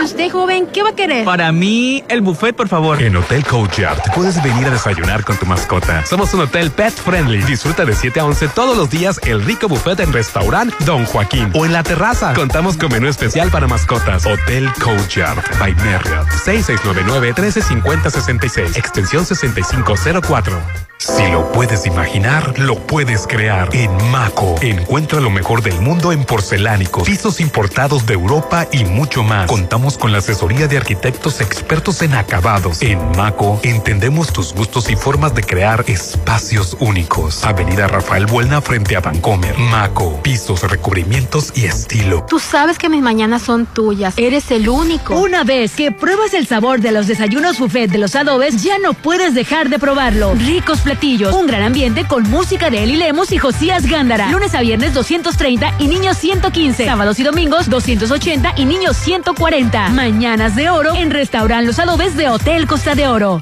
¿Y 0.00 0.04
usted, 0.04 0.30
joven, 0.30 0.66
qué 0.66 0.82
va 0.82 0.88
a 0.90 0.96
querer? 0.96 1.24
Para 1.24 1.50
mí, 1.52 2.02
el 2.08 2.20
buffet, 2.20 2.56
por 2.56 2.68
favor. 2.68 3.00
En 3.00 3.14
Hotel 3.16 3.44
Courtyard 3.44 3.98
puedes 4.14 4.42
venir 4.42 4.66
a 4.66 4.70
desayunar 4.70 5.22
con 5.24 5.36
tu 5.36 5.46
mascota. 5.46 6.04
Somos 6.04 6.34
un 6.34 6.40
hotel 6.40 6.72
pet 6.72 6.92
friendly. 6.92 7.42
Disfruta 7.42 7.84
de 7.84 7.94
7 7.94 8.18
a 8.20 8.24
11 8.24 8.48
todos 8.48 8.76
los 8.76 8.90
días 8.90 9.20
el 9.24 9.44
rico 9.44 9.68
buffet 9.68 10.00
en 10.00 10.12
restaurant 10.12 10.74
Don 10.80 11.04
Joaquín 11.04 11.52
o 11.54 11.64
en 11.64 11.72
la 11.72 11.84
terraza. 11.84 12.34
Contamos 12.34 12.76
con 12.76 12.90
menú 12.90 13.06
especial 13.06 13.50
para 13.50 13.68
mascotas. 13.68 14.26
Hotel 14.26 14.68
Courtyard 14.82 15.44
by 15.60 15.72
Marriott. 15.76 16.26
6699-135066. 16.44 18.76
Extensión 18.76 19.24
6504. 19.24 20.60
Si 20.98 21.30
lo 21.30 21.50
puedes 21.52 21.67
imaginar, 21.86 22.58
lo 22.58 22.76
puedes 22.76 23.26
crear. 23.26 23.68
En 23.74 23.90
Maco, 24.10 24.54
encuentra 24.62 25.20
lo 25.20 25.30
mejor 25.30 25.62
del 25.62 25.78
mundo 25.80 26.12
en 26.12 26.24
porcelánicos, 26.24 27.08
pisos 27.08 27.40
importados 27.40 28.06
de 28.06 28.14
Europa 28.14 28.66
y 28.72 28.84
mucho 28.84 29.22
más. 29.22 29.46
Contamos 29.46 29.98
con 29.98 30.12
la 30.12 30.18
asesoría 30.18 30.66
de 30.66 30.78
arquitectos 30.78 31.40
expertos 31.40 32.02
en 32.02 32.14
acabados. 32.14 32.80
En 32.82 32.98
Maco, 33.16 33.60
entendemos 33.62 34.32
tus 34.32 34.54
gustos 34.54 34.90
y 34.90 34.96
formas 34.96 35.34
de 35.34 35.42
crear 35.42 35.84
espacios 35.86 36.76
únicos. 36.80 37.44
Avenida 37.44 37.86
Rafael 37.86 38.26
Buelna 38.26 38.60
frente 38.60 38.96
a 38.96 39.00
Vancomer. 39.00 39.56
Maco, 39.58 40.20
pisos, 40.22 40.62
recubrimientos 40.62 41.52
y 41.54 41.66
estilo. 41.66 42.24
Tú 42.28 42.38
sabes 42.38 42.78
que 42.78 42.88
mis 42.88 43.02
mañanas 43.02 43.42
son 43.42 43.66
tuyas. 43.66 44.14
Eres 44.16 44.50
el 44.50 44.68
único. 44.68 45.18
Una 45.18 45.44
vez 45.44 45.72
que 45.72 45.92
pruebas 45.92 46.34
el 46.34 46.46
sabor 46.46 46.80
de 46.80 46.92
los 46.92 47.06
desayunos 47.06 47.58
buffet 47.58 47.90
de 47.90 47.98
los 47.98 48.14
adobes, 48.16 48.62
ya 48.62 48.78
no 48.78 48.94
puedes 48.94 49.34
dejar 49.34 49.68
de 49.68 49.78
probarlo. 49.78 50.34
Ricos 50.34 50.80
platillos, 50.80 51.34
un 51.34 51.46
gran 51.46 51.57
ambiente 51.62 52.06
con 52.06 52.28
música 52.30 52.70
de 52.70 52.82
Eli 52.82 52.96
Lemos 52.96 53.32
y 53.32 53.38
Josías 53.38 53.86
Gándara. 53.86 54.30
Lunes 54.30 54.54
a 54.54 54.60
viernes 54.60 54.94
230 54.94 55.74
y 55.78 55.86
niños 55.86 56.16
115. 56.18 56.84
Sábados 56.84 57.18
y 57.18 57.22
domingos 57.22 57.68
280 57.68 58.54
y 58.56 58.64
niños 58.64 58.96
140. 58.96 59.88
Mañanas 59.90 60.56
de 60.56 60.70
oro 60.70 60.94
en 60.94 61.10
Restaurant 61.10 61.66
Los 61.66 61.78
Adobes 61.78 62.16
de 62.16 62.28
Hotel 62.28 62.66
Costa 62.66 62.94
de 62.94 63.08
Oro. 63.08 63.40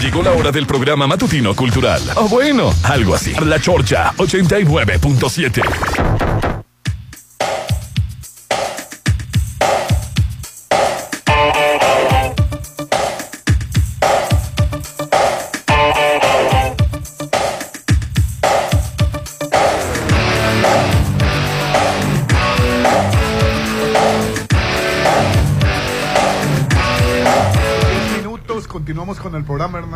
Llegó 0.00 0.22
la 0.22 0.32
hora 0.32 0.52
del 0.52 0.66
programa 0.66 1.06
matutino 1.06 1.54
cultural. 1.54 2.02
O 2.16 2.28
bueno, 2.28 2.72
algo 2.82 3.14
así. 3.14 3.32
La 3.44 3.58
Chorcha 3.58 4.12
89.7. 4.16 6.53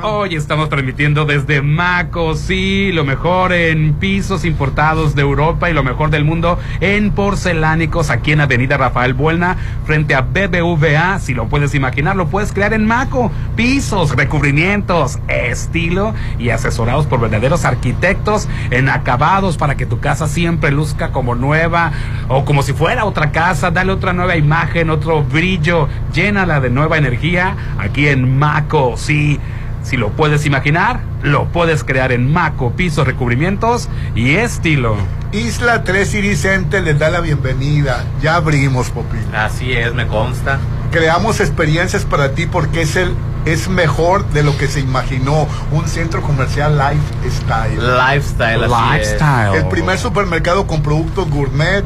Hoy 0.02 0.34
estamos 0.34 0.70
transmitiendo 0.70 1.26
desde 1.26 1.60
Maco, 1.60 2.34
sí, 2.34 2.90
lo 2.92 3.04
mejor 3.04 3.52
en 3.52 3.92
pisos 3.94 4.46
importados 4.46 5.14
de 5.14 5.20
Europa 5.20 5.68
y 5.68 5.74
lo 5.74 5.82
mejor 5.82 6.08
del 6.08 6.24
mundo 6.24 6.58
en 6.80 7.10
porcelánicos 7.10 8.08
aquí 8.08 8.32
en 8.32 8.40
Avenida 8.40 8.78
Rafael 8.78 9.12
Buelna, 9.12 9.58
frente 9.84 10.14
a 10.14 10.22
BBVA. 10.22 11.18
Si 11.18 11.34
lo 11.34 11.48
puedes 11.48 11.74
imaginar, 11.74 12.16
lo 12.16 12.28
puedes 12.28 12.52
crear 12.52 12.72
en 12.72 12.86
Maco. 12.86 13.30
Pisos, 13.56 14.16
recubrimientos, 14.16 15.18
estilo 15.28 16.14
y 16.38 16.48
asesorados 16.48 17.06
por 17.06 17.20
verdaderos 17.20 17.66
arquitectos 17.66 18.48
en 18.70 18.88
acabados 18.88 19.58
para 19.58 19.76
que 19.76 19.84
tu 19.84 20.00
casa 20.00 20.28
siempre 20.28 20.70
luzca 20.70 21.12
como 21.12 21.34
nueva 21.34 21.92
o 22.28 22.46
como 22.46 22.62
si 22.62 22.72
fuera 22.72 23.04
otra 23.04 23.32
casa. 23.32 23.70
Dale 23.70 23.92
otra 23.92 24.14
nueva 24.14 24.36
imagen, 24.36 24.88
otro 24.88 25.22
brillo, 25.22 25.88
llénala 26.14 26.60
de 26.60 26.70
nueva 26.70 26.96
energía 26.96 27.54
aquí 27.78 28.08
en 28.08 28.38
Maco, 28.38 28.94
sí. 28.96 29.38
Si 29.82 29.96
lo 29.96 30.10
puedes 30.10 30.46
imaginar, 30.46 31.00
lo 31.22 31.46
puedes 31.46 31.84
crear 31.84 32.12
en 32.12 32.32
Maco, 32.32 32.72
pisos, 32.72 33.06
recubrimientos 33.06 33.88
y 34.14 34.36
estilo. 34.36 34.96
Isla 35.32 35.84
3 35.84 36.08
City 36.08 36.36
Center 36.36 36.82
les 36.82 36.98
da 36.98 37.10
la 37.10 37.20
bienvenida. 37.20 38.04
Ya 38.22 38.36
abrimos, 38.36 38.90
Popín. 38.90 39.34
Así 39.34 39.72
es, 39.72 39.94
me 39.94 40.06
consta. 40.06 40.58
Creamos 40.90 41.40
experiencias 41.40 42.04
para 42.04 42.32
ti 42.32 42.46
porque 42.46 42.82
es 42.82 42.96
el 42.96 43.14
es 43.44 43.68
mejor 43.68 44.28
de 44.30 44.42
lo 44.42 44.56
que 44.58 44.68
se 44.68 44.80
imaginó. 44.80 45.46
Un 45.72 45.88
centro 45.88 46.22
comercial 46.22 46.78
lifestyle. 46.78 47.78
Lifestyle, 47.78 48.64
así 48.64 49.00
es. 49.00 49.22
El 49.54 49.68
primer 49.68 49.98
supermercado 49.98 50.66
con 50.66 50.82
productos 50.82 51.28
gourmet. 51.30 51.84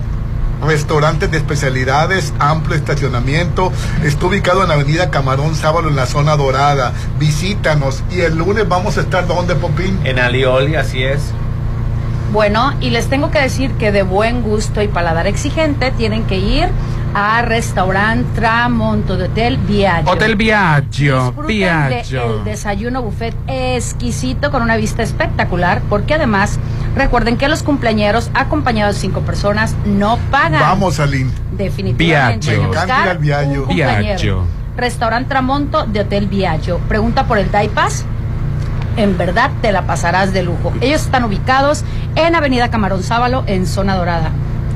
Restaurantes 0.62 1.30
de 1.30 1.38
especialidades, 1.38 2.32
amplio 2.38 2.76
estacionamiento. 2.76 3.72
Está 4.04 4.26
ubicado 4.26 4.64
en 4.64 4.70
Avenida 4.70 5.10
Camarón 5.10 5.54
Sábalo 5.54 5.88
en 5.88 5.96
la 5.96 6.06
zona 6.06 6.36
dorada. 6.36 6.92
Visítanos. 7.18 8.02
Y 8.10 8.20
el 8.20 8.36
lunes 8.36 8.68
vamos 8.68 8.96
a 8.98 9.00
estar 9.00 9.26
¿dónde, 9.26 9.54
Popín? 9.54 9.98
En 10.04 10.18
Alioli, 10.18 10.76
así 10.76 11.02
es. 11.02 11.32
Bueno, 12.32 12.72
y 12.80 12.90
les 12.90 13.08
tengo 13.08 13.30
que 13.30 13.40
decir 13.40 13.72
que 13.72 13.92
de 13.92 14.02
buen 14.02 14.42
gusto 14.42 14.80
y 14.80 14.88
paladar 14.88 15.26
exigente 15.26 15.90
tienen 15.90 16.24
que 16.24 16.38
ir 16.38 16.70
a 17.14 17.42
Restaurant 17.42 18.26
Tramonto 18.34 19.16
de 19.16 19.24
Hotel 19.24 19.58
Viaggio. 19.58 20.10
Hotel 20.10 20.36
Viaggio, 20.36 21.32
Viaggio. 21.32 22.38
el 22.38 22.44
desayuno 22.44 23.02
buffet 23.02 23.34
exquisito 23.46 24.50
con 24.50 24.62
una 24.62 24.76
vista 24.76 25.02
espectacular, 25.02 25.82
porque 25.88 26.14
además 26.14 26.58
recuerden 26.94 27.36
que 27.36 27.48
los 27.48 27.62
cumpleañeros 27.62 28.30
acompañados 28.34 28.96
de 28.96 29.00
cinco 29.02 29.20
personas 29.20 29.74
no 29.84 30.18
pagan. 30.30 30.60
Vamos, 30.60 31.00
Aline. 31.00 31.30
Definitivamente. 31.52 32.50
Viaggio. 32.50 32.68
buscar 32.68 33.08
al 33.08 33.18
Viaggio. 33.18 33.60
un 33.62 33.66
compañero. 33.66 34.02
Viaggio. 34.02 34.44
Restaurant 34.76 35.28
Tramonto 35.28 35.84
de 35.84 36.00
Hotel 36.00 36.26
Viaggio. 36.28 36.78
Pregunta 36.88 37.24
por 37.24 37.38
el 37.38 37.50
Daipas. 37.50 38.06
En 38.96 39.16
verdad 39.16 39.50
te 39.62 39.72
la 39.72 39.86
pasarás 39.86 40.32
de 40.32 40.42
lujo. 40.42 40.72
Ellos 40.80 41.02
están 41.02 41.24
ubicados 41.24 41.84
en 42.14 42.34
Avenida 42.34 42.70
Camarón 42.70 43.02
Sábalo, 43.02 43.44
en 43.46 43.66
Zona 43.66 43.96
Dorada. 43.96 44.30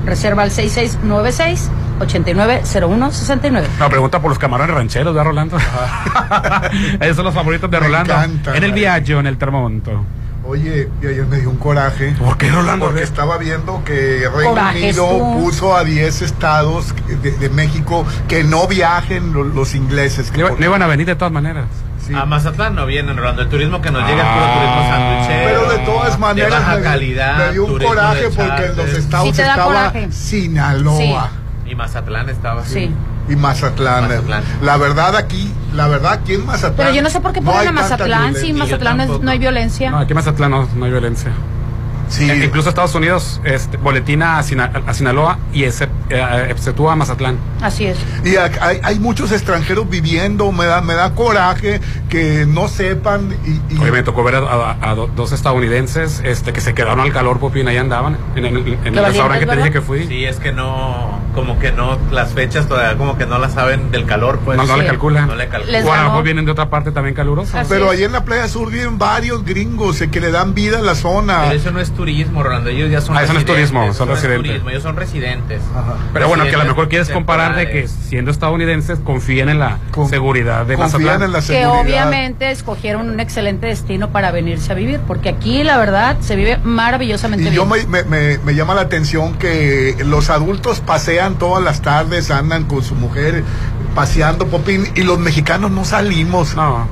Reserva 0.07 0.43
al 0.43 0.51
6696 0.51 1.71
890169. 1.99 3.65
No, 3.79 3.89
pregunta 3.89 4.21
por 4.21 4.31
los 4.31 4.39
camarones 4.39 4.75
rancheros 4.75 5.15
de 5.15 5.23
Rolando. 5.25 5.57
Esos 7.01 7.17
son 7.17 7.25
los 7.25 7.35
favoritos 7.35 7.71
de 7.71 7.81
Me 7.81 7.87
Rolando. 7.87 8.13
encantan, 8.15 8.57
en 8.57 8.65
el. 8.65 8.73
Viaggio, 8.73 9.21
en 9.21 9.27
el 9.27 9.39
Termonto. 9.39 10.05
Oye, 10.49 10.89
y 11.03 11.07
ayer 11.07 11.27
me 11.27 11.39
dio 11.41 11.51
un 11.51 11.57
coraje. 11.57 12.15
¿Por 12.19 12.37
qué, 12.39 12.49
Rolando? 12.51 12.87
Porque 12.87 13.03
estaba 13.03 13.37
viendo 13.37 13.83
que 13.85 14.29
Reino 14.33 14.53
Unido 14.53 15.09
tú. 15.09 15.41
puso 15.43 15.77
a 15.77 15.83
10 15.83 16.23
estados 16.23 16.95
de, 17.23 17.33
de 17.33 17.51
México 17.51 18.07
que 18.29 18.45
no 18.45 18.69
viajen 18.69 19.33
lo- 19.33 19.43
los, 19.43 19.75
ingleses. 19.75 20.31
No, 20.33 20.39
iba- 20.39 20.51
no 20.57 20.65
iban 20.65 20.83
a 20.83 20.87
venir 20.87 21.07
de 21.07 21.17
todas 21.17 21.33
maneras. 21.33 21.65
A 22.15 22.25
Mazatlán 22.27 22.77
no 22.77 22.87
vienen, 22.87 23.17
Rolando. 23.17 23.43
El 23.43 23.49
turismo 23.49 23.81
que 23.83 23.91
nos 23.91 24.03
llega 24.09 24.23
es 24.23 24.29
puro 24.29 24.45
Ah. 24.45 24.55
turismo 24.55 24.83
sanduchero. 24.89 25.49
Pero 25.49 25.69
de 25.73 25.79
todas 25.85 26.19
maneras 26.21 26.51
de 26.53 26.57
baja 26.61 26.77
me, 26.77 26.83
calidad. 26.83 27.39
me 27.39 27.53
dio 27.53 27.65
un 27.65 27.79
coraje 27.81 28.29
porque 28.37 28.65
en 28.67 28.77
los 28.77 28.89
estados 28.91 29.35
Sí 29.35 29.43
estaba 29.43 29.65
coraje. 29.65 30.13
Sinaloa 30.13 31.31
Y 31.77 31.79
Mazatlán 31.79 32.29
estaba. 32.31 32.65
Sí. 32.65 32.91
y 33.29 33.37
Mazatlán. 33.37 34.09
Mazatlán. 34.09 34.43
La 34.63 34.77
verdad 34.79 35.15
aquí, 35.15 35.53
la 35.75 35.89
verdad 35.89 36.13
aquí 36.13 36.35
en 36.35 36.47
Mazatlán. 36.47 36.75
Pero 36.77 36.91
yo 36.93 37.03
no 37.03 37.11
sé 37.11 37.21
por 37.21 37.33
qué 37.35 37.41
no 37.43 37.51
ponen 37.51 37.61
hay 37.61 37.67
a 37.67 37.73
Mazatlán. 37.73 38.35
Sí, 38.35 38.53
violencia. 38.53 38.65
Mazatlán 38.79 39.01
es- 39.03 39.21
no 39.21 39.31
hay 39.31 39.39
violencia. 39.39 39.91
No, 39.91 39.99
aquí 39.99 40.13
en 40.13 40.17
Mazatlán 40.17 40.51
no, 40.53 40.69
no 40.75 40.85
hay 40.87 40.91
violencia. 40.91 41.33
Sí. 42.09 42.31
Eh, 42.31 42.45
incluso 42.45 42.69
Estados 42.69 42.95
Unidos 42.95 43.41
este, 43.45 43.77
boletina 43.77 44.39
a, 44.39 44.43
Sina- 44.43 44.71
a 44.87 44.95
Sinaloa 44.95 45.39
y 45.53 45.65
eh, 45.65 45.73
exceptúa 46.49 46.93
a 46.93 46.97
Mazatlán. 46.97 47.37
Así 47.63 47.87
es. 47.87 47.99
Y 48.25 48.37
hay, 48.37 48.81
hay 48.83 48.99
muchos 48.99 49.33
extranjeros 49.33 49.89
viviendo, 49.89 50.51
me 50.53 50.67
da, 50.67 50.81
me 50.81 50.95
da 50.95 51.15
coraje 51.15 51.81
que 52.09 52.47
no 52.47 52.69
sepan 52.69 53.35
y, 53.45 53.75
y- 53.75 53.79
Hoy 53.79 53.91
me 53.91 54.03
tocó 54.03 54.23
ver 54.25 54.37
a, 54.37 54.39
a- 54.41 54.91
a 54.91 54.95
do- 54.95 55.09
dos 55.09 55.33
estadounidenses 55.33 56.21
este, 56.25 56.53
que 56.53 56.61
se 56.61 56.75
quedaron 56.75 57.01
al 57.01 57.13
calor, 57.13 57.39
Popín, 57.39 57.69
ahí 57.69 57.77
andaban, 57.77 58.17
en 58.37 58.45
el, 58.45 58.57
en 58.85 58.97
el 58.99 59.05
restaurante 59.05 59.41
que 59.45 59.51
te 59.51 59.57
dije 59.57 59.71
que 59.73 59.81
fui. 59.81 60.07
Sí, 60.07 60.25
es 60.25 60.37
que 60.39 60.53
no, 60.53 61.19
como 61.35 61.59
que 61.59 61.73
no, 61.73 61.99
las 62.13 62.33
fechas 62.33 62.69
todavía 62.69 62.97
como 62.97 63.19
que 63.19 63.27
no 63.27 63.39
las 63.39 63.53
saben 63.55 63.91
del 63.91 64.07
calor, 64.07 64.39
pues. 64.45 64.57
no, 64.57 64.65
no 64.67 64.77
le 64.77 64.87
calculan. 64.87 65.27
No 65.27 65.35
le 65.35 65.49
calculan. 65.49 65.73
Les 65.73 65.85
o 65.85 65.89
a 65.93 65.97
lo 65.97 65.97
ganó. 65.97 66.09
mejor 66.11 66.25
vienen 66.25 66.45
de 66.45 66.53
otra 66.53 66.71
parte 66.71 66.93
también 66.93 67.15
calurosa. 67.15 67.61
Así 67.61 67.69
Pero 67.69 67.87
es. 67.93 67.99
ahí 67.99 68.05
en 68.05 68.13
la 68.13 68.25
Playa 68.25 68.49
Sur 68.49 68.71
viven 68.71 68.99
varios 68.99 69.45
gringos 69.45 70.01
eh, 70.01 70.11
que 70.11 70.21
le 70.21 70.31
dan 70.31 70.55
vida 70.55 70.79
a 70.79 70.83
la 70.83 70.95
zona. 70.95 71.43
Pero 71.45 71.55
eso 71.57 71.71
no 71.73 71.81
es 71.81 71.91
turismo, 71.97 72.43
Rolando. 72.43 72.71
Ellos 72.71 72.91
ya 72.91 73.01
son 73.01 73.17
Ah, 73.17 73.23
eso 73.25 73.33
no 73.33 73.39
es 73.41 73.45
turismo, 73.47 73.93
son 73.93 74.09
residentes. 74.09 74.47
turismo, 74.47 74.71
ellos 74.71 74.83
son 74.83 74.97
residentes. 74.97 75.61
Pero 76.13 76.29
bueno, 76.29 76.45
que 76.45 76.55
a 76.55 76.59
lo 76.59 76.65
mejor 76.67 76.89
quieres 76.89 77.11
comparar 77.11 77.57
de 77.57 77.69
que 77.71 77.89
siendo 77.89 78.31
estadounidenses 78.31 78.99
confíen 79.01 79.49
en 79.49 79.59
la 79.59 79.79
Con- 79.91 80.09
seguridad 80.09 80.67
de 80.67 80.77
confían 80.77 81.03
Mazatlán. 81.03 81.23
en 81.23 81.33
la 81.33 81.39
Que 81.41 81.45
seguridad. 81.47 81.81
obviamente 81.83 82.51
escogieron 82.51 83.09
un 83.11 83.19
excelente 83.21 83.67
destino 83.67 84.11
para 84.11 84.31
venirse 84.31 84.71
a 84.73 84.75
vivir, 84.75 85.01
porque 85.07 85.29
aquí 85.31 85.65
la 85.65 85.79
verdad 85.79 86.17
se 86.21 86.37
vive 86.37 86.59
maravillosamente 86.63 87.51
Y 87.51 87.53
yo 87.55 87.67
me, 87.67 87.85
me- 87.87 88.05
me- 88.05 88.39
me 88.39 88.55
llama 88.55 88.75
la 88.75 88.83
atención 88.83 89.35
que 89.35 89.97
los 90.05 90.31
adultos 90.31 90.81
pasean 90.81 91.39
todas 91.39 91.63
las 91.65 91.83
tardes, 91.83 92.31
andan 92.31 92.65
con 92.65 92.83
su 92.83 92.95
mujer 92.95 93.43
paseando, 93.95 94.47
Popín, 94.49 94.85
y 94.95 95.03
los 95.03 95.19
mexicanos 95.19 95.71
no 95.71 95.85
salimos. 95.85 96.55
No. 96.55 96.87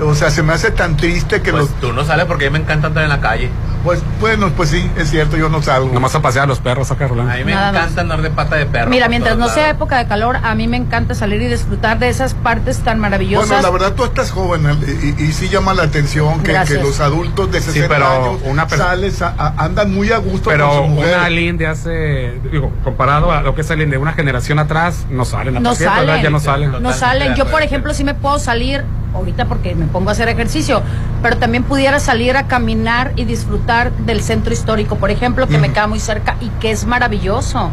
O 0.00 0.14
sea, 0.14 0.30
se 0.30 0.42
me 0.42 0.52
hace 0.52 0.70
tan 0.70 0.96
triste 0.96 1.42
que 1.42 1.50
Pues 1.50 1.64
los... 1.64 1.74
tú 1.80 1.92
no 1.92 2.04
sales 2.04 2.24
porque 2.26 2.46
a 2.46 2.50
mí 2.50 2.54
me 2.58 2.64
encanta 2.64 2.86
andar 2.88 3.04
en 3.04 3.10
la 3.10 3.20
calle. 3.20 3.50
Pues 3.84 4.00
bueno, 4.20 4.48
pues 4.56 4.70
sí, 4.70 4.88
es 4.96 5.10
cierto, 5.10 5.36
yo 5.36 5.48
no 5.48 5.60
salgo. 5.60 5.92
Nomás 5.92 6.14
a 6.14 6.22
pasear 6.22 6.44
a 6.44 6.46
los 6.46 6.60
perros 6.60 6.90
acá, 6.92 7.08
Rolando. 7.08 7.32
A 7.32 7.36
mí 7.36 7.44
me 7.44 7.52
Nada 7.52 7.72
más. 7.72 7.82
encanta 7.82 8.00
andar 8.02 8.22
de 8.22 8.30
pata 8.30 8.54
de 8.56 8.66
perro. 8.66 8.88
Mira, 8.90 9.08
mientras 9.08 9.36
no 9.36 9.48
sea 9.48 9.70
época 9.70 9.98
de 9.98 10.06
calor, 10.06 10.38
a 10.40 10.54
mí 10.54 10.68
me 10.68 10.76
encanta 10.76 11.14
salir 11.16 11.42
y 11.42 11.48
disfrutar 11.48 11.98
de 11.98 12.08
esas 12.08 12.34
partes 12.34 12.78
tan 12.78 13.00
maravillosas. 13.00 13.48
Bueno, 13.48 13.62
la 13.62 13.70
verdad 13.70 13.92
tú 13.94 14.04
estás 14.04 14.30
joven 14.30 14.64
y, 15.18 15.22
y 15.24 15.32
sí 15.32 15.48
llama 15.48 15.74
la 15.74 15.82
atención 15.82 16.42
que, 16.44 16.52
los 16.80 17.00
adultos 17.00 17.50
de 17.50 17.60
60 17.60 17.88
pero 17.88 18.06
años 18.06 18.40
una 18.44 18.68
per- 18.68 18.78
sales 18.78 19.20
a- 19.20 19.34
a- 19.36 19.54
andan 19.58 19.92
muy 19.92 20.12
a 20.12 20.18
gusto 20.18 20.48
Pero 20.50 20.68
con 20.68 20.76
su 20.76 20.88
mujer. 20.88 21.16
una 21.16 21.24
Aline 21.26 21.58
de 21.58 21.66
hace, 21.66 22.40
digo, 22.52 22.72
comparado 22.84 23.32
a 23.32 23.42
lo 23.42 23.54
que 23.56 23.62
es 23.62 23.70
Aline 23.72 23.90
de 23.90 23.98
una 23.98 24.12
generación 24.12 24.60
atrás, 24.60 25.06
no 25.10 25.24
salen 25.24 25.56
a 25.56 25.60
no 25.60 25.74
salen, 25.74 26.22
Ya 26.22 26.30
no 26.30 26.38
salen. 26.38 26.80
no 26.80 26.92
salen. 26.92 27.34
Yo, 27.34 27.46
por 27.46 27.62
ejemplo, 27.62 27.92
sí 27.94 28.04
me 28.04 28.14
puedo 28.14 28.38
salir 28.38 28.84
ahorita 29.14 29.46
porque 29.46 29.74
me 29.74 29.86
pongo 29.86 30.10
a 30.10 30.12
hacer 30.12 30.28
ejercicio, 30.28 30.82
pero 31.22 31.36
también 31.36 31.64
pudiera 31.64 32.00
salir 32.00 32.36
a 32.36 32.46
caminar 32.46 33.12
y 33.16 33.24
disfrutar 33.24 33.92
del 33.92 34.22
centro 34.22 34.52
histórico, 34.52 34.96
por 34.96 35.10
ejemplo, 35.10 35.46
que 35.46 35.58
me 35.58 35.70
queda 35.70 35.86
muy 35.86 36.00
cerca 36.00 36.36
y 36.40 36.48
que 36.60 36.70
es 36.70 36.86
maravilloso. 36.86 37.70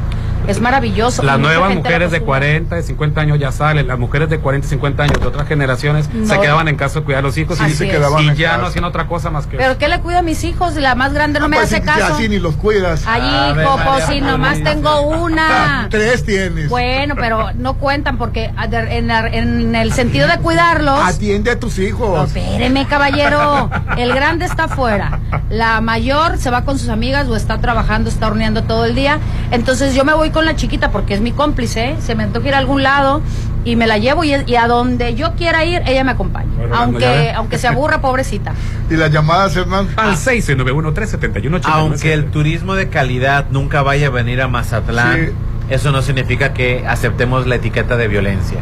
Es 0.50 0.60
maravilloso. 0.62 1.22
Las 1.24 1.40
nuevas 1.40 1.74
mujeres 1.76 2.12
de 2.12 2.18
acostumbra. 2.18 2.26
40, 2.40 2.76
de 2.76 2.84
50 2.84 3.22
años 3.22 3.40
ya 3.40 3.52
salen. 3.52 3.88
Las 3.88 4.00
mujeres 4.00 4.30
de 4.30 4.40
40 4.40 4.66
y 4.68 4.70
50 4.70 5.04
años 5.04 5.20
de 5.20 5.28
otras 5.28 5.48
generaciones 5.48 6.06
se 6.26 6.36
No. 6.36 6.42
quedaban 6.42 6.68
en 6.68 6.76
casa 6.76 7.00
a 7.00 7.02
cuidar 7.04 7.20
a 7.20 7.22
los 7.24 7.38
hijos 7.38 7.60
Así 7.62 7.72
y, 7.72 7.76
se 7.76 7.86
es. 7.86 7.92
quedaban 7.92 8.24
y 8.24 8.36
ya 8.36 8.50
casa. 8.50 8.58
no 8.62 8.68
hacían 8.68 8.84
otra 8.86 9.08
cosa 9.08 9.30
más 9.30 9.46
que 9.48 9.58
Pero 9.58 9.78
¿qué 9.78 9.88
le 9.88 10.00
cuida 10.00 10.20
a 10.20 10.22
mis 10.24 10.44
hijos? 10.44 10.76
La 10.76 10.96
más 10.96 11.14
grande 11.14 11.40
no 11.40 11.48
me 11.50 11.58
Pues 11.58 11.72
hace 11.72 11.82
caso. 11.82 12.16
Así 12.16 12.28
ni 12.30 12.40
los 12.40 12.56
cuidas. 12.56 13.04
Ay, 13.06 13.22
hijo, 13.62 13.80
pues 13.86 14.06
si 14.06 14.22
nomás 14.22 14.62
tengo 14.64 15.02
una. 15.02 15.88
Tres 15.92 16.26
tienes. 16.26 16.70
Bueno, 16.70 17.16
pero 17.16 17.52
no 17.56 17.76
cuentan 17.76 18.18
porque 18.18 18.52
de- 18.70 18.98
en, 18.98 19.08
la- 19.08 19.28
en 19.28 19.76
el 19.76 19.94
sentido 19.94 20.28
de 20.28 20.38
cuidarlos. 20.40 21.00
Atiende 21.04 21.52
a 21.52 21.60
tus 21.60 21.78
No, 21.78 21.84
hijos. 21.86 22.28
espéreme, 22.28 22.88
caballero. 22.88 23.70
El 23.98 24.14
grande 24.14 24.46
está 24.46 24.64
afuera. 24.66 25.20
La 25.50 25.82
mayor 25.82 26.38
se 26.38 26.50
va 26.50 26.64
con 26.64 26.80
sus 26.80 26.90
amigas 26.90 27.28
o 27.28 27.36
está 27.36 27.60
trabajando, 27.60 28.10
está 28.10 28.28
horneando 28.28 28.64
todo 28.64 28.86
el 28.86 28.96
día. 28.96 29.20
Entonces 29.52 29.94
yo 29.96 30.04
me 30.06 30.14
voy 30.14 30.30
con 30.32 30.39
la 30.42 30.56
chiquita 30.56 30.92
porque 30.92 31.14
es 31.14 31.22
mi 31.22 31.32
cómplice. 31.32 31.92
¿eh? 31.92 31.96
Se 32.00 32.16
me 32.16 32.24
antoja 32.24 32.48
ir 32.48 32.54
a 32.56 32.58
algún 32.58 32.84
lado 32.84 33.22
y 33.66 33.76
me 33.76 33.88
la 33.88 33.98
llevo 33.98 34.24
y, 34.24 34.34
y 34.46 34.56
a 34.56 34.68
donde 34.68 35.16
yo 35.16 35.34
quiera 35.36 35.66
ir, 35.66 35.82
ella 35.86 36.04
me 36.04 36.12
acompaña. 36.12 36.50
Bueno, 36.58 36.76
aunque, 36.76 37.32
aunque 37.32 37.58
se 37.58 37.68
aburra, 37.68 38.02
pobrecita. 38.02 38.54
Y 38.90 38.96
las 38.96 39.12
llamadas, 39.12 39.56
Hernán. 39.56 39.88
Al 39.98 40.16
691-371-89. 40.16 41.62
Aunque 41.66 42.14
el 42.14 42.26
turismo 42.32 42.76
de 42.76 42.90
calidad 42.90 43.46
nunca 43.52 43.82
vaya 43.82 44.08
a 44.08 44.10
venir 44.10 44.42
a 44.42 44.48
Mazatlán, 44.48 45.28
Sí. 45.28 45.32
eso 45.70 45.92
no 45.92 46.02
significa 46.02 46.54
que 46.54 46.86
aceptemos 46.88 47.48
la 47.48 47.56
etiqueta 47.56 47.98
de 47.98 48.08
violencia. 48.08 48.60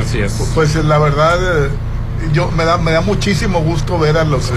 Así 0.00 0.20
es. 0.20 0.32
Pues 0.54 0.74
la 0.76 0.98
verdad, 0.98 1.66
eh, 1.66 1.70
yo 2.32 2.50
me 2.52 2.64
da, 2.64 2.78
me 2.78 2.92
da 2.92 3.00
muchísimo 3.00 3.60
gusto 3.62 3.98
ver 3.98 4.16
a 4.16 4.24
los 4.24 4.50
eh, 4.50 4.54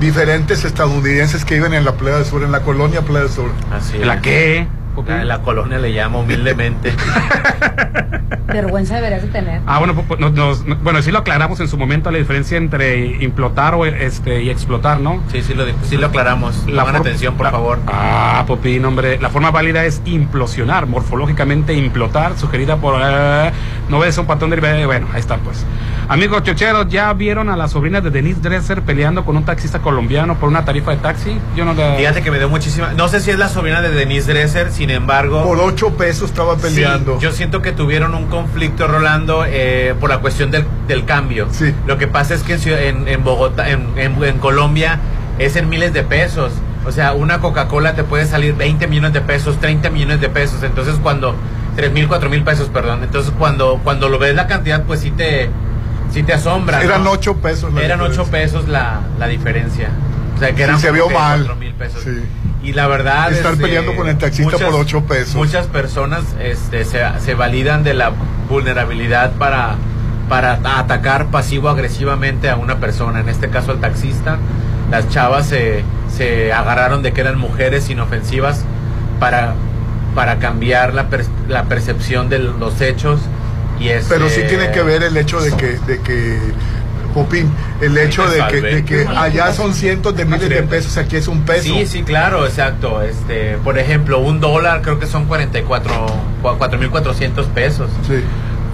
diferentes 0.00 0.64
estadounidenses 0.64 1.44
que 1.44 1.54
viven 1.54 1.72
en 1.74 1.84
la 1.84 1.92
Playa 1.92 2.16
del 2.18 2.26
Sur, 2.26 2.42
en 2.42 2.52
la 2.52 2.60
colonia 2.62 3.00
Playa 3.02 3.24
del 3.24 3.30
Sur. 3.32 3.50
Así 3.72 3.98
¿La 3.98 4.14
es. 4.14 4.20
La, 5.06 5.24
la 5.24 5.38
colonia 5.42 5.78
le 5.78 5.92
llama 5.92 6.18
humildemente. 6.18 6.92
Vergüenza 8.46 8.94
deberías 8.96 9.22
de 9.22 9.28
tener. 9.28 9.60
Ah, 9.66 9.78
bueno, 9.78 9.94
pues, 9.94 10.18
nos- 10.20 10.32
nos- 10.32 10.64
no- 10.64 10.76
bueno, 10.76 11.02
sí 11.02 11.10
lo 11.12 11.18
aclaramos 11.18 11.60
en 11.60 11.68
su 11.68 11.76
momento 11.76 12.10
la 12.10 12.16
diferencia 12.18 12.56
entre 12.56 13.22
implotar 13.22 13.74
o 13.74 13.84
este 13.84 14.42
y 14.42 14.48
explotar, 14.50 15.00
¿no? 15.00 15.22
Sí, 15.30 15.42
sí 15.42 15.52
lo, 15.54 15.64
sí 15.82 15.98
lo 15.98 16.06
aclaramos. 16.06 16.56
Pongan 16.66 16.86
for- 16.86 16.96
atención, 16.96 17.34
por 17.36 17.44
la- 17.44 17.50
favor. 17.52 17.78
Ah, 17.86 18.44
Popín, 18.46 18.84
hombre. 18.86 19.18
La 19.20 19.28
forma 19.28 19.50
válida 19.50 19.84
es 19.84 20.00
implosionar, 20.06 20.86
morfológicamente 20.86 21.74
implotar, 21.74 22.38
sugerida 22.38 22.76
por... 22.78 22.98
eh, 23.04 23.50
no 23.90 23.98
ves 23.98 24.16
un 24.16 24.26
patrón 24.26 24.50
de... 24.50 24.86
Bueno, 24.86 25.08
ahí 25.12 25.20
está, 25.20 25.36
pues. 25.36 25.64
Amigos 26.08 26.42
chocheros, 26.42 26.88
¿ya 26.88 27.12
vieron 27.12 27.50
a 27.50 27.56
la 27.56 27.68
sobrina 27.68 28.00
de 28.00 28.08
Denise 28.08 28.40
Dresser 28.40 28.80
peleando 28.80 29.26
con 29.26 29.36
un 29.36 29.44
taxista 29.44 29.80
colombiano 29.80 30.36
por 30.36 30.48
una 30.48 30.64
tarifa 30.64 30.92
de 30.92 30.96
taxi? 30.96 31.36
Yo 31.54 31.66
no 31.66 31.74
la... 31.74 31.96
Fíjate 31.96 32.22
que 32.22 32.30
me 32.30 32.38
dio 32.38 32.48
muchísima. 32.48 32.92
No 32.96 33.08
sé 33.08 33.20
si 33.20 33.30
es 33.30 33.38
la 33.38 33.50
sobrina 33.50 33.82
de 33.82 33.90
Denise 33.90 34.32
Dresser, 34.32 34.70
sin 34.88 34.96
embargo. 34.96 35.44
Por 35.44 35.60
ocho 35.60 35.90
pesos 35.90 36.30
estaba 36.30 36.56
peleando. 36.56 37.16
Sí, 37.16 37.22
yo 37.22 37.32
siento 37.32 37.60
que 37.62 37.72
tuvieron 37.72 38.14
un 38.14 38.26
conflicto, 38.26 38.86
Rolando, 38.86 39.44
eh, 39.46 39.94
por 40.00 40.08
la 40.10 40.18
cuestión 40.18 40.50
del, 40.50 40.64
del 40.86 41.04
cambio. 41.04 41.48
Sí. 41.50 41.74
Lo 41.86 41.98
que 41.98 42.06
pasa 42.08 42.34
es 42.34 42.42
que 42.42 42.54
en, 42.88 43.06
en, 43.06 43.22
Bogotá, 43.24 43.68
en, 43.70 43.86
en- 43.96 44.22
en 44.24 44.38
Colombia, 44.38 44.98
es 45.38 45.56
en 45.56 45.68
miles 45.68 45.92
de 45.92 46.02
pesos. 46.02 46.52
O 46.86 46.92
sea, 46.92 47.12
una 47.12 47.38
Coca-Cola 47.40 47.94
te 47.94 48.02
puede 48.04 48.24
salir 48.24 48.54
20 48.54 48.86
millones 48.86 49.12
de 49.12 49.20
pesos, 49.20 49.58
30 49.60 49.90
millones 49.90 50.20
de 50.20 50.28
pesos. 50.30 50.62
Entonces, 50.62 50.96
cuando. 51.02 51.34
3 51.76 51.92
mil, 51.92 52.08
4 52.08 52.28
mil 52.30 52.42
pesos, 52.42 52.68
perdón. 52.70 53.04
Entonces, 53.04 53.32
cuando, 53.38 53.78
cuando 53.84 54.08
lo 54.08 54.18
ves 54.18 54.34
la 54.34 54.46
cantidad, 54.48 54.82
pues 54.84 54.98
sí 55.00 55.10
te, 55.12 55.48
sí 56.12 56.22
te 56.24 56.32
asombra. 56.32 56.82
Eran 56.82 57.04
¿no? 57.04 57.10
ocho 57.12 57.36
pesos. 57.36 57.72
la 57.74 57.82
Eran 57.82 57.98
diferencia. 58.00 58.22
8 58.22 58.30
pesos 58.32 58.68
la, 58.68 59.00
la 59.18 59.28
diferencia. 59.28 59.90
O 60.34 60.38
sea, 60.38 60.48
que 60.50 60.56
Sí, 60.56 60.62
eran 60.62 60.80
se 60.80 60.90
vio 60.90 61.08
mal. 61.10 61.40
4 61.40 61.56
mil 61.56 61.74
pesos. 61.74 62.02
Sí. 62.02 62.20
Y 62.62 62.72
la 62.72 62.86
verdad. 62.88 63.32
Estar 63.32 63.52
este, 63.52 63.64
peleando 63.64 63.94
con 63.94 64.08
el 64.08 64.18
taxista 64.18 64.58
por 64.58 64.74
ocho 64.74 65.02
pesos. 65.04 65.34
Muchas 65.36 65.66
personas 65.66 66.22
este, 66.40 66.84
se, 66.84 67.00
se 67.24 67.34
validan 67.34 67.84
de 67.84 67.94
la 67.94 68.12
vulnerabilidad 68.48 69.32
para, 69.32 69.76
para 70.28 70.58
atacar 70.78 71.26
pasivo-agresivamente 71.26 72.50
a 72.50 72.56
una 72.56 72.78
persona, 72.78 73.20
en 73.20 73.28
este 73.28 73.48
caso 73.48 73.70
al 73.72 73.80
taxista. 73.80 74.38
Las 74.90 75.08
chavas 75.10 75.46
se, 75.46 75.82
se 76.16 76.52
agarraron 76.52 77.02
de 77.02 77.12
que 77.12 77.20
eran 77.20 77.38
mujeres 77.38 77.88
inofensivas 77.90 78.64
para, 79.20 79.54
para 80.14 80.38
cambiar 80.38 80.94
la, 80.94 81.08
per- 81.08 81.26
la 81.48 81.64
percepción 81.64 82.28
de 82.28 82.38
los 82.40 82.80
hechos. 82.80 83.20
Y 83.78 83.90
este, 83.90 84.14
Pero 84.14 84.28
sí 84.28 84.40
tiene 84.48 84.72
que 84.72 84.82
ver 84.82 85.02
el 85.04 85.16
hecho 85.16 85.40
de 85.40 85.52
que, 85.52 85.78
de 85.86 86.00
que 86.00 86.38
Popín, 87.24 87.50
el 87.80 87.96
hecho 87.98 88.26
de 88.28 88.46
que, 88.48 88.60
de 88.60 88.84
que 88.84 89.06
allá 89.06 89.52
son 89.52 89.74
cientos 89.74 90.16
de 90.16 90.24
miles 90.24 90.48
de 90.48 90.62
pesos, 90.62 90.96
aquí 90.96 91.16
es 91.16 91.28
un 91.28 91.42
peso. 91.42 91.62
Sí, 91.64 91.86
sí, 91.86 92.02
claro, 92.02 92.46
exacto. 92.46 93.02
Este, 93.02 93.56
por 93.64 93.78
ejemplo, 93.78 94.18
un 94.20 94.40
dólar 94.40 94.82
creo 94.82 94.98
que 94.98 95.06
son 95.06 95.24
44, 95.26 96.06
4.400 96.42 97.46
pesos. 97.48 97.90
Sí. 98.06 98.14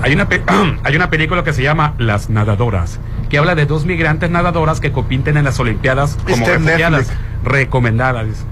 Hay 0.03 0.12
una, 0.12 0.29
pe- 0.29 0.43
hay 0.85 0.97
una 0.97 1.11
película 1.11 1.45
que 1.45 1.53
se 1.53 1.62
llama 1.62 1.95
Las 1.99 2.29
Nadadoras, 2.31 2.99
que 3.31 3.39
habla 3.39 3.55
de 3.55 3.66
dos 3.66 3.85
migrantes 3.87 4.31
nadadoras 4.31 4.81
que 4.81 4.93
compiten 4.93 5.37
en 5.37 5.45
las 5.45 5.59
Olimpiadas 5.59 6.16
como 6.25 6.37
Está 6.37 6.53
refugiadas. 6.59 7.09
Netflix. 7.09 7.19
Recomendada, 7.45 8.25
dice. 8.25 8.43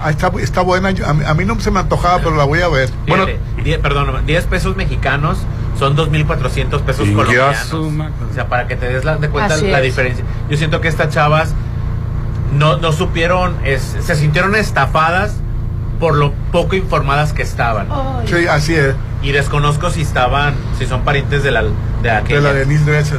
Ah, 0.00 0.10
está, 0.10 0.30
está 0.40 0.60
buena, 0.60 0.90
a 0.90 1.12
mí, 1.14 1.24
a 1.26 1.34
mí 1.34 1.44
no 1.44 1.58
se 1.60 1.70
me 1.72 1.80
antojaba, 1.80 2.18
pero 2.18 2.36
la 2.36 2.44
voy 2.44 2.60
a 2.60 2.68
ver. 2.68 2.88
Bueno, 3.08 3.26
perdón, 3.82 4.24
10 4.26 4.44
pesos 4.46 4.76
mexicanos 4.76 5.38
son 5.78 5.96
2.400 5.96 6.80
pesos 6.82 7.06
Inga 7.08 7.24
colombianos. 7.24 7.72
O 7.72 8.34
sea, 8.34 8.48
para 8.48 8.66
que 8.66 8.76
te 8.76 8.88
des 8.88 9.04
la, 9.04 9.16
de 9.16 9.28
cuenta 9.28 9.54
Así 9.54 9.66
la 9.68 9.78
es. 9.78 9.84
diferencia. 9.84 10.24
Yo 10.50 10.56
siento 10.56 10.80
que 10.80 10.88
estas 10.88 11.08
chavas 11.14 11.54
no, 12.52 12.78
no 12.78 12.92
supieron, 12.92 13.56
es- 13.64 13.96
se 14.00 14.14
sintieron 14.16 14.54
estafadas 14.56 15.36
por 16.00 16.14
lo 16.14 16.32
poco 16.52 16.76
informadas 16.76 17.32
que 17.32 17.42
estaban. 17.42 17.86
Sí, 18.26 18.46
así 18.48 18.74
es. 18.74 18.94
Y 19.22 19.32
desconozco 19.32 19.90
si 19.90 20.02
estaban, 20.02 20.54
si 20.78 20.86
son 20.86 21.02
parientes 21.02 21.42
de 21.42 21.50
la 21.50 21.62
de 21.64 21.70
De 22.02 22.10
aquella. 22.10 22.40
la 22.40 22.52
Denise 22.52 22.84
Dresser. 22.84 23.18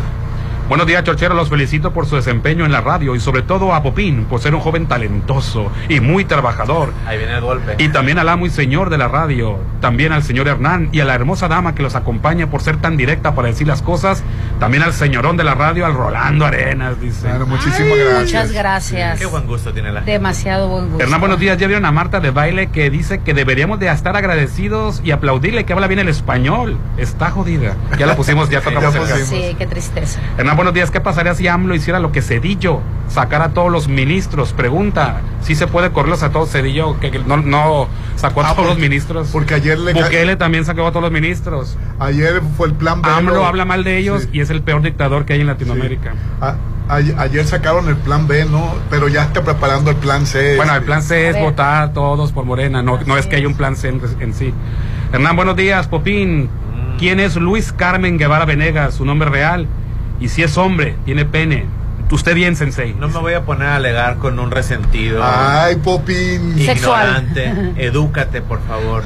Buenos 0.70 0.86
días, 0.86 1.04
Chorchero. 1.04 1.34
Los 1.34 1.50
felicito 1.50 1.94
por 1.94 2.06
su 2.06 2.16
desempeño 2.16 2.64
en 2.64 2.72
la 2.72 2.80
radio 2.80 3.16
y 3.16 3.20
sobre 3.20 3.41
todo 3.41 3.74
a 3.74 3.82
Popín 3.82 4.26
por 4.26 4.40
ser 4.40 4.54
un 4.54 4.62
joven 4.62 4.86
talentoso 4.86 5.72
y 5.90 6.00
muy 6.00 6.26
trabajador. 6.26 6.94
Ahí 7.08 7.18
viene 7.18 7.34
el 7.34 7.41
golpe. 7.41 7.74
Y 7.80 7.90
también 7.90 8.20
al 8.20 8.30
amo 8.30 8.46
y 8.46 8.52
señor 8.52 8.91
de 8.91 9.00
la 9.00 9.08
radio, 9.08 9.58
también 9.82 10.12
al 10.12 10.22
señor 10.22 10.48
Hernán 10.48 10.90
y 10.91 11.00
a 11.00 11.06
la 11.06 11.16
hermosa 11.16 11.48
dama 11.48 11.74
que 11.74 11.82
los 11.82 11.96
acompaña 11.96 12.52
por 12.52 12.62
ser 12.62 12.78
tan 12.78 12.98
directa 12.98 13.34
para 13.34 13.48
decir 13.48 13.66
las 13.66 13.82
cosas, 13.82 14.24
también 14.60 14.84
al 14.84 14.94
señorón 14.94 15.38
de 15.38 15.44
la 15.44 15.56
radio, 15.56 15.88
al 15.88 15.96
Rolando 15.96 16.46
Arenas, 16.46 17.02
dice. 17.02 17.22
Claro, 17.22 17.48
muchísimas 17.48 17.94
Ay, 17.94 18.00
gracias. 18.02 18.22
Muchas 18.22 18.52
gracias. 18.52 19.20
Qué 19.20 19.26
buen 19.26 19.48
gusto 19.48 19.74
tiene 19.74 19.91
la 19.91 20.02
gente. 20.02 20.12
Demasiado 20.12 20.68
buen 20.68 20.90
gusto. 20.90 21.04
Hernán, 21.04 21.20
buenos 21.20 21.40
días. 21.40 21.58
Ya 21.58 21.66
vieron 21.66 21.86
a 21.86 21.91
Marta 21.91 22.20
de 22.20 22.30
baile 22.30 22.68
que 22.68 22.91
dice 22.91 23.22
que 23.24 23.34
deberíamos 23.34 23.80
de 23.80 23.88
estar 23.88 24.16
agradecidos 24.16 25.02
y 25.04 25.10
aplaudirle 25.10 25.64
que 25.66 25.74
habla 25.74 25.88
bien 25.88 26.00
el 26.00 26.10
español. 26.10 26.78
Está 26.98 27.32
jodida. 27.32 27.76
Ya 27.98 28.06
la 28.06 28.16
pusimos, 28.16 28.52
ya 28.52 28.62
tocamos 28.62 28.94
ya 28.94 29.16
el. 29.16 29.26
Sí, 29.26 29.56
qué 29.58 29.66
tristeza. 29.66 30.20
Hernán, 30.38 30.59
buenos 30.60 30.73
días. 30.73 30.91
¿Qué 30.91 30.99
pasaría 30.99 31.34
si 31.36 31.48
AMLO 31.48 31.73
hiciera 31.73 31.99
lo 32.02 32.11
que 32.11 32.22
Cedillo? 32.22 32.81
Sacar 33.07 33.41
a 33.41 33.49
todos 33.53 33.72
los 33.72 33.88
ministros. 33.88 34.52
Pregunta, 34.52 35.22
¿si 35.41 35.56
se 35.56 35.68
puede 35.68 35.90
correrlos 35.91 36.22
a 36.22 36.31
todos 36.31 36.52
Cedillo? 36.52 36.99
Que 36.99 37.11
que 37.11 37.19
no, 37.19 37.38
no 37.38 37.88
sacó 38.18 38.41
a 38.41 38.49
Ah, 38.49 38.56
todos 38.56 38.68
los 38.68 38.77
ministros. 38.77 39.30
Porque 39.31 39.53
ayer 39.53 39.80
le 39.80 39.94
Bukele 39.94 40.36
también 40.36 40.65
sacó 40.65 40.86
a 40.86 40.90
todos 40.91 41.03
los 41.03 41.11
ministros. 41.14 41.77
ayer 41.99 42.41
fue 42.57 42.68
el 42.68 42.73
plan 42.73 43.02
B. 43.02 43.10
AMLO 43.10 43.36
lo- 43.36 43.45
habla 43.45 43.64
mal 43.64 43.86
de 43.86 43.98
ellos 43.99 44.23
Sí. 44.23 44.30
y 44.34 44.40
es 44.41 44.49
el 44.49 44.61
peor 44.61 44.81
dictador 44.81 45.23
que 45.26 45.31
hay 45.34 45.40
en 45.41 45.48
Latinoamérica. 45.48 46.14
A- 46.41 46.56
a- 46.90 46.95
ayer 47.23 47.45
sacaron 47.45 47.88
el 47.88 47.95
plan 47.95 48.27
B, 48.27 48.44
¿no? 48.44 48.76
Pero 48.90 49.07
ya 49.07 49.23
está 49.23 49.41
preparando 49.44 49.91
el 49.91 49.95
plan 49.98 50.26
C. 50.26 50.57
Bueno, 50.57 50.73
el 50.73 50.80
este. 50.80 50.86
plan 50.88 51.02
C 51.02 51.27
A 51.27 51.30
es 51.30 51.40
votar 51.40 51.94
todos 51.94 52.34
por 52.34 52.44
Morena, 52.44 52.84
no, 52.84 52.99
no 53.06 53.18
es 53.18 53.27
que 53.27 53.38
haya 53.38 53.48
un 53.48 53.56
plan 53.56 53.77
C 53.77 53.88
en, 53.88 54.02
en 54.19 54.34
sí. 54.34 54.53
Hernán, 55.14 55.38
buenos 55.38 55.56
días, 55.56 55.88
Popín. 55.88 56.49
¿Quién 56.99 57.22
es 57.22 57.38
Luis 57.38 57.72
Carmen 57.72 58.18
Guevara 58.18 58.44
Venegas, 58.44 58.95
su 58.95 59.06
nombre 59.06 59.30
real? 59.30 59.68
Y 60.20 60.30
si 60.30 60.44
es 60.44 60.58
hombre, 60.58 60.96
tiene 61.06 61.26
pene. 61.26 61.66
Usted 62.12 62.34
bien, 62.34 62.56
Sensei. 62.56 62.96
No 62.96 63.08
me 63.08 63.20
voy 63.20 63.34
a 63.34 63.44
poner 63.44 63.68
a 63.68 63.76
alegar 63.76 64.18
con 64.18 64.40
un 64.40 64.50
resentido. 64.50 65.22
Ay, 65.24 65.76
Popín. 65.76 66.58
Ignorante. 66.58 67.54
Edúcate, 67.78 68.41
por 68.41 68.60
favor. 68.64 69.04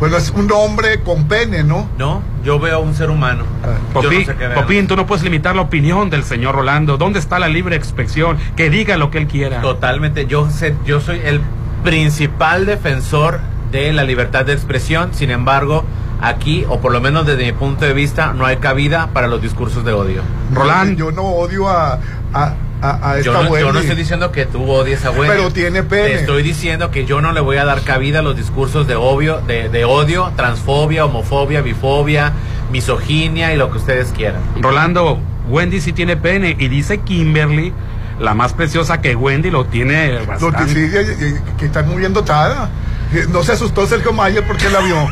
Bueno, 0.00 0.16
es 0.16 0.30
un 0.30 0.50
hombre 0.50 1.02
con 1.02 1.28
pene, 1.28 1.62
¿no? 1.62 1.88
No, 1.98 2.20
yo 2.44 2.58
veo 2.58 2.76
a 2.76 2.78
un 2.80 2.94
ser 2.94 3.10
humano. 3.10 3.44
No 3.62 4.00
Popín, 4.00 4.26
sé. 4.26 4.34
Popín, 4.56 4.88
tú 4.88 4.96
no 4.96 5.06
puedes 5.06 5.22
limitar 5.22 5.54
la 5.54 5.62
opinión 5.62 6.10
del 6.10 6.24
señor 6.24 6.56
Rolando. 6.56 6.96
¿Dónde 6.96 7.20
está 7.20 7.38
la 7.38 7.46
libre 7.46 7.76
expresión? 7.76 8.38
Que 8.56 8.70
diga 8.70 8.96
lo 8.96 9.12
que 9.12 9.18
él 9.18 9.28
quiera. 9.28 9.60
Totalmente. 9.60 10.26
Yo 10.26 10.50
sé, 10.50 10.74
yo 10.84 11.00
soy 11.00 11.20
el 11.24 11.40
principal 11.84 12.66
defensor 12.66 13.38
de 13.70 13.92
la 13.92 14.02
libertad 14.02 14.44
de 14.44 14.52
expresión. 14.52 15.14
Sin 15.14 15.30
embargo, 15.30 15.84
aquí, 16.22 16.64
o 16.68 16.80
por 16.80 16.92
lo 16.92 17.00
menos 17.00 17.26
desde 17.26 17.44
mi 17.44 17.52
punto 17.52 17.84
de 17.84 17.92
vista, 17.92 18.32
no 18.32 18.46
hay 18.46 18.56
cabida 18.56 19.08
para 19.12 19.26
los 19.26 19.42
discursos 19.42 19.84
de 19.84 19.92
odio. 19.92 20.22
Roland. 20.54 20.96
Yo 20.96 21.10
no 21.12 21.22
odio 21.22 21.68
a, 21.68 21.98
a, 22.32 22.54
a, 22.80 23.10
a 23.10 23.18
esta 23.18 23.22
Yo 23.22 23.42
no, 23.42 23.58
yo 23.58 23.72
no 23.72 23.80
estoy 23.80 23.96
diciendo 23.96 24.32
que 24.32 24.46
tú 24.46 24.70
odies 24.70 25.04
a 25.04 25.10
Wendy. 25.10 25.28
Pero 25.28 25.50
tiene 25.50 25.82
pene. 25.82 26.08
Te 26.08 26.14
estoy 26.20 26.42
diciendo 26.42 26.90
que 26.90 27.04
yo 27.04 27.20
no 27.20 27.32
le 27.32 27.40
voy 27.40 27.56
a 27.58 27.64
dar 27.64 27.82
cabida 27.82 28.20
a 28.20 28.22
los 28.22 28.36
discursos 28.36 28.86
de 28.86 28.94
obvio, 28.94 29.40
de, 29.46 29.68
de 29.68 29.84
odio, 29.84 30.32
transfobia, 30.36 31.04
homofobia, 31.04 31.60
bifobia, 31.60 32.32
misoginia 32.70 33.52
y 33.52 33.56
lo 33.56 33.70
que 33.70 33.78
ustedes 33.78 34.12
quieran. 34.16 34.40
Rolando, 34.60 35.18
Wendy 35.48 35.80
sí 35.80 35.92
tiene 35.92 36.16
pene 36.16 36.56
y 36.58 36.68
dice 36.68 36.98
Kimberly, 36.98 37.72
la 38.20 38.34
más 38.34 38.52
preciosa 38.52 39.00
que 39.00 39.14
Wendy, 39.16 39.50
lo 39.50 39.64
tiene 39.66 40.12
Lo 40.12 40.20
que 40.20 40.26
bastante. 40.26 40.68
sí, 40.72 40.78
eh, 40.80 41.16
eh, 41.20 41.40
que 41.58 41.66
está 41.66 41.82
muy 41.82 41.96
bien 41.96 42.12
dotada. 42.12 42.70
Eh, 43.12 43.26
No 43.28 43.42
se 43.42 43.52
asustó 43.52 43.86
Sergio 43.86 44.12
Mayer 44.12 44.46
porque 44.46 44.70
la 44.70 44.80
vio. 44.80 45.08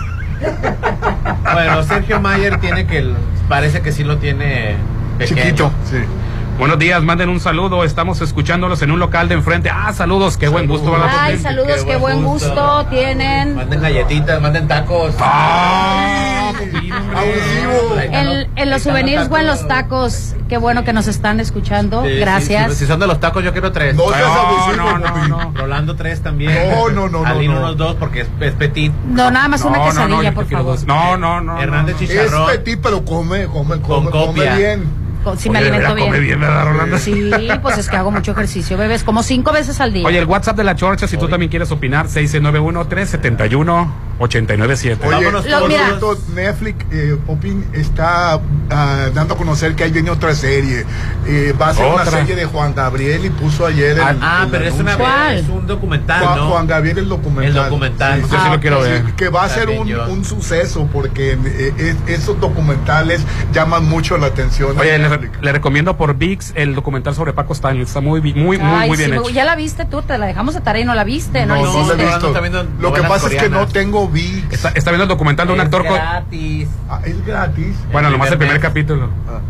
Bueno, 1.52 1.82
Sergio 1.82 2.20
Mayer 2.20 2.58
tiene 2.60 2.86
que, 2.86 3.12
parece 3.48 3.82
que 3.82 3.92
sí 3.92 4.04
lo 4.04 4.18
tiene 4.18 4.76
pequeño. 5.18 5.42
Chiquito, 5.42 5.72
sí. 5.84 5.98
Buenos 6.60 6.78
días, 6.78 7.02
manden 7.02 7.30
un 7.30 7.40
saludo. 7.40 7.84
Estamos 7.84 8.20
escuchándolos 8.20 8.82
en 8.82 8.90
un 8.90 8.98
local 9.00 9.28
de 9.30 9.34
enfrente. 9.34 9.70
Ah, 9.72 9.94
saludos, 9.94 10.36
qué 10.36 10.46
buen 10.48 10.66
gusto. 10.68 10.92
¿verdad, 10.92 11.08
Ay, 11.18 11.38
saludos, 11.38 11.84
qué 11.86 11.96
buen 11.96 12.22
gusto 12.22 12.84
tienen. 12.90 13.56
Manden 13.56 13.80
galletitas, 13.80 14.42
manden 14.42 14.68
tacos. 14.68 15.14
Ah, 15.18 16.52
En, 18.12 18.50
en 18.56 18.70
los 18.70 18.82
souvenirs 18.82 19.28
o 19.30 19.38
en 19.38 19.46
los 19.46 19.66
tacos, 19.66 20.34
qué 20.50 20.58
bueno 20.58 20.84
que 20.84 20.92
nos 20.92 21.06
están 21.06 21.40
escuchando. 21.40 22.04
Sí, 22.04 22.18
Gracias. 22.18 22.72
Si, 22.74 22.80
si 22.80 22.86
son 22.86 23.00
de 23.00 23.06
los 23.06 23.18
tacos, 23.20 23.42
yo 23.42 23.52
quiero 23.52 23.72
tres. 23.72 23.94
No 23.94 24.10
seas 24.10 24.30
abusivo, 24.30 24.86
Popín. 25.00 25.54
Rolando 25.54 25.96
tres 25.96 26.20
también. 26.20 26.52
No, 26.72 26.90
no, 26.90 27.08
no, 27.08 27.22
no, 27.22 27.26
Aline 27.26 27.54
no. 27.54 27.60
unos 27.60 27.78
dos 27.78 27.96
porque 27.98 28.20
es, 28.20 28.28
es 28.38 28.52
petit. 28.52 28.92
No, 29.08 29.30
nada 29.30 29.48
más 29.48 29.62
una 29.62 29.78
No, 29.78 29.78
no, 29.78 29.86
no, 29.86 29.92
quesadilla, 30.06 30.34
por 30.34 30.46
favor. 30.46 30.78
No, 30.86 31.16
no, 31.16 31.40
no. 31.40 31.58
Hernández 31.58 31.94
no, 31.96 32.00
no. 32.02 32.06
Chicharrón. 32.06 32.50
Es 32.50 32.58
petit, 32.58 32.80
pero 32.82 33.02
come, 33.02 33.46
come, 33.46 33.80
come, 33.80 33.80
come 33.80 34.10
copia. 34.10 34.56
bien. 34.56 35.09
Me 35.24 35.30
Oye, 35.30 35.50
de 35.52 35.58
alimento 35.58 35.94
veras 35.94 36.04
come 36.04 36.20
bien. 36.20 36.22
bien, 36.22 36.40
¿verdad, 36.40 36.64
Rolando? 36.64 36.98
Sí, 36.98 37.30
pues 37.62 37.78
es 37.78 37.88
que 37.88 37.96
hago 37.96 38.10
mucho 38.10 38.32
ejercicio, 38.32 38.76
bebés, 38.76 39.04
como 39.04 39.22
cinco 39.22 39.52
veces 39.52 39.80
al 39.80 39.92
día. 39.92 40.06
Oye, 40.06 40.18
el 40.18 40.26
WhatsApp 40.26 40.56
de 40.56 40.64
la 40.64 40.74
Chorcha, 40.74 41.06
si 41.06 41.16
tú 41.16 41.28
también 41.28 41.50
quieres 41.50 41.70
opinar, 41.70 42.08
691-371-897. 44.20 44.98
Oye, 45.06 45.30
por 45.30 45.68
mira. 45.68 45.86
cierto, 45.86 46.18
Netflix, 46.34 46.84
eh, 46.92 47.16
Popín, 47.26 47.64
está 47.72 48.40
ah, 48.70 49.08
dando 49.14 49.34
a 49.34 49.36
conocer 49.36 49.74
que 49.74 49.84
ahí 49.84 49.90
viene 49.90 50.10
otra 50.10 50.34
serie. 50.34 50.84
Eh, 51.26 51.54
va 51.60 51.68
a 51.70 51.74
ser 51.74 51.86
una 51.86 52.02
Otra. 52.02 52.10
serie 52.18 52.36
de 52.36 52.44
Juan 52.44 52.74
Gabriel 52.74 53.24
y 53.24 53.30
puso 53.30 53.66
ayer 53.66 53.98
el, 53.98 54.00
Ah, 54.20 54.42
el 54.44 54.50
pero 54.50 54.64
es, 54.66 54.74
una, 54.74 55.32
es 55.32 55.48
un 55.48 55.66
documental, 55.66 56.24
Juan, 56.24 56.36
¿no? 56.38 56.48
Juan 56.50 56.66
Gabriel 56.66 56.98
el 56.98 57.08
documental. 57.08 57.46
El 57.46 57.54
documental. 57.70 58.16
Sí, 58.16 58.22
Yo 58.22 58.28
sí 58.28 58.36
Ah, 58.46 58.52
lo 58.54 58.60
quiero 58.60 58.78
ok. 58.78 58.82
ver. 58.84 59.04
Sí, 59.06 59.12
que 59.16 59.28
va 59.28 59.44
a 59.44 59.48
ser 59.48 59.68
un, 59.70 59.92
un 59.92 60.24
suceso 60.24 60.88
porque 60.92 61.32
eh, 61.44 61.72
es- 61.78 61.96
esos 62.20 62.38
documentales 62.40 63.22
llaman 63.52 63.84
mucho 63.88 64.16
la 64.18 64.26
atención. 64.28 64.76
a 64.76 64.80
Oye, 64.80 64.98
le, 64.98 65.08
Netflix. 65.08 65.38
le 65.42 65.52
recomiendo 65.52 65.96
por 65.96 66.14
VIX 66.16 66.52
el 66.56 66.74
documental 66.74 67.14
sobre 67.14 67.32
Paco 67.32 67.52
Stanley. 67.52 67.82
Está 67.82 68.00
muy, 68.00 68.20
muy, 68.20 68.34
muy, 68.34 68.58
Ay, 68.60 68.88
muy 68.88 68.96
sí, 68.96 69.04
bien 69.04 69.10
me- 69.12 69.16
hecho. 69.22 69.30
ya 69.30 69.44
la 69.44 69.56
viste 69.56 69.84
tú, 69.84 70.02
te 70.02 70.16
la 70.18 70.26
dejamos 70.26 70.54
de 70.54 70.60
tarea 70.60 70.82
y 70.82 70.84
no 70.84 70.94
la 70.94 71.04
viste, 71.04 71.46
no, 71.46 71.56
No, 71.56 71.62
no 71.62 71.72
lo 71.86 71.92
he 71.94 71.96
visto. 71.96 72.92
que 72.94 73.02
pasa 73.02 73.28
es 73.28 73.34
que 73.36 73.48
no 73.48 73.66
tengo 73.66 74.08
Está, 74.50 74.70
está 74.70 74.90
viendo 74.90 75.04
el 75.04 75.08
documental 75.08 75.46
de 75.46 75.52
un 75.54 75.60
Es 75.60 75.64
actor. 75.66 75.86
con- 75.86 75.94
gratis. 75.96 76.68
Ah, 76.88 77.00
es 77.04 77.24
gratis. 77.26 77.76
Bueno, 77.92 78.10
nomás 78.10 78.30
el 78.32 78.38
primer 78.38 78.60
capítulo. 78.60 79.08
Ah, 79.28 79.40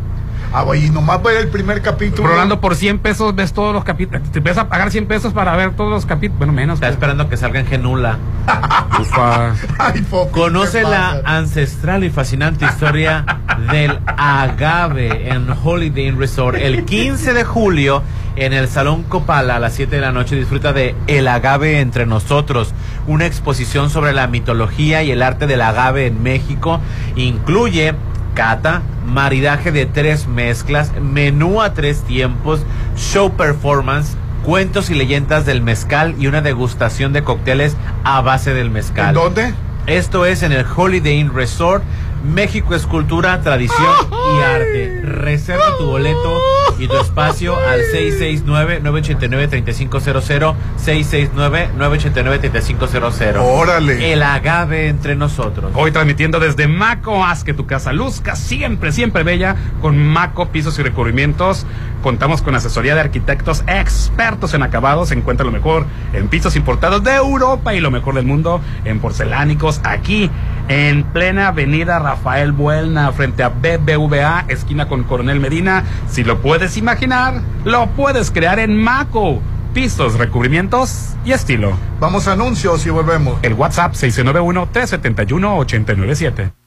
oye, 0.52 0.86
y 0.86 0.90
nomás 0.90 1.22
ver 1.22 1.36
el 1.36 1.48
primer 1.48 1.80
capítulo. 1.82 2.28
Rolando, 2.28 2.60
por 2.60 2.74
100 2.74 2.98
pesos 2.98 3.34
ves 3.34 3.52
todos 3.52 3.72
los 3.72 3.84
capítulos. 3.84 4.22
Te 4.30 4.38
empiezas 4.38 4.64
a 4.64 4.68
pagar 4.68 4.90
100 4.90 5.06
pesos 5.06 5.32
para 5.32 5.54
ver 5.56 5.76
todos 5.76 5.90
los 5.90 6.06
capítulos. 6.06 6.38
Bueno, 6.38 6.52
menos. 6.52 6.74
Está 6.76 6.86
pero- 6.86 6.94
esperando 6.94 7.28
que 7.28 7.36
salga 7.36 7.60
en 7.60 7.66
Genula. 7.66 8.18
Ufa. 9.00 9.52
Ay, 9.78 10.02
Popín, 10.02 10.32
Conoce 10.32 10.82
¿qué 10.82 10.88
la 10.88 11.20
ancestral 11.24 12.04
y 12.04 12.10
fascinante 12.10 12.64
historia 12.64 13.24
del 13.70 13.98
agave 14.06 15.30
en 15.30 15.46
Holiday 15.62 16.08
Inn 16.08 16.18
Resort. 16.18 16.56
El 16.58 16.84
15 16.84 17.32
de 17.32 17.44
julio, 17.44 18.02
en 18.36 18.52
el 18.52 18.68
Salón 18.68 19.02
Copala, 19.04 19.56
a 19.56 19.58
las 19.58 19.74
7 19.74 19.96
de 19.96 20.02
la 20.02 20.12
noche, 20.12 20.36
disfruta 20.36 20.72
de 20.72 20.94
El 21.06 21.28
agave 21.28 21.80
entre 21.80 22.06
nosotros, 22.06 22.72
una 23.06 23.26
exposición 23.26 23.90
sobre 23.90 24.12
la 24.12 24.26
mitología 24.26 25.02
y 25.02 25.10
el 25.10 25.22
arte 25.22 25.46
del 25.46 25.60
agave 25.62 26.06
en 26.06 26.22
México. 26.22 26.80
Incluye 27.16 27.94
cata, 28.40 28.80
maridaje 29.04 29.70
de 29.70 29.84
tres 29.84 30.26
mezclas, 30.26 30.92
menú 30.98 31.60
a 31.60 31.74
tres 31.74 32.00
tiempos, 32.04 32.64
show 32.96 33.30
performance, 33.32 34.16
cuentos 34.46 34.88
y 34.88 34.94
leyendas 34.94 35.44
del 35.44 35.60
mezcal 35.60 36.14
y 36.18 36.26
una 36.26 36.40
degustación 36.40 37.12
de 37.12 37.22
cócteles 37.22 37.76
a 38.02 38.22
base 38.22 38.54
del 38.54 38.70
mezcal. 38.70 39.08
¿En 39.08 39.14
dónde? 39.14 39.54
Esto 39.86 40.24
es 40.24 40.42
en 40.42 40.52
el 40.52 40.64
Holiday 40.64 41.18
Inn 41.20 41.34
Resort. 41.34 41.84
México 42.24 42.74
es 42.74 42.86
cultura, 42.86 43.40
tradición 43.40 43.88
y 44.10 44.42
arte. 44.42 45.00
Reserva 45.02 45.76
tu 45.78 45.86
boleto 45.86 46.36
y 46.78 46.86
tu 46.86 46.98
espacio 46.98 47.56
al 47.56 47.80
669-989-3500. 47.92 50.54
669-989-3500. 50.84 53.40
Órale. 53.40 54.12
El 54.12 54.22
agave 54.22 54.88
entre 54.88 55.16
nosotros. 55.16 55.72
Hoy 55.74 55.90
transmitiendo 55.92 56.40
desde 56.40 56.68
Maco, 56.68 57.24
haz 57.24 57.42
que 57.44 57.54
tu 57.54 57.64
casa 57.66 57.92
luzca 57.92 58.36
siempre, 58.36 58.92
siempre 58.92 59.22
bella 59.22 59.56
con 59.80 59.96
Maco 59.98 60.48
Pisos 60.48 60.78
y 60.78 60.82
Recubrimientos. 60.82 61.64
Contamos 62.02 62.42
con 62.42 62.54
asesoría 62.54 62.94
de 62.94 63.00
arquitectos 63.00 63.64
expertos 63.66 64.54
en 64.54 64.62
acabados. 64.62 65.10
Encuentra 65.12 65.44
lo 65.44 65.52
mejor 65.52 65.84
en 66.12 66.28
pisos 66.28 66.56
importados 66.56 67.04
de 67.04 67.14
Europa 67.14 67.74
y 67.74 67.80
lo 67.80 67.90
mejor 67.90 68.14
del 68.14 68.26
mundo 68.26 68.60
en 68.84 69.00
porcelánicos 69.00 69.80
aquí 69.84 70.30
en 70.68 71.02
plena 71.02 71.48
avenida 71.48 71.98
Rafael 71.98 72.52
Buelna 72.52 73.10
frente 73.12 73.42
a 73.42 73.48
BBVA, 73.48 74.44
esquina 74.48 74.88
con 74.88 75.02
Coronel 75.02 75.40
Medina. 75.40 75.82
Si 76.08 76.22
lo 76.22 76.40
puedes 76.40 76.76
imaginar, 76.76 77.42
lo 77.64 77.88
puedes 77.88 78.30
crear 78.30 78.60
en 78.60 78.76
Maco. 78.76 79.40
Pisos, 79.74 80.14
recubrimientos 80.14 81.16
y 81.24 81.32
estilo. 81.32 81.72
Vamos 81.98 82.28
a 82.28 82.32
anuncios 82.32 82.86
y 82.86 82.90
volvemos. 82.90 83.40
El 83.42 83.54
WhatsApp 83.54 83.94
691-371-897. 83.94 86.59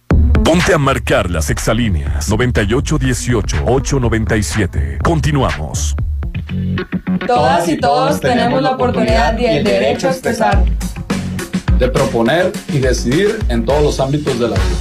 Ponte 0.43 0.73
a 0.73 0.77
marcar 0.77 1.31
las 1.31 1.49
exalíneas 1.49 2.29
9818-897. 2.29 4.97
Continuamos. 5.01 5.95
Todas 7.25 7.69
y 7.69 7.77
todos 7.77 8.19
tenemos 8.19 8.61
la 8.61 8.71
oportunidad 8.71 9.37
y 9.39 9.45
el 9.45 9.63
derecho 9.63 10.09
a 10.09 10.11
expresar. 10.11 10.65
de 11.79 11.87
proponer 11.89 12.51
y 12.69 12.77
decidir 12.79 13.39
en 13.49 13.65
todos 13.65 13.81
los 13.81 13.99
ámbitos 13.99 14.37
de 14.39 14.49
la 14.49 14.55
vida. 14.55 14.75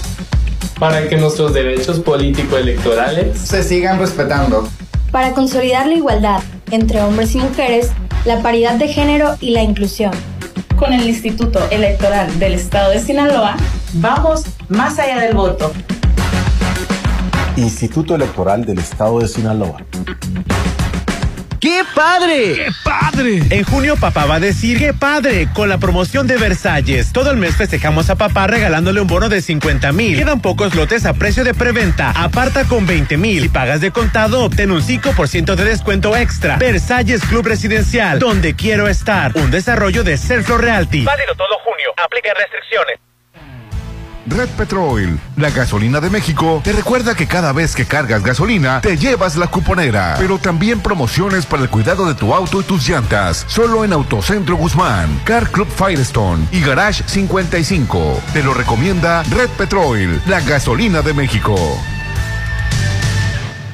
Para 0.79 1.09
que 1.09 1.17
nuestros 1.17 1.55
derechos 1.55 2.01
político-electorales 2.01 3.39
se 3.39 3.63
sigan 3.63 3.99
respetando. 3.99 4.69
Para 5.11 5.33
consolidar 5.33 5.87
la 5.87 5.95
igualdad 5.95 6.43
entre 6.71 7.01
hombres 7.01 7.35
y 7.35 7.39
mujeres, 7.39 7.91
la 8.25 8.43
paridad 8.43 8.75
de 8.75 8.89
género 8.89 9.37
y 9.41 9.53
la 9.53 9.63
inclusión. 9.63 10.13
Con 10.77 10.93
el 10.93 11.09
Instituto 11.09 11.61
Electoral 11.71 12.39
del 12.39 12.55
Estado 12.55 12.91
de 12.91 13.01
Sinaloa, 13.01 13.57
vamos 13.95 14.45
más 14.69 14.99
allá 14.99 15.21
del 15.21 15.35
voto. 15.35 15.73
Instituto 17.57 18.15
Electoral 18.15 18.65
del 18.65 18.79
Estado 18.79 19.21
de 19.21 19.29
Sinaloa. 19.29 19.85
¡Qué 21.63 21.85
padre! 21.95 22.55
¡Qué 22.55 22.67
padre! 22.83 23.41
En 23.51 23.63
junio 23.63 23.95
papá 23.97 24.27
va 24.27 24.35
a 24.35 24.41
decir 24.41 24.79
¡Qué 24.79 24.93
padre! 24.93 25.47
Con 25.55 25.69
la 25.69 25.79
promoción 25.79 26.27
de 26.27 26.37
Versalles. 26.37 27.13
Todo 27.13 27.31
el 27.31 27.37
mes 27.37 27.55
festejamos 27.55 28.11
a 28.11 28.17
papá 28.17 28.49
regalándole 28.49 29.01
un 29.01 29.07
bono 29.07 29.29
de 29.29 29.41
50 29.41 29.93
mil. 29.93 30.19
Quedan 30.19 30.41
pocos 30.41 30.75
lotes 30.75 31.07
a 31.07 31.13
precio 31.13 31.45
de 31.45 31.55
preventa. 31.55 32.11
Aparta 32.11 32.65
con 32.65 32.85
20 32.85 33.17
mil. 33.17 33.45
Si 33.45 33.49
pagas 33.49 33.81
de 33.81 33.93
contado, 33.93 34.43
obtén 34.43 34.73
un 34.73 34.83
5% 34.83 35.55
de 35.55 35.65
descuento 35.65 36.17
extra. 36.17 36.57
Versalles 36.57 37.23
Club 37.27 37.47
Residencial, 37.47 38.19
donde 38.19 38.57
quiero 38.57 38.89
estar. 38.89 39.31
Un 39.37 39.53
desarrollo 39.53 40.03
de 40.03 40.17
Serflo 40.17 40.59
Realty. 40.59 41.05
Válido 41.05 41.37
todo 41.37 41.61
junio. 41.63 41.95
Aplica 41.97 42.35
restricciones. 42.35 43.12
Red 44.27 44.49
Petrol, 44.51 45.19
la 45.37 45.51
gasolina 45.51 46.01
de 46.01 46.09
México, 46.09 46.61
te 46.63 46.73
recuerda 46.73 47.15
que 47.15 47.27
cada 47.27 47.53
vez 47.53 47.75
que 47.75 47.87
cargas 47.87 48.23
gasolina, 48.23 48.81
te 48.81 48.97
llevas 48.97 49.37
la 49.37 49.49
cuponera. 49.49 50.15
Pero 50.19 50.39
también 50.39 50.81
promociones 50.81 51.45
para 51.47 51.65
el 51.65 51.71
cuidado 51.71 52.07
de 52.07 52.15
tu 52.15 52.33
auto 52.35 52.61
y 52.61 52.65
tus 52.65 52.89
llantas. 52.89 53.45
Solo 53.49 53.85
en 53.85 53.93
Autocentro 53.93 54.57
Guzmán, 54.57 55.21
Car 55.25 55.51
Club 55.51 55.69
Firestone 55.69 56.47
y 56.53 56.61
Garage 56.61 57.03
55. 57.07 58.21
Te 58.33 58.43
lo 58.43 58.55
recomienda 58.55 59.23
Red 59.25 59.51
Petrol, 59.51 60.21
la 60.27 60.41
gasolina 60.41 61.03
de 61.03 61.15
México. 61.15 61.57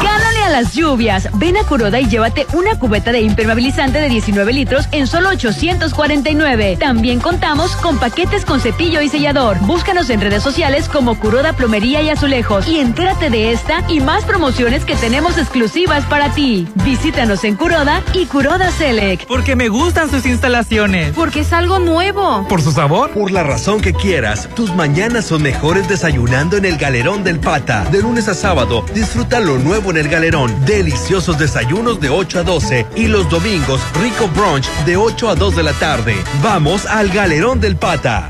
Gánale 0.04 0.44
a 0.44 0.50
las 0.50 0.74
lluvias. 0.74 1.30
Ven 1.34 1.58
a 1.58 1.64
Curoda 1.64 2.00
y 2.00 2.08
llévate 2.08 2.46
una 2.54 2.78
cubeta 2.78 3.12
de 3.12 3.22
impermeabilizante 3.22 4.00
de 4.00 4.10
19 4.10 4.54
litros 4.54 4.88
en 4.92 5.08
solo 5.08 5.30
849. 5.30 6.78
También 6.80 7.20
contamos 7.20 7.76
con 7.78 7.98
paquetes 7.98 8.46
con 8.46 8.60
cepillo 8.60 9.02
y 9.02 9.10
sellador. 9.10 9.58
Búscanos 9.62 10.10
en 10.10 10.22
redes 10.22 10.44
sociales 10.44 10.90
como 10.90 11.18
Curoda 11.18 11.54
Plomería 11.54 12.02
y 12.02 12.10
Azulejos 12.10 12.68
y 12.68 12.80
entérate 12.80 13.30
de 13.30 13.52
esta 13.52 13.84
y 13.88 14.00
más 14.02 14.26
promociones 14.26 14.86
que 14.86 14.96
tenemos 14.96 15.38
exclusivas 15.38 16.06
para 16.06 16.34
ti. 16.34 16.68
Visítanos 16.84 17.44
en 17.44 17.56
Curoda 17.56 18.04
y 18.14 18.26
Curoda 18.26 18.72
Select. 18.72 19.28
Porque 19.28 19.56
me 19.56 19.70
gustan 19.70 20.10
sus 20.10 20.26
instalaciones. 20.26 21.14
Porque 21.16 21.42
es 21.42 21.54
algo 21.54 21.80
nuevo. 21.80 22.46
Por 22.48 22.62
su 22.62 22.72
sabor. 22.72 23.12
Por 23.12 23.32
la 23.32 23.44
razón 23.44 23.82
que 23.82 23.94
quieras, 23.94 24.50
tus 24.56 24.76
mañanas 24.76 25.26
son 25.26 25.42
mejores 25.42 25.88
desayunando 25.88 26.58
en 26.58 26.66
el 26.66 26.78
Galerón 26.78 27.24
del 27.24 27.40
Pata. 27.40 27.86
De 27.92 28.02
lunes 28.02 28.28
a 28.28 28.34
sábado, 28.34 28.86
disfruta 28.94 29.40
lo 29.40 29.58
nuevo 29.58 29.69
en 29.76 29.98
el 29.98 30.10
Galerón. 30.10 30.66
Deliciosos 30.66 31.38
desayunos 31.38 32.00
de 32.00 32.10
8 32.10 32.40
a 32.40 32.44
12 32.44 32.88
y 32.96 33.08
los 33.08 33.30
domingos 33.30 33.80
rico 34.02 34.28
brunch 34.28 34.68
de 34.86 34.98
8 34.98 35.30
a 35.30 35.36
2 35.36 35.56
de 35.56 35.64
la 35.64 35.74
tarde. 35.74 36.16
Vamos 36.42 36.86
al 36.88 37.10
Galerón 37.10 37.60
del 37.60 37.76
Pata. 37.76 38.30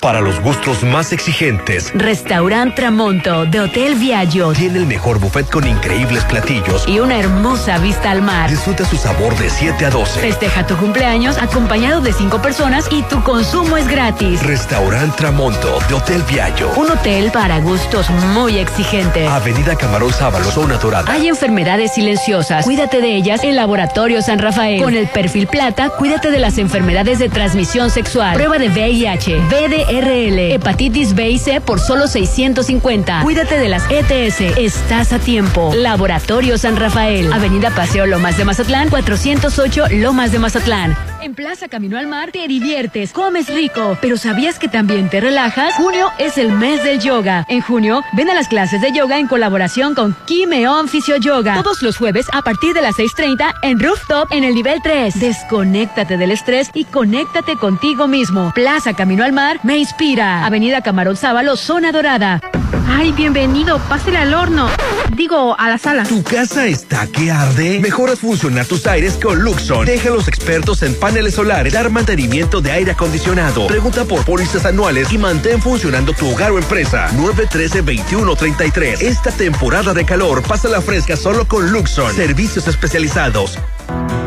Para 0.00 0.20
los 0.20 0.40
gustos 0.40 0.82
más 0.82 1.12
exigentes, 1.12 1.92
Restaurant 1.94 2.74
Tramonto 2.74 3.46
de 3.46 3.60
Hotel 3.60 3.94
Viaggio 3.96 4.52
tiene 4.52 4.78
el 4.78 4.86
mejor 4.86 5.18
buffet 5.18 5.50
con 5.50 5.66
increíbles 5.66 6.24
platillos 6.24 6.86
y 6.88 7.00
una 7.00 7.18
hermosa 7.18 7.78
vista 7.78 8.10
al 8.10 8.22
mar. 8.22 8.50
Disfruta 8.50 8.84
su 8.84 8.96
sabor 8.96 9.36
de 9.38 9.50
7 9.50 9.86
a 9.86 9.90
12. 9.90 10.20
Festeja 10.20 10.66
tu 10.66 10.76
cumpleaños 10.76 11.36
acompañado 11.38 12.00
de 12.00 12.12
5 12.12 12.42
personas 12.42 12.86
y 12.90 13.02
tu 13.04 13.22
consumo 13.22 13.76
es 13.76 13.86
gratis. 13.88 14.42
Restaurant 14.42 15.14
Tramonto 15.16 15.78
de 15.88 15.94
Hotel 15.94 16.22
Viaggio. 16.28 16.70
Un 16.76 16.90
hotel 16.90 17.30
para 17.32 17.60
gustos 17.60 18.10
muy 18.34 18.58
exigentes. 18.58 19.28
Avenida 19.28 19.76
Camarón 19.76 20.12
Sábalo, 20.12 20.50
zona 20.50 20.76
dorada. 20.76 21.10
Hay 21.12 21.28
enfermedades 21.28 21.94
silenciosas. 21.94 22.64
Cuídate 22.64 23.00
de 23.00 23.16
ellas 23.16 23.44
en 23.44 23.56
Laboratorio 23.56 24.22
San 24.22 24.38
Rafael. 24.38 24.82
Con 24.82 24.94
el 24.94 25.08
perfil 25.08 25.46
plata, 25.46 25.79
cuídate 25.88 26.30
de 26.30 26.38
las 26.38 26.58
enfermedades 26.58 27.18
de 27.18 27.28
transmisión 27.28 27.90
sexual. 27.90 28.34
Prueba 28.34 28.58
de 28.58 28.68
VIH, 28.68 29.38
BDRL, 29.48 30.52
hepatitis 30.52 31.14
B 31.14 31.30
y 31.30 31.38
C 31.38 31.60
por 31.60 31.80
solo 31.80 32.06
650. 32.06 33.22
Cuídate 33.22 33.58
de 33.58 33.68
las 33.68 33.84
ETS. 33.90 34.58
Estás 34.58 35.12
a 35.12 35.18
tiempo. 35.18 35.72
Laboratorio 35.74 36.58
San 36.58 36.76
Rafael. 36.76 37.32
Avenida 37.32 37.70
Paseo 37.70 38.06
Lomas 38.06 38.36
de 38.36 38.44
Mazatlán, 38.44 38.90
408 38.90 39.86
Lomas 39.92 40.32
de 40.32 40.38
Mazatlán. 40.38 40.96
En 41.22 41.34
Plaza 41.34 41.68
Camino 41.68 41.98
al 41.98 42.06
Mar 42.06 42.32
te 42.32 42.48
diviertes, 42.48 43.12
comes 43.12 43.48
rico, 43.48 43.98
pero 44.00 44.16
¿sabías 44.16 44.58
que 44.58 44.68
también 44.68 45.10
te 45.10 45.20
relajas? 45.20 45.74
Junio 45.74 46.08
es 46.18 46.38
el 46.38 46.50
mes 46.50 46.82
del 46.82 46.98
yoga. 46.98 47.44
En 47.48 47.60
junio, 47.60 48.02
ven 48.14 48.30
a 48.30 48.34
las 48.34 48.48
clases 48.48 48.80
de 48.80 48.90
yoga 48.92 49.18
en 49.18 49.26
colaboración 49.26 49.94
con 49.94 50.16
Kimeon 50.26 50.88
Fisio 50.88 51.16
Yoga. 51.18 51.62
Todos 51.62 51.82
los 51.82 51.98
jueves 51.98 52.26
a 52.32 52.40
partir 52.40 52.72
de 52.72 52.80
las 52.80 52.96
6.30 52.96 53.52
en 53.62 53.80
Rooftop 53.80 54.32
en 54.32 54.44
el 54.44 54.54
nivel 54.54 54.80
3. 54.82 55.20
Desconéctate 55.20 56.16
del 56.16 56.30
estrés 56.30 56.70
y 56.72 56.84
conéctate 56.84 57.56
contigo 57.56 58.08
mismo. 58.08 58.52
Plaza 58.54 58.94
Camino 58.94 59.22
al 59.22 59.32
Mar 59.32 59.60
me 59.62 59.76
inspira. 59.76 60.46
Avenida 60.46 60.80
Camarón 60.80 61.16
Sábalo, 61.16 61.56
Zona 61.56 61.92
Dorada. 61.92 62.40
Ay, 62.88 63.12
bienvenido. 63.12 63.78
Pásele 63.88 64.18
al 64.18 64.34
horno. 64.34 64.68
Digo, 65.14 65.58
a 65.58 65.68
la 65.68 65.78
sala. 65.78 66.04
¿Tu 66.04 66.22
casa 66.22 66.66
está 66.66 67.06
que 67.06 67.30
arde? 67.30 67.80
Mejoras 67.80 68.18
funcionar 68.20 68.66
tus 68.66 68.86
aires 68.86 69.18
con 69.22 69.40
Luxon. 69.40 69.86
Deja 69.86 70.08
a 70.08 70.12
los 70.12 70.28
expertos 70.28 70.82
en 70.82 70.94
paneles 70.94 71.34
solares 71.34 71.72
dar 71.72 71.90
mantenimiento 71.90 72.60
de 72.60 72.72
aire 72.72 72.92
acondicionado. 72.92 73.66
Pregunta 73.66 74.04
por 74.04 74.24
pólizas 74.24 74.64
anuales 74.66 75.12
y 75.12 75.18
mantén 75.18 75.60
funcionando 75.60 76.12
tu 76.12 76.30
hogar 76.30 76.52
o 76.52 76.58
empresa. 76.58 77.08
913-2133. 77.16 79.00
Esta 79.00 79.30
temporada 79.32 79.94
de 79.94 80.04
calor, 80.04 80.42
pasa 80.42 80.68
la 80.68 80.80
fresca 80.80 81.16
solo 81.16 81.46
con 81.46 81.72
Luxon. 81.72 82.14
Servicios 82.14 82.68
especializados. 82.68 83.58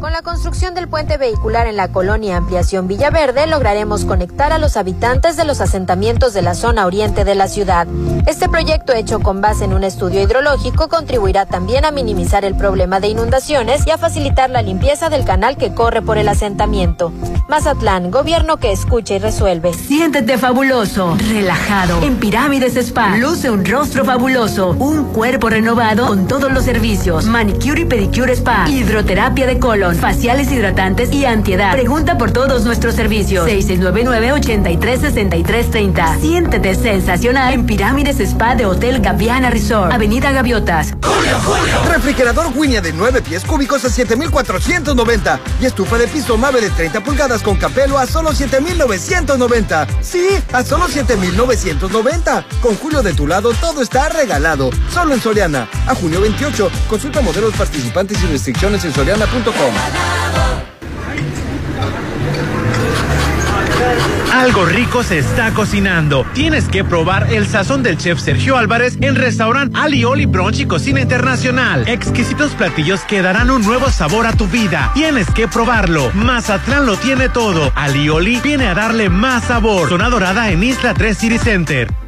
Con 0.00 0.12
la 0.12 0.22
construcción 0.22 0.74
del 0.74 0.86
puente 0.86 1.16
vehicular 1.16 1.66
en 1.66 1.76
la 1.76 1.88
colonia 1.88 2.36
Ampliación 2.36 2.86
Villaverde, 2.86 3.48
lograremos 3.48 4.04
conectar 4.04 4.52
a 4.52 4.58
los 4.58 4.76
habitantes 4.76 5.36
de 5.36 5.44
los 5.44 5.60
asentamientos 5.60 6.34
de 6.34 6.42
la 6.42 6.54
zona 6.54 6.86
oriente 6.86 7.24
de 7.24 7.34
la 7.34 7.48
ciudad. 7.48 7.88
Este 8.26 8.48
proyecto, 8.48 8.92
hecho 8.92 9.18
con 9.18 9.40
base 9.40 9.64
en 9.64 9.72
un 9.72 9.82
estudio 9.82 10.22
hidrológico, 10.22 10.88
contribuirá 10.88 11.46
también 11.46 11.84
a 11.84 11.90
minimizar 11.90 12.44
el 12.44 12.54
problema 12.54 13.00
de 13.00 13.08
inundaciones 13.08 13.86
y 13.88 13.90
a 13.90 13.98
facilitar 13.98 14.50
la 14.50 14.62
limpieza 14.62 15.08
del 15.08 15.24
canal 15.24 15.56
que 15.56 15.74
corre 15.74 16.00
por 16.00 16.16
el 16.16 16.28
asentamiento. 16.28 17.12
Mazatlán, 17.48 18.12
gobierno 18.12 18.58
que 18.58 18.70
escucha 18.70 19.14
y 19.14 19.18
resuelve. 19.18 19.74
Siéntete 19.74 20.38
fabuloso, 20.38 21.16
relajado. 21.28 22.02
En 22.02 22.18
Pirámides 22.18 22.76
Spa, 22.76 23.16
luce 23.16 23.50
un 23.50 23.64
rostro 23.64 24.04
fabuloso, 24.04 24.76
un 24.78 25.12
cuerpo 25.12 25.48
renovado 25.48 26.06
con 26.06 26.28
todos 26.28 26.52
los 26.52 26.64
servicios: 26.64 27.24
manicure 27.24 27.80
y 27.80 27.84
pedicure 27.86 28.34
spa, 28.34 28.68
hidroterapia 28.68 29.46
de 29.46 29.58
faciales 29.96 30.52
hidratantes 30.52 31.10
y 31.12 31.24
antiedad. 31.24 31.72
Pregunta 31.72 32.18
por 32.18 32.30
todos 32.30 32.64
nuestros 32.64 32.94
servicios. 32.94 33.48
6699-836330. 33.48 36.20
Siéntete 36.20 36.74
sensacional 36.74 37.54
en 37.54 37.66
Pirámides 37.66 38.20
Spa 38.20 38.54
de 38.54 38.66
Hotel 38.66 39.00
Gaviana 39.00 39.50
Resort, 39.50 39.92
Avenida 39.92 40.32
Gaviotas. 40.32 40.94
Refrigerador 41.88 42.52
Winia 42.54 42.80
de 42.80 42.92
9 42.92 43.22
pies 43.22 43.44
cúbicos 43.44 43.84
a 43.84 43.90
7490 43.90 45.40
y 45.60 45.66
estufa 45.66 45.98
de 45.98 46.08
piso 46.08 46.36
Mave 46.36 46.60
de 46.60 46.70
30 46.70 47.02
pulgadas 47.02 47.42
con 47.42 47.56
capelo 47.56 47.98
a 47.98 48.06
solo 48.06 48.34
7990. 48.34 49.86
Sí, 50.02 50.28
a 50.52 50.64
solo 50.64 50.88
7990. 50.88 52.44
Con 52.60 52.76
Julio 52.76 53.02
de 53.02 53.14
tu 53.14 53.26
lado 53.26 53.52
todo 53.60 53.82
está 53.82 54.08
regalado. 54.08 54.70
Solo 54.92 55.14
en 55.14 55.20
Soriana. 55.20 55.68
A 55.86 55.94
junio 55.94 56.20
28. 56.20 56.70
Consulta 56.88 57.20
modelos 57.20 57.54
participantes 57.54 58.22
y 58.22 58.26
restricciones 58.26 58.84
en 58.84 58.92
soriana.com. 58.92 59.74
Algo 64.32 64.64
rico 64.66 65.02
se 65.02 65.18
está 65.18 65.52
cocinando. 65.52 66.24
Tienes 66.32 66.68
que 66.68 66.84
probar 66.84 67.32
el 67.32 67.46
sazón 67.46 67.82
del 67.82 67.98
chef 67.98 68.20
Sergio 68.20 68.56
Álvarez 68.56 68.96
en 69.00 69.16
restaurante 69.16 69.76
Alioli 69.78 70.26
Brunch 70.26 70.60
y 70.60 70.66
Cocina 70.66 71.00
Internacional. 71.00 71.88
Exquisitos 71.88 72.52
platillos 72.52 73.00
que 73.02 73.20
darán 73.20 73.50
un 73.50 73.62
nuevo 73.62 73.90
sabor 73.90 74.26
a 74.26 74.32
tu 74.32 74.46
vida. 74.46 74.92
Tienes 74.94 75.28
que 75.32 75.48
probarlo. 75.48 76.10
Mazatlán 76.14 76.86
lo 76.86 76.96
tiene 76.96 77.28
todo. 77.28 77.72
Alioli 77.74 78.40
viene 78.40 78.68
a 78.68 78.74
darle 78.74 79.10
más 79.10 79.44
sabor. 79.44 79.88
Zona 79.88 80.08
Dorada 80.08 80.50
en 80.50 80.62
Isla 80.62 80.94
3 80.94 81.18
City 81.18 81.38
Center. 81.38 82.07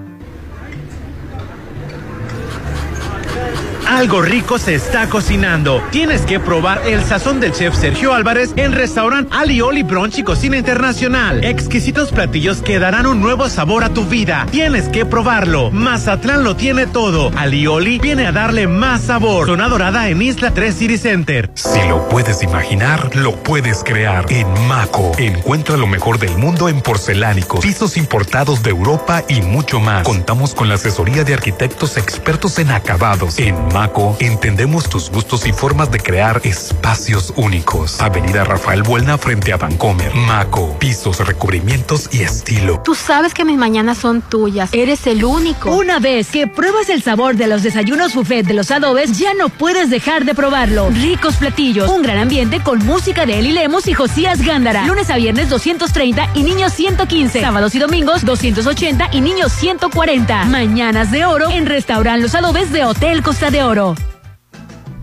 Algo 3.86 4.20
rico 4.20 4.58
se 4.58 4.74
está 4.74 5.08
cocinando. 5.08 5.80
Tienes 5.92 6.22
que 6.22 6.40
probar 6.40 6.82
el 6.86 7.04
sazón 7.04 7.38
del 7.38 7.52
chef 7.52 7.74
Sergio 7.76 8.12
Álvarez 8.12 8.52
en 8.56 8.72
restaurante 8.72 9.30
Alioli 9.32 9.84
Brunch 9.84 10.18
y 10.18 10.24
Cocina 10.24 10.56
Internacional. 10.56 11.44
Exquisitos 11.44 12.10
platillos 12.10 12.62
que 12.62 12.80
darán 12.80 13.06
un 13.06 13.20
nuevo 13.20 13.48
sabor 13.48 13.84
a 13.84 13.90
tu 13.90 14.04
vida. 14.04 14.46
Tienes 14.50 14.88
que 14.88 15.06
probarlo. 15.06 15.70
Mazatlán 15.70 16.42
lo 16.42 16.56
tiene 16.56 16.86
todo. 16.86 17.30
Alioli 17.36 18.00
viene 18.00 18.26
a 18.26 18.32
darle 18.32 18.66
más 18.66 19.02
sabor. 19.02 19.46
Zona 19.46 19.68
Dorada 19.68 20.08
en 20.08 20.20
Isla 20.20 20.50
3 20.50 20.74
City 20.74 20.98
Center. 20.98 21.50
Si 21.54 21.78
lo 21.88 22.08
puedes 22.08 22.42
imaginar, 22.42 23.14
lo 23.14 23.36
puedes 23.36 23.84
crear. 23.84 24.26
En 24.30 24.48
Maco, 24.66 25.12
encuentra 25.16 25.76
lo 25.76 25.86
mejor 25.86 26.18
del 26.18 26.36
mundo 26.36 26.68
en 26.68 26.80
porcelánicos, 26.80 27.60
pisos 27.60 27.96
importados 27.96 28.64
de 28.64 28.70
Europa 28.70 29.22
y 29.28 29.42
mucho 29.42 29.78
más. 29.78 30.02
Contamos 30.02 30.54
con 30.54 30.68
la 30.68 30.74
asesoría 30.74 31.22
de 31.22 31.34
arquitectos 31.34 31.96
expertos 31.96 32.58
en 32.58 32.72
acabados. 32.72 33.38
En 33.38 33.56
Maco, 33.77 34.16
entendemos 34.20 34.89
tus 34.89 35.11
gustos 35.11 35.47
y 35.47 35.53
formas 35.53 35.90
de 35.90 36.01
crear 36.01 36.40
espacios 36.44 37.35
únicos. 37.36 38.01
Avenida 38.01 38.43
Rafael 38.43 38.82
Buelna 38.82 39.19
frente 39.19 39.53
a 39.53 39.59
Vancomer. 39.59 40.15
Maco, 40.15 40.78
pisos, 40.78 41.19
recubrimientos 41.19 42.09
y 42.11 42.23
estilo. 42.23 42.81
Tú 42.82 42.94
sabes 42.94 43.35
que 43.35 43.44
mis 43.44 43.59
mañanas 43.59 43.98
son 43.98 44.23
tuyas. 44.23 44.70
Eres 44.73 45.07
el 45.07 45.23
único. 45.27 45.74
Una 45.74 45.98
vez 45.98 46.31
que 46.31 46.47
pruebas 46.47 46.89
el 46.89 47.03
sabor 47.03 47.36
de 47.36 47.48
los 47.48 47.62
desayunos 47.62 48.15
buffet 48.15 48.47
de 48.47 48.55
los 48.55 48.70
adobes, 48.70 49.19
ya 49.19 49.35
no 49.35 49.51
puedes 49.51 49.90
dejar 49.90 50.24
de 50.24 50.35
probarlo. 50.35 50.89
Ricos 50.89 51.36
platillos, 51.36 51.90
un 51.90 52.01
gran 52.01 52.16
ambiente 52.16 52.62
con 52.62 52.78
música 52.78 53.27
de 53.27 53.40
Eli 53.40 53.53
Lemos 53.53 53.89
y 53.89 53.93
Josías 53.93 54.40
Gándara. 54.40 54.86
Lunes 54.86 55.11
a 55.11 55.16
viernes 55.16 55.51
230 55.51 56.31
y 56.32 56.44
niños 56.44 56.73
115. 56.73 57.43
Sábados 57.43 57.74
y 57.74 57.78
domingos 57.78 58.24
280 58.24 59.11
y 59.12 59.20
niños 59.20 59.53
140. 59.53 60.47
Mañanas 60.47 61.11
de 61.11 61.27
oro 61.27 61.51
en 61.51 61.66
Restaurant 61.66 62.23
Los 62.23 62.35
Adobes 62.35 62.73
de 62.73 62.86
Hotel 62.86 63.23
Costa 63.23 63.51
de 63.51 63.65
Oro. 63.65 63.65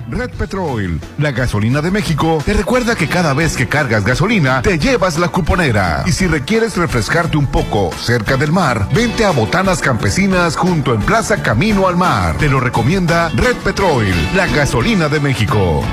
Red 0.10 0.32
Petrol, 0.38 1.00
la 1.18 1.32
gasolina 1.32 1.82
de 1.82 1.92
México, 1.92 2.42
te 2.46 2.54
recuerda 2.54 2.96
que 2.96 3.08
cada 3.08 3.34
vez 3.34 3.58
que 3.58 3.68
cargas 3.68 4.06
gasolina, 4.06 4.62
te 4.62 4.78
llevas 4.78 5.18
la 5.18 5.28
cuponera. 5.28 6.04
Y 6.06 6.12
si 6.12 6.28
requieres 6.28 6.78
refrescarte 6.78 7.36
un 7.36 7.48
poco 7.48 7.92
cerca 8.00 8.38
del 8.38 8.52
mar, 8.52 8.88
vente 8.94 9.26
a 9.26 9.32
Botanas 9.32 9.82
Campesinas 9.82 10.56
junto 10.56 10.94
en 10.94 11.02
Plaza 11.02 11.42
Camino 11.42 11.88
al 11.88 11.98
Mar. 11.98 12.38
Te 12.38 12.48
lo 12.48 12.60
recomienda 12.60 13.30
Red 13.36 13.58
Petrol, 13.58 14.06
la 14.36 14.48
gasolina 14.48 15.10
de 15.10 15.20
México. 15.20 15.84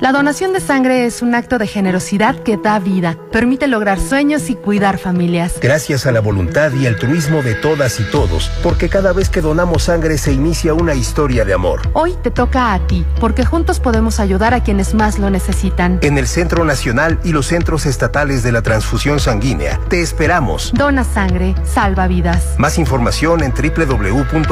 La 0.00 0.12
donación 0.12 0.52
de 0.52 0.60
sangre 0.60 1.06
es 1.06 1.22
un 1.22 1.34
acto 1.34 1.58
de 1.58 1.66
generosidad 1.66 2.36
que 2.42 2.56
da 2.56 2.78
vida, 2.78 3.16
permite 3.30 3.66
lograr 3.68 4.00
sueños 4.00 4.48
y 4.50 4.54
cuidar 4.54 4.98
familias. 4.98 5.54
Gracias 5.60 6.06
a 6.06 6.12
la 6.12 6.20
voluntad 6.20 6.72
y 6.72 6.86
altruismo 6.86 7.42
de 7.42 7.54
todas 7.54 8.00
y 8.00 8.04
todos, 8.04 8.50
porque 8.62 8.88
cada 8.88 9.12
vez 9.12 9.28
que 9.28 9.40
donamos 9.40 9.84
sangre 9.84 10.18
se 10.18 10.32
inicia 10.32 10.74
una 10.74 10.94
historia 10.94 11.44
de 11.44 11.52
amor. 11.52 11.82
Hoy 11.92 12.14
te 12.22 12.30
toca 12.30 12.72
a 12.72 12.86
ti, 12.86 13.04
porque 13.20 13.44
juntos 13.44 13.78
podemos 13.80 14.18
ayudar 14.18 14.54
a 14.54 14.62
quienes 14.62 14.94
más 14.94 15.18
lo 15.18 15.30
necesitan. 15.30 15.98
En 16.02 16.18
el 16.18 16.26
Centro 16.26 16.64
Nacional 16.64 17.20
y 17.22 17.32
los 17.32 17.46
centros 17.46 17.86
estatales 17.86 18.42
de 18.42 18.52
la 18.52 18.62
transfusión 18.62 19.20
sanguínea, 19.20 19.78
te 19.88 20.00
esperamos. 20.00 20.72
Dona 20.74 21.04
sangre, 21.04 21.54
salva 21.64 22.08
vidas. 22.08 22.54
Más 22.58 22.78
información 22.78 23.42
en 23.42 23.52
www.gov.mx 23.52 24.48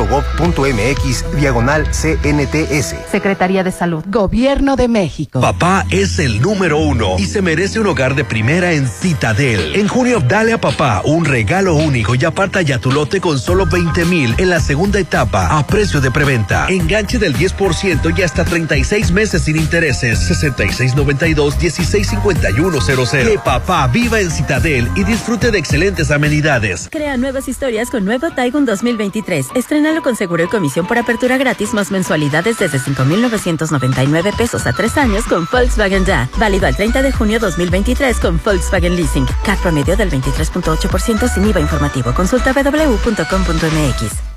diagonal 1.36 1.84
CNTS. 1.90 2.94
Secretaría 3.10 3.64
de 3.64 3.72
Salud. 3.72 4.04
Gobierno 4.06 4.76
de 4.76 4.88
México. 4.88 5.15
Papá 5.24 5.86
es 5.90 6.18
el 6.18 6.42
número 6.42 6.78
uno 6.78 7.16
y 7.18 7.24
se 7.24 7.40
merece 7.40 7.80
un 7.80 7.86
hogar 7.86 8.14
de 8.14 8.22
primera 8.24 8.72
en 8.72 8.86
Citadel. 8.86 9.74
En 9.74 9.88
junio, 9.88 10.20
dale 10.20 10.52
a 10.52 10.60
papá 10.60 11.00
un 11.04 11.24
regalo 11.24 11.74
único 11.74 12.14
y 12.14 12.22
aparta 12.24 12.60
ya 12.60 12.78
tu 12.78 12.92
lote 12.92 13.18
con 13.20 13.38
solo 13.38 13.64
20 13.66 14.04
mil 14.04 14.34
en 14.36 14.50
la 14.50 14.60
segunda 14.60 14.98
etapa 14.98 15.58
a 15.58 15.66
precio 15.66 16.02
de 16.02 16.10
preventa. 16.10 16.66
Enganche 16.68 17.18
del 17.18 17.34
10% 17.34 18.12
y 18.16 18.22
hasta 18.22 18.44
36 18.44 19.10
meses 19.12 19.42
sin 19.42 19.56
intereses. 19.56 20.18
6692-165100. 20.42 23.24
Que 23.24 23.38
papá 23.38 23.86
viva 23.86 24.20
en 24.20 24.30
Citadel 24.30 24.90
y 24.96 25.04
disfrute 25.04 25.50
de 25.50 25.58
excelentes 25.58 26.10
amenidades. 26.10 26.88
Crea 26.90 27.16
nuevas 27.16 27.48
historias 27.48 27.88
con 27.90 28.04
nuevo 28.04 28.30
Taigun 28.30 28.66
2023. 28.66 29.46
Estrenalo 29.54 30.02
con 30.02 30.16
seguro 30.16 30.44
y 30.44 30.48
comisión 30.48 30.86
por 30.86 30.98
apertura 30.98 31.38
gratis 31.38 31.72
más 31.72 31.90
mensualidades 31.90 32.58
desde 32.58 32.78
5,999 32.78 34.32
pesos 34.36 34.66
a 34.66 34.74
años 34.96 35.24
con 35.24 35.46
Volkswagen 35.50 36.04
Ya. 36.04 36.28
Válido 36.38 36.66
al 36.66 36.76
30 36.76 37.02
de 37.02 37.12
junio 37.12 37.38
2023 37.38 38.18
con 38.20 38.40
Volkswagen 38.44 38.96
Leasing. 38.96 39.26
CAT 39.44 39.60
promedio 39.60 39.96
del 39.96 40.10
23.8% 40.10 41.28
sin 41.32 41.48
IVA 41.48 41.60
informativo. 41.60 42.14
Consulta 42.14 42.52
www.com.mx. 42.52 44.35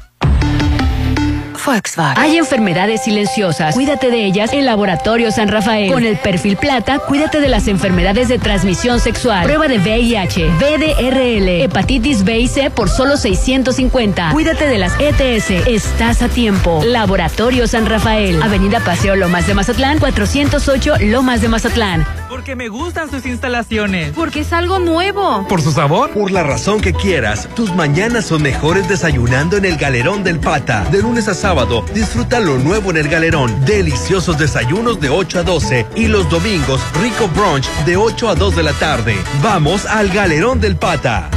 Hay 2.18 2.38
enfermedades 2.38 3.04
silenciosas. 3.04 3.76
Cuídate 3.76 4.10
de 4.10 4.26
ellas 4.26 4.54
en 4.54 4.66
Laboratorio 4.66 5.32
San 5.32 5.48
Rafael. 5.48 5.92
Con 5.92 6.06
el 6.06 6.18
perfil 6.18 6.58
plata, 6.58 7.00
cuídate 7.00 7.40
de 7.40 7.50
las 7.50 7.68
enfermedades 7.68 8.28
de 8.28 8.40
transmisión 8.40 9.00
sexual. 9.00 9.46
Prueba 9.46 9.68
de 9.68 9.78
VIH, 9.78 10.48
VDRL, 10.48 11.64
hepatitis 11.64 12.24
B 12.24 12.40
y 12.40 12.48
C 12.48 12.70
por 12.70 12.90
solo 12.90 13.18
650. 13.18 14.32
Cuídate 14.32 14.68
de 14.68 14.78
las 14.78 14.94
ETS. 15.00 15.68
Estás 15.68 16.22
a 16.22 16.30
tiempo. 16.30 16.82
Laboratorio 16.84 17.68
San 17.68 17.86
Rafael. 17.86 18.42
Avenida 18.42 18.80
Paseo 18.80 19.16
Lomas 19.16 19.48
de 19.48 19.54
Mazatlán, 19.54 20.00
408 20.00 20.96
Lomas 21.02 21.42
de 21.42 21.50
Mazatlán. 21.50 22.19
Porque 22.30 22.56
me 22.56 22.68
gustan 22.68 23.10
sus 23.10 23.26
instalaciones. 23.26 24.14
Porque 24.16 24.42
es 24.42 24.54
algo 24.54 24.78
nuevo. 24.78 25.48
¿Por 25.48 25.62
su 25.62 25.72
sabor? 25.72 26.12
Por 26.12 26.30
la 26.32 26.44
razón 26.44 26.80
que 26.80 26.94
quieras. 26.94 27.50
Tus 27.56 27.74
mañanas 27.74 28.26
son 28.28 28.44
mejores 28.44 28.88
desayunando 28.88 29.58
en 29.58 29.66
el 29.66 29.78
Galerón 29.78 30.24
del 30.24 30.40
Pata. 30.40 30.86
De 30.92 31.02
lunes 31.02 31.28
a 31.28 31.34
sábado, 31.34 31.84
disfruta 31.94 32.40
lo 32.40 32.60
nuevo 32.60 32.92
en 32.92 32.98
el 32.98 33.10
Galerón. 33.10 33.66
Deliciosos 33.66 34.38
desayunos 34.38 35.00
de 35.00 35.10
8 35.10 35.40
a 35.40 35.44
12. 35.44 35.88
Y 35.96 36.08
los 36.08 36.30
domingos, 36.30 36.82
rico 37.02 37.28
brunch 37.30 37.68
de 37.86 37.98
8 37.98 38.30
a 38.30 38.36
2 38.36 38.56
de 38.56 38.64
la 38.64 38.74
tarde. 38.74 39.16
Vamos 39.42 39.88
al 39.88 40.10
Galerón 40.10 40.62
del 40.62 40.76
Pata. 40.76 41.32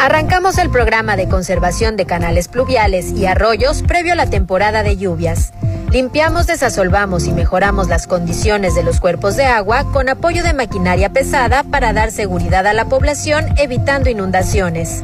Arrancamos 0.00 0.56
el 0.56 0.70
programa 0.70 1.14
de 1.16 1.28
conservación 1.28 1.98
de 1.98 2.06
canales 2.06 2.48
pluviales 2.48 3.10
y 3.10 3.26
arroyos 3.26 3.82
previo 3.82 4.14
a 4.14 4.16
la 4.16 4.30
temporada 4.30 4.82
de 4.82 4.96
lluvias. 4.96 5.52
Limpiamos, 5.92 6.46
desasolvamos 6.46 7.26
y 7.26 7.32
mejoramos 7.32 7.88
las 7.88 8.06
condiciones 8.06 8.74
de 8.74 8.82
los 8.82 8.98
cuerpos 8.98 9.36
de 9.36 9.44
agua 9.44 9.84
con 9.92 10.08
apoyo 10.08 10.42
de 10.42 10.54
maquinaria 10.54 11.12
pesada 11.12 11.64
para 11.64 11.92
dar 11.92 12.12
seguridad 12.12 12.66
a 12.66 12.72
la 12.72 12.86
población 12.86 13.44
evitando 13.58 14.08
inundaciones. 14.08 15.02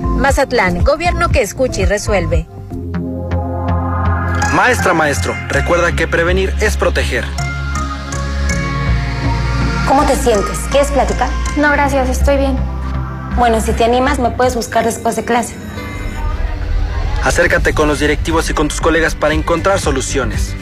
Mazatlán, 0.00 0.82
gobierno 0.82 1.28
que 1.28 1.42
escucha 1.42 1.82
y 1.82 1.84
resuelve. 1.84 2.46
Maestra, 4.54 4.94
maestro, 4.94 5.36
recuerda 5.48 5.94
que 5.94 6.08
prevenir 6.08 6.54
es 6.62 6.78
proteger. 6.78 7.26
¿Cómo 9.86 10.02
te 10.06 10.16
sientes? 10.16 10.60
¿Quieres 10.70 10.90
platicar? 10.92 11.28
No, 11.58 11.70
gracias, 11.72 12.08
estoy 12.08 12.38
bien. 12.38 12.73
Bueno, 13.36 13.60
si 13.60 13.72
te 13.72 13.84
animas, 13.84 14.18
me 14.18 14.30
puedes 14.30 14.54
buscar 14.54 14.84
después 14.84 15.16
de 15.16 15.24
clase. 15.24 15.54
Acércate 17.24 17.72
con 17.72 17.88
los 17.88 17.98
directivos 17.98 18.48
y 18.50 18.54
con 18.54 18.68
tus 18.68 18.80
colegas 18.80 19.14
para 19.14 19.34
encontrar 19.34 19.80
soluciones. 19.80 20.54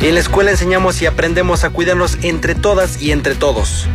En 0.00 0.14
la 0.14 0.20
escuela 0.20 0.50
enseñamos 0.50 1.00
y 1.02 1.06
aprendemos 1.06 1.64
a 1.64 1.70
cuidarnos 1.70 2.18
entre 2.22 2.54
todas 2.54 3.00
y 3.00 3.12
entre 3.12 3.34
todos. 3.34 3.86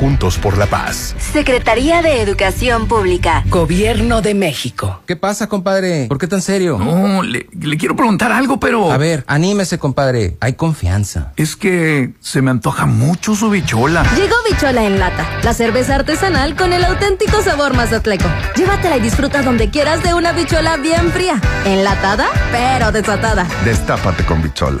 Juntos 0.00 0.38
por 0.38 0.56
la 0.56 0.64
paz. 0.64 1.14
Secretaría 1.18 2.00
de 2.00 2.22
Educación 2.22 2.88
Pública. 2.88 3.44
Gobierno 3.48 4.22
de 4.22 4.32
México. 4.32 5.02
¿Qué 5.06 5.14
pasa, 5.14 5.46
compadre? 5.46 6.06
¿Por 6.06 6.16
qué 6.16 6.26
tan 6.26 6.40
serio? 6.40 6.78
No, 6.78 7.22
le, 7.22 7.46
le, 7.52 7.76
quiero 7.76 7.94
preguntar 7.94 8.32
algo, 8.32 8.58
pero... 8.58 8.90
A 8.90 8.96
ver, 8.96 9.24
anímese, 9.26 9.78
compadre. 9.78 10.38
Hay 10.40 10.54
confianza. 10.54 11.34
Es 11.36 11.54
que 11.54 12.14
se 12.18 12.40
me 12.40 12.50
antoja 12.50 12.86
mucho 12.86 13.34
su 13.34 13.50
bichola. 13.50 14.02
Llegó 14.16 14.36
Bichola 14.50 14.86
en 14.86 14.98
lata, 14.98 15.28
la 15.44 15.52
cerveza 15.52 15.96
artesanal 15.96 16.56
con 16.56 16.72
el 16.72 16.82
auténtico 16.82 17.42
sabor 17.42 17.74
mazatleco. 17.74 18.24
Llévatela 18.56 18.96
y 18.96 19.00
disfruta 19.00 19.42
donde 19.42 19.68
quieras 19.68 20.02
de 20.02 20.14
una 20.14 20.32
bichola 20.32 20.78
bien 20.78 21.12
fría. 21.12 21.38
Enlatada, 21.66 22.26
pero 22.50 22.90
desatada. 22.90 23.46
Destápate 23.66 24.24
con 24.24 24.40
bichola. 24.40 24.80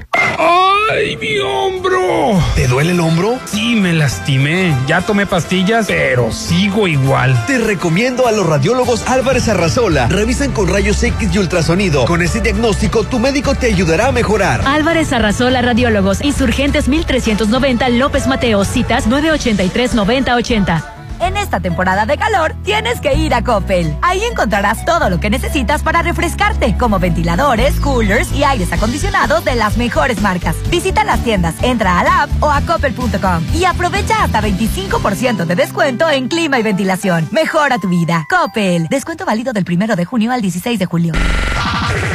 ¡Ay, 0.91 1.15
mi 1.15 1.39
hombro! 1.39 2.37
¿Te 2.53 2.67
duele 2.67 2.91
el 2.91 2.99
hombro? 2.99 3.39
Sí, 3.45 3.75
me 3.75 3.93
lastimé. 3.93 4.75
Ya 4.87 4.99
tomé 4.99 5.25
pastillas, 5.25 5.87
pero 5.87 6.33
sigo 6.33 6.85
igual. 6.85 7.45
Te 7.45 7.59
recomiendo 7.59 8.27
a 8.27 8.33
los 8.33 8.45
radiólogos 8.45 9.07
Álvarez 9.07 9.47
Arrazola. 9.47 10.07
Revisan 10.07 10.51
con 10.51 10.67
rayos 10.67 11.01
X 11.01 11.29
y 11.33 11.37
ultrasonido. 11.37 12.03
Con 12.03 12.21
ese 12.21 12.41
diagnóstico, 12.41 13.05
tu 13.05 13.19
médico 13.19 13.55
te 13.55 13.67
ayudará 13.67 14.07
a 14.07 14.11
mejorar. 14.11 14.63
Álvarez 14.65 15.13
Arrazola 15.13 15.61
Radiólogos, 15.61 16.21
Insurgentes 16.23 16.89
1390 16.89 17.87
López 17.89 18.27
Mateo, 18.27 18.65
citas 18.65 19.07
983 19.07 19.93
9080. 19.93 20.90
En 21.21 21.37
esta 21.37 21.59
temporada 21.59 22.07
de 22.07 22.17
calor, 22.17 22.55
tienes 22.63 22.99
que 22.99 23.13
ir 23.13 23.35
a 23.35 23.43
Coppel. 23.43 23.95
Ahí 24.01 24.23
encontrarás 24.23 24.83
todo 24.85 25.07
lo 25.09 25.19
que 25.19 25.29
necesitas 25.29 25.83
para 25.83 26.01
refrescarte, 26.01 26.75
como 26.77 26.97
ventiladores, 26.97 27.79
coolers 27.79 28.31
y 28.33 28.43
aires 28.43 28.73
acondicionados 28.73 29.45
de 29.45 29.53
las 29.53 29.77
mejores 29.77 30.19
marcas. 30.19 30.55
Visita 30.71 31.03
las 31.03 31.23
tiendas, 31.23 31.53
entra 31.61 31.99
a 31.99 32.03
la 32.03 32.23
app 32.23 32.31
o 32.41 32.49
a 32.49 32.61
coppel.com 32.61 33.43
y 33.53 33.65
aprovecha 33.65 34.23
hasta 34.23 34.41
25% 34.41 35.45
de 35.45 35.55
descuento 35.55 36.09
en 36.09 36.27
clima 36.27 36.59
y 36.59 36.63
ventilación. 36.63 37.29
Mejora 37.31 37.77
tu 37.77 37.87
vida. 37.87 38.25
Coppel. 38.27 38.87
Descuento 38.89 39.23
válido 39.23 39.53
del 39.53 39.63
primero 39.63 39.95
de 39.95 40.05
junio 40.05 40.31
al 40.31 40.41
16 40.41 40.79
de 40.79 40.85
julio. 40.87 41.13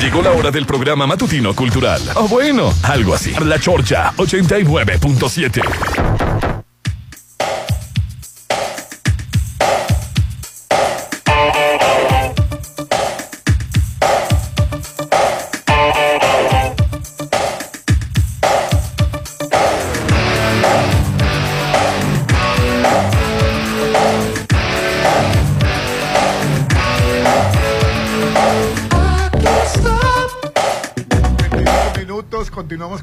Llegó 0.01 0.21
la 0.21 0.33
hora 0.33 0.51
del 0.51 0.67
programa 0.67 1.07
matutino 1.07 1.55
cultural. 1.55 2.01
O 2.17 2.27
bueno, 2.27 2.73
algo 2.83 3.15
así. 3.15 3.33
La 3.41 3.61
Chorcha 3.61 4.13
89.7. 4.17 6.46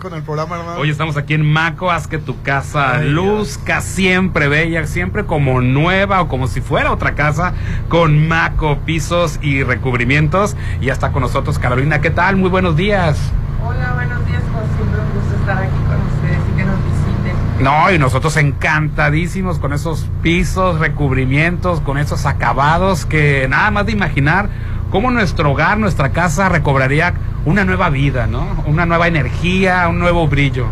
con 0.03 0.13
el 0.13 0.21
programa, 0.21 0.57
hermano. 0.57 0.79
Hoy 0.81 0.89
estamos 0.89 1.15
aquí 1.15 1.33
en 1.33 1.49
Maco, 1.49 1.89
haz 1.89 2.07
que 2.07 2.17
tu 2.17 2.41
casa 2.41 3.01
luzca 3.01 3.79
siempre 3.79 4.49
bella, 4.49 4.85
siempre 4.85 5.25
como 5.25 5.61
nueva 5.61 6.21
o 6.21 6.27
como 6.27 6.47
si 6.47 6.59
fuera 6.59 6.91
otra 6.91 7.15
casa, 7.15 7.53
con 7.87 8.27
Maco, 8.27 8.79
pisos 8.85 9.39
y 9.41 9.63
recubrimientos. 9.63 10.57
Y 10.81 10.87
ya 10.87 10.93
está 10.93 11.13
con 11.13 11.21
nosotros 11.21 11.57
Carolina, 11.57 12.01
¿qué 12.01 12.09
tal? 12.09 12.35
Muy 12.35 12.49
buenos 12.49 12.75
días. 12.75 13.17
Hola, 13.65 13.93
buenos 13.93 14.27
días, 14.27 14.43
como 14.51 14.65
siempre 14.75 14.99
un 14.99 15.13
gusto 15.13 15.35
estar 15.39 15.57
aquí 15.57 15.77
con 15.87 16.01
ustedes 16.01 16.39
y 16.51 16.57
que 16.57 16.65
nos 16.65 16.75
visiten. 16.83 17.63
No, 17.63 17.89
y 17.89 17.97
nosotros 17.97 18.35
encantadísimos 18.35 19.57
con 19.57 19.71
esos 19.71 20.09
pisos, 20.21 20.79
recubrimientos, 20.79 21.79
con 21.79 21.97
esos 21.97 22.25
acabados 22.25 23.05
que 23.05 23.47
nada 23.47 23.71
más 23.71 23.85
de 23.85 23.93
imaginar 23.93 24.49
cómo 24.93 25.09
nuestro 25.09 25.49
hogar, 25.51 25.79
nuestra 25.79 26.11
casa 26.11 26.49
recobraría 26.49 27.15
una 27.45 27.65
nueva 27.65 27.89
vida, 27.89 28.27
¿no? 28.27 28.45
Una 28.67 28.85
nueva 28.85 29.07
energía, 29.07 29.87
un 29.89 29.97
nuevo 29.97 30.27
brillo. 30.27 30.67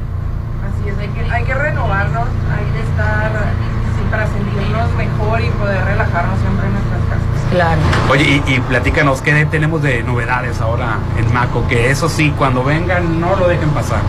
Así 0.64 0.90
es, 0.90 0.98
hay 1.00 1.08
que, 1.08 1.32
hay 1.32 1.44
que 1.44 1.56
renovarnos, 1.56 2.28
hay 2.56 2.72
de 2.72 2.88
estar 2.88 3.32
sí, 3.32 4.04
para 4.12 4.28
sentirnos 4.28 4.94
mejor 4.94 5.42
y 5.42 5.50
poder 5.50 5.84
relajarnos 5.84 6.40
siempre 6.40 6.68
en 6.68 6.74
nuestras 6.74 7.02
casas. 7.10 7.52
Claro. 7.52 7.82
Oye, 8.12 8.44
y, 8.46 8.54
y 8.54 8.60
platícanos, 8.60 9.24
¿qué 9.24 9.44
tenemos 9.48 9.82
de 9.82 10.04
novedades 10.04 10.62
ahora 10.62 11.00
en 11.18 11.34
Maco? 11.34 11.68
Que 11.68 11.90
eso 11.90 12.08
sí, 12.08 12.32
cuando 12.38 12.64
vengan, 12.64 13.20
no 13.20 13.36
lo 13.36 13.48
dejen 13.48 13.72
pasar. 13.72 14.02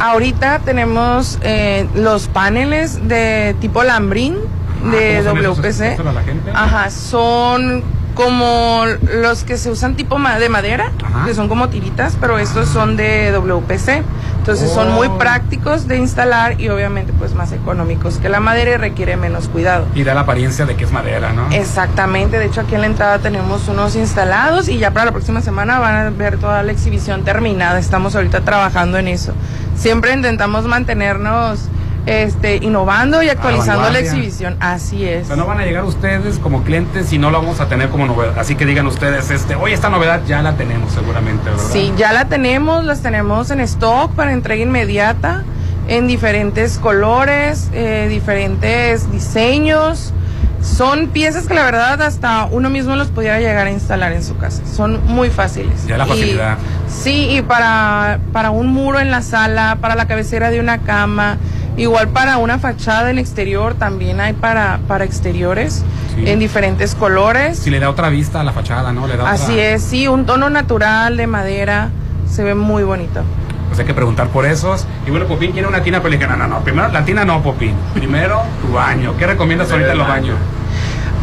Ahorita 0.00 0.60
tenemos 0.60 1.40
eh, 1.42 1.88
los 1.96 2.28
paneles 2.28 3.08
de 3.08 3.56
tipo 3.60 3.82
lambrín 3.82 4.36
de 4.84 5.24
¿cómo 5.26 5.42
son 5.42 5.64
esos? 5.64 5.80
WPC. 5.80 6.14
La 6.14 6.22
gente. 6.22 6.50
Ajá, 6.54 6.90
son 6.90 7.82
como 8.16 8.84
los 9.20 9.44
que 9.44 9.58
se 9.58 9.70
usan 9.70 9.94
tipo 9.94 10.18
de 10.18 10.48
madera, 10.48 10.90
que 11.26 11.34
son 11.34 11.48
como 11.48 11.68
tiritas, 11.68 12.16
pero 12.20 12.38
estos 12.38 12.68
son 12.68 12.96
de 12.96 13.30
WPC. 13.30 14.02
Entonces 14.38 14.70
son 14.70 14.92
muy 14.92 15.08
Oh. 15.08 15.18
prácticos 15.18 15.86
de 15.88 15.96
instalar 15.98 16.60
y 16.60 16.68
obviamente 16.68 17.12
pues 17.12 17.34
más 17.34 17.50
económicos 17.52 18.18
que 18.18 18.28
la 18.28 18.38
madera 18.40 18.70
y 18.72 18.76
requiere 18.76 19.16
menos 19.16 19.48
cuidado. 19.48 19.86
Y 19.94 20.02
da 20.04 20.14
la 20.14 20.20
apariencia 20.20 20.64
de 20.66 20.76
que 20.76 20.84
es 20.84 20.92
madera, 20.92 21.32
¿no? 21.32 21.48
Exactamente, 21.50 22.38
de 22.38 22.46
hecho 22.46 22.60
aquí 22.62 22.74
en 22.76 22.80
la 22.82 22.86
entrada 22.86 23.18
tenemos 23.18 23.66
unos 23.68 23.96
instalados 23.96 24.68
y 24.68 24.78
ya 24.78 24.92
para 24.92 25.06
la 25.06 25.12
próxima 25.12 25.40
semana 25.42 25.78
van 25.80 25.94
a 26.06 26.10
ver 26.10 26.38
toda 26.38 26.62
la 26.62 26.72
exhibición 26.72 27.24
terminada. 27.24 27.78
Estamos 27.78 28.14
ahorita 28.14 28.40
trabajando 28.42 28.98
en 28.98 29.08
eso. 29.08 29.32
Siempre 29.76 30.12
intentamos 30.12 30.64
mantenernos 30.64 31.60
este, 32.06 32.56
innovando 32.56 33.22
y 33.22 33.28
actualizando 33.28 33.90
la 33.90 33.98
exhibición. 33.98 34.56
Así 34.60 35.04
O 35.04 35.08
es. 35.08 35.26
sea, 35.26 35.36
no 35.36 35.46
van 35.46 35.58
a 35.60 35.64
llegar 35.64 35.84
ustedes 35.84 36.38
como 36.38 36.62
clientes 36.62 37.12
y 37.12 37.18
no 37.18 37.30
lo 37.30 37.38
vamos 37.40 37.60
a 37.60 37.68
tener 37.68 37.88
como 37.88 38.06
novedad. 38.06 38.38
Así 38.38 38.54
que 38.54 38.64
digan 38.64 38.86
ustedes, 38.86 39.30
este, 39.30 39.56
oye, 39.56 39.74
esta 39.74 39.90
novedad 39.90 40.22
ya 40.26 40.40
la 40.42 40.54
tenemos 40.56 40.92
seguramente, 40.92 41.50
¿verdad? 41.50 41.64
Sí, 41.72 41.92
ya 41.96 42.12
la 42.12 42.26
tenemos, 42.26 42.84
las 42.84 43.02
tenemos 43.02 43.50
en 43.50 43.60
stock 43.60 44.12
para 44.12 44.32
entrega 44.32 44.62
inmediata, 44.62 45.42
en 45.88 46.06
diferentes 46.06 46.78
colores, 46.78 47.68
eh, 47.72 48.06
diferentes 48.08 49.10
diseños. 49.10 50.12
Son 50.62 51.08
piezas 51.08 51.46
que 51.46 51.54
la 51.54 51.62
verdad 51.64 52.02
hasta 52.02 52.46
uno 52.46 52.70
mismo 52.70 52.96
los 52.96 53.08
pudiera 53.08 53.38
llegar 53.38 53.66
a 53.68 53.70
instalar 53.70 54.12
en 54.12 54.24
su 54.24 54.36
casa. 54.36 54.62
Son 54.66 55.00
muy 55.06 55.30
fáciles. 55.30 55.86
Ya 55.86 55.96
la 55.96 56.06
Y- 56.06 56.08
facilidad. 56.08 56.58
sí, 56.88 57.28
y 57.30 57.42
para, 57.42 58.18
para 58.32 58.50
un 58.50 58.68
muro 58.72 58.98
en 58.98 59.12
la 59.12 59.22
sala, 59.22 59.78
para 59.80 59.94
la 59.94 60.06
cabecera 60.08 60.50
de 60.50 60.58
una 60.58 60.78
cama, 60.78 61.36
igual 61.76 62.08
para 62.08 62.38
una 62.38 62.58
fachada 62.58 63.10
en 63.10 63.18
exterior, 63.18 63.74
también 63.74 64.20
hay 64.20 64.32
para, 64.32 64.80
para 64.88 65.04
exteriores 65.04 65.84
Sí. 66.14 66.24
en 66.26 66.38
diferentes 66.38 66.94
colores. 66.94 67.58
Si 67.58 67.68
le 67.70 67.78
da 67.78 67.90
otra 67.90 68.08
vista 68.08 68.40
a 68.40 68.44
la 68.44 68.52
fachada, 68.52 68.90
¿no? 68.92 69.06
Le 69.06 69.16
da 69.18 69.30
Así 69.30 69.52
otra- 69.52 69.64
es, 69.74 69.82
sí, 69.82 70.08
un 70.08 70.24
tono 70.24 70.48
natural 70.48 71.16
de 71.18 71.26
madera, 71.26 71.90
se 72.26 72.42
ve 72.42 72.54
muy 72.54 72.84
bonito. 72.84 73.20
Pues 73.68 73.78
hay 73.80 73.84
que 73.84 73.92
preguntar 73.92 74.28
por 74.28 74.46
esos. 74.46 74.86
Y 75.06 75.10
bueno, 75.10 75.26
Popín 75.26 75.52
quiere 75.52 75.68
una 75.68 75.82
tina, 75.82 76.00
dije, 76.00 76.26
no, 76.26 76.36
no, 76.36 76.46
no. 76.46 76.60
Primero, 76.60 76.88
la 76.88 77.04
tina 77.04 77.24
no, 77.26 77.42
Popín. 77.42 77.74
Primero, 77.92 78.40
tu 78.62 78.72
baño. 78.72 79.14
¿Qué 79.18 79.26
recomiendas 79.26 79.70
ahorita 79.70 79.92
en 79.92 79.98
los 79.98 80.08
baños? 80.08 80.36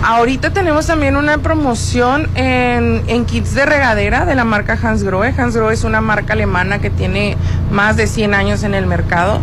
Ahorita 0.05 0.49
tenemos 0.51 0.85
también 0.88 1.15
una 1.15 1.38
promoción 1.38 2.27
en, 2.35 3.03
en 3.07 3.23
kits 3.25 3.55
de 3.55 3.65
regadera 3.65 4.25
de 4.25 4.35
la 4.35 4.43
marca 4.43 4.77
Hansgrohe. 4.81 5.34
Hansgrohe 5.38 5.73
es 5.73 5.85
una 5.85 6.01
marca 6.01 6.34
alemana 6.34 6.80
que 6.80 6.89
tiene 6.89 7.38
más 7.73 7.97
de 7.97 8.07
100 8.07 8.33
años 8.33 8.63
en 8.63 8.73
el 8.75 8.85
mercado. 8.85 9.41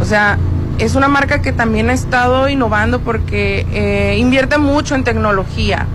O 0.00 0.04
sea, 0.04 0.38
es 0.78 0.94
una 0.94 1.08
marca 1.08 1.40
que 1.42 1.52
también 1.52 1.90
ha 1.90 1.92
estado 1.92 2.48
innovando 2.48 3.00
porque 3.00 3.66
eh, 3.72 4.16
invierte 4.18 4.58
mucho 4.58 4.94
en 4.94 5.04
tecnología. 5.04 5.86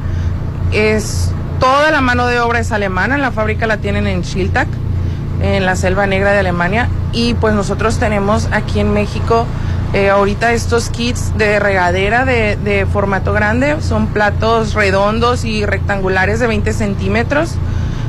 Es 0.72 1.32
toda 1.60 1.92
la 1.92 2.02
mano 2.02 2.28
de 2.28 2.40
obra 2.40 2.60
es 2.60 2.72
alemana, 2.72 3.18
la 3.18 3.32
fábrica 3.32 3.68
la 3.68 3.78
tienen 3.78 4.08
en 4.08 4.24
Schiltach, 4.24 4.68
en 5.42 5.66
la 5.66 5.76
Selva 5.76 6.08
Negra 6.08 6.32
de 6.32 6.40
Alemania, 6.40 6.88
y 7.12 7.34
pues 7.34 7.54
nosotros 7.54 7.98
tenemos 7.98 8.48
aquí 8.52 8.80
en 8.80 8.94
México 8.94 9.46
eh, 9.94 10.10
ahorita 10.10 10.54
estos 10.54 10.90
kits 10.90 11.38
de 11.38 11.60
regadera 11.60 12.26
de, 12.26 12.56
de 12.56 12.86
formato 12.86 13.34
grande, 13.34 13.82
son 13.82 14.08
platos 14.08 14.74
redondos 14.74 15.44
y 15.44 15.66
rectangulares 15.66 16.40
de 16.40 16.48
20 16.48 16.72
centímetros, 16.74 17.56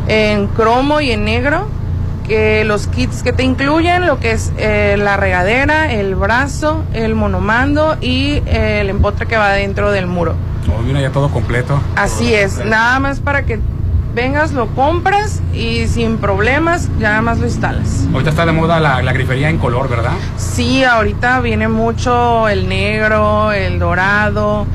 en 0.07 0.47
cromo 0.47 1.01
y 1.01 1.11
en 1.11 1.25
negro, 1.25 1.67
que 2.27 2.65
los 2.65 2.87
kits 2.87 3.23
que 3.23 3.33
te 3.33 3.43
incluyen 3.43 4.07
lo 4.07 4.19
que 4.19 4.33
es 4.33 4.53
eh, 4.57 4.97
la 4.99 5.17
regadera, 5.17 5.93
el 5.93 6.15
brazo, 6.15 6.85
el 6.93 7.15
monomando 7.15 7.97
y 8.01 8.43
eh, 8.47 8.81
el 8.81 8.91
empotre 8.91 9.27
que 9.27 9.37
va 9.37 9.51
dentro 9.53 9.91
del 9.91 10.07
muro. 10.07 10.35
Oh, 10.75 10.81
mira, 10.83 11.01
ya 11.01 11.11
todo 11.11 11.29
completo. 11.31 11.81
Así 11.97 12.33
es, 12.35 12.65
nada 12.65 12.99
más 13.01 13.21
para 13.21 13.45
que 13.45 13.59
vengas, 14.15 14.53
lo 14.53 14.67
compras 14.69 15.41
y 15.55 15.87
sin 15.87 16.19
problemas 16.19 16.89
ya 16.99 17.11
nada 17.11 17.23
más 17.23 17.39
lo 17.39 17.47
instalas. 17.47 18.07
Ahorita 18.13 18.31
está 18.31 18.47
de 18.47 18.53
moda 18.53 18.79
la, 18.81 19.03
la 19.03 19.13
grifería 19.13 19.49
en 19.49 19.59
color, 19.59 19.89
¿verdad? 19.89 20.13
Sí, 20.37 20.85
ahorita 20.85 21.41
viene 21.41 21.69
mucho 21.69 22.49
el 22.49 22.69
negro, 22.69 23.53
el 23.53 23.79
dorado. 23.79 24.67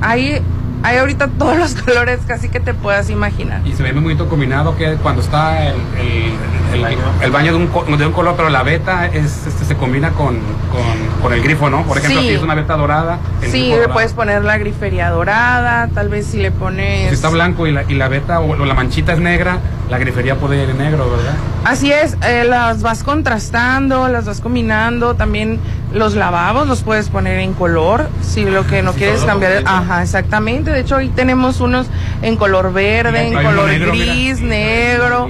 Hay, 0.00 0.40
hay 0.82 0.96
ahorita 0.96 1.28
todos 1.38 1.58
los 1.58 1.74
colores 1.74 2.20
casi 2.26 2.48
que 2.48 2.60
te 2.60 2.74
puedas 2.74 3.10
imaginar. 3.10 3.60
Y 3.66 3.72
se 3.72 3.82
ve 3.82 3.92
muy 3.92 4.02
bonito 4.02 4.28
combinado 4.28 4.76
que 4.76 4.94
cuando 4.96 5.20
está 5.22 5.66
el, 5.66 5.74
el, 5.98 6.32
el- 6.72 6.86
el 7.22 7.30
baño 7.30 7.52
de 7.52 7.58
un, 7.58 7.98
de 7.98 8.06
un 8.06 8.12
color, 8.12 8.34
pero 8.36 8.48
la 8.50 8.62
beta 8.62 9.06
es, 9.06 9.46
este, 9.46 9.64
se 9.64 9.76
combina 9.76 10.10
con, 10.10 10.36
con, 10.70 11.20
con 11.22 11.32
el 11.32 11.42
grifo, 11.42 11.68
¿no? 11.70 11.82
Por 11.84 11.98
ejemplo, 11.98 12.20
Sí. 12.20 12.28
si 12.28 12.34
es 12.34 12.42
una 12.42 12.54
beta 12.54 12.76
dorada, 12.76 13.18
Sí, 13.50 13.70
le 13.78 13.88
puedes 13.88 14.12
poner 14.12 14.44
la 14.44 14.58
grifería 14.58 15.10
dorada, 15.10 15.88
tal 15.94 16.08
vez 16.08 16.26
si 16.26 16.38
le 16.38 16.50
pones... 16.50 17.08
Si 17.08 17.14
está 17.14 17.28
blanco 17.30 17.66
y 17.66 17.72
la, 17.72 17.82
y 17.88 17.94
la 17.94 18.08
beta 18.08 18.40
o, 18.40 18.50
o 18.52 18.64
la 18.64 18.74
manchita 18.74 19.12
es 19.12 19.18
negra, 19.18 19.58
la 19.88 19.98
grifería 19.98 20.36
puede 20.36 20.62
ir 20.62 20.70
en 20.70 20.78
negro, 20.78 21.10
¿verdad? 21.10 21.34
Así 21.64 21.90
es, 21.92 22.16
eh, 22.24 22.44
las 22.48 22.82
vas 22.82 23.02
contrastando, 23.02 24.08
las 24.08 24.24
vas 24.26 24.40
combinando, 24.40 25.14
también 25.14 25.58
los 25.92 26.14
lavabos 26.14 26.68
los 26.68 26.82
puedes 26.82 27.08
poner 27.08 27.40
en 27.40 27.52
color, 27.54 28.08
si 28.22 28.44
lo 28.44 28.66
que 28.66 28.82
no 28.82 28.92
Sí, 28.92 28.98
quieres 28.98 29.22
cambiar, 29.24 29.62
ajá, 29.66 30.02
exactamente, 30.02 30.70
de 30.70 30.80
hecho 30.80 30.96
hoy 30.96 31.08
tenemos 31.08 31.60
unos 31.60 31.86
en 32.22 32.36
color 32.36 32.72
verde, 32.72 33.28
en 33.28 33.34
color 33.34 33.68
negro, 33.68 33.92
mira. 33.92 34.04
gris, 34.12 34.40
negro, 34.40 35.28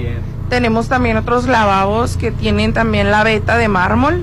tenemos 0.51 0.89
también 0.89 1.15
otros 1.15 1.47
lavabos 1.47 2.17
que 2.17 2.29
tienen 2.29 2.73
también 2.73 3.09
la 3.09 3.23
veta 3.23 3.55
de 3.57 3.69
mármol, 3.69 4.21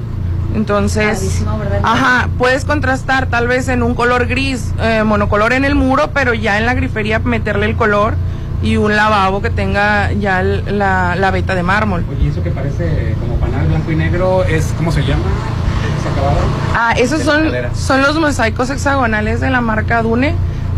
entonces, 0.54 1.42
ajá, 1.82 2.28
puedes 2.36 2.66
contrastar 2.66 3.28
tal 3.28 3.48
vez 3.48 3.68
en 3.68 3.82
un 3.82 3.94
color 3.94 4.26
gris, 4.26 4.72
eh, 4.80 5.02
monocolor 5.04 5.54
en 5.54 5.64
el 5.64 5.74
muro, 5.74 6.10
pero 6.12 6.34
ya 6.34 6.58
en 6.58 6.66
la 6.66 6.74
grifería 6.74 7.18
meterle 7.18 7.64
el 7.64 7.76
color 7.76 8.14
y 8.62 8.76
un 8.76 8.94
lavabo 8.94 9.40
que 9.40 9.48
tenga 9.48 10.12
ya 10.12 10.40
el- 10.42 10.78
la, 10.78 11.16
la 11.16 11.30
veta 11.30 11.54
de 11.54 11.62
mármol. 11.62 12.04
Oye, 12.10 12.24
¿y 12.26 12.28
eso 12.28 12.42
que 12.42 12.50
parece 12.50 13.14
como 13.20 13.36
panal 13.36 13.66
blanco 13.68 13.90
y 13.90 13.96
negro 13.96 14.44
es, 14.44 14.74
¿cómo 14.76 14.92
se 14.92 15.00
llama? 15.02 15.22
Acabado? 16.12 16.36
Ah, 16.74 16.92
esos 16.98 17.22
son, 17.22 17.50
son 17.74 18.02
los 18.02 18.18
mosaicos 18.18 18.68
hexagonales 18.70 19.40
de 19.40 19.48
la 19.50 19.60
marca 19.62 20.02
Dune. 20.02 20.34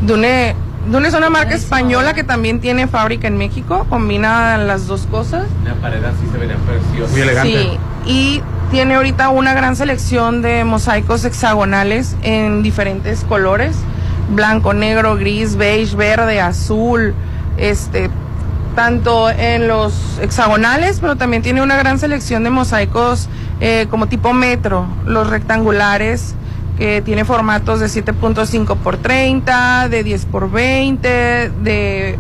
Dune, 0.07 0.55
Dune 0.89 1.09
es 1.09 1.15
una 1.15 1.31
marca 1.31 1.55
española 1.55 2.15
que 2.15 2.25
también 2.25 2.61
tiene 2.61 2.87
fábrica 2.87 3.29
en 3.29 3.37
México, 3.37 3.87
combina 3.89 4.57
las 4.57 4.87
dos 4.87 5.07
cosas. 5.07 5.47
La 5.65 5.75
pared 5.75 6.03
así 6.05 6.27
se 6.33 6.39
vería 6.39 6.57
preciosa. 6.57 7.13
Muy 7.13 7.21
elegante. 7.21 7.53
Sí, 7.53 7.79
y 8.07 8.43
tiene 8.71 8.95
ahorita 8.95 9.29
una 9.29 9.53
gran 9.53 9.77
selección 9.77 10.43
de 10.43 10.65
mosaicos 10.65 11.25
hexagonales 11.25 12.17
en 12.23 12.63
diferentes 12.63 13.25
colores, 13.25 13.77
blanco, 14.35 14.73
negro, 14.73 15.17
gris, 15.17 15.57
beige, 15.57 15.97
verde, 15.97 16.41
azul, 16.41 17.15
este 17.57 18.11
tanto 18.75 19.29
en 19.29 19.67
los 19.69 20.19
hexagonales, 20.23 20.99
pero 21.01 21.17
también 21.17 21.43
tiene 21.43 21.61
una 21.61 21.77
gran 21.77 21.99
selección 21.99 22.45
de 22.45 22.51
mosaicos 22.51 23.29
eh, 23.61 23.87
como 23.91 24.07
tipo 24.07 24.33
metro, 24.33 24.87
los 25.05 25.29
rectangulares, 25.29 26.35
que 26.81 27.03
tiene 27.03 27.27
formatos 27.27 27.79
de 27.79 27.87
7.5 27.89 28.75
por 28.79 28.97
30, 28.97 29.91
de 29.91 30.03
10 30.03 30.25
por 30.25 30.51
20, 30.51 31.09
de, 31.63 32.19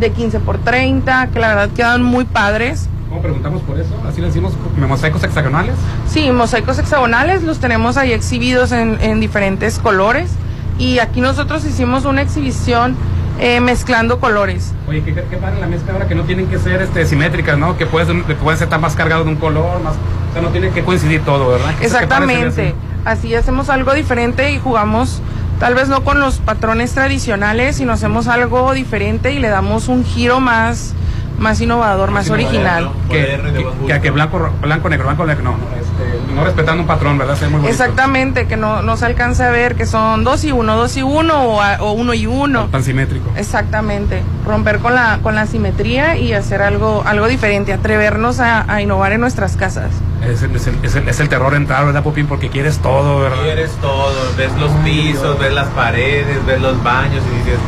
de 0.00 0.10
15 0.10 0.40
por 0.40 0.58
30, 0.58 1.28
que 1.28 1.38
la 1.38 1.48
verdad 1.54 1.68
quedan 1.76 2.02
muy 2.02 2.24
padres. 2.24 2.88
¿Cómo 3.08 3.22
preguntamos 3.22 3.62
por 3.62 3.78
eso? 3.78 3.94
Así 4.08 4.20
le 4.20 4.26
decimos 4.26 4.54
mosaicos 4.76 5.22
hexagonales. 5.22 5.76
Sí, 6.08 6.28
mosaicos 6.32 6.80
hexagonales 6.80 7.44
los 7.44 7.60
tenemos 7.60 7.96
ahí 7.96 8.12
exhibidos 8.12 8.72
en, 8.72 8.98
en 9.00 9.20
diferentes 9.20 9.78
colores 9.78 10.32
y 10.76 10.98
aquí 10.98 11.20
nosotros 11.20 11.64
hicimos 11.64 12.04
una 12.04 12.22
exhibición 12.22 12.96
eh, 13.38 13.60
mezclando 13.60 14.18
colores. 14.18 14.72
Oye, 14.88 15.02
qué, 15.04 15.14
qué 15.14 15.36
padre 15.36 15.60
la 15.60 15.68
mezcla 15.68 15.92
ahora 15.92 16.08
que 16.08 16.16
no 16.16 16.24
tienen 16.24 16.46
que 16.48 16.58
ser 16.58 16.82
este, 16.82 17.06
simétricas, 17.06 17.56
¿no? 17.56 17.78
Que 17.78 17.86
pueden, 17.86 18.24
que 18.24 18.34
pueden 18.34 18.58
ser 18.58 18.68
tan 18.68 18.80
más 18.80 18.96
cargados 18.96 19.24
de 19.26 19.30
un 19.32 19.38
color, 19.38 19.80
más, 19.84 19.94
o 19.94 20.32
sea, 20.32 20.42
no 20.42 20.48
tiene 20.48 20.70
que 20.70 20.82
coincidir 20.82 21.20
todo, 21.22 21.48
¿verdad? 21.50 21.76
Que- 21.78 21.84
Exactamente, 21.86 22.74
así 23.04 23.34
hacemos 23.34 23.70
algo 23.70 23.92
diferente 23.94 24.52
y 24.52 24.58
jugamos 24.58 25.20
tal 25.58 25.74
vez 25.74 25.88
no 25.88 26.02
con 26.04 26.20
los 26.20 26.38
patrones 26.38 26.92
tradicionales, 26.92 27.76
sino 27.76 27.92
hacemos 27.92 28.28
algo 28.28 28.72
diferente 28.72 29.32
y 29.32 29.38
le 29.38 29.48
damos 29.48 29.88
un 29.88 30.04
giro 30.04 30.40
más, 30.40 30.94
más 31.40 31.60
innovador, 31.60 32.10
más 32.12 32.30
original. 32.30 32.90
Que, 33.10 33.40
que, 33.86 33.92
que, 33.94 34.00
que 34.00 34.10
blanco, 34.10 34.50
blanco, 34.60 34.88
negro, 34.88 35.06
blanco, 35.06 35.26
negro, 35.26 35.42
no, 35.42 35.50
este, 35.80 36.32
no 36.34 36.44
respetando 36.44 36.82
un 36.82 36.86
patrón, 36.86 37.18
¿verdad? 37.18 37.36
Muy. 37.50 37.66
Exactamente, 37.68 38.46
que 38.46 38.56
no, 38.56 38.82
no 38.82 38.96
se 38.96 39.06
alcance 39.06 39.42
a 39.42 39.50
ver 39.50 39.74
que 39.74 39.86
son 39.86 40.22
dos 40.22 40.44
y 40.44 40.52
uno, 40.52 40.76
dos 40.76 40.96
y 40.96 41.02
uno 41.02 41.42
o, 41.42 41.60
a- 41.60 41.78
o 41.82 41.92
uno 41.92 42.14
y 42.14 42.26
uno. 42.26 42.66
Tan 42.66 42.84
simétrico. 42.84 43.28
Exactamente, 43.36 44.22
romper 44.46 44.78
con 44.78 44.94
la, 44.94 45.18
con 45.22 45.34
la 45.34 45.46
simetría 45.46 46.16
y 46.16 46.32
hacer 46.34 46.62
algo, 46.62 47.02
algo 47.06 47.26
diferente, 47.26 47.72
atrevernos 47.72 48.38
a, 48.38 48.70
a 48.72 48.80
innovar 48.82 49.12
en 49.12 49.20
nuestras 49.22 49.56
casas. 49.56 49.90
Es 50.22 50.42
el, 50.42 50.54
es, 50.54 50.66
el, 50.66 50.74
es, 50.82 50.94
el, 50.94 51.08
es 51.08 51.18
el 51.20 51.28
terror 51.30 51.54
entrar, 51.54 51.86
¿verdad, 51.86 52.02
Popín? 52.02 52.26
Porque 52.26 52.50
quieres 52.50 52.78
todo, 52.78 53.20
¿verdad? 53.20 53.38
Quieres 53.42 53.70
todo, 53.80 54.12
ves 54.36 54.52
los 54.60 54.70
pisos, 54.84 55.38
ves 55.38 55.52
las 55.54 55.68
paredes, 55.68 56.44
ves 56.46 56.60
los 56.60 56.82
baños 56.84 57.22
y 57.32 57.38
dices, 57.38 57.58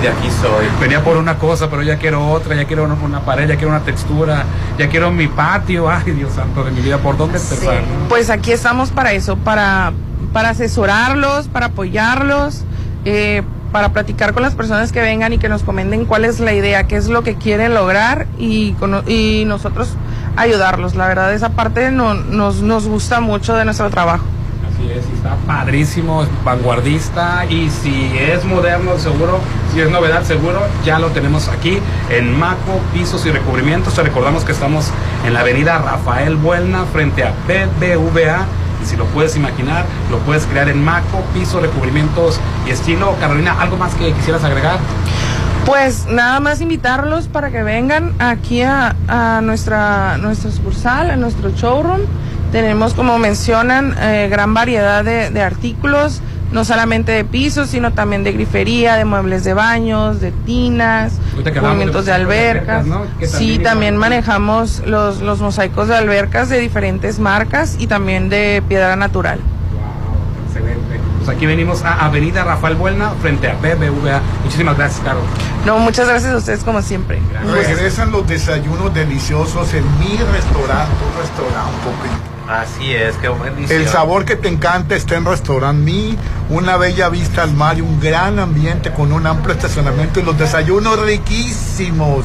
de 0.00 0.08
aquí 0.08 0.28
soy. 0.40 0.66
Venía 0.80 1.02
por 1.02 1.16
una 1.16 1.36
cosa, 1.38 1.68
pero 1.70 1.82
ya 1.82 1.96
quiero 1.98 2.28
otra, 2.30 2.54
ya 2.54 2.64
quiero 2.64 2.84
una, 2.84 3.20
pared, 3.20 3.48
ya 3.48 3.56
quiero 3.56 3.70
una 3.70 3.80
textura, 3.84 4.44
ya 4.78 4.88
quiero 4.88 5.10
mi 5.10 5.28
patio, 5.28 5.88
ay, 5.90 6.12
Dios 6.12 6.32
santo 6.34 6.64
de 6.64 6.70
mi 6.70 6.80
vida, 6.80 6.98
¿por 6.98 7.16
dónde 7.16 7.38
empezar? 7.38 7.80
Pues 8.08 8.30
aquí 8.30 8.52
estamos 8.52 8.90
para 8.90 9.12
eso, 9.12 9.36
para, 9.36 9.92
para 10.32 10.50
asesorarlos, 10.50 11.48
para 11.48 11.66
apoyarlos, 11.66 12.64
eh, 13.04 13.42
para 13.72 13.90
platicar 13.90 14.32
con 14.32 14.42
las 14.42 14.54
personas 14.54 14.92
que 14.92 15.00
vengan 15.02 15.32
y 15.34 15.38
que 15.38 15.48
nos 15.48 15.62
comenten 15.62 16.06
cuál 16.06 16.24
es 16.24 16.40
la 16.40 16.54
idea, 16.54 16.84
qué 16.86 16.96
es 16.96 17.08
lo 17.08 17.22
que 17.22 17.34
quieren 17.34 17.74
lograr 17.74 18.26
y, 18.38 18.72
cono- 18.72 19.02
y 19.06 19.44
nosotros 19.46 19.90
ayudarlos. 20.36 20.94
La 20.94 21.06
verdad, 21.06 21.34
esa 21.34 21.50
parte 21.50 21.90
no- 21.90 22.14
nos, 22.14 22.62
nos 22.62 22.86
gusta 22.86 23.20
mucho 23.20 23.54
de 23.56 23.64
nuestro 23.66 23.90
trabajo. 23.90 24.24
Es, 24.98 25.04
está 25.16 25.36
padrísimo, 25.46 26.22
es 26.24 26.28
vanguardista 26.44 27.44
y 27.48 27.70
si 27.70 28.10
es 28.18 28.44
moderno, 28.44 28.98
seguro, 28.98 29.38
si 29.72 29.80
es 29.80 29.90
novedad, 29.90 30.24
seguro, 30.24 30.60
ya 30.84 30.98
lo 30.98 31.08
tenemos 31.08 31.48
aquí 31.48 31.78
en 32.10 32.36
Maco, 32.38 32.80
Pisos 32.92 33.24
y 33.26 33.30
Recubrimientos. 33.30 33.94
Te 33.94 34.02
recordamos 34.02 34.44
que 34.44 34.52
estamos 34.52 34.90
en 35.24 35.34
la 35.34 35.40
avenida 35.40 35.78
Rafael 35.78 36.36
Buelna 36.36 36.84
frente 36.86 37.22
a 37.22 37.32
BBVA. 37.46 38.46
Y 38.82 38.86
si 38.86 38.96
lo 38.96 39.04
puedes 39.06 39.36
imaginar, 39.36 39.84
lo 40.10 40.18
puedes 40.20 40.46
crear 40.46 40.68
en 40.68 40.82
Maco, 40.82 41.22
Pisos, 41.34 41.62
Recubrimientos 41.62 42.40
y 42.66 42.70
Estilo. 42.70 43.14
Carolina, 43.20 43.60
¿algo 43.60 43.76
más 43.76 43.94
que 43.94 44.12
quisieras 44.12 44.42
agregar? 44.42 44.78
Pues 45.66 46.06
nada 46.06 46.40
más 46.40 46.60
invitarlos 46.60 47.28
para 47.28 47.50
que 47.50 47.62
vengan 47.62 48.14
aquí 48.18 48.62
a, 48.62 48.96
a 49.06 49.40
nuestra, 49.42 50.16
nuestra 50.18 50.50
sucursal, 50.50 51.10
a 51.10 51.16
nuestro 51.16 51.50
showroom. 51.50 52.00
Tenemos, 52.52 52.94
como 52.94 53.18
mencionan, 53.18 53.94
eh, 54.00 54.28
gran 54.30 54.54
variedad 54.54 55.04
de, 55.04 55.30
de 55.30 55.42
artículos, 55.42 56.22
no 56.50 56.64
solamente 56.64 57.12
de 57.12 57.24
pisos, 57.24 57.68
sino 57.68 57.92
también 57.92 58.24
de 58.24 58.32
grifería, 58.32 58.96
de 58.96 59.04
muebles 59.04 59.44
de 59.44 59.52
baños, 59.52 60.20
de 60.20 60.32
tinas, 60.32 61.12
movimientos 61.34 61.44
de 61.44 61.50
de 61.52 61.60
mosaicos 61.62 62.04
de 62.06 62.12
albercas. 62.12 62.86
albercas, 62.86 63.30
Sí, 63.32 63.58
también 63.58 63.94
igual. 63.94 64.10
manejamos 64.10 64.82
los, 64.86 65.20
los 65.20 65.40
mosaicos 65.40 65.88
de 65.88 65.96
albercas 65.96 66.48
de 66.48 66.58
diferentes 66.58 67.18
marcas 67.18 67.76
y 67.78 67.86
también 67.86 68.30
de 68.30 68.62
piedra 68.66 68.96
natural. 68.96 69.40
Excelente. 70.46 70.98
Pues 71.18 71.28
aquí 71.36 71.44
venimos 71.44 71.84
a 71.84 72.06
Avenida 72.06 72.44
Rafael 72.44 72.76
Buelna 72.76 73.10
frente 73.20 73.50
a 73.50 73.54
BBVA. 73.56 74.22
Muchísimas 74.44 74.78
gracias, 74.78 75.02
Carol. 75.04 75.22
No, 75.66 75.78
muchas 75.80 76.08
gracias 76.08 76.32
a 76.32 76.36
ustedes 76.38 76.64
como 76.64 76.80
siempre. 76.80 77.18
Regresan 77.52 78.10
los 78.10 78.26
desayunos 78.26 78.94
deliciosos 78.94 79.74
en 79.74 79.84
mi 79.98 80.16
restaurante, 80.32 80.94
un 81.04 81.20
restaurante. 81.20 82.27
Así 82.48 82.94
es, 82.94 83.14
qué 83.16 83.28
buenísimo. 83.28 83.78
El 83.78 83.86
sabor 83.88 84.24
que 84.24 84.34
te 84.34 84.48
encanta 84.48 84.96
está 84.96 85.16
en 85.16 85.26
Restaurant 85.26 85.78
Mi, 85.78 86.16
una 86.48 86.78
bella 86.78 87.10
vista 87.10 87.42
al 87.42 87.52
mar 87.52 87.76
y 87.76 87.82
un 87.82 88.00
gran 88.00 88.38
ambiente 88.38 88.90
con 88.90 89.12
un 89.12 89.26
amplio 89.26 89.54
estacionamiento 89.54 90.18
y 90.18 90.22
los 90.22 90.38
desayunos 90.38 90.98
riquísimos. 90.98 92.24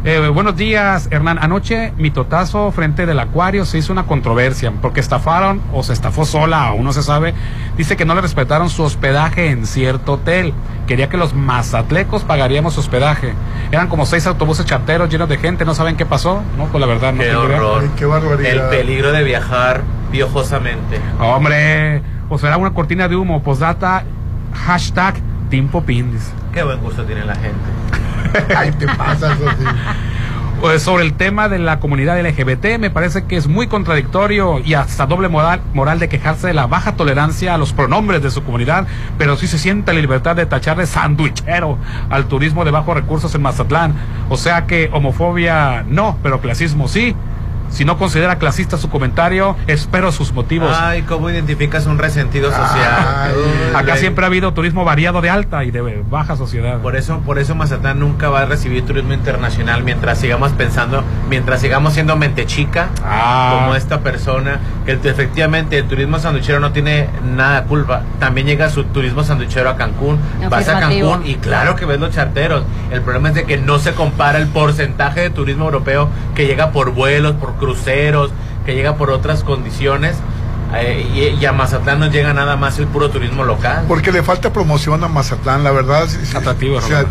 Eh, 0.06 0.30
buenos 0.34 0.56
días, 0.56 1.10
Hernán. 1.11 1.39
Anoche 1.41 1.91
mi 1.97 2.10
totazo 2.10 2.72
frente 2.72 3.06
del 3.06 3.19
acuario 3.19 3.65
se 3.65 3.80
hizo 3.80 3.91
una 3.91 4.06
controversia 4.06 4.72
porque 4.81 5.01
estafaron 5.01 5.61
o 5.73 5.84
se 5.84 5.91
estafó 5.91 6.23
sola, 6.23 6.68
aún 6.68 6.85
no 6.85 6.93
se 6.93 7.03
sabe. 7.03 7.34
Dice 7.76 7.97
que 7.97 8.06
no 8.06 8.15
le 8.15 8.22
respetaron 8.22 8.69
su 8.69 8.84
hospedaje 8.84 9.49
en 9.49 9.65
cierto 9.65 10.14
hotel. 10.14 10.53
Quería 10.88 11.10
que 11.10 11.18
los 11.18 11.34
mazatlecos 11.34 12.23
pagaríamos 12.23 12.77
hospedaje. 12.77 13.34
Eran 13.72 13.89
como 13.89 14.06
seis 14.06 14.26
autobuses 14.26 14.65
charteros 14.65 15.10
llenos 15.10 15.27
de 15.27 15.38
gente, 15.38 15.65
no 15.65 15.76
saben 15.76 15.97
qué 15.97 16.06
pasó. 16.06 16.43
No, 16.57 16.68
pues 16.68 16.80
la 16.80 16.88
verdad, 16.88 17.11
no 17.11 17.22
Qué 17.22 17.35
horror. 17.35 17.81
Ay, 17.81 17.91
qué 17.97 18.06
barbaridad. 18.06 18.51
El 18.51 18.61
peligro 18.69 19.11
de 19.11 19.23
viajar 19.23 19.81
piojosamente. 20.14 21.01
Hombre, 21.19 22.01
o 22.30 22.38
será 22.38 22.56
una 22.56 22.73
cortina 22.73 23.10
de 23.10 23.18
humo, 23.18 23.43
postdata, 23.43 24.06
hashtag 24.54 25.16
Team 25.50 25.68
Popín, 25.68 26.12
dice. 26.12 26.32
Qué 26.54 26.64
buen 26.64 26.80
gusto 26.80 27.04
tiene 27.04 27.26
la 27.26 27.36
gente. 27.36 28.56
Ay, 28.56 28.72
te 28.72 28.86
pasas 28.88 29.38
así. 29.42 29.66
Pues 30.62 30.84
sobre 30.84 31.06
el 31.06 31.14
tema 31.14 31.48
de 31.48 31.58
la 31.58 31.80
comunidad 31.80 32.22
LGBT, 32.22 32.80
me 32.80 32.90
parece 32.90 33.24
que 33.24 33.38
es 33.38 33.48
muy 33.48 33.68
contradictorio 33.68 34.60
y 34.60 34.74
hasta 34.74 35.06
doble 35.06 35.30
moral, 35.30 35.62
moral 35.74 36.00
de 36.00 36.10
quejarse 36.10 36.48
de 36.48 36.54
la 36.54 36.68
baja 36.68 36.98
tolerancia 36.98 37.54
a 37.54 37.58
los 37.58 37.72
pronombres 37.72 38.22
de 38.22 38.30
su 38.30 38.44
comunidad, 38.44 38.86
pero 39.18 39.38
sí 39.38 39.48
se 39.48 39.58
siente 39.58 39.94
la 39.94 40.02
libertad 40.02 40.36
de 40.36 40.46
tachar 40.46 40.76
de 40.76 40.86
sandwichero 40.86 41.78
al 42.10 42.26
turismo 42.26 42.66
de 42.66 42.72
bajos 42.72 42.94
recursos 42.94 43.34
en 43.36 43.42
Mazatlán. 43.42 43.94
O 44.28 44.36
sea 44.36 44.66
que 44.66 44.90
homofobia 44.92 45.86
no, 45.88 46.18
pero 46.22 46.42
clasismo 46.42 46.90
sí. 46.90 47.16
Si 47.70 47.86
no 47.86 47.98
considera 47.98 48.38
clasista 48.38 48.78
su 48.78 48.90
comentario, 48.90 49.56
espero 49.68 50.12
sus 50.12 50.34
motivos. 50.34 50.76
Ay, 50.80 51.04
¿cómo 51.04 51.30
identificas 51.30 51.86
un 51.86 51.98
resentido 51.98 52.50
social? 52.52 53.32
Acá 53.76 53.98
siempre 53.98 54.26
ha 54.26 54.28
habido 54.28 54.54
turismo 54.54 54.84
variado 54.86 55.22
de 55.22 55.30
alta 55.30 55.64
y 55.64 55.72
de 55.72 56.04
baja 56.10 56.36
sociedad. 56.36 56.80
Por 56.80 56.96
eso, 56.96 57.20
por 57.20 57.40
eso 57.40 57.56
Mazatlán 57.56 58.00
nunca 58.00 58.30
va 58.30 58.41
a 58.41 58.46
recibir 58.46 58.86
turismo 58.86 59.14
internacional 59.14 59.84
mientras 59.84 60.18
sigamos 60.20 60.52
pensando, 60.54 61.04
mientras 61.30 61.62
sigamos 61.62 61.94
siendo 61.94 62.16
mente 62.16 62.46
chica, 62.46 62.90
Ah. 63.04 63.58
como 63.60 63.76
esta 63.76 64.00
persona, 64.02 64.60
que 64.86 64.94
efectivamente 64.94 65.78
el 65.78 65.86
turismo 65.88 66.20
sanduchero 66.20 66.60
no 66.60 66.72
tiene 66.72 67.08
nada 67.36 67.62
de 67.62 67.68
culpa. 67.68 68.02
También 68.20 68.48
llega 68.48 68.70
su 68.70 68.84
turismo 68.86 69.24
sanduchero 69.24 69.70
a 69.70 69.78
Cancún, 69.78 70.20
vas 70.50 70.68
a. 70.68 70.80
Cancún 70.80 71.26
y 71.26 71.36
claro 71.36 71.76
que 71.76 71.86
ves 71.86 72.00
los 72.00 72.14
charteros. 72.14 72.64
El 72.91 73.02
problema 73.02 73.30
es 73.30 73.36
de 73.36 73.44
que 73.46 73.58
no 73.58 73.78
se 73.80 73.94
compara 73.94 74.40
el 74.40 74.48
porcentaje 74.48 75.22
de 75.22 75.30
turismo 75.30 75.66
europeo 75.66 76.10
que 76.36 76.48
llega 76.48 76.72
por 76.72 76.91
vuelos, 76.91 77.34
por 77.34 77.56
cruceros, 77.60 78.31
que 78.65 78.73
llega 78.73 78.95
por 78.95 79.11
otras 79.11 79.44
condiciones. 79.44 80.15
eh, 80.76 81.06
y, 81.38 81.41
y 81.41 81.45
a 81.45 81.52
Mazatlán 81.52 81.99
no 81.99 82.07
llega 82.07 82.34
nada 82.34 82.56
más 82.56 82.80
el 82.80 82.88
puro 82.88 83.10
turismo 83.10 83.44
local. 83.44 83.86
Porque 83.88 84.11
le 84.11 84.23
falta 84.23 84.52
promoción 84.52 85.03
a 85.03 85.07
Mazatlán, 85.07 85.64
la 85.64 85.72
verdad. 85.72 86.07
sí, 86.07 86.18
sí. 86.23 86.36
Atractivo, 86.38 86.77
O 86.77 86.81
sea, 86.81 87.06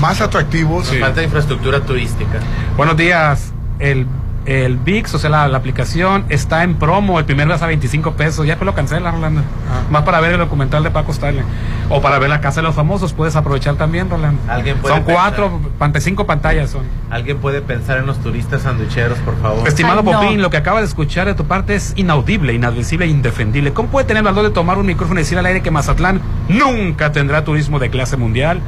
más 0.00 0.20
atractivos. 0.20 0.90
Nos 0.90 1.00
falta 1.00 1.22
infraestructura 1.22 1.80
turística. 1.80 2.38
Buenos 2.76 2.96
días. 2.96 3.52
El, 3.78 4.06
el 4.48 4.78
VIX, 4.78 5.14
o 5.14 5.18
sea, 5.18 5.28
la, 5.30 5.46
la 5.48 5.58
aplicación 5.58 6.24
está 6.30 6.64
en 6.64 6.76
promo. 6.76 7.18
El 7.18 7.24
primer 7.26 7.46
mes 7.46 7.60
a 7.60 7.66
25 7.66 8.12
pesos. 8.12 8.46
Ya 8.46 8.56
pues 8.56 8.64
lo 8.66 8.74
cancela, 8.74 9.10
Rolando. 9.10 9.42
Ah. 9.70 9.82
Más 9.90 10.02
para 10.04 10.20
ver 10.20 10.32
el 10.32 10.38
documental 10.38 10.82
de 10.82 10.90
Paco 10.90 11.12
Stanley. 11.12 11.44
O 11.90 12.00
para 12.00 12.18
ver 12.18 12.30
la 12.30 12.40
casa 12.40 12.60
de 12.60 12.66
los 12.66 12.74
famosos. 12.74 13.12
Puedes 13.12 13.36
aprovechar 13.36 13.76
también, 13.76 14.08
Rolando. 14.08 14.40
Alguien 14.48 14.78
puede 14.78 14.94
Son 14.94 15.04
cuatro, 15.04 15.60
pante- 15.78 16.00
cinco 16.00 16.26
pantallas 16.26 16.70
son. 16.70 16.82
¿Alguien 17.10 17.38
puede 17.38 17.60
pensar 17.60 17.98
en 17.98 18.06
los 18.06 18.18
turistas 18.20 18.62
sanducheros, 18.62 19.18
por 19.18 19.38
favor? 19.40 19.68
Estimado 19.68 20.02
Popín, 20.02 20.40
lo 20.40 20.48
que 20.50 20.56
acaba 20.56 20.80
de 20.80 20.86
escuchar 20.86 21.26
de 21.26 21.34
tu 21.34 21.44
parte 21.44 21.74
es 21.74 21.92
inaudible, 21.96 22.54
inadmisible 22.54 23.04
e 23.04 23.08
indefendible. 23.08 23.72
¿Cómo 23.72 23.88
puede 23.90 24.06
tener 24.06 24.22
el 24.22 24.24
valor 24.24 24.44
de 24.44 24.50
tomar 24.50 24.78
un 24.78 24.86
micrófono 24.86 25.20
y 25.20 25.24
decir 25.24 25.38
al 25.38 25.46
aire 25.46 25.60
que 25.62 25.70
Mazatlán 25.70 26.20
nunca 26.48 27.12
tendrá 27.12 27.44
turismo 27.44 27.78
de 27.78 27.90
clase 27.90 28.16
mundial? 28.16 28.60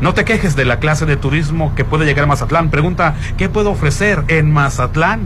No 0.00 0.12
te 0.12 0.24
quejes 0.24 0.56
de 0.56 0.64
la 0.64 0.78
clase 0.80 1.06
de 1.06 1.16
turismo 1.16 1.72
que 1.74 1.84
puede 1.84 2.04
llegar 2.04 2.24
a 2.24 2.26
Mazatlán. 2.26 2.70
Pregunta, 2.70 3.14
¿qué 3.38 3.48
puedo 3.48 3.70
ofrecer 3.70 4.22
en 4.28 4.50
Mazatlán 4.52 5.22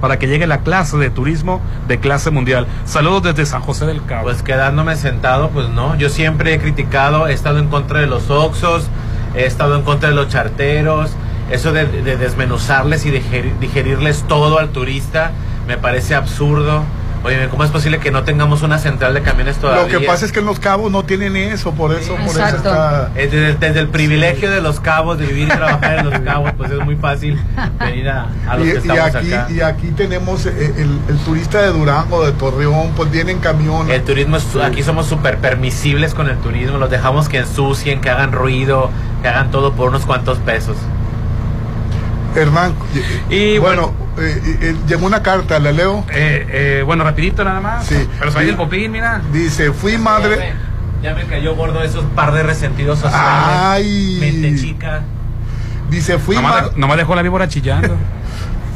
para 0.00 0.18
que 0.18 0.26
llegue 0.26 0.46
la 0.46 0.58
clase 0.60 0.96
de 0.96 1.10
turismo 1.10 1.60
de 1.88 1.98
clase 2.00 2.30
mundial? 2.30 2.66
Saludos 2.84 3.22
desde 3.24 3.46
San 3.46 3.60
José 3.60 3.84
del 3.86 4.04
Cabo. 4.04 4.24
Pues 4.24 4.42
quedándome 4.42 4.96
sentado, 4.96 5.50
pues 5.50 5.68
no. 5.68 5.96
Yo 5.96 6.08
siempre 6.08 6.54
he 6.54 6.58
criticado, 6.58 7.26
he 7.26 7.32
estado 7.34 7.58
en 7.58 7.68
contra 7.68 8.00
de 8.00 8.06
los 8.06 8.30
Oxos, 8.30 8.86
he 9.34 9.44
estado 9.44 9.76
en 9.76 9.82
contra 9.82 10.08
de 10.08 10.14
los 10.14 10.28
charteros. 10.28 11.10
Eso 11.50 11.72
de, 11.72 11.84
de 11.86 12.16
desmenuzarles 12.16 13.04
y 13.04 13.10
digerir- 13.10 13.58
digerirles 13.58 14.22
todo 14.28 14.58
al 14.58 14.70
turista 14.70 15.32
me 15.68 15.76
parece 15.76 16.14
absurdo. 16.14 16.84
Oye, 17.24 17.48
¿cómo 17.50 17.62
es 17.62 17.70
posible 17.70 17.98
que 18.00 18.10
no 18.10 18.24
tengamos 18.24 18.62
una 18.62 18.78
central 18.78 19.14
de 19.14 19.22
camiones 19.22 19.56
todavía? 19.56 19.92
Lo 19.92 20.00
que 20.00 20.06
pasa 20.06 20.24
es 20.26 20.32
que 20.32 20.40
en 20.40 20.46
Los 20.46 20.58
Cabos 20.58 20.90
no 20.90 21.04
tienen 21.04 21.36
eso, 21.36 21.70
por 21.72 21.92
eso, 21.92 22.14
por 22.16 22.22
eso 22.24 22.40
Exacto. 22.40 22.56
está... 22.68 23.10
Eh, 23.14 23.28
Desde, 23.30 23.54
desde 23.54 23.78
el 23.80 23.88
privilegio 23.88 24.50
de 24.50 24.60
los 24.60 24.80
cabos, 24.80 25.18
de 25.18 25.26
vivir 25.26 25.44
y 25.44 25.50
trabajar 25.50 26.00
en 26.00 26.10
los 26.10 26.18
cabos, 26.20 26.52
pues 26.56 26.72
es 26.72 26.78
muy 26.80 26.96
fácil 26.96 27.40
venir 27.78 28.08
a, 28.08 28.26
a 28.48 28.56
los 28.56 28.66
Y, 28.66 28.70
que 28.70 28.74
y 28.74 28.78
estamos 28.78 29.14
aquí, 29.14 29.32
acá. 29.32 29.46
y 29.52 29.60
aquí 29.60 29.86
tenemos 29.96 30.46
eh, 30.46 30.74
el, 30.76 30.98
el 31.08 31.16
turista 31.24 31.62
de 31.62 31.68
Durango, 31.68 32.26
de 32.26 32.32
Torreón, 32.32 32.90
pues 32.96 33.08
viene 33.12 33.30
en 33.32 33.38
camión. 33.38 33.88
El 33.88 34.02
turismo, 34.02 34.36
es- 34.36 34.56
aquí 34.56 34.82
somos 34.82 35.06
súper 35.06 35.38
permisibles 35.38 36.14
con 36.14 36.28
el 36.28 36.36
turismo, 36.38 36.78
los 36.78 36.90
dejamos 36.90 37.28
que 37.28 37.38
ensucien, 37.38 38.00
que 38.00 38.10
hagan 38.10 38.32
ruido, 38.32 38.90
que 39.22 39.28
hagan 39.28 39.52
todo 39.52 39.72
por 39.74 39.88
unos 39.90 40.04
cuantos 40.06 40.38
pesos. 40.38 40.76
Hernán, 42.34 42.74
y 43.30 43.58
bueno, 43.58 43.92
eh, 44.18 44.58
eh, 44.62 44.76
llegó 44.88 45.06
una 45.06 45.22
carta, 45.22 45.58
¿la 45.58 45.72
leo? 45.72 46.04
Eh, 46.10 46.46
eh, 46.50 46.82
bueno, 46.84 47.04
rapidito 47.04 47.44
nada 47.44 47.60
más. 47.60 47.86
Sí. 47.86 48.08
Pero 48.18 48.30
soy 48.32 48.46
del 48.46 48.56
Popín, 48.56 48.90
mira. 48.92 49.20
Dice, 49.32 49.72
fui 49.72 49.98
madre... 49.98 50.54
Ya 51.02 51.14
me 51.14 51.24
cayó 51.24 51.56
gordo 51.56 51.82
esos 51.82 52.04
par 52.14 52.32
de 52.32 52.44
resentidos 52.44 53.00
sociales. 53.00 53.26
Ay. 53.28 54.18
Mente 54.20 54.54
chica. 54.60 55.02
Dice, 55.90 56.16
fui, 56.18 56.36
Nomás, 56.36 56.62
ma- 56.62 56.70
nomás 56.76 56.96
dejó 56.96 57.14
la 57.16 57.22
víbora 57.22 57.48
chillando. 57.48 57.96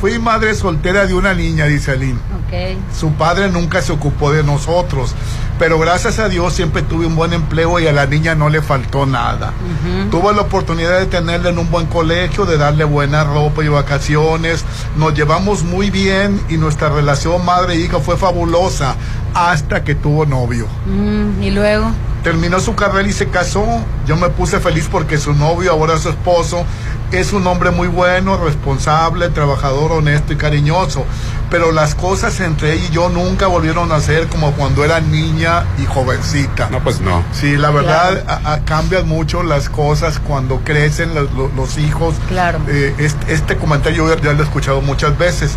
fui 0.01 0.19
madre 0.19 0.55
soltera 0.55 1.07
de 1.07 1.15
una 1.15 1.35
niña, 1.35 1.67
dice 1.67 1.93
Aline. 1.93 2.19
Ok. 2.47 2.79
Su 2.95 3.13
padre 3.13 3.51
nunca 3.51 3.83
se 3.83 3.93
ocupó 3.93 4.33
de 4.33 4.43
nosotros, 4.43 5.15
pero 5.59 5.79
gracias 5.79 6.19
a 6.19 6.29
Dios 6.29 6.53
siempre 6.53 6.83
tuve 6.83 7.07
un 7.07 7.17
buen 7.17 7.33
empleo 7.33 7.79
y 7.81 7.87
a 7.87 7.93
la 7.93 8.07
niña 8.07 8.35
no 8.35 8.49
le 8.49 8.63
faltó 8.63 9.07
nada. 9.07 9.53
Tuve 10.11 10.35
la 10.35 10.43
oportunidad 10.43 10.99
de 10.99 11.07
tenerla 11.07 11.51
en 11.51 11.59
un 11.59 11.71
buen 11.71 11.87
colegio, 11.87 12.45
de 12.45 12.59
darle 12.59 12.85
buena 12.85 13.25
ropa 13.25 13.65
y 13.65 13.69
vacaciones. 13.69 14.65
Nos 14.97 15.15
llevamos 15.15 15.65
muy 15.65 15.91
bien 15.91 16.41
y 16.49 16.57
nuestra 16.57 16.89
relación 16.89 17.45
madre-hija 17.45 17.99
fue 18.01 18.17
fabulosa 18.17 18.97
hasta 19.35 19.83
que 19.83 19.95
tuvo 19.95 20.27
novio. 20.27 20.67
Mm, 20.87 21.43
y 21.43 21.51
luego. 21.51 21.91
Terminó 22.27 22.59
su 22.59 22.75
carrera 22.75 23.09
y 23.09 23.13
se 23.13 23.29
casó. 23.29 23.65
Yo 24.05 24.17
me 24.17 24.29
puse 24.31 24.59
feliz 24.59 24.89
porque 24.91 25.17
su 25.17 25.33
novio, 25.33 25.71
ahora 25.71 25.97
su 25.97 26.09
esposo, 26.09 26.65
es 27.13 27.33
un 27.33 27.47
hombre 27.47 27.71
muy 27.71 27.87
bueno, 27.87 28.37
responsable, 28.37 29.29
trabajador, 29.29 29.93
honesto 29.93 30.33
y 30.33 30.37
cariñoso. 30.37 31.05
Pero 31.53 31.71
las 31.71 31.95
cosas 31.95 32.41
entre 32.41 32.73
ella 32.73 32.87
y 32.91 32.93
yo 32.93 33.11
nunca 33.11 33.47
volvieron 33.47 33.93
a 33.93 34.01
ser 34.01 34.27
como 34.27 34.51
cuando 34.55 34.85
era 34.85 34.99
niña 34.99 35.67
y 35.81 35.87
jovencita. 35.87 36.69
No, 36.69 36.81
pues 36.83 37.01
no. 37.01 37.23
Sí, 37.33 37.57
la 37.57 37.71
verdad 37.71 38.25
a- 38.27 38.55
a- 38.55 38.65
cambian 38.65 39.07
mucho 39.07 39.45
las 39.45 39.69
cosas 39.69 40.19
cuando 40.19 40.63
crecen 40.65 41.15
los, 41.15 41.31
los- 41.33 41.55
los 41.55 41.79
hijos. 41.79 42.17
Claro. 42.27 42.59
Eh, 42.67 42.93
este, 42.99 43.35
este 43.35 43.57
comentario 43.57 44.13
ya, 44.13 44.21
ya 44.21 44.33
lo 44.33 44.41
he 44.41 44.45
escuchado 44.45 44.81
muchas 44.81 45.17
veces. 45.17 45.53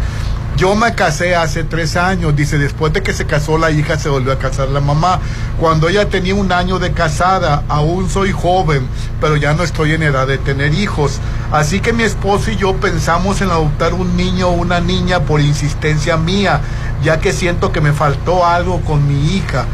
Yo 0.57 0.75
me 0.75 0.93
casé 0.93 1.35
hace 1.35 1.63
tres 1.63 1.95
años, 1.95 2.35
dice, 2.35 2.57
después 2.57 2.91
de 2.91 3.01
que 3.01 3.13
se 3.13 3.25
casó 3.25 3.57
la 3.57 3.71
hija 3.71 3.97
se 3.97 4.09
volvió 4.09 4.33
a 4.33 4.39
casar 4.39 4.67
la 4.67 4.81
mamá. 4.81 5.19
Cuando 5.57 5.87
ella 5.87 6.09
tenía 6.09 6.35
un 6.35 6.51
año 6.51 6.79
de 6.79 6.91
casada, 6.91 7.63
aún 7.69 8.09
soy 8.09 8.33
joven, 8.33 8.85
pero 9.21 9.37
ya 9.37 9.53
no 9.53 9.63
estoy 9.63 9.93
en 9.93 10.03
edad 10.03 10.27
de 10.27 10.37
tener 10.37 10.73
hijos. 10.73 11.19
Así 11.51 11.79
que 11.79 11.93
mi 11.93 12.03
esposo 12.03 12.51
y 12.51 12.57
yo 12.57 12.75
pensamos 12.75 13.41
en 13.41 13.51
adoptar 13.51 13.93
un 13.93 14.17
niño 14.17 14.49
o 14.49 14.51
una 14.51 14.81
niña 14.81 15.21
por 15.21 15.39
insistencia 15.39 16.17
mía, 16.17 16.59
ya 17.03 17.21
que 17.21 17.31
siento 17.31 17.71
que 17.71 17.79
me 17.79 17.93
faltó 17.93 18.45
algo 18.45 18.81
con 18.81 19.07
mi 19.07 19.35
hija. 19.35 19.65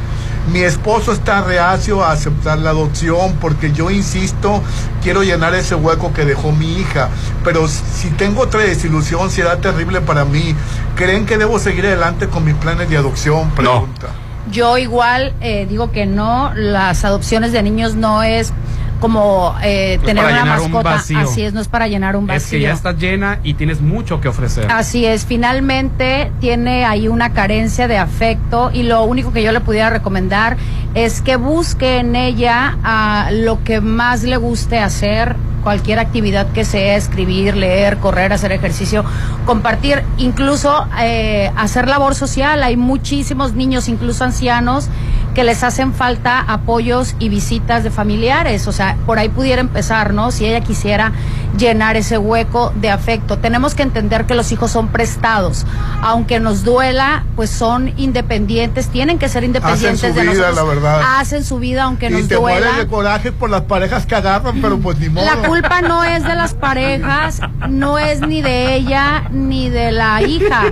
Mi 0.51 0.61
esposo 0.61 1.11
está 1.11 1.41
reacio 1.41 2.03
a 2.03 2.11
aceptar 2.11 2.59
la 2.59 2.69
adopción 2.69 3.35
porque 3.41 3.72
yo 3.72 3.89
insisto, 3.89 4.61
quiero 5.01 5.23
llenar 5.23 5.55
ese 5.55 5.76
hueco 5.76 6.13
que 6.13 6.23
dejó 6.23 6.51
mi 6.51 6.80
hija. 6.80 7.09
Pero 7.43 7.67
si 7.67 8.09
tengo 8.11 8.41
otra 8.41 8.61
desilusión, 8.61 9.31
será 9.31 9.59
terrible 9.59 10.01
para 10.01 10.23
mí. 10.23 10.55
¿Creen 10.95 11.26
que 11.26 11.38
debo 11.38 11.57
seguir 11.57 11.85
adelante 11.88 12.27
con 12.27 12.45
mis 12.45 12.55
planes 12.55 12.89
de 12.89 12.97
adopción? 12.97 13.49
Pregunta. 13.51 14.07
Yo 14.51 14.77
igual 14.77 15.34
eh, 15.41 15.65
digo 15.67 15.91
que 15.91 16.05
no, 16.05 16.53
las 16.53 17.03
adopciones 17.03 17.51
de 17.51 17.63
niños 17.63 17.95
no 17.95 18.22
es 18.22 18.53
como 18.99 19.55
eh, 19.63 19.95
es 19.95 20.01
tener 20.03 20.26
una 20.26 20.43
un 20.43 20.72
mascota. 20.72 20.95
Así 20.95 21.43
es, 21.43 21.53
no 21.53 21.61
es 21.61 21.67
para 21.67 21.88
llenar 21.88 22.15
un 22.15 22.23
Es 22.30 22.43
vacío. 22.43 22.59
que 22.59 22.63
ya 22.63 22.73
estás 22.73 22.97
llena 22.97 23.39
y 23.43 23.53
tienes 23.55 23.81
mucho 23.81 24.22
que 24.22 24.27
ofrecer. 24.27 24.72
Así 24.72 25.05
es, 25.05 25.26
finalmente 25.26 26.31
tiene 26.39 26.85
ahí 26.85 27.07
una 27.07 27.34
carencia 27.34 27.88
de 27.88 27.97
afecto 27.97 28.72
y 28.73 28.84
lo 28.84 29.03
único 29.03 29.31
que 29.34 29.43
yo 29.43 29.51
le 29.51 29.61
pudiera 29.61 29.89
recomendar 29.89 30.57
es 30.93 31.22
que 31.22 31.35
busque 31.35 31.97
en 31.99 32.15
ella 32.15 32.77
ah, 32.84 33.30
lo 33.31 33.63
que 33.63 33.81
más 33.81 34.23
le 34.23 34.38
guste 34.38 34.80
hacer, 34.80 35.35
cualquier 35.61 35.99
actividad 35.99 36.47
que 36.53 36.63
sea, 36.63 36.95
escribir, 36.95 37.55
leer, 37.57 37.97
correr, 37.97 38.31
hacer 38.31 38.51
ejercicio, 38.51 39.03
compartir, 39.45 40.03
incluso 40.17 40.88
eh, 41.01 41.51
hacer 41.57 41.88
labor 41.88 42.15
social. 42.15 42.63
Hay 42.63 42.77
muchísimos 42.77 43.53
niños, 43.53 43.89
incluso 43.89 44.23
ancianos, 44.23 44.88
que 45.36 45.44
les 45.44 45.64
hacen 45.64 45.94
falta 45.94 46.40
apoyos 46.40 47.16
y 47.20 47.30
visitas 47.30 47.84
de 47.84 47.91
familiares. 47.91 48.68
O 48.68 48.72
sea, 48.72 48.98
por 49.06 49.20
ahí 49.20 49.30
pudiera 49.30 49.62
empezar, 49.62 50.14
¿no? 50.14 50.32
Si 50.32 50.45
ella 50.45 50.62
quisiera 50.62 51.12
llenar 51.57 51.95
ese 51.98 52.18
hueco 52.18 52.74
de 52.76 52.90
afecto. 52.90 53.38
Tenemos 53.38 53.76
que 53.76 53.84
entender 53.84 54.26
que 54.26 54.34
los 54.34 54.52
hijos 54.52 54.72
son 54.72 54.88
prestados. 54.88 55.66
Aunque 56.02 56.40
nos 56.40 56.64
duela, 56.64 57.24
pues 57.36 57.49
son 57.49 57.94
independientes, 57.98 58.88
tienen 58.90 59.20
que 59.20 59.30
ser 59.30 59.44
independientes 59.44 60.03
Hacen 60.03 60.14
su 60.14 60.20
de 60.20 60.22
vida, 60.22 60.34
nosotros. 60.49 60.56
la 60.56 60.64
verdad. 60.64 61.02
Hacen 61.20 61.44
su 61.44 61.60
vida 61.60 61.84
aunque 61.84 62.07
y 62.07 62.10
nos 62.12 62.28
te 62.28 62.36
duela. 62.36 62.72
de 62.78 62.88
coraje 62.88 63.32
por 63.32 63.49
las 63.49 63.62
parejas 63.62 64.06
que 64.06 64.16
agarran, 64.16 64.60
pero 64.62 64.80
pues 64.80 64.98
ni 64.99 65.10
modo. 65.10 65.26
La 65.26 65.48
culpa 65.48 65.82
no 65.82 66.03
es 66.03 66.24
de 66.24 66.36
las 66.36 66.53
parejas, 66.53 67.41
no 67.70 67.98
es 67.99 68.22
ni 68.22 68.41
de 68.41 68.76
ella 68.76 69.26
ni 69.32 69.70
de 69.70 69.91
la 69.91 70.22
hija. 70.22 70.64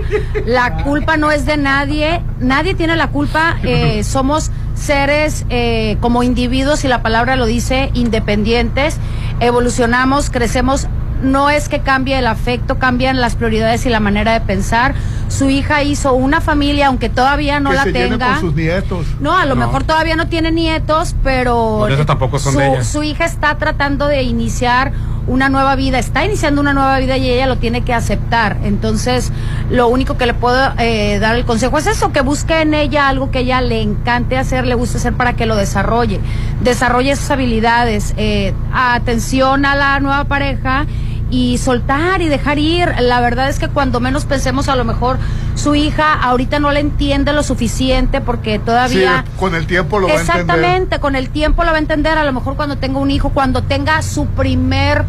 La 0.46 0.82
culpa 0.82 1.16
no 1.16 1.30
es 1.30 1.46
de 1.46 1.56
nadie, 1.56 2.22
nadie 2.40 2.74
tiene 2.74 2.96
la 2.96 3.08
culpa. 3.08 3.56
eh, 3.62 4.02
somos 4.04 4.50
seres 4.74 5.44
eh, 5.50 5.96
como 6.00 6.22
individuos, 6.22 6.84
y 6.84 6.88
la 6.88 7.02
palabra 7.02 7.36
lo 7.36 7.46
dice, 7.46 7.90
independientes. 7.94 8.98
Evolucionamos, 9.40 10.30
crecemos. 10.30 10.88
No 11.22 11.48
es 11.48 11.68
que 11.70 11.80
cambie 11.80 12.18
el 12.18 12.26
afecto, 12.26 12.78
cambian 12.78 13.20
las 13.20 13.34
prioridades 13.36 13.86
y 13.86 13.88
la 13.88 14.00
manera 14.00 14.32
de 14.32 14.40
pensar. 14.40 14.94
Su 15.28 15.48
hija 15.48 15.82
hizo 15.82 16.12
una 16.12 16.40
familia, 16.42 16.88
aunque 16.88 17.08
todavía 17.08 17.60
no 17.60 17.70
que 17.70 17.76
la 17.76 17.82
se 17.84 17.92
llene 17.92 18.10
tenga. 18.10 18.26
con 18.32 18.40
sus 18.40 18.54
nietos. 18.54 19.06
No, 19.20 19.34
a 19.36 19.46
lo 19.46 19.54
No. 19.54 19.64
mejor 19.66 19.84
todavía 19.84 20.16
no 20.16 20.26
tiene 20.26 20.50
nietos, 20.50 21.14
pero 21.22 21.76
Por 21.78 21.92
eso 21.92 22.04
tampoco 22.04 22.38
son 22.38 22.52
su, 22.54 22.58
de 22.58 22.66
ella. 22.68 22.84
su 22.84 23.02
hija 23.02 23.24
está 23.24 23.56
tratando 23.56 24.06
de 24.06 24.22
iniciar 24.22 24.92
una 25.26 25.48
nueva 25.48 25.74
vida, 25.76 25.98
está 25.98 26.24
iniciando 26.24 26.60
una 26.60 26.72
nueva 26.72 26.98
vida 26.98 27.16
y 27.16 27.30
ella 27.30 27.46
lo 27.46 27.56
tiene 27.56 27.82
que 27.82 27.94
aceptar. 27.94 28.58
Entonces, 28.64 29.32
lo 29.70 29.88
único 29.88 30.16
que 30.16 30.26
le 30.26 30.34
puedo 30.34 30.72
eh, 30.78 31.18
dar 31.18 31.36
el 31.36 31.44
consejo 31.44 31.78
es 31.78 31.86
eso, 31.86 32.12
que 32.12 32.20
busque 32.20 32.60
en 32.60 32.74
ella 32.74 33.08
algo 33.08 33.30
que 33.30 33.40
ella 33.40 33.60
le 33.60 33.80
encante 33.80 34.36
hacer, 34.36 34.66
le 34.66 34.74
guste 34.74 34.98
hacer 34.98 35.14
para 35.14 35.34
que 35.34 35.46
lo 35.46 35.56
desarrolle. 35.56 36.20
Desarrolle 36.62 37.12
esas 37.12 37.30
habilidades. 37.30 38.14
Eh, 38.16 38.54
atención 38.72 39.64
a 39.66 39.76
la 39.76 40.00
nueva 40.00 40.24
pareja 40.24 40.86
y 41.30 41.58
soltar 41.58 42.22
y 42.22 42.28
dejar 42.28 42.58
ir. 42.58 42.92
La 43.00 43.20
verdad 43.20 43.48
es 43.48 43.58
que 43.58 43.68
cuando 43.68 44.00
menos 44.00 44.24
pensemos, 44.24 44.68
a 44.68 44.76
lo 44.76 44.84
mejor 44.84 45.18
su 45.54 45.74
hija 45.74 46.12
ahorita 46.14 46.58
no 46.58 46.72
le 46.72 46.80
entiende 46.80 47.32
lo 47.32 47.42
suficiente 47.42 48.20
porque 48.20 48.58
todavía... 48.58 49.24
Sí, 49.26 49.32
con 49.38 49.54
el 49.54 49.66
tiempo 49.66 49.98
lo 49.98 50.08
va 50.08 50.14
a 50.14 50.20
entender. 50.20 50.40
Exactamente, 50.42 51.00
con 51.00 51.16
el 51.16 51.30
tiempo 51.30 51.64
lo 51.64 51.70
va 51.70 51.76
a 51.76 51.80
entender. 51.80 52.18
A 52.18 52.24
lo 52.24 52.32
mejor 52.32 52.56
cuando 52.56 52.76
tenga 52.76 52.98
un 52.98 53.10
hijo, 53.10 53.30
cuando 53.30 53.62
tenga 53.62 54.00
su 54.02 54.26
primer 54.26 55.04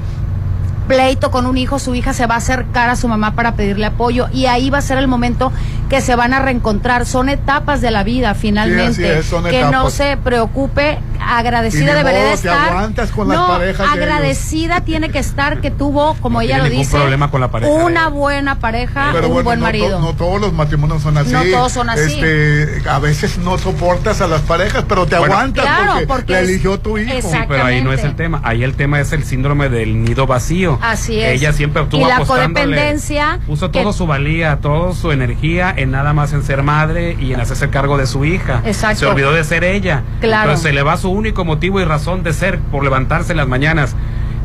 pleito 0.88 1.32
con 1.32 1.46
un 1.46 1.58
hijo, 1.58 1.80
su 1.80 1.96
hija 1.96 2.14
se 2.14 2.26
va 2.28 2.36
a 2.36 2.38
acercar 2.38 2.90
a 2.90 2.96
su 2.96 3.08
mamá 3.08 3.36
para 3.36 3.56
pedirle 3.56 3.88
apoyo 3.88 4.28
y 4.32 4.46
ahí 4.46 4.70
va 4.70 4.78
a 4.80 4.82
ser 4.82 4.98
el 4.98 5.08
momento 5.08 5.52
que 5.90 6.02
se 6.02 6.16
van 6.16 6.34
a 6.34 6.40
reencontrar. 6.40 7.06
Son 7.06 7.30
etapas 7.30 7.82
de 7.82 7.92
la 7.92 8.04
vida, 8.04 8.34
finalmente. 8.36 8.94
Sí, 8.94 9.04
así 9.06 9.20
es, 9.20 9.26
son 9.26 9.44
que 9.46 9.64
no 9.66 9.90
se 9.90 10.18
preocupe, 10.18 11.00
Y 11.16 11.18
agradecida 11.22 11.92
ni 11.92 11.98
debería 11.98 12.20
de 12.20 12.26
modo, 12.32 12.42
te 12.42 12.48
estar. 12.48 12.70
aguantas 12.70 13.12
con 13.12 13.28
las 13.28 13.38
no, 13.38 13.60
de 13.60 13.70
agradecida 13.72 14.82
tiene 14.82 15.10
que 15.10 15.20
estar 15.20 15.62
que 15.62 15.72
tuvo, 15.72 16.16
como 16.16 16.42
ella 16.42 16.58
lo 16.60 16.66
dice, 16.70 16.98
problema 16.98 17.30
con 17.32 17.42
la 17.42 17.50
pareja 17.52 17.72
de 17.72 17.84
una 17.84 18.08
buena 18.10 18.60
pareja, 18.60 19.10
Pero 19.14 19.28
un 19.28 19.34
bueno, 19.34 19.44
buen 19.46 19.60
no, 19.60 19.66
marido. 19.66 19.90
to- 19.92 20.00
no 20.00 20.14
todos 20.16 20.42
los 20.42 20.54
matrimonios 20.54 21.02
son 21.02 21.18
así. 21.18 21.32
No 21.32 21.44
todos 21.44 21.72
son 21.72 21.90
así. 21.90 22.20
Este, 22.20 22.90
a 22.90 23.00
veces 23.00 23.38
no 23.38 23.58
soportas 23.58 24.22
a 24.22 24.28
las 24.28 24.42
parejas, 24.42 24.86
pero 24.88 25.06
te 25.06 25.18
Bueno. 25.18 25.34
aguantas 25.36 25.66
Claro, 25.66 25.92
porque, 25.94 26.08
porque 26.08 26.34
la 26.34 26.40
eligió 26.42 26.80
tu 26.80 26.98
hijo. 26.98 27.30
Sí, 27.30 27.38
pero 27.48 27.64
ahí 27.66 27.82
no 27.84 27.94
es 27.94 28.04
el 28.04 28.16
tema. 28.16 28.42
Ahí 28.44 28.64
el 28.64 28.76
tema 28.76 29.00
es 29.00 29.12
el 29.14 29.24
síndrome 29.24 29.70
del 29.70 30.04
nido 30.04 30.28
vacío. 30.28 30.80
Así 30.82 31.20
es. 31.20 31.34
Ella 31.42 31.54
siempre 31.54 31.84
estuvo 31.84 32.02
Y 32.02 32.10
la 32.10 32.20
codependencia, 32.22 33.40
Puso 33.46 33.72
que- 33.72 33.82
toda 33.82 33.94
su 33.94 34.08
valía, 34.08 34.58
toda 34.62 34.94
su 34.94 35.12
energía 35.12 35.74
en 35.76 35.92
nada 35.92 36.14
más 36.14 36.34
en 36.34 36.44
ser 36.44 36.64
madre 36.64 37.16
y 37.20 37.34
en 37.34 37.40
hacerse 37.40 37.70
cargo 37.70 37.98
de 37.98 38.08
su 38.08 38.26
hija. 38.26 38.62
Exacto. 38.66 39.00
Se 39.00 39.06
olvidó 39.06 39.32
de 39.34 39.44
ser 39.44 39.64
ella. 39.64 40.04
Claro. 40.20 40.50
Entonces 40.50 40.70
se 40.70 40.74
le 40.74 40.84
va 40.84 40.98
su 40.98 41.10
único 41.10 41.46
motivo 41.46 41.80
y 41.80 41.86
razón 41.86 42.24
de 42.24 42.34
ser 42.34 42.60
por 42.60 42.84
levantarse 42.84 43.34
en 43.34 43.38
las 43.38 43.48
mañanas. 43.48 43.96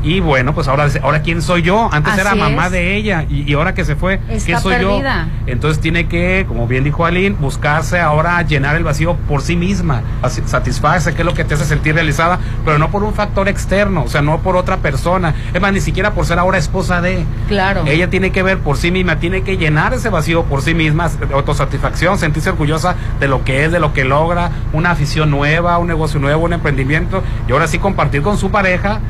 Y 0.02 0.20
bueno, 0.20 0.54
pues 0.54 0.66
ahora, 0.68 0.88
ahora 1.02 1.22
quién 1.22 1.42
soy 1.42 1.62
yo. 1.62 1.88
Antes 1.92 2.12
Así 2.12 2.20
era 2.22 2.34
mamá 2.34 2.66
es. 2.66 2.72
de 2.72 2.96
ella 2.96 3.24
y, 3.28 3.50
y 3.50 3.54
ahora 3.54 3.74
que 3.74 3.84
se 3.84 3.96
fue, 3.96 4.20
¿qué 4.28 4.58
soy 4.58 4.74
perdida. 4.76 5.28
yo? 5.46 5.52
Entonces 5.52 5.80
tiene 5.80 6.06
que, 6.08 6.44
como 6.48 6.66
bien 6.66 6.84
dijo 6.84 7.04
Aline, 7.04 7.36
buscarse 7.38 8.00
ahora 8.00 8.40
llenar 8.42 8.76
el 8.76 8.84
vacío 8.84 9.16
por 9.28 9.42
sí 9.42 9.56
misma, 9.56 10.02
satisfacerse, 10.46 11.14
que 11.14 11.22
es 11.22 11.26
lo 11.26 11.34
que 11.34 11.44
te 11.44 11.54
hace 11.54 11.64
sentir 11.64 11.94
realizada, 11.94 12.38
pero 12.64 12.78
no 12.78 12.90
por 12.90 13.02
un 13.04 13.12
factor 13.14 13.48
externo, 13.48 14.04
o 14.04 14.08
sea, 14.08 14.22
no 14.22 14.38
por 14.38 14.56
otra 14.56 14.78
persona. 14.78 15.34
Es 15.52 15.60
más, 15.60 15.72
ni 15.72 15.80
siquiera 15.80 16.12
por 16.12 16.26
ser 16.26 16.38
ahora 16.38 16.58
esposa 16.58 17.00
de. 17.00 17.24
Claro. 17.48 17.84
Ella 17.86 18.08
tiene 18.08 18.30
que 18.32 18.42
ver 18.42 18.58
por 18.58 18.76
sí 18.76 18.90
misma, 18.90 19.16
tiene 19.16 19.42
que 19.42 19.56
llenar 19.56 19.92
ese 19.94 20.08
vacío 20.08 20.44
por 20.44 20.62
sí 20.62 20.74
misma, 20.74 21.10
autosatisfacción, 21.34 22.18
sentirse 22.18 22.50
orgullosa 22.50 22.94
de 23.18 23.28
lo 23.28 23.44
que 23.44 23.64
es, 23.64 23.72
de 23.72 23.80
lo 23.80 23.92
que 23.92 24.04
logra, 24.04 24.50
una 24.72 24.92
afición 24.92 25.30
nueva, 25.30 25.78
un 25.78 25.88
negocio 25.88 26.20
nuevo, 26.20 26.44
un 26.44 26.52
emprendimiento, 26.52 27.22
y 27.48 27.52
ahora 27.52 27.66
sí 27.66 27.78
compartir 27.78 28.22
con 28.22 28.38
su 28.38 28.50
pareja. 28.50 29.00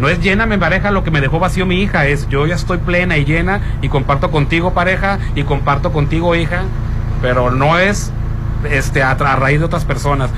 No 0.00 0.08
es 0.08 0.18
lléname 0.20 0.56
pareja 0.58 0.90
lo 0.90 1.04
que 1.04 1.10
me 1.10 1.20
dejó 1.20 1.38
vacío 1.38 1.66
mi 1.66 1.82
hija, 1.82 2.06
es 2.06 2.26
yo 2.28 2.46
ya 2.46 2.54
estoy 2.54 2.78
plena 2.78 3.18
y 3.18 3.26
llena 3.26 3.60
y 3.82 3.90
comparto 3.90 4.30
contigo 4.30 4.72
pareja 4.72 5.18
y 5.34 5.42
comparto 5.42 5.92
contigo 5.92 6.34
hija, 6.34 6.62
pero 7.20 7.50
no 7.50 7.78
es 7.78 8.10
este 8.70 9.02
a, 9.02 9.14
raíz 9.14 9.58
de 9.58 9.66
otras 9.66 9.84
personas. 9.84 10.30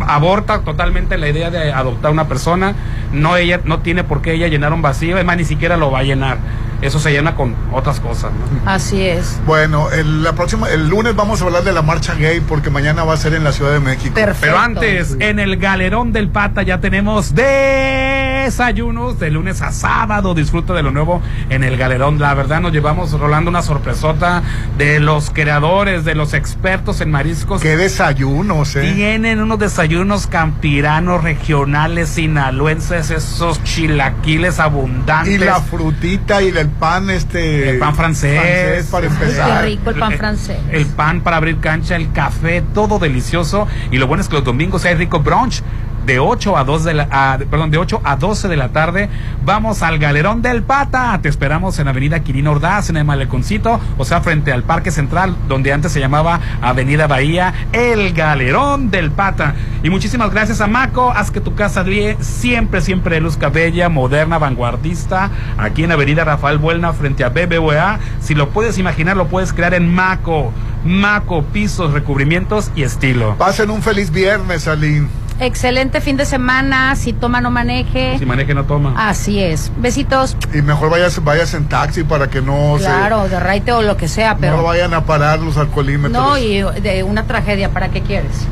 Aborta 0.00 0.60
totalmente 0.60 1.18
la 1.18 1.28
idea 1.28 1.50
de 1.50 1.72
adoptar 1.72 2.10
una 2.10 2.26
persona, 2.26 2.74
no 3.12 3.36
ella 3.36 3.60
no 3.64 3.80
tiene 3.80 4.02
por 4.02 4.22
qué 4.22 4.32
ella 4.32 4.48
llenar 4.48 4.72
un 4.72 4.80
vacío, 4.80 5.18
es 5.18 5.26
más 5.26 5.36
ni 5.36 5.44
siquiera 5.44 5.76
lo 5.76 5.90
va 5.90 5.98
a 5.98 6.04
llenar. 6.04 6.38
Eso 6.82 6.98
se 6.98 7.12
llena 7.12 7.36
con 7.36 7.54
otras 7.72 8.00
cosas, 8.00 8.32
¿no? 8.32 8.70
Así 8.70 9.00
es. 9.02 9.40
Bueno, 9.46 9.90
el, 9.92 10.24
la 10.24 10.32
próxima, 10.32 10.68
el 10.68 10.88
lunes 10.88 11.14
vamos 11.14 11.40
a 11.40 11.44
hablar 11.44 11.62
de 11.62 11.72
la 11.72 11.82
marcha 11.82 12.14
gay 12.14 12.40
porque 12.40 12.70
mañana 12.70 13.04
va 13.04 13.14
a 13.14 13.16
ser 13.16 13.34
en 13.34 13.44
la 13.44 13.52
Ciudad 13.52 13.72
de 13.72 13.78
México. 13.78 14.12
Pero 14.14 14.58
antes, 14.58 15.16
en 15.20 15.38
el 15.38 15.58
galerón 15.58 16.12
del 16.12 16.28
Pata 16.28 16.62
ya 16.62 16.80
tenemos 16.80 17.34
desayunos 17.36 19.20
de 19.20 19.30
lunes 19.30 19.62
a 19.62 19.70
sábado. 19.70 20.34
Disfruta 20.34 20.74
de 20.74 20.82
lo 20.82 20.90
nuevo 20.90 21.22
en 21.50 21.62
el 21.62 21.76
galerón. 21.76 22.18
La 22.18 22.34
verdad, 22.34 22.60
nos 22.60 22.72
llevamos 22.72 23.12
rolando 23.12 23.48
una 23.48 23.62
sorpresota 23.62 24.42
de 24.76 24.98
los 24.98 25.30
creadores, 25.30 26.04
de 26.04 26.16
los 26.16 26.34
expertos 26.34 27.00
en 27.00 27.12
mariscos. 27.12 27.62
Qué 27.62 27.76
desayunos, 27.76 28.74
¿eh? 28.74 28.92
Tienen 28.92 29.40
unos 29.40 29.60
desayunos 29.60 30.26
campiranos, 30.26 31.22
regionales, 31.22 32.08
sinaloenses, 32.08 33.10
esos 33.10 33.62
chilaquiles 33.62 34.58
abundantes. 34.58 35.34
Y 35.34 35.38
la 35.38 35.60
frutita 35.60 36.42
y 36.42 36.48
el 36.48 36.71
pan, 36.72 37.10
este. 37.10 37.70
El 37.70 37.78
pan 37.78 37.94
francés. 37.94 38.86
para 38.90 39.08
Qué 39.08 39.12
empezar. 39.14 39.64
rico 39.64 39.90
el 39.90 39.98
pan 39.98 40.12
francés. 40.14 40.58
El 40.70 40.86
pan 40.86 41.20
para 41.20 41.36
abrir 41.36 41.58
cancha, 41.60 41.96
el 41.96 42.12
café, 42.12 42.62
todo 42.74 42.98
delicioso. 42.98 43.66
Y 43.90 43.98
lo 43.98 44.06
bueno 44.06 44.22
es 44.22 44.28
que 44.28 44.34
los 44.34 44.44
domingos 44.44 44.84
hay 44.84 44.94
rico 44.94 45.20
brunch. 45.20 45.62
De 46.06 46.18
8 46.18 46.56
a 46.56 46.64
2 46.64 46.84
de 46.84 46.94
la, 46.94 47.38
perdón, 47.50 47.70
de 47.70 47.78
8 47.78 48.00
a 48.02 48.16
12 48.16 48.48
de 48.48 48.56
la 48.56 48.70
tarde, 48.70 49.08
vamos 49.44 49.82
al 49.82 49.98
Galerón 49.98 50.42
del 50.42 50.62
Pata. 50.62 51.18
Te 51.22 51.28
esperamos 51.28 51.78
en 51.78 51.88
Avenida 51.88 52.20
Quirino 52.20 52.52
Ordaz, 52.52 52.90
en 52.90 52.96
el 52.96 53.04
Maleconcito, 53.04 53.78
o 53.98 54.04
sea, 54.04 54.20
frente 54.20 54.52
al 54.52 54.64
Parque 54.64 54.90
Central, 54.90 55.36
donde 55.46 55.72
antes 55.72 55.92
se 55.92 56.00
llamaba 56.00 56.40
Avenida 56.60 57.06
Bahía, 57.06 57.54
el 57.72 58.12
Galerón 58.12 58.90
del 58.90 59.10
Pata. 59.10 59.54
Y 59.82 59.90
muchísimas 59.90 60.30
gracias 60.32 60.60
a 60.60 60.66
Maco, 60.66 61.12
haz 61.12 61.30
que 61.30 61.40
tu 61.40 61.54
casa 61.54 61.84
siempre, 62.20 62.80
siempre 62.80 63.20
luzca 63.20 63.48
bella, 63.48 63.88
moderna, 63.88 64.38
vanguardista, 64.38 65.30
aquí 65.58 65.84
en 65.84 65.92
Avenida 65.92 66.24
Rafael 66.24 66.58
Buelna, 66.58 66.92
frente 66.92 67.24
a 67.24 67.28
BBVA. 67.28 67.98
Si 68.20 68.34
lo 68.34 68.50
puedes 68.50 68.78
imaginar, 68.78 69.16
lo 69.16 69.26
puedes 69.26 69.52
crear 69.52 69.74
en 69.74 69.92
Maco. 69.92 70.52
Maco, 70.84 71.42
pisos, 71.44 71.92
recubrimientos 71.92 72.70
y 72.74 72.82
estilo. 72.82 73.36
Pasen 73.36 73.70
un 73.70 73.82
feliz 73.82 74.10
viernes, 74.10 74.66
Aline. 74.66 75.08
Excelente 75.42 76.00
fin 76.00 76.16
de 76.16 76.24
semana. 76.24 76.94
Si 76.94 77.12
toma, 77.12 77.40
no 77.40 77.50
maneje. 77.50 78.16
Si 78.16 78.24
maneje, 78.24 78.54
no 78.54 78.62
toma. 78.64 78.94
Así 78.96 79.40
es. 79.40 79.72
Besitos. 79.76 80.36
Y 80.54 80.62
mejor 80.62 80.88
vayas, 80.88 81.22
vayas 81.24 81.52
en 81.54 81.68
taxi 81.68 82.04
para 82.04 82.30
que 82.30 82.40
no 82.40 82.76
Claro, 82.78 83.28
de 83.28 83.40
raite 83.40 83.72
o 83.72 83.82
lo 83.82 83.96
que 83.96 84.06
sea, 84.06 84.34
se. 84.34 84.40
pero. 84.40 84.58
No 84.58 84.62
vayan 84.62 84.94
a 84.94 85.04
parar 85.04 85.40
los 85.40 85.56
alcoholímetros. 85.56 86.12
No, 86.12 86.38
y 86.38 86.62
de 86.80 87.02
una 87.02 87.26
tragedia, 87.26 87.70
¿para 87.70 87.88
qué 87.88 88.02
quieres? 88.02 88.46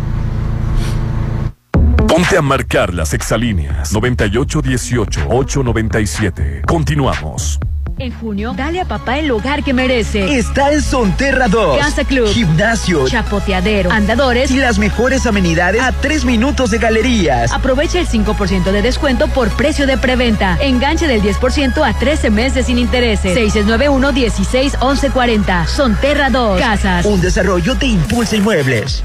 Ponte 2.09 2.37
a 2.37 2.43
marcar 2.43 2.93
las 2.93 3.15
exalíneas 3.15 3.95
9818-897. 3.95 6.63
Continuamos. 6.67 7.61
En 8.01 8.13
junio, 8.19 8.55
dale 8.57 8.81
a 8.81 8.87
papá 8.87 9.19
el 9.19 9.31
hogar 9.31 9.63
que 9.63 9.75
merece. 9.75 10.39
Está 10.39 10.73
en 10.73 10.81
Sonterra 10.81 11.49
2. 11.49 11.79
Casa 11.79 12.05
Club. 12.05 12.29
Gimnasio. 12.29 13.07
Chapoteadero. 13.07 13.93
Andadores. 13.93 14.51
Y 14.51 14.57
las 14.57 14.79
mejores 14.79 15.27
amenidades 15.27 15.83
a 15.83 15.93
tres 15.93 16.25
minutos 16.25 16.71
de 16.71 16.79
galerías. 16.79 17.53
Aprovecha 17.53 18.01
el 18.01 18.09
5% 18.09 18.73
de 18.73 18.81
descuento 18.81 19.29
por 19.29 19.51
precio 19.51 19.87
de 19.87 19.99
preventa. 19.99 20.57
Enganche 20.63 21.07
del 21.07 21.21
10% 21.21 21.87
a 21.87 21.93
13 21.93 22.31
meses 22.31 22.65
sin 22.67 22.79
intereses. 22.79 23.37
6691-161140. 23.37 25.67
Sonterra 25.67 26.31
2. 26.31 26.59
Casas. 26.59 27.05
Un 27.05 27.21
desarrollo 27.21 27.75
de 27.75 27.87
Impulsa 27.87 28.37
Inmuebles. 28.37 29.05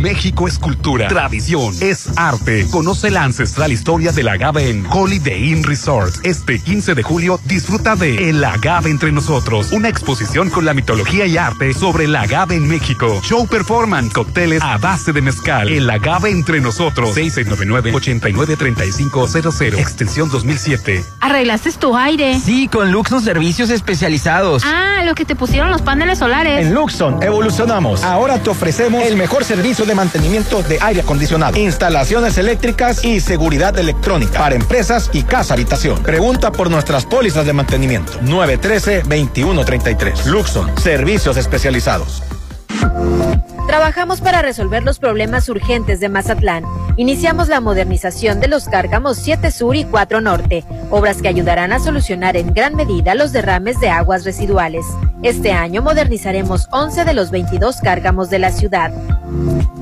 México 0.00 0.48
es 0.48 0.58
cultura, 0.58 1.06
tradición, 1.08 1.74
es 1.80 2.08
arte. 2.16 2.66
Conoce 2.70 3.10
la 3.10 3.24
ancestral 3.24 3.70
historia 3.72 4.12
del 4.12 4.28
agave 4.28 4.70
en 4.70 4.86
Holiday 4.90 5.52
Inn 5.52 5.62
Resort. 5.62 6.14
Este 6.24 6.58
15 6.58 6.94
de 6.94 7.02
julio 7.02 7.38
disfruta 7.44 7.94
de 7.94 8.30
El 8.30 8.42
agave 8.44 8.88
entre 8.90 9.12
nosotros, 9.12 9.70
una 9.72 9.88
exposición 9.88 10.48
con 10.50 10.64
la 10.64 10.74
mitología 10.74 11.26
y 11.26 11.36
arte 11.36 11.74
sobre 11.74 12.06
el 12.06 12.16
agave 12.16 12.56
en 12.56 12.66
México. 12.66 13.20
Show 13.22 13.46
performance, 13.46 14.12
cócteles 14.12 14.60
a 14.62 14.78
base 14.78 15.12
de 15.12 15.22
mezcal. 15.22 15.68
El 15.68 15.88
agave 15.88 16.30
entre 16.30 16.60
nosotros. 16.60 17.16
6699-893500, 17.16 19.78
extensión 19.78 20.28
2007. 20.28 21.04
¿Arreglaste 21.20 21.68
tu 21.72 21.96
aire? 21.96 22.40
Sí, 22.40 22.68
con 22.68 22.90
Luxon 22.90 23.22
Servicios 23.22 23.70
Especializados. 23.70 24.62
Ah, 24.64 25.02
lo 25.04 25.14
que 25.14 25.24
te 25.24 25.36
pusieron 25.36 25.70
los 25.70 25.82
paneles 25.82 26.18
solares. 26.18 26.66
En 26.66 26.74
Luxon 26.74 27.22
evolucionamos. 27.22 28.02
Ahora 28.04 28.42
te 28.42 28.50
ofrecemos 28.50 29.02
el 29.02 29.16
mejor 29.16 29.44
servicio 29.44 29.84
de 29.88 29.94
mantenimiento 29.94 30.62
de 30.62 30.78
aire 30.80 31.00
acondicionado, 31.00 31.58
instalaciones 31.58 32.38
eléctricas 32.38 33.04
y 33.04 33.18
seguridad 33.20 33.76
electrónica 33.78 34.38
para 34.38 34.54
empresas 34.54 35.10
y 35.12 35.24
casa 35.24 35.54
habitación. 35.54 36.00
Pregunta 36.02 36.52
por 36.52 36.70
nuestras 36.70 37.06
pólizas 37.06 37.44
de 37.44 37.52
mantenimiento. 37.52 38.12
913-2133. 38.20 40.26
Luxon, 40.26 40.78
servicios 40.78 41.36
especializados. 41.36 42.22
Trabajamos 43.66 44.20
para 44.20 44.40
resolver 44.40 44.82
los 44.82 44.98
problemas 44.98 45.48
urgentes 45.48 46.00
de 46.00 46.08
Mazatlán. 46.08 46.64
Iniciamos 46.96 47.48
la 47.48 47.60
modernización 47.60 48.40
de 48.40 48.48
los 48.48 48.64
cárgamos 48.68 49.18
7 49.18 49.50
Sur 49.50 49.76
y 49.76 49.84
4 49.84 50.20
Norte, 50.20 50.64
obras 50.90 51.20
que 51.20 51.28
ayudarán 51.28 51.72
a 51.72 51.78
solucionar 51.78 52.36
en 52.36 52.54
gran 52.54 52.74
medida 52.74 53.14
los 53.14 53.32
derrames 53.32 53.78
de 53.78 53.90
aguas 53.90 54.24
residuales. 54.24 54.86
Este 55.22 55.52
año 55.52 55.82
modernizaremos 55.82 56.68
11 56.70 57.04
de 57.04 57.14
los 57.14 57.30
22 57.30 57.80
cárgamos 57.82 58.30
de 58.30 58.38
la 58.38 58.52
ciudad. 58.52 58.90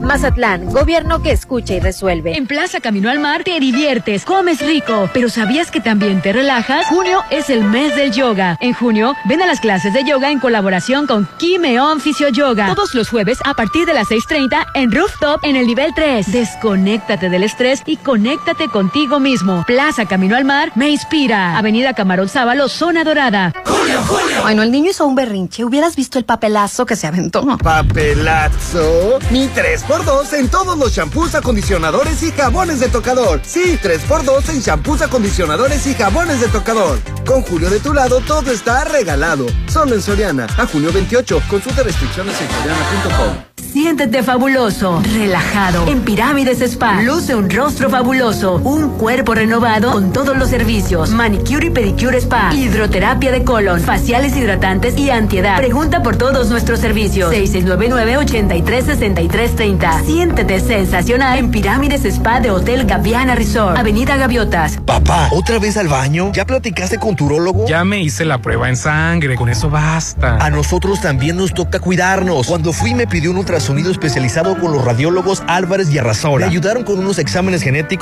Mazatlán, 0.01 0.66
gobierno 0.73 1.23
que 1.23 1.32
escucha 1.32 1.74
y 1.74 1.81
resuelve. 1.81 2.36
En 2.36 2.47
Plaza 2.47 2.81
Camino 2.81 3.10
al 3.10 3.18
Mar 3.18 3.44
te 3.44 3.59
diviertes, 3.59 4.24
comes 4.24 4.60
rico, 4.60 5.09
pero 5.12 5.28
¿sabías 5.28 5.70
que 5.70 5.81
también 5.81 6.20
te 6.23 6.32
relajas? 6.32 6.86
Junio 6.86 7.23
es 7.31 7.51
el 7.51 7.64
mes 7.64 7.97
del 7.97 8.12
yoga. 8.12 8.56
En 8.60 8.73
junio, 8.73 9.14
ven 9.24 9.43
a 9.43 9.47
las 9.47 9.60
clases 9.60 9.93
de 9.94 10.05
yoga 10.05 10.31
en 10.31 10.39
colaboración 10.39 11.06
con 11.06 11.28
Kimeon 11.39 12.01
Fisio 12.01 12.28
Yoga. 12.28 12.74
Todos 12.74 12.86
los 12.95 13.09
jueves 13.09 13.39
a 13.45 13.55
partir 13.55 13.87
de 13.87 13.95
las 13.95 14.09
6.30 14.09 14.67
en 14.75 14.93
Rooftop 14.93 15.41
en 15.43 15.57
el 15.57 15.67
nivel 15.67 15.93
3. 15.95 16.31
Desconéctate 16.31 17.29
del 17.29 17.43
estrés 17.43 17.83
y 17.87 17.97
conéctate 17.97 18.69
contigo 18.69 19.21
mismo. 19.21 19.65
Plaza 19.67 20.07
Camino 20.07 20.37
al 20.37 20.45
Mar 20.45 20.73
me 20.75 20.91
inspira. 20.91 21.57
Avenida 21.57 21.95
Camarón 21.95 22.29
Sábalo, 22.29 22.69
Zona 22.69 23.05
Dorada. 23.05 23.53
Julio, 23.65 24.01
Julio. 24.07 24.43
Bueno, 24.43 24.63
el 24.63 24.71
niño 24.71 24.91
hizo 24.91 25.07
un 25.07 25.15
berrinche. 25.15 25.65
Hubieras 25.65 25.97
visto 25.97 26.19
el 26.19 26.25
papelazo 26.25 26.87
que 26.87 26.97
se 26.97 27.07
aventó. 27.07 27.45
¿Papelazo? 27.59 29.19
Mi 29.31 29.49
3x2 29.49 30.33
en 30.35 30.49
todos 30.49 30.79
los 30.79 30.93
shampoos, 30.93 31.35
acondicionadores 31.35 32.23
y 32.23 32.31
jabones 32.33 32.81
de 32.81 32.89
tocador. 32.89 33.41
Sí, 33.45 33.79
3x2 33.83 34.49
en 34.51 34.61
shampoos, 34.61 35.03
acondicionadores 35.03 35.87
y 35.87 35.95
jabones 35.95 36.41
de 36.41 36.49
tocador. 36.49 36.99
Con 37.27 37.43
Julio 37.43 37.71
de 37.71 37.81
tu 37.81 37.93
lado, 37.93 38.21
todo 38.21 38.51
está 38.51 38.85
regalado. 38.85 39.47
Solo 39.69 39.95
en 39.95 40.03
Soriana. 40.03 40.47
A 40.57 40.67
junio 40.67 40.93
28. 40.93 41.43
Consulta 41.49 41.83
restricciones 41.83 42.35
en 42.41 42.49
soriana.com. 42.77 43.45
Siéntete 43.62 44.23
fabuloso, 44.23 45.03
relajado. 45.15 45.87
En 45.89 46.03
Pirámides 46.03 46.61
Spa, 46.61 47.01
luce 47.03 47.35
un 47.35 47.49
rostro 47.51 47.89
fabuloso, 47.89 48.57
un 48.65 48.99
cuerpo 48.99 49.35
renovado 49.35 49.93
con 49.93 50.12
todos 50.12 50.37
los 50.37 50.51
servicios. 50.51 51.09
Manicure 51.11 51.69
y 51.69 51.70
pedicure 51.70 52.20
spa, 52.20 52.53
hidroterapia 52.55 53.33
de 53.33 53.45
colon, 53.45 53.81
faciales 53.81 54.37
hidratantes 54.37 54.99
y 54.99 55.09
antiedad. 55.11 55.57
Pregunta 55.57 56.03
por 56.03 56.16
todos 56.16 56.51
nuestros 56.51 56.81
servicios. 56.81 57.33
6699-836330. 57.35 60.05
Siéntete 60.05 60.61
sensacional 60.61 61.39
en 61.39 61.51
Pirámides 61.51 62.05
Spa 62.05 62.41
de 62.41 62.51
Hotel 62.51 62.85
Gaviana 62.85 63.35
Resort, 63.35 63.78
Avenida 63.78 64.16
Gaviotas. 64.16 64.77
Papá, 64.85 65.28
¿otra 65.33 65.59
vez 65.59 65.78
al 65.78 65.89
baño? 65.89 66.31
¿Ya 66.35 66.45
platicaste 66.45 66.99
con 66.99 67.16
tu 67.16 67.24
urólogo? 67.27 67.66
Ya 67.66 67.85
me 67.85 68.03
hice 68.03 68.27
la 68.27 68.37
prueba 68.39 68.69
en 68.69 68.77
sangre, 68.77 69.35
con 69.37 69.49
eso 69.49 69.70
basta. 69.70 70.37
A 70.37 70.51
nosotros 70.51 71.01
también 71.01 71.39
nos 71.39 71.55
toca 71.55 71.78
cuidarnos. 71.78 72.47
Cuando 72.47 72.73
fui 72.74 72.93
me 72.95 73.07
pidió 73.07 73.31
un 73.31 73.45
ultrasonido 73.47 73.93
especializado 73.93 74.59
con 74.59 74.73
los 74.73 74.85
radiólogos 74.85 75.44
Álvarez 75.47 75.89
y 75.90 75.98
Arrazola. 75.98 76.47
Me 76.47 76.51
ayudaron 76.51 76.82
con 76.82 76.98
unos 76.98 77.20
exámenes 77.20 77.62
genéticos 77.62 77.86